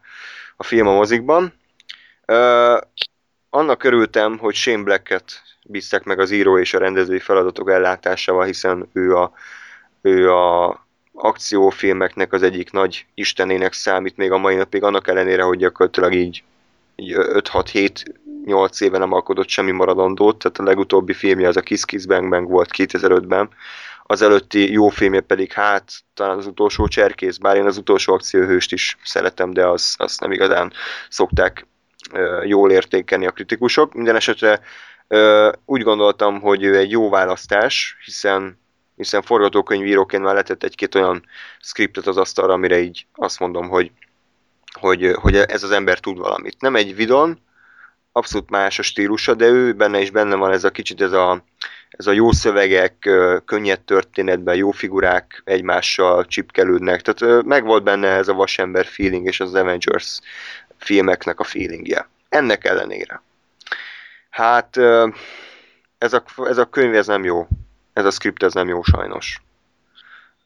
a 0.56 0.62
film 0.62 0.86
a 0.86 0.92
mozikban. 0.92 1.52
Uh, 2.26 2.78
annak 3.50 3.84
örültem, 3.84 4.38
hogy 4.38 4.54
Shane 4.54 4.82
Black-et 4.82 5.42
bíztak 5.64 6.04
meg 6.04 6.18
az 6.18 6.30
író 6.30 6.59
és 6.59 6.74
a 6.74 6.78
rendezői 6.78 7.18
feladatok 7.18 7.70
ellátásával, 7.70 8.44
hiszen 8.44 8.88
ő 8.92 9.16
a, 9.16 9.32
ő 10.00 10.32
a 10.32 10.80
akciófilmeknek 11.32 12.32
az 12.32 12.42
egyik 12.42 12.70
nagy 12.70 13.06
istenének 13.14 13.72
számít 13.72 14.16
még 14.16 14.30
a 14.30 14.38
mai 14.38 14.54
napig, 14.54 14.82
annak 14.82 15.09
ellenére, 15.09 15.42
hogy 15.42 15.59
gyakorlatilag 15.59 16.14
így, 16.14 16.42
így 16.96 17.14
5-6-7-8 17.16 18.82
éve 18.82 18.98
nem 18.98 19.12
alkotott 19.12 19.48
semmi 19.48 19.70
maradandót, 19.70 20.38
tehát 20.38 20.59
a 20.59 20.62
legutóbbi 20.62 21.12
filmje 21.12 21.48
az 21.48 21.56
a 21.56 21.60
Kiss 21.60 21.84
Kiss 21.84 22.06
Bang 22.06 22.28
Bang 22.28 22.48
volt 22.48 22.70
2005-ben, 22.76 23.48
az 24.02 24.22
előtti 24.22 24.72
jó 24.72 24.88
filmje 24.88 25.20
pedig 25.20 25.52
hát 25.52 25.92
talán 26.14 26.38
az 26.38 26.46
utolsó 26.46 26.88
cserkész, 26.88 27.36
bár 27.36 27.56
én 27.56 27.66
az 27.66 27.76
utolsó 27.76 28.14
akcióhőst 28.14 28.72
is 28.72 28.96
szeretem, 29.04 29.52
de 29.52 29.66
az, 29.66 29.94
azt 29.98 30.20
nem 30.20 30.32
igazán 30.32 30.72
szokták 31.09 31.66
jól 32.44 32.70
értékeni 32.70 33.26
a 33.26 33.30
kritikusok. 33.30 33.94
Minden 33.94 34.16
esetre 34.16 34.60
úgy 35.64 35.82
gondoltam, 35.82 36.40
hogy 36.40 36.62
ő 36.62 36.76
egy 36.76 36.90
jó 36.90 37.10
választás, 37.10 37.96
hiszen 38.04 38.60
hiszen 39.03 39.23
forgatókönyvíróként 39.23 40.23
már 40.23 40.35
letett 40.35 40.65
egy-két 40.65 40.95
olyan 40.95 41.24
skriptet 41.61 42.07
az 42.07 42.16
asztalra, 42.16 42.53
amire 42.53 42.81
így 42.81 43.07
azt 43.15 43.41
mondom, 43.41 43.69
hogy, 43.69 43.91
hogy, 44.81 45.12
hogy 45.15 45.37
ez 45.37 45.62
az 45.62 45.70
ember 45.70 45.99
tud 45.99 46.19
valamit. 46.19 46.61
Nem 46.61 46.77
egy 46.77 46.95
vidon, 46.95 47.39
abszolút 48.12 48.51
más 48.51 48.79
a 48.79 48.83
stílusa, 48.83 49.35
de 49.35 49.47
ő 49.47 49.73
benne 49.73 50.01
is 50.01 50.11
benne 50.11 50.35
van 50.35 50.53
ez 50.53 50.65
a 50.65 50.70
kicsit 50.70 51.01
ez 51.01 51.12
a, 51.12 51.45
ez 51.91 52.07
a 52.07 52.12
jó 52.12 52.33
szövegek, 52.33 53.11
könnyed 53.45 53.81
történetben, 53.81 54.55
jó 54.55 54.70
figurák 54.70 55.43
egymással 55.45 56.27
csipkelődnek. 56.27 57.01
Tehát 57.01 57.45
meg 57.45 57.65
volt 57.65 57.83
benne 57.83 58.09
ez 58.09 58.29
a 58.29 58.35
vasember 58.35 58.87
feeling 58.87 59.27
és 59.27 59.41
az 59.41 59.55
Avengers 59.55 60.19
filmeknek 60.79 61.41
a 61.41 61.45
feelingje. 61.45 62.09
Ennek 62.29 62.65
ellenére. 62.65 63.23
Hát 64.31 64.77
ez 65.99 66.12
a, 66.12 66.23
ez 66.37 66.59
a 66.59 66.65
könyv 66.65 66.95
ez 66.95 67.07
nem 67.07 67.24
jó. 67.24 67.47
Ez 67.93 68.05
a 68.05 68.10
script 68.10 68.43
ez 68.43 68.52
nem 68.52 68.69
jó 68.69 68.82
sajnos. 68.82 69.43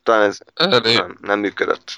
Talán 0.03 0.23
ez 0.23 0.39
nem, 0.55 1.19
nem 1.21 1.39
működött. 1.39 1.93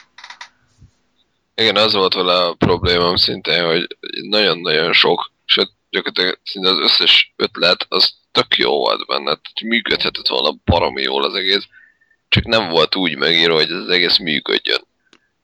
Igen, 1.55 1.77
az 1.77 1.93
volt 1.93 2.15
vele 2.15 2.45
a 2.45 2.55
problémám 2.55 3.17
szintén, 3.17 3.65
hogy 3.65 3.97
nagyon-nagyon 4.29 4.93
sok, 4.93 5.33
sőt, 5.45 5.71
gyakorlatilag 5.91 6.39
szinte 6.45 6.69
az 6.69 6.79
összes 6.79 7.33
ötlet, 7.37 7.87
az 7.89 8.15
tök 8.33 8.57
jó 8.57 8.71
volt 8.71 9.07
benne, 9.07 9.39
működhetett 9.65 10.29
volna 10.29 10.57
baromi 10.65 11.03
jól 11.03 11.25
az 11.25 11.35
egész, 11.35 11.67
csak 12.29 12.45
nem 12.45 12.69
volt 12.69 12.97
úgy 12.97 13.17
megírva, 13.17 13.55
hogy 13.55 13.71
ez 13.71 13.79
az 13.79 13.89
egész 13.89 14.19
működjön. 14.19 14.81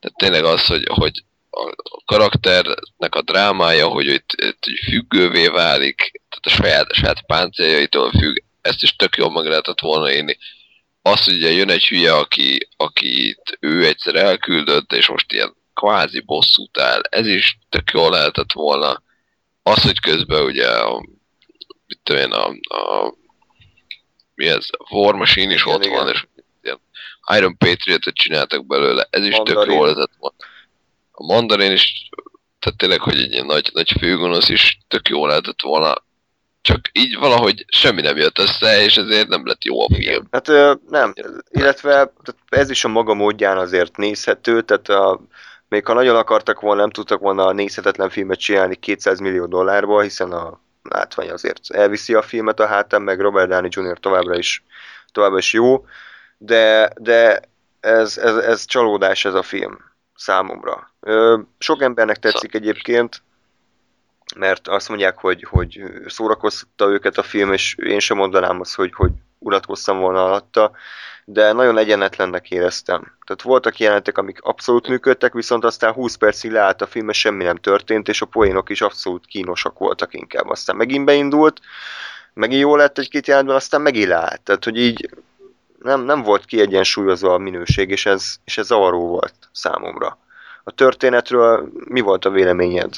Tehát 0.00 0.16
tényleg 0.16 0.44
az, 0.44 0.66
hogy, 0.66 0.84
hogy 0.86 1.24
a 1.50 2.02
karakternek 2.04 3.14
a 3.14 3.22
drámája, 3.22 3.88
hogy 3.88 4.06
itt, 4.06 4.30
itt 4.36 4.64
függővé 4.88 5.46
válik, 5.46 6.20
tehát 6.28 6.46
a 6.46 6.62
saját, 6.62 6.90
a 6.90 6.94
saját 6.94 7.26
páncéljaitól 7.26 8.10
függ, 8.10 8.36
ezt 8.64 8.82
is 8.82 8.96
tök 8.96 9.16
jól 9.16 9.30
meg 9.30 9.46
lehetett 9.46 9.80
volna 9.80 10.12
írni. 10.12 10.38
Az, 11.02 11.24
hogy 11.24 11.34
ugye 11.34 11.50
jön 11.50 11.70
egy 11.70 11.86
hülye, 11.86 12.14
aki, 12.14 12.68
akit 12.76 13.56
ő 13.60 13.86
egyszer 13.86 14.14
elküldött, 14.14 14.92
és 14.92 15.08
most 15.08 15.32
ilyen 15.32 15.54
kvázi 15.74 16.20
bosszút 16.20 16.78
áll, 16.78 17.00
ez 17.00 17.26
is 17.26 17.58
tök 17.68 17.90
jól 17.90 18.10
lehetett 18.10 18.52
volna. 18.52 19.02
Az, 19.62 19.82
hogy 19.82 20.00
közben 20.00 20.42
ugye 20.42 20.68
a, 20.68 21.06
mit 21.86 21.98
tudom 22.02 22.22
én, 22.22 22.32
a, 22.32 22.46
a 22.76 23.14
mi 24.34 24.48
ez, 24.48 24.66
a 24.70 24.94
War 24.94 25.14
Machine 25.14 25.54
is 25.54 25.62
igen, 25.62 25.74
ott 25.74 25.84
igen. 25.84 26.04
van, 26.04 26.12
és 26.12 26.26
ilyen 26.62 26.80
Iron 27.36 27.56
Patriot-et 27.56 28.14
csináltak 28.14 28.66
belőle, 28.66 29.06
ez 29.10 29.24
is 29.24 29.36
Mandarin. 29.36 29.62
tök 29.62 29.74
jól 29.74 29.86
lehetett 29.86 30.16
volna. 30.18 30.36
A 31.10 31.24
Mandarin 31.24 31.72
is, 31.72 32.08
tehát 32.58 32.78
tényleg, 32.78 33.00
hogy 33.00 33.20
egy 33.20 33.32
ilyen 33.32 33.46
nagy, 33.46 33.70
nagy 33.72 33.92
főgonosz 33.98 34.48
is 34.48 34.78
tök 34.88 35.08
jól 35.08 35.28
lehetett 35.28 35.60
volna 35.62 36.03
csak 36.64 36.80
így 36.92 37.18
valahogy 37.18 37.64
semmi 37.68 38.00
nem 38.00 38.16
jött 38.16 38.38
össze, 38.38 38.82
és 38.82 38.96
ezért 38.96 39.28
nem 39.28 39.46
lett 39.46 39.64
jó 39.64 39.80
a 39.80 39.94
film. 39.94 40.26
Hát 40.30 40.46
nem, 40.88 41.12
illetve 41.50 42.12
ez 42.48 42.70
is 42.70 42.84
a 42.84 42.88
maga 42.88 43.14
módján 43.14 43.58
azért 43.58 43.96
nézhető, 43.96 44.62
tehát 44.62 44.88
a, 44.88 45.20
még 45.68 45.86
ha 45.86 45.92
nagyon 45.92 46.16
akartak 46.16 46.60
volna, 46.60 46.80
nem 46.80 46.90
tudtak 46.90 47.20
volna 47.20 47.46
a 47.46 47.52
nézhetetlen 47.52 48.10
filmet 48.10 48.38
csinálni 48.38 48.76
200 48.76 49.18
millió 49.20 49.46
dollárból, 49.46 50.02
hiszen 50.02 50.32
a 50.32 50.60
látvány 50.82 51.30
azért 51.30 51.60
elviszi 51.68 52.14
a 52.14 52.22
filmet 52.22 52.60
a 52.60 52.66
hátán, 52.66 53.02
meg 53.02 53.20
Robert 53.20 53.48
Downey 53.48 53.70
Jr. 53.72 53.98
továbbra 53.98 54.36
is, 54.36 54.64
továbbra 55.12 55.38
is 55.38 55.52
jó, 55.52 55.86
de, 56.38 56.92
de 56.96 57.40
ez, 57.80 58.18
ez, 58.18 58.36
ez 58.36 58.64
csalódás 58.64 59.24
ez 59.24 59.34
a 59.34 59.42
film 59.42 59.78
számomra. 60.16 60.90
Ö, 61.00 61.38
sok 61.58 61.82
embernek 61.82 62.18
tetszik 62.18 62.54
egyébként, 62.54 63.22
mert 64.36 64.68
azt 64.68 64.88
mondják, 64.88 65.18
hogy, 65.18 65.46
hogy 65.50 65.82
szórakoztatta 66.06 66.88
őket 66.88 67.18
a 67.18 67.22
film, 67.22 67.52
és 67.52 67.74
én 67.74 67.98
sem 67.98 68.16
mondanám 68.16 68.60
azt, 68.60 68.74
hogy, 68.74 68.92
hogy 68.94 69.10
unatkoztam 69.38 69.98
volna 69.98 70.24
alatta, 70.24 70.70
de 71.24 71.52
nagyon 71.52 71.78
egyenetlennek 71.78 72.50
éreztem. 72.50 73.00
Tehát 73.26 73.42
voltak 73.42 73.78
jelenetek, 73.78 74.18
amik 74.18 74.42
abszolút 74.42 74.88
működtek, 74.88 75.32
viszont 75.32 75.64
aztán 75.64 75.92
20 75.92 76.14
percig 76.14 76.50
leállt 76.50 76.82
a 76.82 76.86
film, 76.86 77.08
és 77.08 77.18
semmi 77.18 77.44
nem 77.44 77.56
történt, 77.56 78.08
és 78.08 78.22
a 78.22 78.26
poénok 78.26 78.70
is 78.70 78.80
abszolút 78.80 79.26
kínosak 79.26 79.78
voltak 79.78 80.14
inkább. 80.14 80.48
Aztán 80.48 80.76
megint 80.76 81.04
beindult, 81.04 81.60
megint 82.34 82.60
jó 82.60 82.76
lett 82.76 82.98
egy-két 82.98 83.26
jelentben, 83.26 83.56
aztán 83.56 83.80
megint 83.80 84.08
leállt. 84.08 84.40
Tehát, 84.40 84.64
hogy 84.64 84.76
így 84.76 85.10
nem, 85.78 86.04
nem 86.04 86.22
volt 86.22 86.44
kiegyensúlyozva 86.44 87.34
a 87.34 87.38
minőség, 87.38 87.90
és 87.90 88.06
ez, 88.06 88.34
és 88.44 88.58
ez 88.58 88.66
zavaró 88.66 89.06
volt 89.06 89.34
számomra. 89.52 90.18
A 90.64 90.70
történetről 90.70 91.72
mi 91.84 92.00
volt 92.00 92.24
a 92.24 92.30
véleményed? 92.30 92.94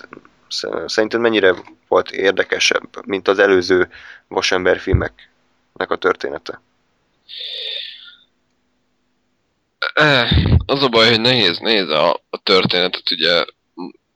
Szerinted 0.86 1.20
mennyire 1.20 1.54
volt 1.88 2.10
érdekesebb, 2.10 3.06
mint 3.06 3.28
az 3.28 3.38
előző 3.38 3.88
Vasember 4.28 4.78
filmeknek 4.78 5.90
a 5.90 5.96
története? 5.96 6.60
Eh, 9.94 10.30
az 10.66 10.82
a 10.82 10.88
baj, 10.88 11.08
hogy 11.08 11.20
nehéz, 11.20 11.58
nehéz 11.58 11.88
a, 11.88 12.12
a 12.30 12.38
történetet, 12.42 13.10
ugye, 13.10 13.44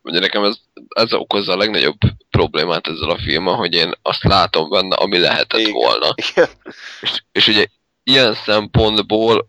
ugye 0.03 0.21
nekem 0.21 0.45
ez, 0.45 0.57
ez 0.89 1.13
okozza 1.13 1.53
a 1.53 1.57
legnagyobb 1.57 1.99
problémát 2.31 2.87
ezzel 2.87 3.11
a 3.11 3.19
filmmel, 3.19 3.55
hogy 3.55 3.75
én 3.75 3.93
azt 4.03 4.25
látom 4.25 4.71
benne, 4.71 4.97
ami 4.97 5.19
lehetett 5.19 5.61
Igen. 5.61 5.73
volna. 5.73 6.15
Igen. 6.15 6.49
És, 7.01 7.23
és 7.33 7.49
ugye 7.49 7.67
ilyen 8.03 8.35
szempontból 8.35 9.49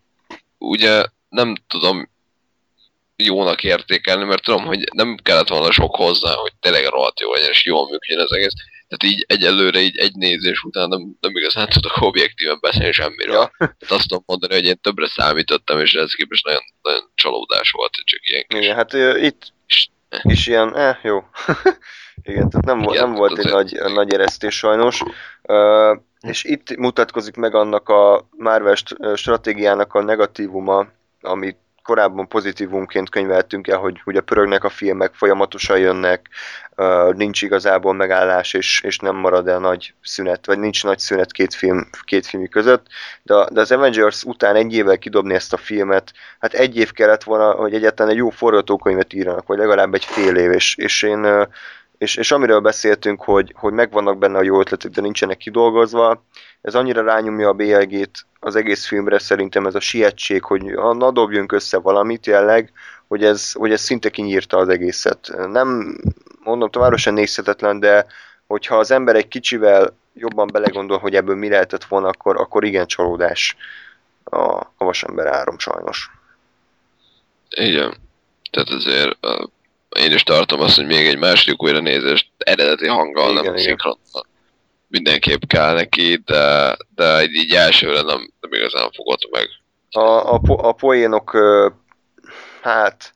ugye 0.58 1.06
nem 1.30 1.56
tudom 1.68 2.10
jónak 3.24 3.64
értékelni, 3.64 4.24
mert 4.24 4.44
tudom, 4.44 4.66
hogy 4.66 4.84
nem 4.94 5.18
kellett 5.24 5.48
volna 5.48 5.72
sok 5.72 5.96
hozzá, 5.96 6.34
hogy 6.34 6.52
tényleg 6.60 6.86
rohadt 6.86 7.20
jó 7.20 7.34
legyen, 7.34 7.50
és 7.50 7.66
jól 7.66 7.90
működjön 7.90 8.20
az 8.20 8.32
egész. 8.32 8.54
Tehát 8.88 9.16
így 9.16 9.26
egyelőre 9.28 9.80
így 9.80 9.98
egy 9.98 10.16
nézés 10.16 10.64
után 10.64 10.90
nem, 10.90 11.18
nem 11.20 11.36
igazán 11.36 11.70
tudok 11.74 11.98
objektíven 12.00 12.58
beszélni 12.62 12.92
semmiről. 12.92 13.36
Ja. 13.36 13.52
Tehát 13.58 13.90
azt 13.90 14.08
tudom 14.08 14.24
mondani, 14.26 14.54
hogy 14.54 14.66
én 14.66 14.80
többre 14.82 15.08
számítottam, 15.08 15.80
és 15.80 15.94
ez 15.94 16.14
képest 16.14 16.46
nagyon, 16.46 16.62
nagyon 16.82 17.12
csalódás 17.16 17.72
volt, 17.72 17.96
hogy 17.96 18.04
csak 18.04 18.30
ilyen 18.30 18.46
kis... 18.48 18.60
Igen, 18.60 18.76
hát 18.76 18.94
uh, 18.94 19.24
itt 19.24 19.54
is 20.22 20.48
ilyen, 20.48 20.78
eh, 20.78 20.98
jó. 21.04 21.24
Igen, 22.24 22.50
tehát 22.50 22.66
nem, 22.66 22.80
Igen, 22.80 23.04
nem 23.04 23.14
volt 23.14 23.38
egy 23.38 23.52
nagy, 23.52 23.72
nagy 23.94 24.14
eresztés 24.14 24.56
sajnos. 24.56 25.02
Uh, 25.42 25.98
és 26.22 26.44
itt 26.44 26.76
mutatkozik 26.76 27.36
meg 27.36 27.56
annak 27.56 27.90
a 27.90 28.28
Marvel 28.38 28.76
stratégiának 29.16 29.94
a 29.94 30.02
negatívuma, 30.02 30.88
amit 31.22 31.58
korábban 31.84 32.28
pozitívumként 32.28 33.10
könyveltünk 33.10 33.68
el, 33.68 33.78
hogy 33.78 34.02
ugye 34.06 34.22
pörögnek 34.22 34.64
a 34.64 34.70
filmek, 34.70 35.14
folyamatosan 35.14 35.80
jönnek, 35.80 36.30
nincs 37.16 37.42
igazából 37.42 37.94
megállás, 37.94 38.54
és, 38.54 38.82
és 38.82 38.98
nem 39.00 39.16
marad 39.16 39.48
el 39.48 39.60
nagy 39.60 39.94
szünet, 40.02 40.46
vagy 40.46 40.60
nincs 40.60 40.84
nagy 40.84 41.00
szünet 41.00 41.32
két 41.32 41.54
film, 41.54 41.90
két 42.04 42.26
filmi 42.26 42.48
között, 42.48 42.88
de, 43.24 43.48
de 43.52 43.62
az 43.62 43.72
Avengers 43.72 44.24
után 44.24 44.56
egy 44.56 44.74
évvel 44.74 44.98
kidobni 44.98 45.34
ezt 45.34 45.54
a 45.54 45.58
filmet, 45.58 46.14
hát 46.40 46.54
egy 46.54 46.78
év 46.78 46.92
kellett 46.92 47.24
volna, 47.24 47.52
hogy 47.52 47.74
egyáltalán 47.74 48.12
egy 48.12 48.18
jó 48.18 48.30
forgatókönyvet 48.30 49.14
írjanak, 49.14 49.48
vagy 49.48 49.58
legalább 49.58 49.94
egy 49.94 50.06
fél 50.06 50.36
év, 50.36 50.52
és, 50.52 50.76
és 50.76 51.04
én 51.04 51.48
és, 52.02 52.16
és 52.16 52.32
amiről 52.32 52.60
beszéltünk, 52.60 53.24
hogy, 53.24 53.54
hogy 53.58 53.74
megvannak 53.74 54.18
benne 54.18 54.38
a 54.38 54.44
jó 54.44 54.60
ötletek, 54.60 54.92
de 54.92 55.02
nincsenek 55.02 55.38
kidolgozva, 55.38 56.24
ez 56.62 56.76
annyira 56.76 57.04
rányomja 57.04 57.48
a 57.48 57.54
BLG-t 57.54 58.26
az 58.40 58.56
egész 58.56 58.88
filmre 58.88 59.20
szerintem 59.20 59.66
ez 59.66 59.76
a 59.76 59.80
sietség, 59.80 60.44
hogy 60.44 60.64
na 60.74 61.12
dobjunk 61.12 61.52
össze 61.52 61.78
valamit 61.78 62.26
jelleg, 62.26 62.72
hogy 63.08 63.24
ez, 63.24 63.52
hogy 63.52 63.72
ez 63.72 63.82
szinte 63.82 64.10
kinyírta 64.10 64.58
az 64.58 64.70
egészet. 64.70 65.32
Nem, 65.48 65.98
mondom, 66.44 66.70
továbbra 66.70 67.12
nézhetetlen, 67.12 67.80
de 67.80 68.06
hogyha 68.48 68.78
az 68.78 68.92
ember 68.92 69.16
egy 69.16 69.28
kicsivel 69.28 69.98
jobban 70.14 70.50
belegondol, 70.52 70.98
hogy 70.98 71.16
ebből 71.16 71.36
mi 71.36 71.50
lehetett 71.50 71.84
volna, 71.84 72.08
akkor, 72.08 72.38
akkor 72.38 72.64
igen 72.64 72.86
csalódás 72.86 73.56
a, 74.24 74.42
a 74.52 74.74
Vasember 74.78 75.28
árom 75.28 75.60
sajnos. 75.60 76.12
Igen. 77.50 77.94
Tehát 78.52 78.70
azért 78.70 79.18
uh, 79.26 79.50
én 80.00 80.12
is 80.12 80.24
tartom 80.24 80.62
azt, 80.62 80.76
hogy 80.76 80.86
még 80.86 81.08
egy 81.08 81.18
második 81.18 81.64
újra 81.64 81.80
nézést 81.80 82.28
eredeti 82.38 82.88
hanggal, 82.88 83.32
igen, 83.32 83.44
nem 83.44 83.56
szinkronnal 83.56 84.26
mindenképp 84.92 85.42
kell 85.48 85.74
neki, 85.74 86.22
de, 86.26 86.78
de 86.96 87.24
így, 87.24 87.54
elsőre 87.54 88.02
nem, 88.02 88.32
nem 88.40 88.54
igazán 88.54 88.92
fogott 88.92 89.30
meg. 89.32 89.48
A, 89.92 90.34
a, 90.34 90.40
po, 90.40 90.68
a 90.68 90.72
poénok, 90.72 91.38
hát 92.62 93.14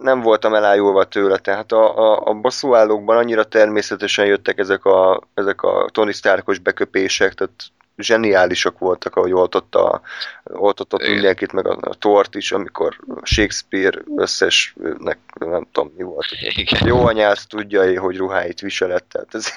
nem 0.00 0.20
voltam 0.20 0.54
elájulva 0.54 1.04
tőle, 1.04 1.38
tehát 1.38 1.72
a, 1.72 1.98
a, 1.98 2.28
a 2.28 2.32
bosszúállókban 2.32 3.16
annyira 3.16 3.44
természetesen 3.44 4.26
jöttek 4.26 4.58
ezek 4.58 4.84
a, 4.84 5.28
ezek 5.34 5.62
a 5.62 5.88
Tony 5.92 6.12
Starkos 6.12 6.58
beköpések, 6.58 7.34
tehát 7.34 7.64
zseniálisak 7.96 8.78
voltak, 8.78 9.16
ahogy 9.16 9.32
oltotta, 9.32 10.00
oltotta 10.44 10.96
mindenkit, 11.08 11.52
meg 11.52 11.66
a, 11.66 11.76
a 11.80 11.94
tort 11.94 12.34
is, 12.34 12.52
amikor 12.52 12.96
Shakespeare 13.22 13.98
összesnek, 14.16 15.18
nem 15.38 15.66
tudom 15.72 15.92
mi 15.96 16.02
volt. 16.02 16.26
Igen. 16.30 16.86
Jó 16.86 17.06
anyász 17.06 17.46
tudja, 17.46 18.00
hogy 18.00 18.16
ruháit 18.16 18.60
viselett, 18.60 19.08
tehát 19.08 19.34
ez, 19.34 19.52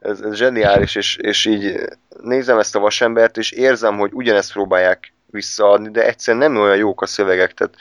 ez, 0.00 0.20
ez 0.20 0.34
zseniális, 0.34 0.94
és, 0.94 1.16
és 1.16 1.44
így 1.44 1.80
nézem 2.22 2.58
ezt 2.58 2.76
a 2.76 2.80
vasembert, 2.80 3.36
és 3.36 3.50
érzem, 3.50 3.98
hogy 3.98 4.10
ugyanezt 4.12 4.52
próbálják 4.52 5.12
visszaadni, 5.26 5.90
de 5.90 6.06
egyszerűen 6.06 6.52
nem 6.52 6.62
olyan 6.62 6.76
jók 6.76 7.02
a 7.02 7.06
szövegek, 7.06 7.54
tehát 7.54 7.74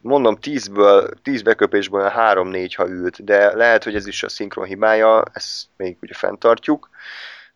mondom, 0.00 0.38
10-ből, 0.42 1.12
10 1.22 1.42
beköpésből 1.42 2.12
3-4, 2.16 2.72
ha 2.76 2.88
ült, 2.88 3.24
de 3.24 3.56
lehet, 3.56 3.84
hogy 3.84 3.94
ez 3.94 4.06
is 4.06 4.22
a 4.22 4.28
szinkron 4.28 4.64
hibája, 4.64 5.22
ezt 5.32 5.66
még 5.76 5.96
ugye 6.00 6.14
fenntartjuk, 6.14 6.88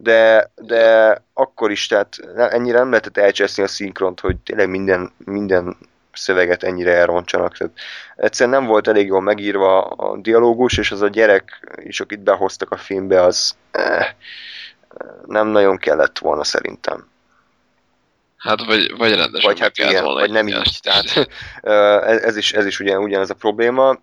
de, 0.00 0.50
de 0.54 1.14
akkor 1.32 1.70
is, 1.70 1.86
tehát 1.86 2.18
ennyire 2.36 2.78
nem 2.78 2.88
lehetett 2.88 3.16
elcseszni 3.16 3.62
a 3.62 3.68
szinkront, 3.68 4.20
hogy 4.20 4.36
tényleg 4.36 4.68
minden, 4.68 5.12
minden 5.24 5.76
szöveget 6.12 6.62
ennyire 6.62 6.92
elroncsanak. 6.92 7.56
Tehát 7.56 7.72
egyszerűen 8.16 8.60
nem 8.60 8.68
volt 8.68 8.88
elég 8.88 9.06
jól 9.06 9.20
megírva 9.20 9.82
a 9.82 10.16
dialógus, 10.16 10.78
és 10.78 10.90
az 10.90 11.02
a 11.02 11.08
gyerek 11.08 11.76
is, 11.82 12.00
akit 12.00 12.20
behoztak 12.20 12.70
a 12.70 12.76
filmbe, 12.76 13.22
az 13.22 13.56
eh, 13.70 14.06
nem 15.26 15.46
nagyon 15.46 15.76
kellett 15.76 16.18
volna 16.18 16.44
szerintem. 16.44 17.08
Hát 18.36 18.64
vagy, 18.64 18.96
vagy 18.96 19.14
rendesen 19.14 19.50
vagy 19.50 19.60
hát 19.60 19.78
igen, 19.78 20.04
vagy 20.04 20.30
nem 20.30 20.48
így. 20.48 20.78
Tehát, 20.82 21.28
ez, 22.10 22.22
ez, 22.22 22.36
is, 22.36 22.52
ez 22.52 22.66
is 22.66 22.80
ugyan, 22.80 23.02
ugyanez 23.02 23.30
a 23.30 23.34
probléma. 23.34 23.98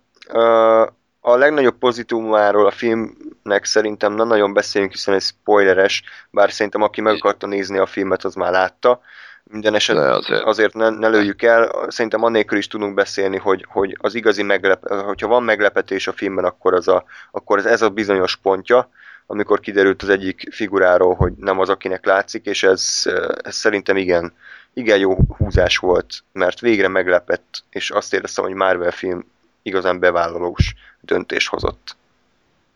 A 1.28 1.36
legnagyobb 1.36 1.78
pozitívumáról 1.78 2.66
a 2.66 2.70
filmnek 2.70 3.64
szerintem 3.64 4.12
nem 4.12 4.26
nagyon 4.26 4.52
beszélünk, 4.52 4.90
hiszen 4.90 5.14
ez 5.14 5.24
spoileres, 5.24 6.02
bár 6.30 6.52
szerintem 6.52 6.82
aki 6.82 7.00
meg 7.00 7.14
akarta 7.14 7.46
nézni 7.46 7.78
a 7.78 7.86
filmet, 7.86 8.24
az 8.24 8.34
már 8.34 8.52
látta. 8.52 9.00
Minden 9.44 9.74
esetben 9.74 10.12
azért, 10.12 10.42
azért 10.42 10.74
ne, 10.74 10.88
ne 10.88 11.08
lőjük 11.08 11.42
el, 11.42 11.86
szerintem 11.88 12.22
annélkül 12.22 12.58
is 12.58 12.66
tudunk 12.66 12.94
beszélni, 12.94 13.36
hogy, 13.36 13.66
hogy 13.68 13.96
az 14.00 14.14
igazi 14.14 14.42
meglep, 14.42 14.88
hogyha 14.88 15.26
van 15.26 15.42
meglepetés 15.42 16.06
a 16.06 16.12
filmben, 16.12 16.44
akkor, 16.44 16.74
az 16.74 16.88
a, 16.88 17.04
akkor 17.30 17.58
ez, 17.58 17.64
ez 17.64 17.82
a 17.82 17.90
bizonyos 17.90 18.36
pontja, 18.36 18.90
amikor 19.26 19.60
kiderült 19.60 20.02
az 20.02 20.08
egyik 20.08 20.48
figuráról, 20.50 21.14
hogy 21.14 21.32
nem 21.36 21.58
az, 21.58 21.68
akinek 21.68 22.04
látszik, 22.04 22.46
és 22.46 22.62
ez, 22.62 23.02
ez 23.42 23.54
szerintem 23.54 23.96
igen, 23.96 24.32
igen 24.74 24.98
jó 24.98 25.16
húzás 25.36 25.76
volt, 25.76 26.22
mert 26.32 26.60
végre 26.60 26.88
meglepett, 26.88 27.62
és 27.70 27.90
azt 27.90 28.14
éreztem, 28.14 28.44
hogy 28.44 28.54
Marvel 28.54 28.90
film 28.90 29.24
igazán 29.66 29.98
bevállalós 29.98 30.74
döntés 31.00 31.48
hozott. 31.48 31.96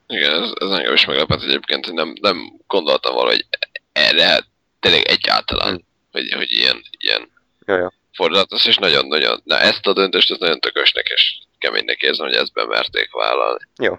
Igen, 0.06 0.42
ez, 0.42 0.50
ez 0.60 0.70
engem 0.70 0.94
is 0.94 1.04
meglepett 1.04 1.42
egyébként, 1.42 1.84
hogy 1.84 1.94
nem, 1.94 2.12
nem 2.20 2.52
gondoltam 2.66 3.14
valahogy 3.14 3.46
erre, 3.92 4.24
hát 4.24 4.46
tényleg 4.80 5.04
egyáltalán, 5.04 5.68
hmm. 5.68 5.84
hogy, 6.12 6.32
hogy 6.32 6.52
ilyen, 6.52 6.82
ilyen 6.98 7.30
Jaja. 7.66 7.92
fordulatos, 8.12 8.66
és 8.66 8.76
nagyon-nagyon, 8.76 9.40
na 9.44 9.58
ezt 9.58 9.86
a 9.86 9.92
döntést, 9.92 10.30
ez 10.30 10.38
nagyon 10.38 10.60
tökösnek 10.60 11.06
és 11.14 11.38
keménynek 11.58 12.00
érzem, 12.00 12.26
hogy 12.26 12.36
ezt 12.36 12.52
bemerték 12.52 13.12
vállalni. 13.12 13.64
Jó, 13.78 13.98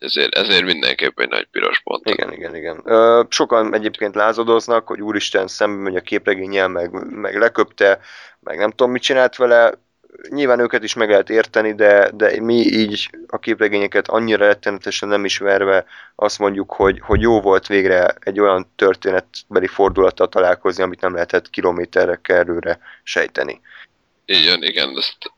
ezért, 0.00 0.34
ezért 0.34 0.64
mindenképp 0.64 1.20
egy 1.20 1.28
nagy 1.28 1.46
piros 1.50 1.80
pont. 1.80 2.08
Igen, 2.08 2.32
igen, 2.32 2.56
igen. 2.56 2.80
Ö, 2.84 3.22
sokan 3.28 3.74
egyébként 3.74 4.14
lázadoznak, 4.14 4.86
hogy 4.86 5.00
úristen 5.00 5.46
szembe 5.46 5.82
megy 5.82 5.96
a 5.96 6.00
képregényel, 6.00 6.68
meg, 6.68 6.90
meg 7.10 7.38
leköpte, 7.38 8.00
meg 8.40 8.58
nem 8.58 8.70
tudom 8.70 8.92
mit 8.92 9.02
csinált 9.02 9.36
vele. 9.36 9.72
Nyilván 10.28 10.60
őket 10.60 10.82
is 10.82 10.94
meg 10.94 11.10
lehet 11.10 11.30
érteni, 11.30 11.74
de, 11.74 12.10
de 12.14 12.40
mi 12.40 12.54
így 12.54 13.10
a 13.26 13.38
képregényeket 13.38 14.08
annyira 14.08 14.46
rettenetesen 14.46 15.08
nem 15.08 15.24
ismerve 15.24 15.84
azt 16.14 16.38
mondjuk, 16.38 16.72
hogy, 16.72 17.00
hogy 17.00 17.20
jó 17.20 17.40
volt 17.40 17.66
végre 17.66 18.14
egy 18.20 18.40
olyan 18.40 18.70
történetbeli 18.76 19.66
fordulattal 19.66 20.28
találkozni, 20.28 20.82
amit 20.82 21.00
nem 21.00 21.14
lehetett 21.14 21.50
kilométerre 21.50 22.20
előre 22.22 22.78
sejteni. 23.02 23.60
Igen, 24.24 24.62
igen, 24.62 24.96
ezt 24.96 25.32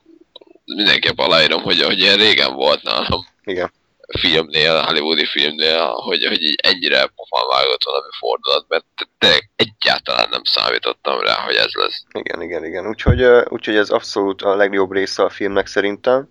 mindenképp 0.64 1.18
aláírom, 1.18 1.62
hogy, 1.62 1.82
hogy 1.82 1.98
ilyen 1.98 2.16
régen 2.16 2.54
volt 2.54 2.82
nálam. 2.82 3.26
Igen 3.44 3.70
filmnél, 4.18 4.82
hollywoodi 4.82 5.26
filmnél, 5.26 5.86
hogy, 5.86 6.24
hogy 6.26 6.42
így 6.42 6.58
ennyire 6.62 7.06
pofán 7.06 7.48
vágott 7.50 7.84
valami 7.84 8.08
fordulat, 8.18 8.64
mert 8.68 8.84
tényleg 9.18 9.50
egyáltalán 9.56 10.28
nem 10.30 10.42
számítottam 10.44 11.20
rá, 11.20 11.34
hogy 11.34 11.54
ez 11.54 11.72
lesz. 11.72 12.04
Igen, 12.12 12.42
igen, 12.42 12.64
igen. 12.64 12.88
Úgyhogy, 12.88 13.24
úgyhogy 13.48 13.76
ez 13.76 13.90
abszolút 13.90 14.42
a 14.42 14.56
legjobb 14.56 14.92
része 14.92 15.22
a 15.22 15.30
filmnek 15.30 15.66
szerintem. 15.66 16.28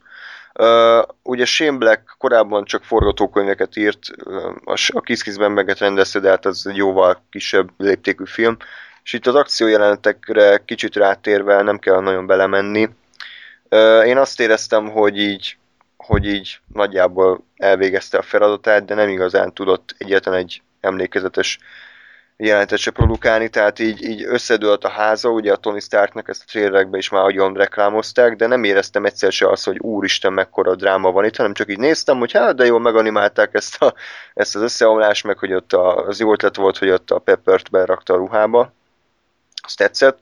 Uh, 0.60 1.04
ugye 1.24 1.46
Shane 1.46 1.78
Black 1.78 2.16
korábban 2.18 2.66
csak 2.66 2.84
forgatókönyveket 2.84 3.76
írt, 3.76 4.00
a 4.94 5.02
Kiss 5.02 5.22
Kiss 5.22 5.36
meg 5.38 5.76
rendezte, 5.80 6.20
de 6.20 6.30
hát 6.30 6.46
az 6.46 6.68
egy 6.68 6.76
jóval 6.76 7.24
kisebb 7.30 7.70
léptékű 7.78 8.26
film, 8.26 8.58
és 9.04 9.14
itt 9.14 9.28
az 9.28 9.36
akciójelenetekre 9.36 10.62
kicsit 10.66 10.96
rátérve 10.96 11.62
nem 11.62 11.80
kell 11.80 12.00
nagyon 12.00 12.26
belemenni. 12.26 12.90
Uh, 13.70 14.08
én 14.08 14.18
azt 14.18 14.40
éreztem, 14.40 14.90
hogy 14.90 15.18
így 15.18 15.58
hogy 16.06 16.26
így 16.26 16.60
nagyjából 16.74 17.44
elvégezte 17.58 18.18
a 18.18 18.22
feladatát, 18.22 18.86
de 18.86 18.96
nem 18.96 19.10
igazán 19.10 19.54
tudott 19.54 19.96
egyetlen 19.98 20.36
egy 20.36 20.62
emlékezetes 20.80 21.60
jelenetet 22.38 22.80
se 22.80 22.92
produkálni, 22.92 23.50
tehát 23.50 23.80
így, 23.80 24.04
így 24.04 24.24
összedőlt 24.26 24.84
a 24.84 24.90
háza, 24.90 25.30
ugye 25.30 25.52
a 25.52 25.56
Tony 25.56 25.80
Starknak 25.80 26.30
ezt 26.30 26.42
a 26.42 26.52
trailerekben 26.52 27.00
is 27.00 27.10
már 27.10 27.24
nagyon 27.24 27.54
reklámozták, 27.54 28.36
de 28.36 28.48
nem 28.48 28.64
éreztem 28.64 29.06
egyszer 29.06 29.32
se 29.32 29.50
azt, 29.50 29.66
hogy 29.66 29.80
úristen 29.80 30.34
mekkora 30.34 30.76
dráma 30.76 31.12
van 31.12 31.26
itt, 31.26 31.36
hanem 31.36 31.54
csak 31.54 31.70
így 31.70 31.78
néztem, 31.78 32.18
hogy 32.18 32.32
hát 32.32 32.56
de 32.56 32.66
jól 32.66 32.80
meganimálták 32.80 33.54
ezt, 33.54 33.82
a, 33.82 33.94
ezt 34.34 34.56
az 34.56 34.62
összeomlást, 34.62 35.24
meg 35.24 35.38
hogy 35.38 35.54
ott 35.54 35.74
a, 35.74 36.06
az 36.06 36.20
jó 36.20 36.32
ötlet 36.32 36.56
volt, 36.56 36.78
hogy 36.78 36.90
ott 36.90 37.12
a 37.12 37.20
Peppert 37.20 37.70
berakta 37.70 38.14
a 38.14 38.18
ruhába, 38.18 38.74
azt 39.62 39.78
tetszett, 39.78 40.20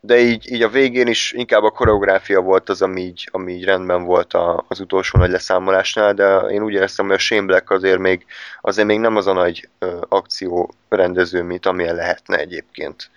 de 0.00 0.18
így, 0.18 0.52
így 0.52 0.62
a 0.62 0.68
végén 0.68 1.06
is 1.06 1.32
inkább 1.32 1.62
a 1.62 1.70
koreográfia 1.70 2.40
volt 2.40 2.68
az, 2.68 2.82
ami 2.82 3.00
így, 3.00 3.28
ami 3.32 3.52
így 3.52 3.64
rendben 3.64 4.04
volt 4.04 4.32
a, 4.32 4.64
az 4.68 4.80
utolsó 4.80 5.18
nagy 5.18 5.30
leszámolásnál, 5.30 6.14
de 6.14 6.36
én 6.36 6.62
úgy 6.62 6.72
éreztem, 6.72 7.06
hogy 7.06 7.14
a 7.14 7.18
Shane 7.18 7.46
Black 7.46 7.70
azért 7.70 7.98
még, 7.98 8.26
azért 8.60 8.86
még 8.86 8.98
nem 8.98 9.16
az 9.16 9.26
a 9.26 9.32
nagy 9.32 9.68
ö, 9.78 10.00
akció 10.08 10.74
rendező, 10.88 11.42
mint 11.42 11.66
amilyen 11.66 11.94
lehetne 11.94 12.36
egyébként. 12.36 13.10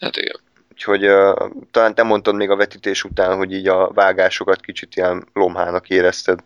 Hát 0.00 0.16
igen. 0.16 0.40
Úgyhogy 0.72 1.06
uh, 1.08 1.50
talán 1.70 1.94
te 1.94 2.02
mondtad 2.02 2.34
még 2.34 2.50
a 2.50 2.56
vetítés 2.56 3.04
után, 3.04 3.36
hogy 3.36 3.52
így 3.52 3.68
a 3.68 3.90
vágásokat 3.92 4.60
kicsit 4.60 4.96
ilyen 4.96 5.28
lomhának 5.32 5.88
érezted 5.88 6.38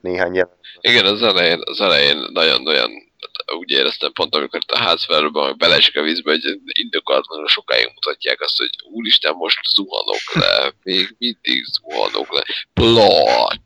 néhány 0.00 0.34
jel. 0.34 0.56
Igen, 0.80 1.04
az 1.04 1.22
elején, 1.22 1.60
az 1.64 1.80
elején 1.80 2.28
nagyon-nagyon 2.32 3.09
úgy 3.58 3.70
éreztem 3.70 4.12
pont, 4.12 4.34
amikor 4.34 4.60
a 4.66 4.78
házfelőben 4.78 5.54
beleesik 5.58 5.96
a 5.96 6.02
vízbe, 6.02 6.30
hogy 6.30 6.58
indokolatlanul 6.64 7.48
sokáig 7.48 7.90
mutatják 7.94 8.40
azt, 8.40 8.58
hogy 8.58 8.70
úristen, 8.92 9.34
most 9.34 9.58
zuhanok 9.74 10.32
le, 10.34 10.72
még 10.82 11.14
mindig 11.18 11.64
zuhanok 11.64 12.32
le, 12.32 12.42
placs, 12.72 13.58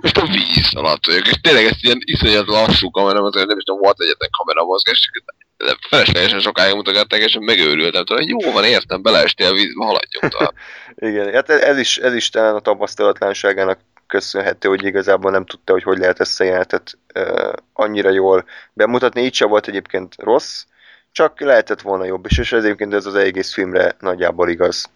most 0.00 0.16
a 0.16 0.26
víz 0.26 0.74
alatt 0.74 1.06
vagyok, 1.06 1.26
és 1.26 1.40
tényleg 1.40 1.64
ezt 1.64 1.84
ilyen 1.84 1.98
iszonyat 2.04 2.46
lassú 2.46 2.90
kamera, 2.90 3.22
azért 3.22 3.46
nem 3.46 3.58
is 3.58 3.64
tudom, 3.64 3.80
volt 3.80 4.00
egyetlen 4.00 4.30
kameramozgás, 4.36 5.10
de 5.56 5.76
feleslegesen 5.88 6.40
sokáig 6.40 6.74
mutogatták, 6.74 7.20
és 7.20 7.36
megőrültem 7.40 8.04
tőle, 8.04 8.20
hogy 8.20 8.28
jó 8.28 8.52
van, 8.52 8.64
értem, 8.64 9.02
beleestél 9.02 9.46
a 9.46 9.52
vízbe, 9.52 9.84
haladjunk 9.84 10.32
tovább. 10.32 10.54
Igen, 11.10 11.32
hát 11.32 11.50
ez 11.50 11.78
is, 11.78 11.98
ez 11.98 12.14
is 12.14 12.28
talán 12.28 12.54
a 12.54 12.60
tapasztalatlanságának 12.60 13.78
köszönhető, 14.16 14.68
hogy 14.68 14.84
igazából 14.84 15.30
nem 15.30 15.44
tudta, 15.44 15.72
hogy 15.72 15.82
hogy 15.82 15.98
lehet 15.98 16.20
ezt 16.20 16.40
a 16.40 16.44
jelenetet 16.44 16.98
uh, 17.14 17.52
annyira 17.72 18.10
jól 18.10 18.44
bemutatni. 18.72 19.22
Így 19.22 19.34
sem 19.34 19.48
volt 19.48 19.68
egyébként 19.68 20.14
rossz, 20.18 20.64
csak 21.12 21.40
lehetett 21.40 21.80
volna 21.80 22.04
jobb 22.04 22.26
is, 22.26 22.38
és 22.38 22.52
ez 22.52 22.64
egyébként 22.64 22.94
ez 22.94 23.06
az 23.06 23.14
egész 23.14 23.52
filmre 23.52 23.94
nagyjából 24.00 24.48
igaz. 24.48 24.90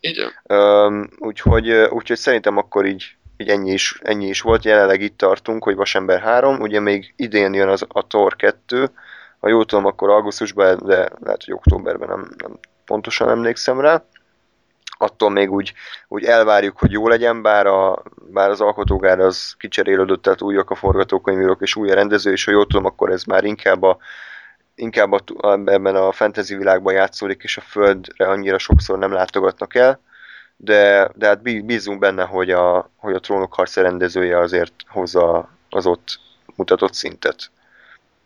Igen. 0.00 0.30
Um, 0.42 1.08
úgyhogy, 1.18 1.70
úgyhogy 1.70 2.16
szerintem 2.16 2.56
akkor 2.56 2.86
így, 2.86 3.16
így 3.36 3.48
ennyi, 3.48 3.72
is, 3.72 3.98
ennyi 4.02 4.26
is 4.26 4.40
volt. 4.40 4.64
Jelenleg 4.64 5.00
itt 5.00 5.18
tartunk, 5.18 5.64
hogy 5.64 5.76
Vasember 5.76 6.20
3, 6.20 6.60
ugye 6.60 6.80
még 6.80 7.14
idén 7.16 7.54
jön 7.54 7.68
az, 7.68 7.84
a 7.88 8.06
Thor 8.06 8.36
2, 8.36 8.90
ha 9.40 9.48
jól 9.48 9.64
tudom, 9.64 9.86
akkor 9.86 10.10
augusztusban, 10.10 10.78
de 10.84 11.08
lehet, 11.20 11.44
hogy 11.44 11.54
októberben 11.54 12.08
nem, 12.08 12.30
nem 12.42 12.58
pontosan 12.84 13.28
emlékszem 13.28 13.80
rá 13.80 14.04
attól 14.98 15.30
még 15.30 15.52
úgy, 15.52 15.72
úgy 16.08 16.24
elvárjuk, 16.24 16.78
hogy 16.78 16.92
jó 16.92 17.08
legyen, 17.08 17.42
bár, 17.42 17.66
a, 17.66 18.02
bár 18.16 18.50
az 18.50 18.60
alkotógár 18.60 19.20
az 19.20 19.54
kicserélődött, 19.58 20.22
tehát 20.22 20.42
újak 20.42 20.70
a 20.70 20.74
forgatókönyvírok 20.74 21.60
és 21.60 21.76
új 21.76 21.90
a 21.90 21.94
rendező, 21.94 22.32
és 22.32 22.44
ha 22.44 22.50
jól 22.50 22.66
tudom, 22.66 22.84
akkor 22.84 23.10
ez 23.10 23.24
már 23.24 23.44
inkább 23.44 23.82
a, 23.82 23.98
inkább 24.74 25.12
a, 25.12 25.52
ebben 25.52 25.96
a 25.96 26.12
fantasy 26.12 26.56
világban 26.56 26.94
játszódik, 26.94 27.42
és 27.42 27.56
a 27.56 27.60
földre 27.60 28.26
annyira 28.26 28.58
sokszor 28.58 28.98
nem 28.98 29.12
látogatnak 29.12 29.74
el, 29.74 30.00
de, 30.56 31.10
de 31.14 31.26
hát 31.26 31.42
bízunk 31.64 31.98
benne, 31.98 32.24
hogy 32.24 32.50
a, 32.50 32.90
hogy 32.96 33.14
a 33.14 33.20
trónok 33.20 33.54
harca 33.54 33.82
rendezője 33.82 34.38
azért 34.38 34.74
hozza 34.88 35.48
az 35.70 35.86
ott 35.86 36.20
mutatott 36.56 36.94
szintet. 36.94 37.50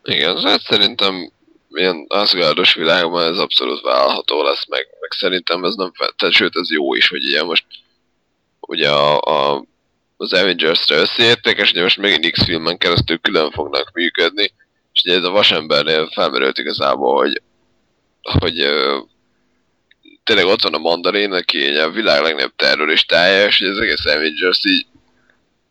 Igen, 0.02 0.36
hát 0.36 0.60
szerintem 0.60 1.30
ilyen 1.74 2.04
Asgardos 2.08 2.74
világban 2.74 3.32
ez 3.32 3.38
abszolút 3.38 3.80
vállalható 3.80 4.42
lesz, 4.42 4.66
meg, 4.68 4.86
meg 5.00 5.12
szerintem 5.12 5.64
ez 5.64 5.74
nem 5.74 5.92
fel, 6.16 6.30
sőt 6.30 6.56
ez 6.56 6.70
jó 6.70 6.94
is, 6.94 7.08
hogy 7.08 7.24
ilyen 7.24 7.44
most 7.44 7.64
ugye 8.60 8.90
a, 8.90 9.20
a 9.20 9.64
az 10.16 10.32
Avengers-re 10.32 10.96
összeértek, 10.96 11.58
és 11.58 11.70
ugye 11.70 11.82
most 11.82 11.96
megint 11.96 12.30
X-filmen 12.30 12.78
keresztül 12.78 13.18
külön 13.18 13.50
fognak 13.50 13.90
működni, 13.92 14.52
és 14.92 15.02
ugye 15.04 15.16
ez 15.16 15.24
a 15.24 15.30
vasembernél 15.30 16.10
felmerült 16.10 16.58
igazából, 16.58 17.16
hogy, 17.16 17.42
hogy 18.40 18.60
ö, 18.60 18.98
tényleg 20.24 20.44
ott 20.46 20.62
van 20.62 20.74
a 20.74 20.78
mandarin, 20.78 21.32
aki 21.32 21.76
a 21.76 21.90
világ 21.90 22.22
legnagyobb 22.22 22.56
terroristája, 22.56 23.46
és 23.46 23.60
ugye 23.60 23.70
az 23.70 23.78
egész 23.78 24.04
Avengers 24.04 24.64
így 24.64 24.86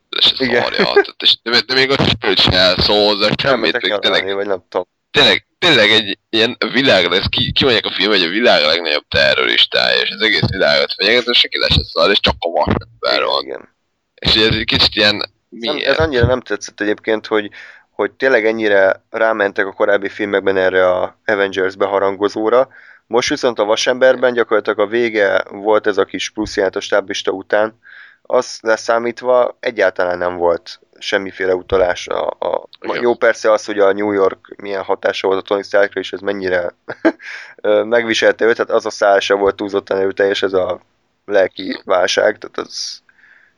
és 0.09 0.31
ez 0.31 0.37
szarja, 0.37 0.83
tehát, 0.83 1.15
és 1.17 1.37
de, 1.43 1.61
de 1.61 1.73
még 1.73 1.89
ott 1.89 2.39
sem 2.39 2.53
elszóz, 2.53 3.29
semmit, 3.37 3.81
még 3.81 3.97
tényleg... 3.99 4.33
vagy 4.35 4.47
nem 4.47 4.63
tudom 4.69 4.87
tényleg, 5.11 5.45
tényleg 5.59 5.89
egy 5.89 6.17
ilyen 6.29 6.57
világ 6.71 7.09
lesz, 7.09 7.27
ki, 7.29 7.51
ki 7.51 7.63
mondják 7.63 7.85
a 7.85 7.91
film, 7.91 8.11
hogy 8.11 8.23
a 8.23 8.29
világ 8.29 8.61
legnagyobb 8.61 9.07
terroristája, 9.07 10.01
és 10.01 10.09
az 10.09 10.21
egész 10.21 10.49
világot 10.49 10.93
fenyeget, 10.93 11.27
és 11.27 11.37
senki 11.37 11.59
lesz 11.59 11.89
szar, 11.91 12.11
és 12.11 12.19
csak 12.19 12.35
a 12.39 12.49
vasember 12.49 13.23
van. 13.23 13.43
Igen. 13.43 13.75
És 14.15 14.35
ez 14.35 14.55
egy 14.55 14.65
kicsit 14.65 14.95
ilyen, 14.95 15.15
Nem, 15.49 15.75
mi 15.75 15.85
ez 15.85 15.97
annyira 15.97 16.25
nem 16.25 16.41
tetszett 16.41 16.81
egyébként, 16.81 17.27
hogy, 17.27 17.49
hogy 17.89 18.11
tényleg 18.11 18.45
ennyire 18.45 19.03
rámentek 19.09 19.65
a 19.65 19.73
korábbi 19.73 20.09
filmekben 20.09 20.57
erre 20.57 20.89
a 20.89 21.19
Avengers 21.25 21.75
beharangozóra. 21.75 22.67
Most 23.07 23.29
viszont 23.29 23.59
a 23.59 23.65
Vasemberben 23.65 24.33
gyakorlatilag 24.33 24.79
a 24.79 24.87
vége 24.87 25.43
volt 25.49 25.87
ez 25.87 25.97
a 25.97 26.05
kis 26.05 26.29
pluszját 26.29 26.75
a 26.75 26.79
stábista 26.79 27.31
után. 27.31 27.79
Az 28.21 28.57
leszámítva 28.61 29.57
egyáltalán 29.59 30.17
nem 30.17 30.35
volt 30.35 30.79
semmiféle 30.99 31.55
utalás. 31.55 32.07
A, 32.07 32.27
a, 32.27 32.67
Igen. 32.81 33.01
jó 33.01 33.15
persze 33.15 33.51
az, 33.51 33.65
hogy 33.65 33.79
a 33.79 33.93
New 33.93 34.11
York 34.11 34.53
milyen 34.57 34.83
hatása 34.83 35.27
volt 35.27 35.39
a 35.39 35.43
Tony 35.43 35.63
Starkra, 35.63 35.99
és 35.99 36.13
ez 36.13 36.19
mennyire 36.19 36.75
megviselte 37.95 38.45
őt, 38.45 38.55
tehát 38.55 38.71
az 38.71 38.85
a 38.85 38.89
szállása 38.89 39.35
volt 39.35 39.55
túlzottan 39.55 39.97
erőteljes, 39.97 40.41
ez 40.41 40.53
a 40.53 40.81
lelki 41.25 41.81
válság, 41.85 42.37
tehát 42.37 42.57
az 42.57 43.01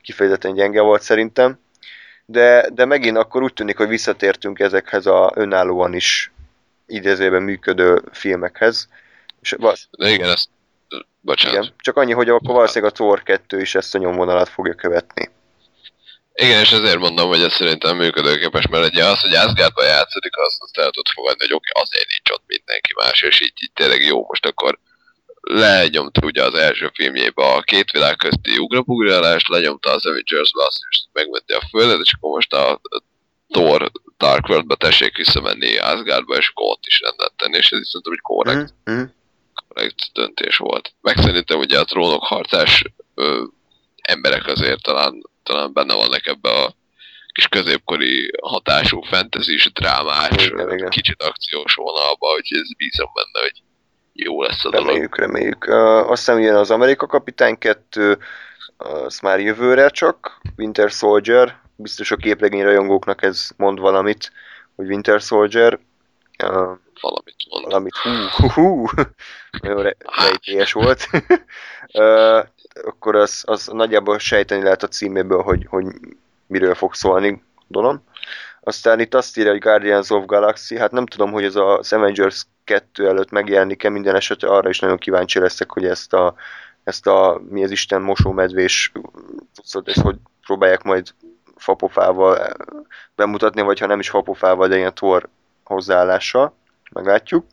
kifejezetten 0.02 0.54
gyenge 0.54 0.82
volt 0.82 1.02
szerintem 1.02 1.60
de, 2.32 2.70
de 2.74 2.86
megint 2.86 3.18
akkor 3.18 3.44
úgy 3.44 3.54
tűnik, 3.54 3.78
hogy 3.78 3.88
visszatértünk 3.88 4.60
ezekhez 4.60 5.06
a 5.06 5.32
önállóan 5.36 5.94
is 5.94 6.32
idézőben 6.88 7.44
működő 7.44 8.02
filmekhez. 8.12 8.88
És 9.42 9.52
val- 9.52 9.88
De 9.92 10.10
igen, 10.10 10.30
ezt, 10.30 10.50
bocsánat. 11.20 11.58
igen, 11.64 11.74
csak 11.78 11.98
annyi, 11.98 12.12
hogy 12.12 12.30
akkor 12.30 12.56
valószínűleg 12.56 12.94
a 12.94 12.96
Thor 12.96 13.24
2 13.24 13.62
is 13.62 13.76
ezt 13.76 13.96
a 13.96 13.98
nyomvonalat 13.98 14.50
fogja 14.50 14.74
követni. 14.74 15.30
Igen, 16.34 16.60
és 16.62 16.72
ezért 16.72 17.00
mondom, 17.00 17.28
hogy 17.28 17.42
ez 17.42 17.54
szerintem 17.54 17.98
működőképes, 17.98 18.68
mert 18.68 18.92
ugye 18.92 19.06
az, 19.06 19.20
hogy 19.20 19.34
Asgardban 19.34 19.86
játszódik, 19.86 20.38
azt, 20.38 20.62
azt 20.62 20.78
el 20.78 20.90
tudod 20.90 21.08
fogadni, 21.14 21.46
hogy 21.46 21.54
oké, 21.54 21.70
azért 21.74 22.08
nincs 22.10 22.30
ott 22.32 22.44
mindenki 22.48 22.94
más, 22.96 23.22
és 23.22 23.42
így, 23.42 23.54
így 23.62 23.72
tényleg 23.74 24.04
jó, 24.04 24.26
most 24.28 24.46
akkor 24.46 24.80
lenyomta 25.42 26.22
ugye 26.26 26.44
az 26.44 26.54
első 26.54 26.92
filmjébe 26.94 27.44
a 27.44 27.62
két 27.62 27.92
világ 27.92 28.16
közti 28.16 28.58
ugrapugrálást, 28.58 29.48
lenyomta 29.48 29.90
az 29.92 30.06
Avengers-be 30.06 30.66
azt, 30.66 30.80
és 30.90 31.00
megmenti 31.14 31.54
a 31.54 31.62
földet, 31.70 32.00
és 32.06 32.14
akkor 32.14 32.32
most 32.32 32.54
a 32.54 32.82
Thor 33.50 33.92
Dark 34.18 34.48
World-be 34.50 34.76
tessék 34.76 35.18
visszamenni 35.18 35.78
Asgardba, 35.78 36.36
és 36.36 36.50
akkor 36.50 36.66
ott 36.72 36.86
is 36.86 37.02
rendet 37.02 37.34
tenni, 37.36 37.58
és 37.58 37.72
ez 37.72 37.80
is 37.80 37.88
szerintem 37.88 38.14
egy 38.14 38.22
korrekt 38.22 38.74
Mhm, 38.84 38.96
mhm. 38.98 39.06
korrekt 39.68 40.00
döntés 40.14 40.58
volt. 40.58 40.94
Meg 41.02 41.18
szerintem 41.18 41.60
ugye 41.60 41.80
a 41.80 41.84
trónok 41.84 42.24
harcás 42.24 42.84
ö, 43.16 43.44
emberek 44.02 44.48
azért 44.48 44.82
talán, 44.82 45.30
talán 45.44 45.74
benne 45.74 45.94
vannak 45.94 46.26
ebbe 46.28 46.50
a 46.50 46.74
kis 47.34 47.48
középkori 47.48 48.32
hatású 48.42 49.02
fantasy 49.02 49.56
drámás, 49.74 50.46
Igen, 50.46 50.72
igen. 50.72 50.90
kicsit 50.90 51.22
akciós 51.24 51.74
vonalba, 51.74 52.28
úgyhogy 52.36 52.58
ez 52.60 52.76
bízom 52.76 53.10
benne, 53.14 53.46
hogy 53.46 53.62
jó 54.14 54.42
lesz 54.44 54.66
a 54.66 54.70
dolog. 54.70 54.86
Reméljük, 54.88 55.18
reméljük. 55.18 55.66
Uh, 55.68 56.10
azt 56.12 56.26
hiszem 56.26 56.40
jön 56.40 56.56
az 56.56 56.72
Amerika 56.72 57.06
Kapitány 57.08 57.58
2, 57.58 58.18
az 58.78 59.20
már 59.20 59.40
jövőre 59.40 59.90
csak, 59.90 60.42
Winter 60.58 60.90
Soldier, 60.90 61.60
biztos 61.76 62.12
a 62.12 62.16
képregény 62.16 62.64
rajongóknak 62.64 63.24
ez 63.24 63.50
mond 63.58 63.80
valamit, 63.80 64.32
hogy 64.76 64.88
Winter 64.88 65.22
Soldier, 65.22 65.80
uh, 66.44 66.78
Valamit 67.02 67.36
mond. 67.50 67.66
valamit, 67.66 67.96
hú, 67.96 68.10
hú, 68.36 68.48
hú, 68.50 68.86
nagyon 69.62 69.82
re- 69.82 69.98
rejtélyes 70.18 70.72
volt. 70.74 71.08
Ö, 71.94 72.40
akkor 72.84 73.16
az, 73.16 73.44
az 73.46 73.68
nagyjából 73.68 74.20
sejteni 74.20 74.64
lehet 74.64 74.84
a 74.84 74.88
címéből, 74.88 75.42
hogy, 75.42 75.66
hogy 75.70 75.86
miről 76.48 76.76
fog 76.76 76.94
szólni, 76.94 77.44
gondolom. 77.68 78.04
Aztán 78.64 79.00
itt 79.00 79.14
azt 79.14 79.38
írja, 79.38 79.52
hogy 79.52 79.62
Guardians 79.62 80.10
of 80.10 80.26
Galaxy, 80.26 80.78
hát 80.78 80.92
nem 80.92 81.06
tudom, 81.06 81.32
hogy 81.32 81.44
ez 81.44 81.56
az 81.56 81.94
Avengers 81.94 82.46
2 82.64 83.08
előtt 83.08 83.32
megjelenik-e, 83.32 83.90
minden 83.90 84.16
esetre 84.16 84.48
arra 84.48 84.70
is 84.70 84.80
nagyon 84.80 84.98
kíváncsi 84.98 85.40
leszek, 85.40 85.72
hogy 85.72 85.86
ezt 85.86 86.14
a, 86.14 86.36
ezt 86.84 87.08
a 87.08 87.42
mi 87.50 87.64
az 87.64 87.72
Isten 87.72 88.02
mosómedvés 88.02 88.92
cuccot, 89.54 89.88
ezt 89.88 90.02
hogy 90.02 90.18
próbálják 90.46 90.84
majd 90.84 91.14
fapofával 91.56 92.54
bemutatni, 93.16 93.62
vagy 93.62 93.80
ha 93.80 93.86
nem 93.86 94.00
is 94.00 94.10
fapofával, 94.10 94.68
de 94.68 94.78
ilyen 94.78 94.94
Thor 94.94 95.30
hozzáállással, 95.64 96.54
meglátjuk. 96.92 97.46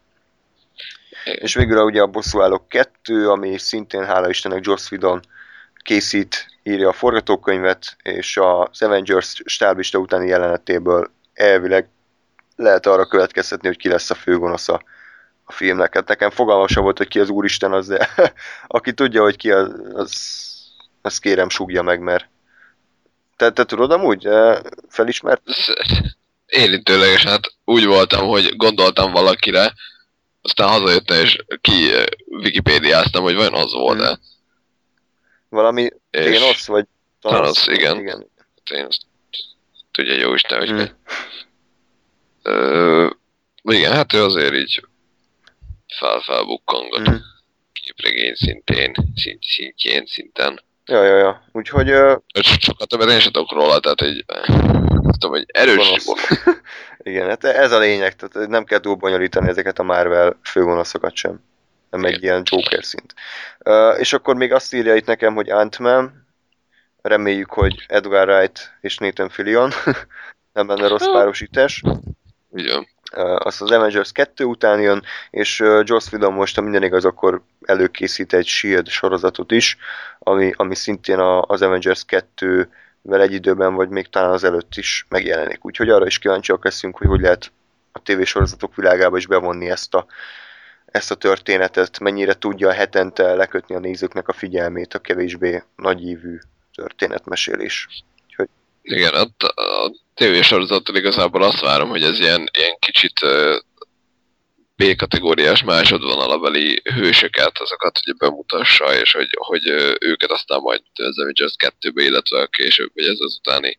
És 1.32 1.54
végül 1.54 1.82
ugye 1.82 2.00
a 2.00 2.06
Bosszúállók 2.06 2.68
2, 2.68 3.30
ami 3.30 3.58
szintén 3.58 4.04
hála 4.04 4.28
Istennek 4.28 4.64
Joss 4.66 4.90
Whedon 4.90 5.20
készít, 5.76 6.46
írja 6.62 6.88
a 6.88 6.92
forgatókönyvet, 6.92 7.96
és 8.02 8.36
az 8.36 8.82
Avengers 8.82 9.42
stábista 9.44 9.98
utáni 9.98 10.28
jelenetéből 10.28 11.10
elvileg 11.34 11.88
lehet 12.56 12.86
arra 12.86 13.06
következtetni, 13.06 13.68
hogy 13.68 13.76
ki 13.76 13.88
lesz 13.88 14.10
a 14.10 14.14
főgonosz 14.14 14.68
a, 14.68 14.82
a 15.44 15.52
filmnek. 15.52 15.94
Hát 15.94 16.08
nekem 16.08 16.30
fogalmam 16.30 16.66
sem 16.66 16.82
volt, 16.82 16.98
hogy 16.98 17.08
ki 17.08 17.18
az 17.18 17.28
Úristen 17.28 17.72
az, 17.72 17.86
de 17.86 18.08
aki 18.66 18.92
tudja, 18.92 19.22
hogy 19.22 19.36
ki 19.36 19.50
az, 19.50 19.70
az, 19.92 20.12
az 21.02 21.18
kérem 21.18 21.48
sugja 21.48 21.82
meg, 21.82 22.00
mert 22.00 22.28
te, 23.36 23.50
te 23.50 23.64
tudod 23.64 23.90
amúgy? 23.90 24.28
Felismert? 24.88 25.42
Érintőleges, 26.46 27.24
hát 27.24 27.52
úgy 27.64 27.84
voltam, 27.84 28.26
hogy 28.26 28.56
gondoltam 28.56 29.12
valakire, 29.12 29.72
aztán 30.48 30.68
hazajöttem 30.68 31.20
és 31.24 31.38
ki 31.60 31.92
eh, 31.94 32.04
wikipédiáztam, 32.26 33.22
hogy 33.22 33.34
vajon 33.34 33.54
az 33.54 33.72
volt-e. 33.72 34.18
Valami 35.48 35.88
És- 36.10 36.36
Thanos, 36.38 36.66
vagy 36.66 36.84
Thanos, 37.20 37.66
igen. 37.66 37.98
igen. 37.98 38.26
Azt 38.86 39.00
tudja 39.92 40.14
jó 40.14 40.34
Isten, 40.34 40.58
hogy 40.58 40.72
Mm. 40.72 40.76
mm. 40.78 40.84
Ö, 42.42 43.10
igen, 43.62 43.92
hát 43.92 44.12
ő 44.12 44.24
azért 44.24 44.54
így 44.54 44.82
fel-felbukkangott 45.98 47.08
Mm. 47.10 47.14
képregény 47.72 48.34
szintén, 48.34 48.92
szint, 49.16 49.42
szintjén, 49.42 50.06
szinten. 50.06 50.62
Ja, 50.84 51.04
ja, 51.04 51.16
ja. 51.16 51.44
Úgyhogy 51.52 51.88
Öt- 51.90 52.60
Sokat 52.60 52.88
többet 52.88 53.10
én 53.10 53.20
sem 53.20 53.32
tudok 53.32 53.52
róla, 53.52 53.80
tehát 53.80 54.00
egy, 54.00 54.24
tudom, 55.18 55.30
hogy 55.30 55.44
erős. 55.46 55.88
igen, 57.02 57.28
hát 57.28 57.44
ez 57.44 57.72
a 57.72 57.78
lényeg, 57.78 58.16
tehát 58.16 58.48
nem 58.48 58.64
kell 58.64 58.78
túl 58.78 58.94
bonyolítani 58.94 59.48
ezeket 59.48 59.78
a 59.78 59.82
Marvel 59.82 60.38
főgonoszokat 60.42 61.14
sem. 61.14 61.40
Nem 61.90 62.04
egy 62.04 62.10
Igen. 62.10 62.22
ilyen 62.22 62.42
Joker 62.44 62.84
szint. 62.84 63.14
Uh, 63.64 63.98
és 63.98 64.12
akkor 64.12 64.36
még 64.36 64.52
azt 64.52 64.74
írja 64.74 64.94
itt 64.94 65.06
nekem, 65.06 65.34
hogy 65.34 65.50
Ant-Man, 65.50 66.26
reméljük, 67.02 67.50
hogy 67.50 67.84
Edgar 67.88 68.28
Wright 68.28 68.72
és 68.80 68.96
Nathan 68.96 69.28
Fillion, 69.28 69.70
nem 70.52 70.68
lenne 70.68 70.88
rossz 70.88 71.06
párosítás. 71.12 71.82
Igen. 72.52 72.86
Uh, 73.16 73.46
azt 73.46 73.60
az 73.62 73.70
Avengers 73.70 74.12
2 74.12 74.44
után 74.44 74.80
jön, 74.80 75.02
és 75.30 75.60
uh, 75.60 75.82
Joss 75.84 76.06
Whedon 76.06 76.32
most, 76.32 76.54
ha 76.54 76.62
minden 76.62 76.82
igaz, 76.82 77.04
akkor 77.04 77.42
előkészít 77.60 78.32
egy 78.32 78.46
S.H.I.E.L.D. 78.46 78.88
sorozatot 78.88 79.52
is, 79.52 79.76
ami, 80.18 80.52
ami 80.56 80.74
szintén 80.74 81.18
a, 81.18 81.42
az 81.42 81.62
Avengers 81.62 82.04
2-vel 83.08 83.20
egy 83.20 83.32
időben, 83.32 83.74
vagy 83.74 83.88
még 83.88 84.06
talán 84.06 84.30
az 84.30 84.44
előtt 84.44 84.76
is 84.76 85.06
megjelenik. 85.08 85.64
Úgyhogy 85.64 85.88
arra 85.88 86.06
is 86.06 86.18
kíváncsiak 86.18 86.64
leszünk, 86.64 86.96
hogy 86.96 87.06
hogy 87.06 87.20
lehet 87.20 87.52
a 87.92 88.02
tévésorozatok 88.02 88.76
világába 88.76 89.16
is 89.16 89.26
bevonni 89.26 89.70
ezt 89.70 89.94
a, 89.94 90.06
ezt 90.86 91.10
a 91.10 91.14
történetet, 91.14 91.98
mennyire 91.98 92.34
tudja 92.34 92.72
hetente 92.72 93.34
lekötni 93.34 93.74
a 93.74 93.78
nézőknek 93.78 94.28
a 94.28 94.32
figyelmét 94.32 94.94
a 94.94 94.98
kevésbé 94.98 95.62
nagyívű 95.76 96.38
történetmesélés. 96.74 97.88
Igen, 98.82 99.14
a, 99.14 99.44
a 99.62 99.92
tévésorozattól 100.14 100.96
igazából 100.96 101.42
azt 101.42 101.60
várom, 101.60 101.88
hogy 101.88 102.02
ez 102.02 102.18
ilyen, 102.20 102.48
ilyen 102.58 102.76
kicsit 102.78 103.20
B-kategóriás 104.78 105.62
másodvonalabeli 105.62 106.82
hősöket, 106.94 107.58
azokat 107.58 107.98
ugye 107.98 108.12
bemutassa, 108.18 109.00
és 109.00 109.12
hogy, 109.12 109.28
hogy 109.38 109.66
őket 110.00 110.30
aztán 110.30 110.60
majd 110.60 110.82
az 110.94 111.18
Avengers 111.18 111.54
2-be, 111.58 112.02
illetve 112.02 112.48
később, 112.50 112.90
vagy 112.94 113.04
ez 113.04 113.20
az 113.20 113.36
utáni 113.36 113.78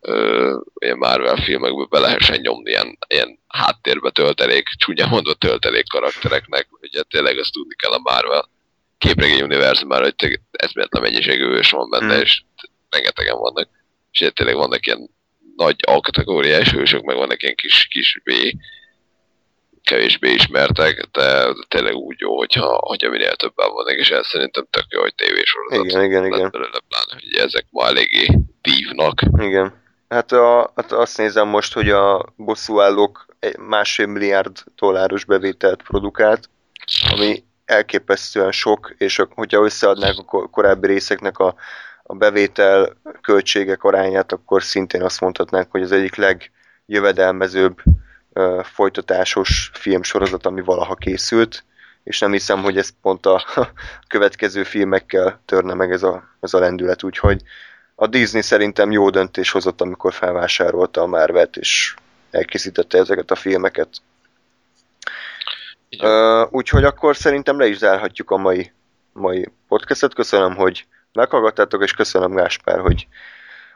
ö, 0.00 0.56
ilyen 0.78 0.98
Marvel 0.98 1.36
filmekbe 1.36 1.86
be 1.90 1.98
lehessen 1.98 2.40
nyomni 2.40 2.70
ilyen, 2.70 2.98
ilyen 3.08 3.38
háttérbe 3.48 4.10
töltelék, 4.10 4.68
csúnya 4.78 5.06
mondva 5.06 5.34
töltelék 5.34 5.88
karaktereknek, 5.88 6.66
ugye 6.80 7.02
tényleg 7.02 7.38
azt 7.38 7.52
tudni 7.52 7.74
kell 7.74 7.92
a 7.92 7.98
Marvel 7.98 8.48
képregény 8.98 9.42
univerzumára, 9.42 10.04
hogy 10.04 10.40
eszméletlen 10.50 11.02
mennyiségű 11.02 11.44
hős 11.44 11.70
van 11.70 11.90
benne, 11.90 12.16
Mm. 12.16 12.20
és 12.20 12.42
rengetegen 12.90 13.38
vannak 13.38 13.68
és 14.12 14.30
tényleg 14.34 14.56
vannak 14.56 14.86
ilyen 14.86 15.10
nagy 15.56 15.76
A-kategóriás 15.86 16.70
hősök, 16.70 17.02
meg 17.02 17.16
vannak 17.16 17.42
ilyen 17.42 17.54
kis, 17.54 17.86
kis 17.90 18.20
B, 18.24 18.30
kevésbé 19.84 20.32
ismertek, 20.32 21.08
de 21.12 21.46
tényleg 21.68 21.94
úgy 21.94 22.20
jó, 22.20 22.36
hogyha, 22.36 22.78
hogyha 22.80 23.10
minél 23.10 23.34
többen 23.34 23.72
vannak, 23.72 23.94
és 23.94 24.10
ez 24.10 24.26
szerintem 24.26 24.66
tök 24.70 24.84
jó, 24.88 25.00
hogy 25.00 25.14
tévésorozat. 25.14 25.84
Igen, 25.84 26.04
igen, 26.04 26.26
igen. 26.26 26.50
Belőle, 26.50 26.80
pláne, 26.88 27.12
hogy 27.22 27.36
ezek 27.36 27.66
ma 27.70 27.86
eléggé 27.86 28.38
dívnak. 28.60 29.20
Igen. 29.36 29.80
Hát, 30.08 30.32
a, 30.32 30.72
hát 30.76 30.92
azt 30.92 31.18
nézem 31.18 31.48
most, 31.48 31.72
hogy 31.72 31.90
a 31.90 32.32
bosszúállók 32.36 33.26
másfél 33.58 34.06
milliárd 34.06 34.64
dolláros 34.76 35.24
bevételt 35.24 35.82
produkált, 35.82 36.48
ami 37.12 37.44
elképesztően 37.64 38.52
sok, 38.52 38.94
és 38.98 39.18
a- 39.18 39.28
hogyha 39.34 39.64
összeadnák 39.64 40.18
a 40.18 40.22
ko- 40.22 40.50
korábbi 40.50 40.86
részeknek 40.86 41.38
a, 41.38 41.54
a 42.02 42.14
bevétel 42.14 42.96
költségek 43.20 43.82
arányát, 43.82 44.32
akkor 44.32 44.62
szintén 44.62 45.02
azt 45.02 45.20
mondhatnánk, 45.20 45.70
hogy 45.70 45.82
az 45.82 45.92
egyik 45.92 46.14
legjövedelmezőbb 46.16 47.82
folytatásos 48.62 49.70
filmsorozat, 49.74 50.46
ami 50.46 50.60
valaha 50.60 50.94
készült, 50.94 51.64
és 52.04 52.18
nem 52.18 52.32
hiszem, 52.32 52.62
hogy 52.62 52.78
ez 52.78 52.90
pont 53.02 53.26
a 53.26 53.44
következő 54.08 54.62
filmekkel 54.62 55.40
törne 55.44 55.74
meg 55.74 55.92
ez 55.92 56.02
a, 56.02 56.28
ez 56.40 56.54
a 56.54 56.58
lendület, 56.58 57.02
úgyhogy 57.02 57.42
a 57.94 58.06
Disney 58.06 58.42
szerintem 58.42 58.90
jó 58.90 59.10
döntés 59.10 59.50
hozott, 59.50 59.80
amikor 59.80 60.12
felvásárolta 60.12 61.00
a 61.00 61.06
Marvel-t, 61.06 61.56
és 61.56 61.94
elkészítette 62.30 62.98
ezeket 62.98 63.30
a 63.30 63.34
filmeket. 63.34 63.88
Uh, 65.98 66.52
úgyhogy 66.52 66.84
akkor 66.84 67.16
szerintem 67.16 67.58
le 67.58 67.66
is 67.66 67.76
zárhatjuk 67.76 68.30
a 68.30 68.36
mai, 68.36 68.72
mai 69.12 69.48
podcastet. 69.68 70.14
Köszönöm, 70.14 70.54
hogy 70.54 70.86
meghallgattátok, 71.12 71.82
és 71.82 71.92
köszönöm 71.92 72.34
Gáspár, 72.34 72.80
hogy 72.80 73.06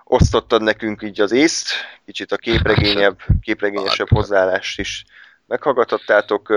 osztottad 0.08 0.62
nekünk 0.62 1.02
így 1.02 1.20
az 1.20 1.32
észt, 1.32 1.68
kicsit 2.04 2.32
a 2.32 2.36
képregényebb, 2.36 3.18
képregényesebb 3.40 4.08
hozzáállást 4.08 4.78
is 4.78 5.04
meghallgatottátok. 5.46 6.54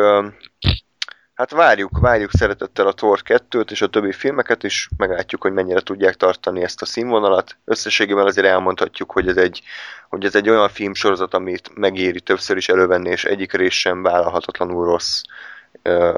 Hát 1.34 1.52
várjuk, 1.52 2.00
várjuk 2.00 2.32
szeretettel 2.32 2.88
a 2.88 2.94
Thor 2.94 3.22
2-t 3.24 3.72
és 3.72 3.82
a 3.82 3.88
többi 3.88 4.12
filmeket 4.12 4.64
is, 4.64 4.90
meglátjuk, 4.98 5.42
hogy 5.42 5.54
mennyire 5.54 5.80
tudják 5.80 6.16
tartani 6.16 6.64
ezt 6.64 6.82
a 6.82 6.86
színvonalat. 6.86 7.58
Összességében 7.66 8.26
azért 8.26 8.48
elmondhatjuk, 8.48 9.12
hogy 9.12 9.28
ez 9.28 9.38
egy, 9.38 9.62
hogy 10.10 10.26
ez 10.26 10.36
egy 10.36 10.50
olyan 10.50 10.70
filmsorozat, 10.70 11.34
amit 11.34 11.76
megéri 11.76 12.22
többször 12.22 12.58
is 12.58 12.70
elővenni, 12.70 13.10
és 13.10 13.26
egyik 13.26 13.54
rész 13.54 13.74
sem 13.74 14.02
vállalhatatlanul 14.02 14.86
rossz. 14.86 15.22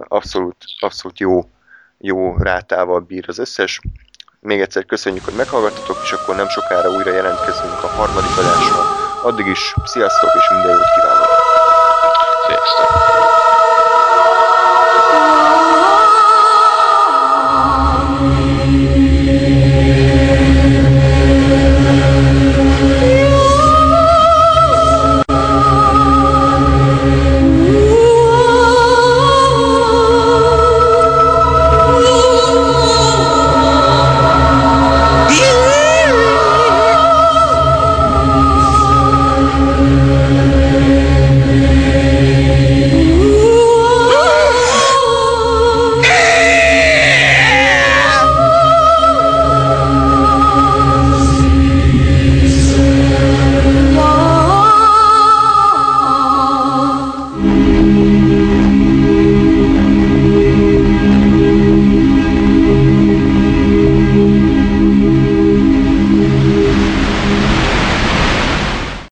Abszolút, 0.08 0.56
abszolút 0.80 1.20
jó, 1.20 1.50
jó 1.98 2.38
rátával 2.38 3.00
bír 3.00 3.26
az 3.28 3.40
összes. 3.40 3.80
Még 4.44 4.62
egyszer 4.62 4.86
köszönjük, 4.86 5.26
hogy 5.26 5.34
meghallgattatok, 5.34 5.98
és 6.04 6.12
akkor 6.12 6.36
nem 6.36 6.50
sokára 6.50 6.90
újra 6.90 7.12
jelentkezünk 7.12 7.84
a 7.84 7.88
harmadik 7.88 8.38
adásra. 8.38 8.86
Addig 9.24 9.46
is 9.46 9.74
sziasztok, 9.84 10.30
és 10.40 10.50
minden 10.50 10.72
jót 10.72 10.94
kívánok! 10.96 11.28
Sziasztok! 12.48 13.41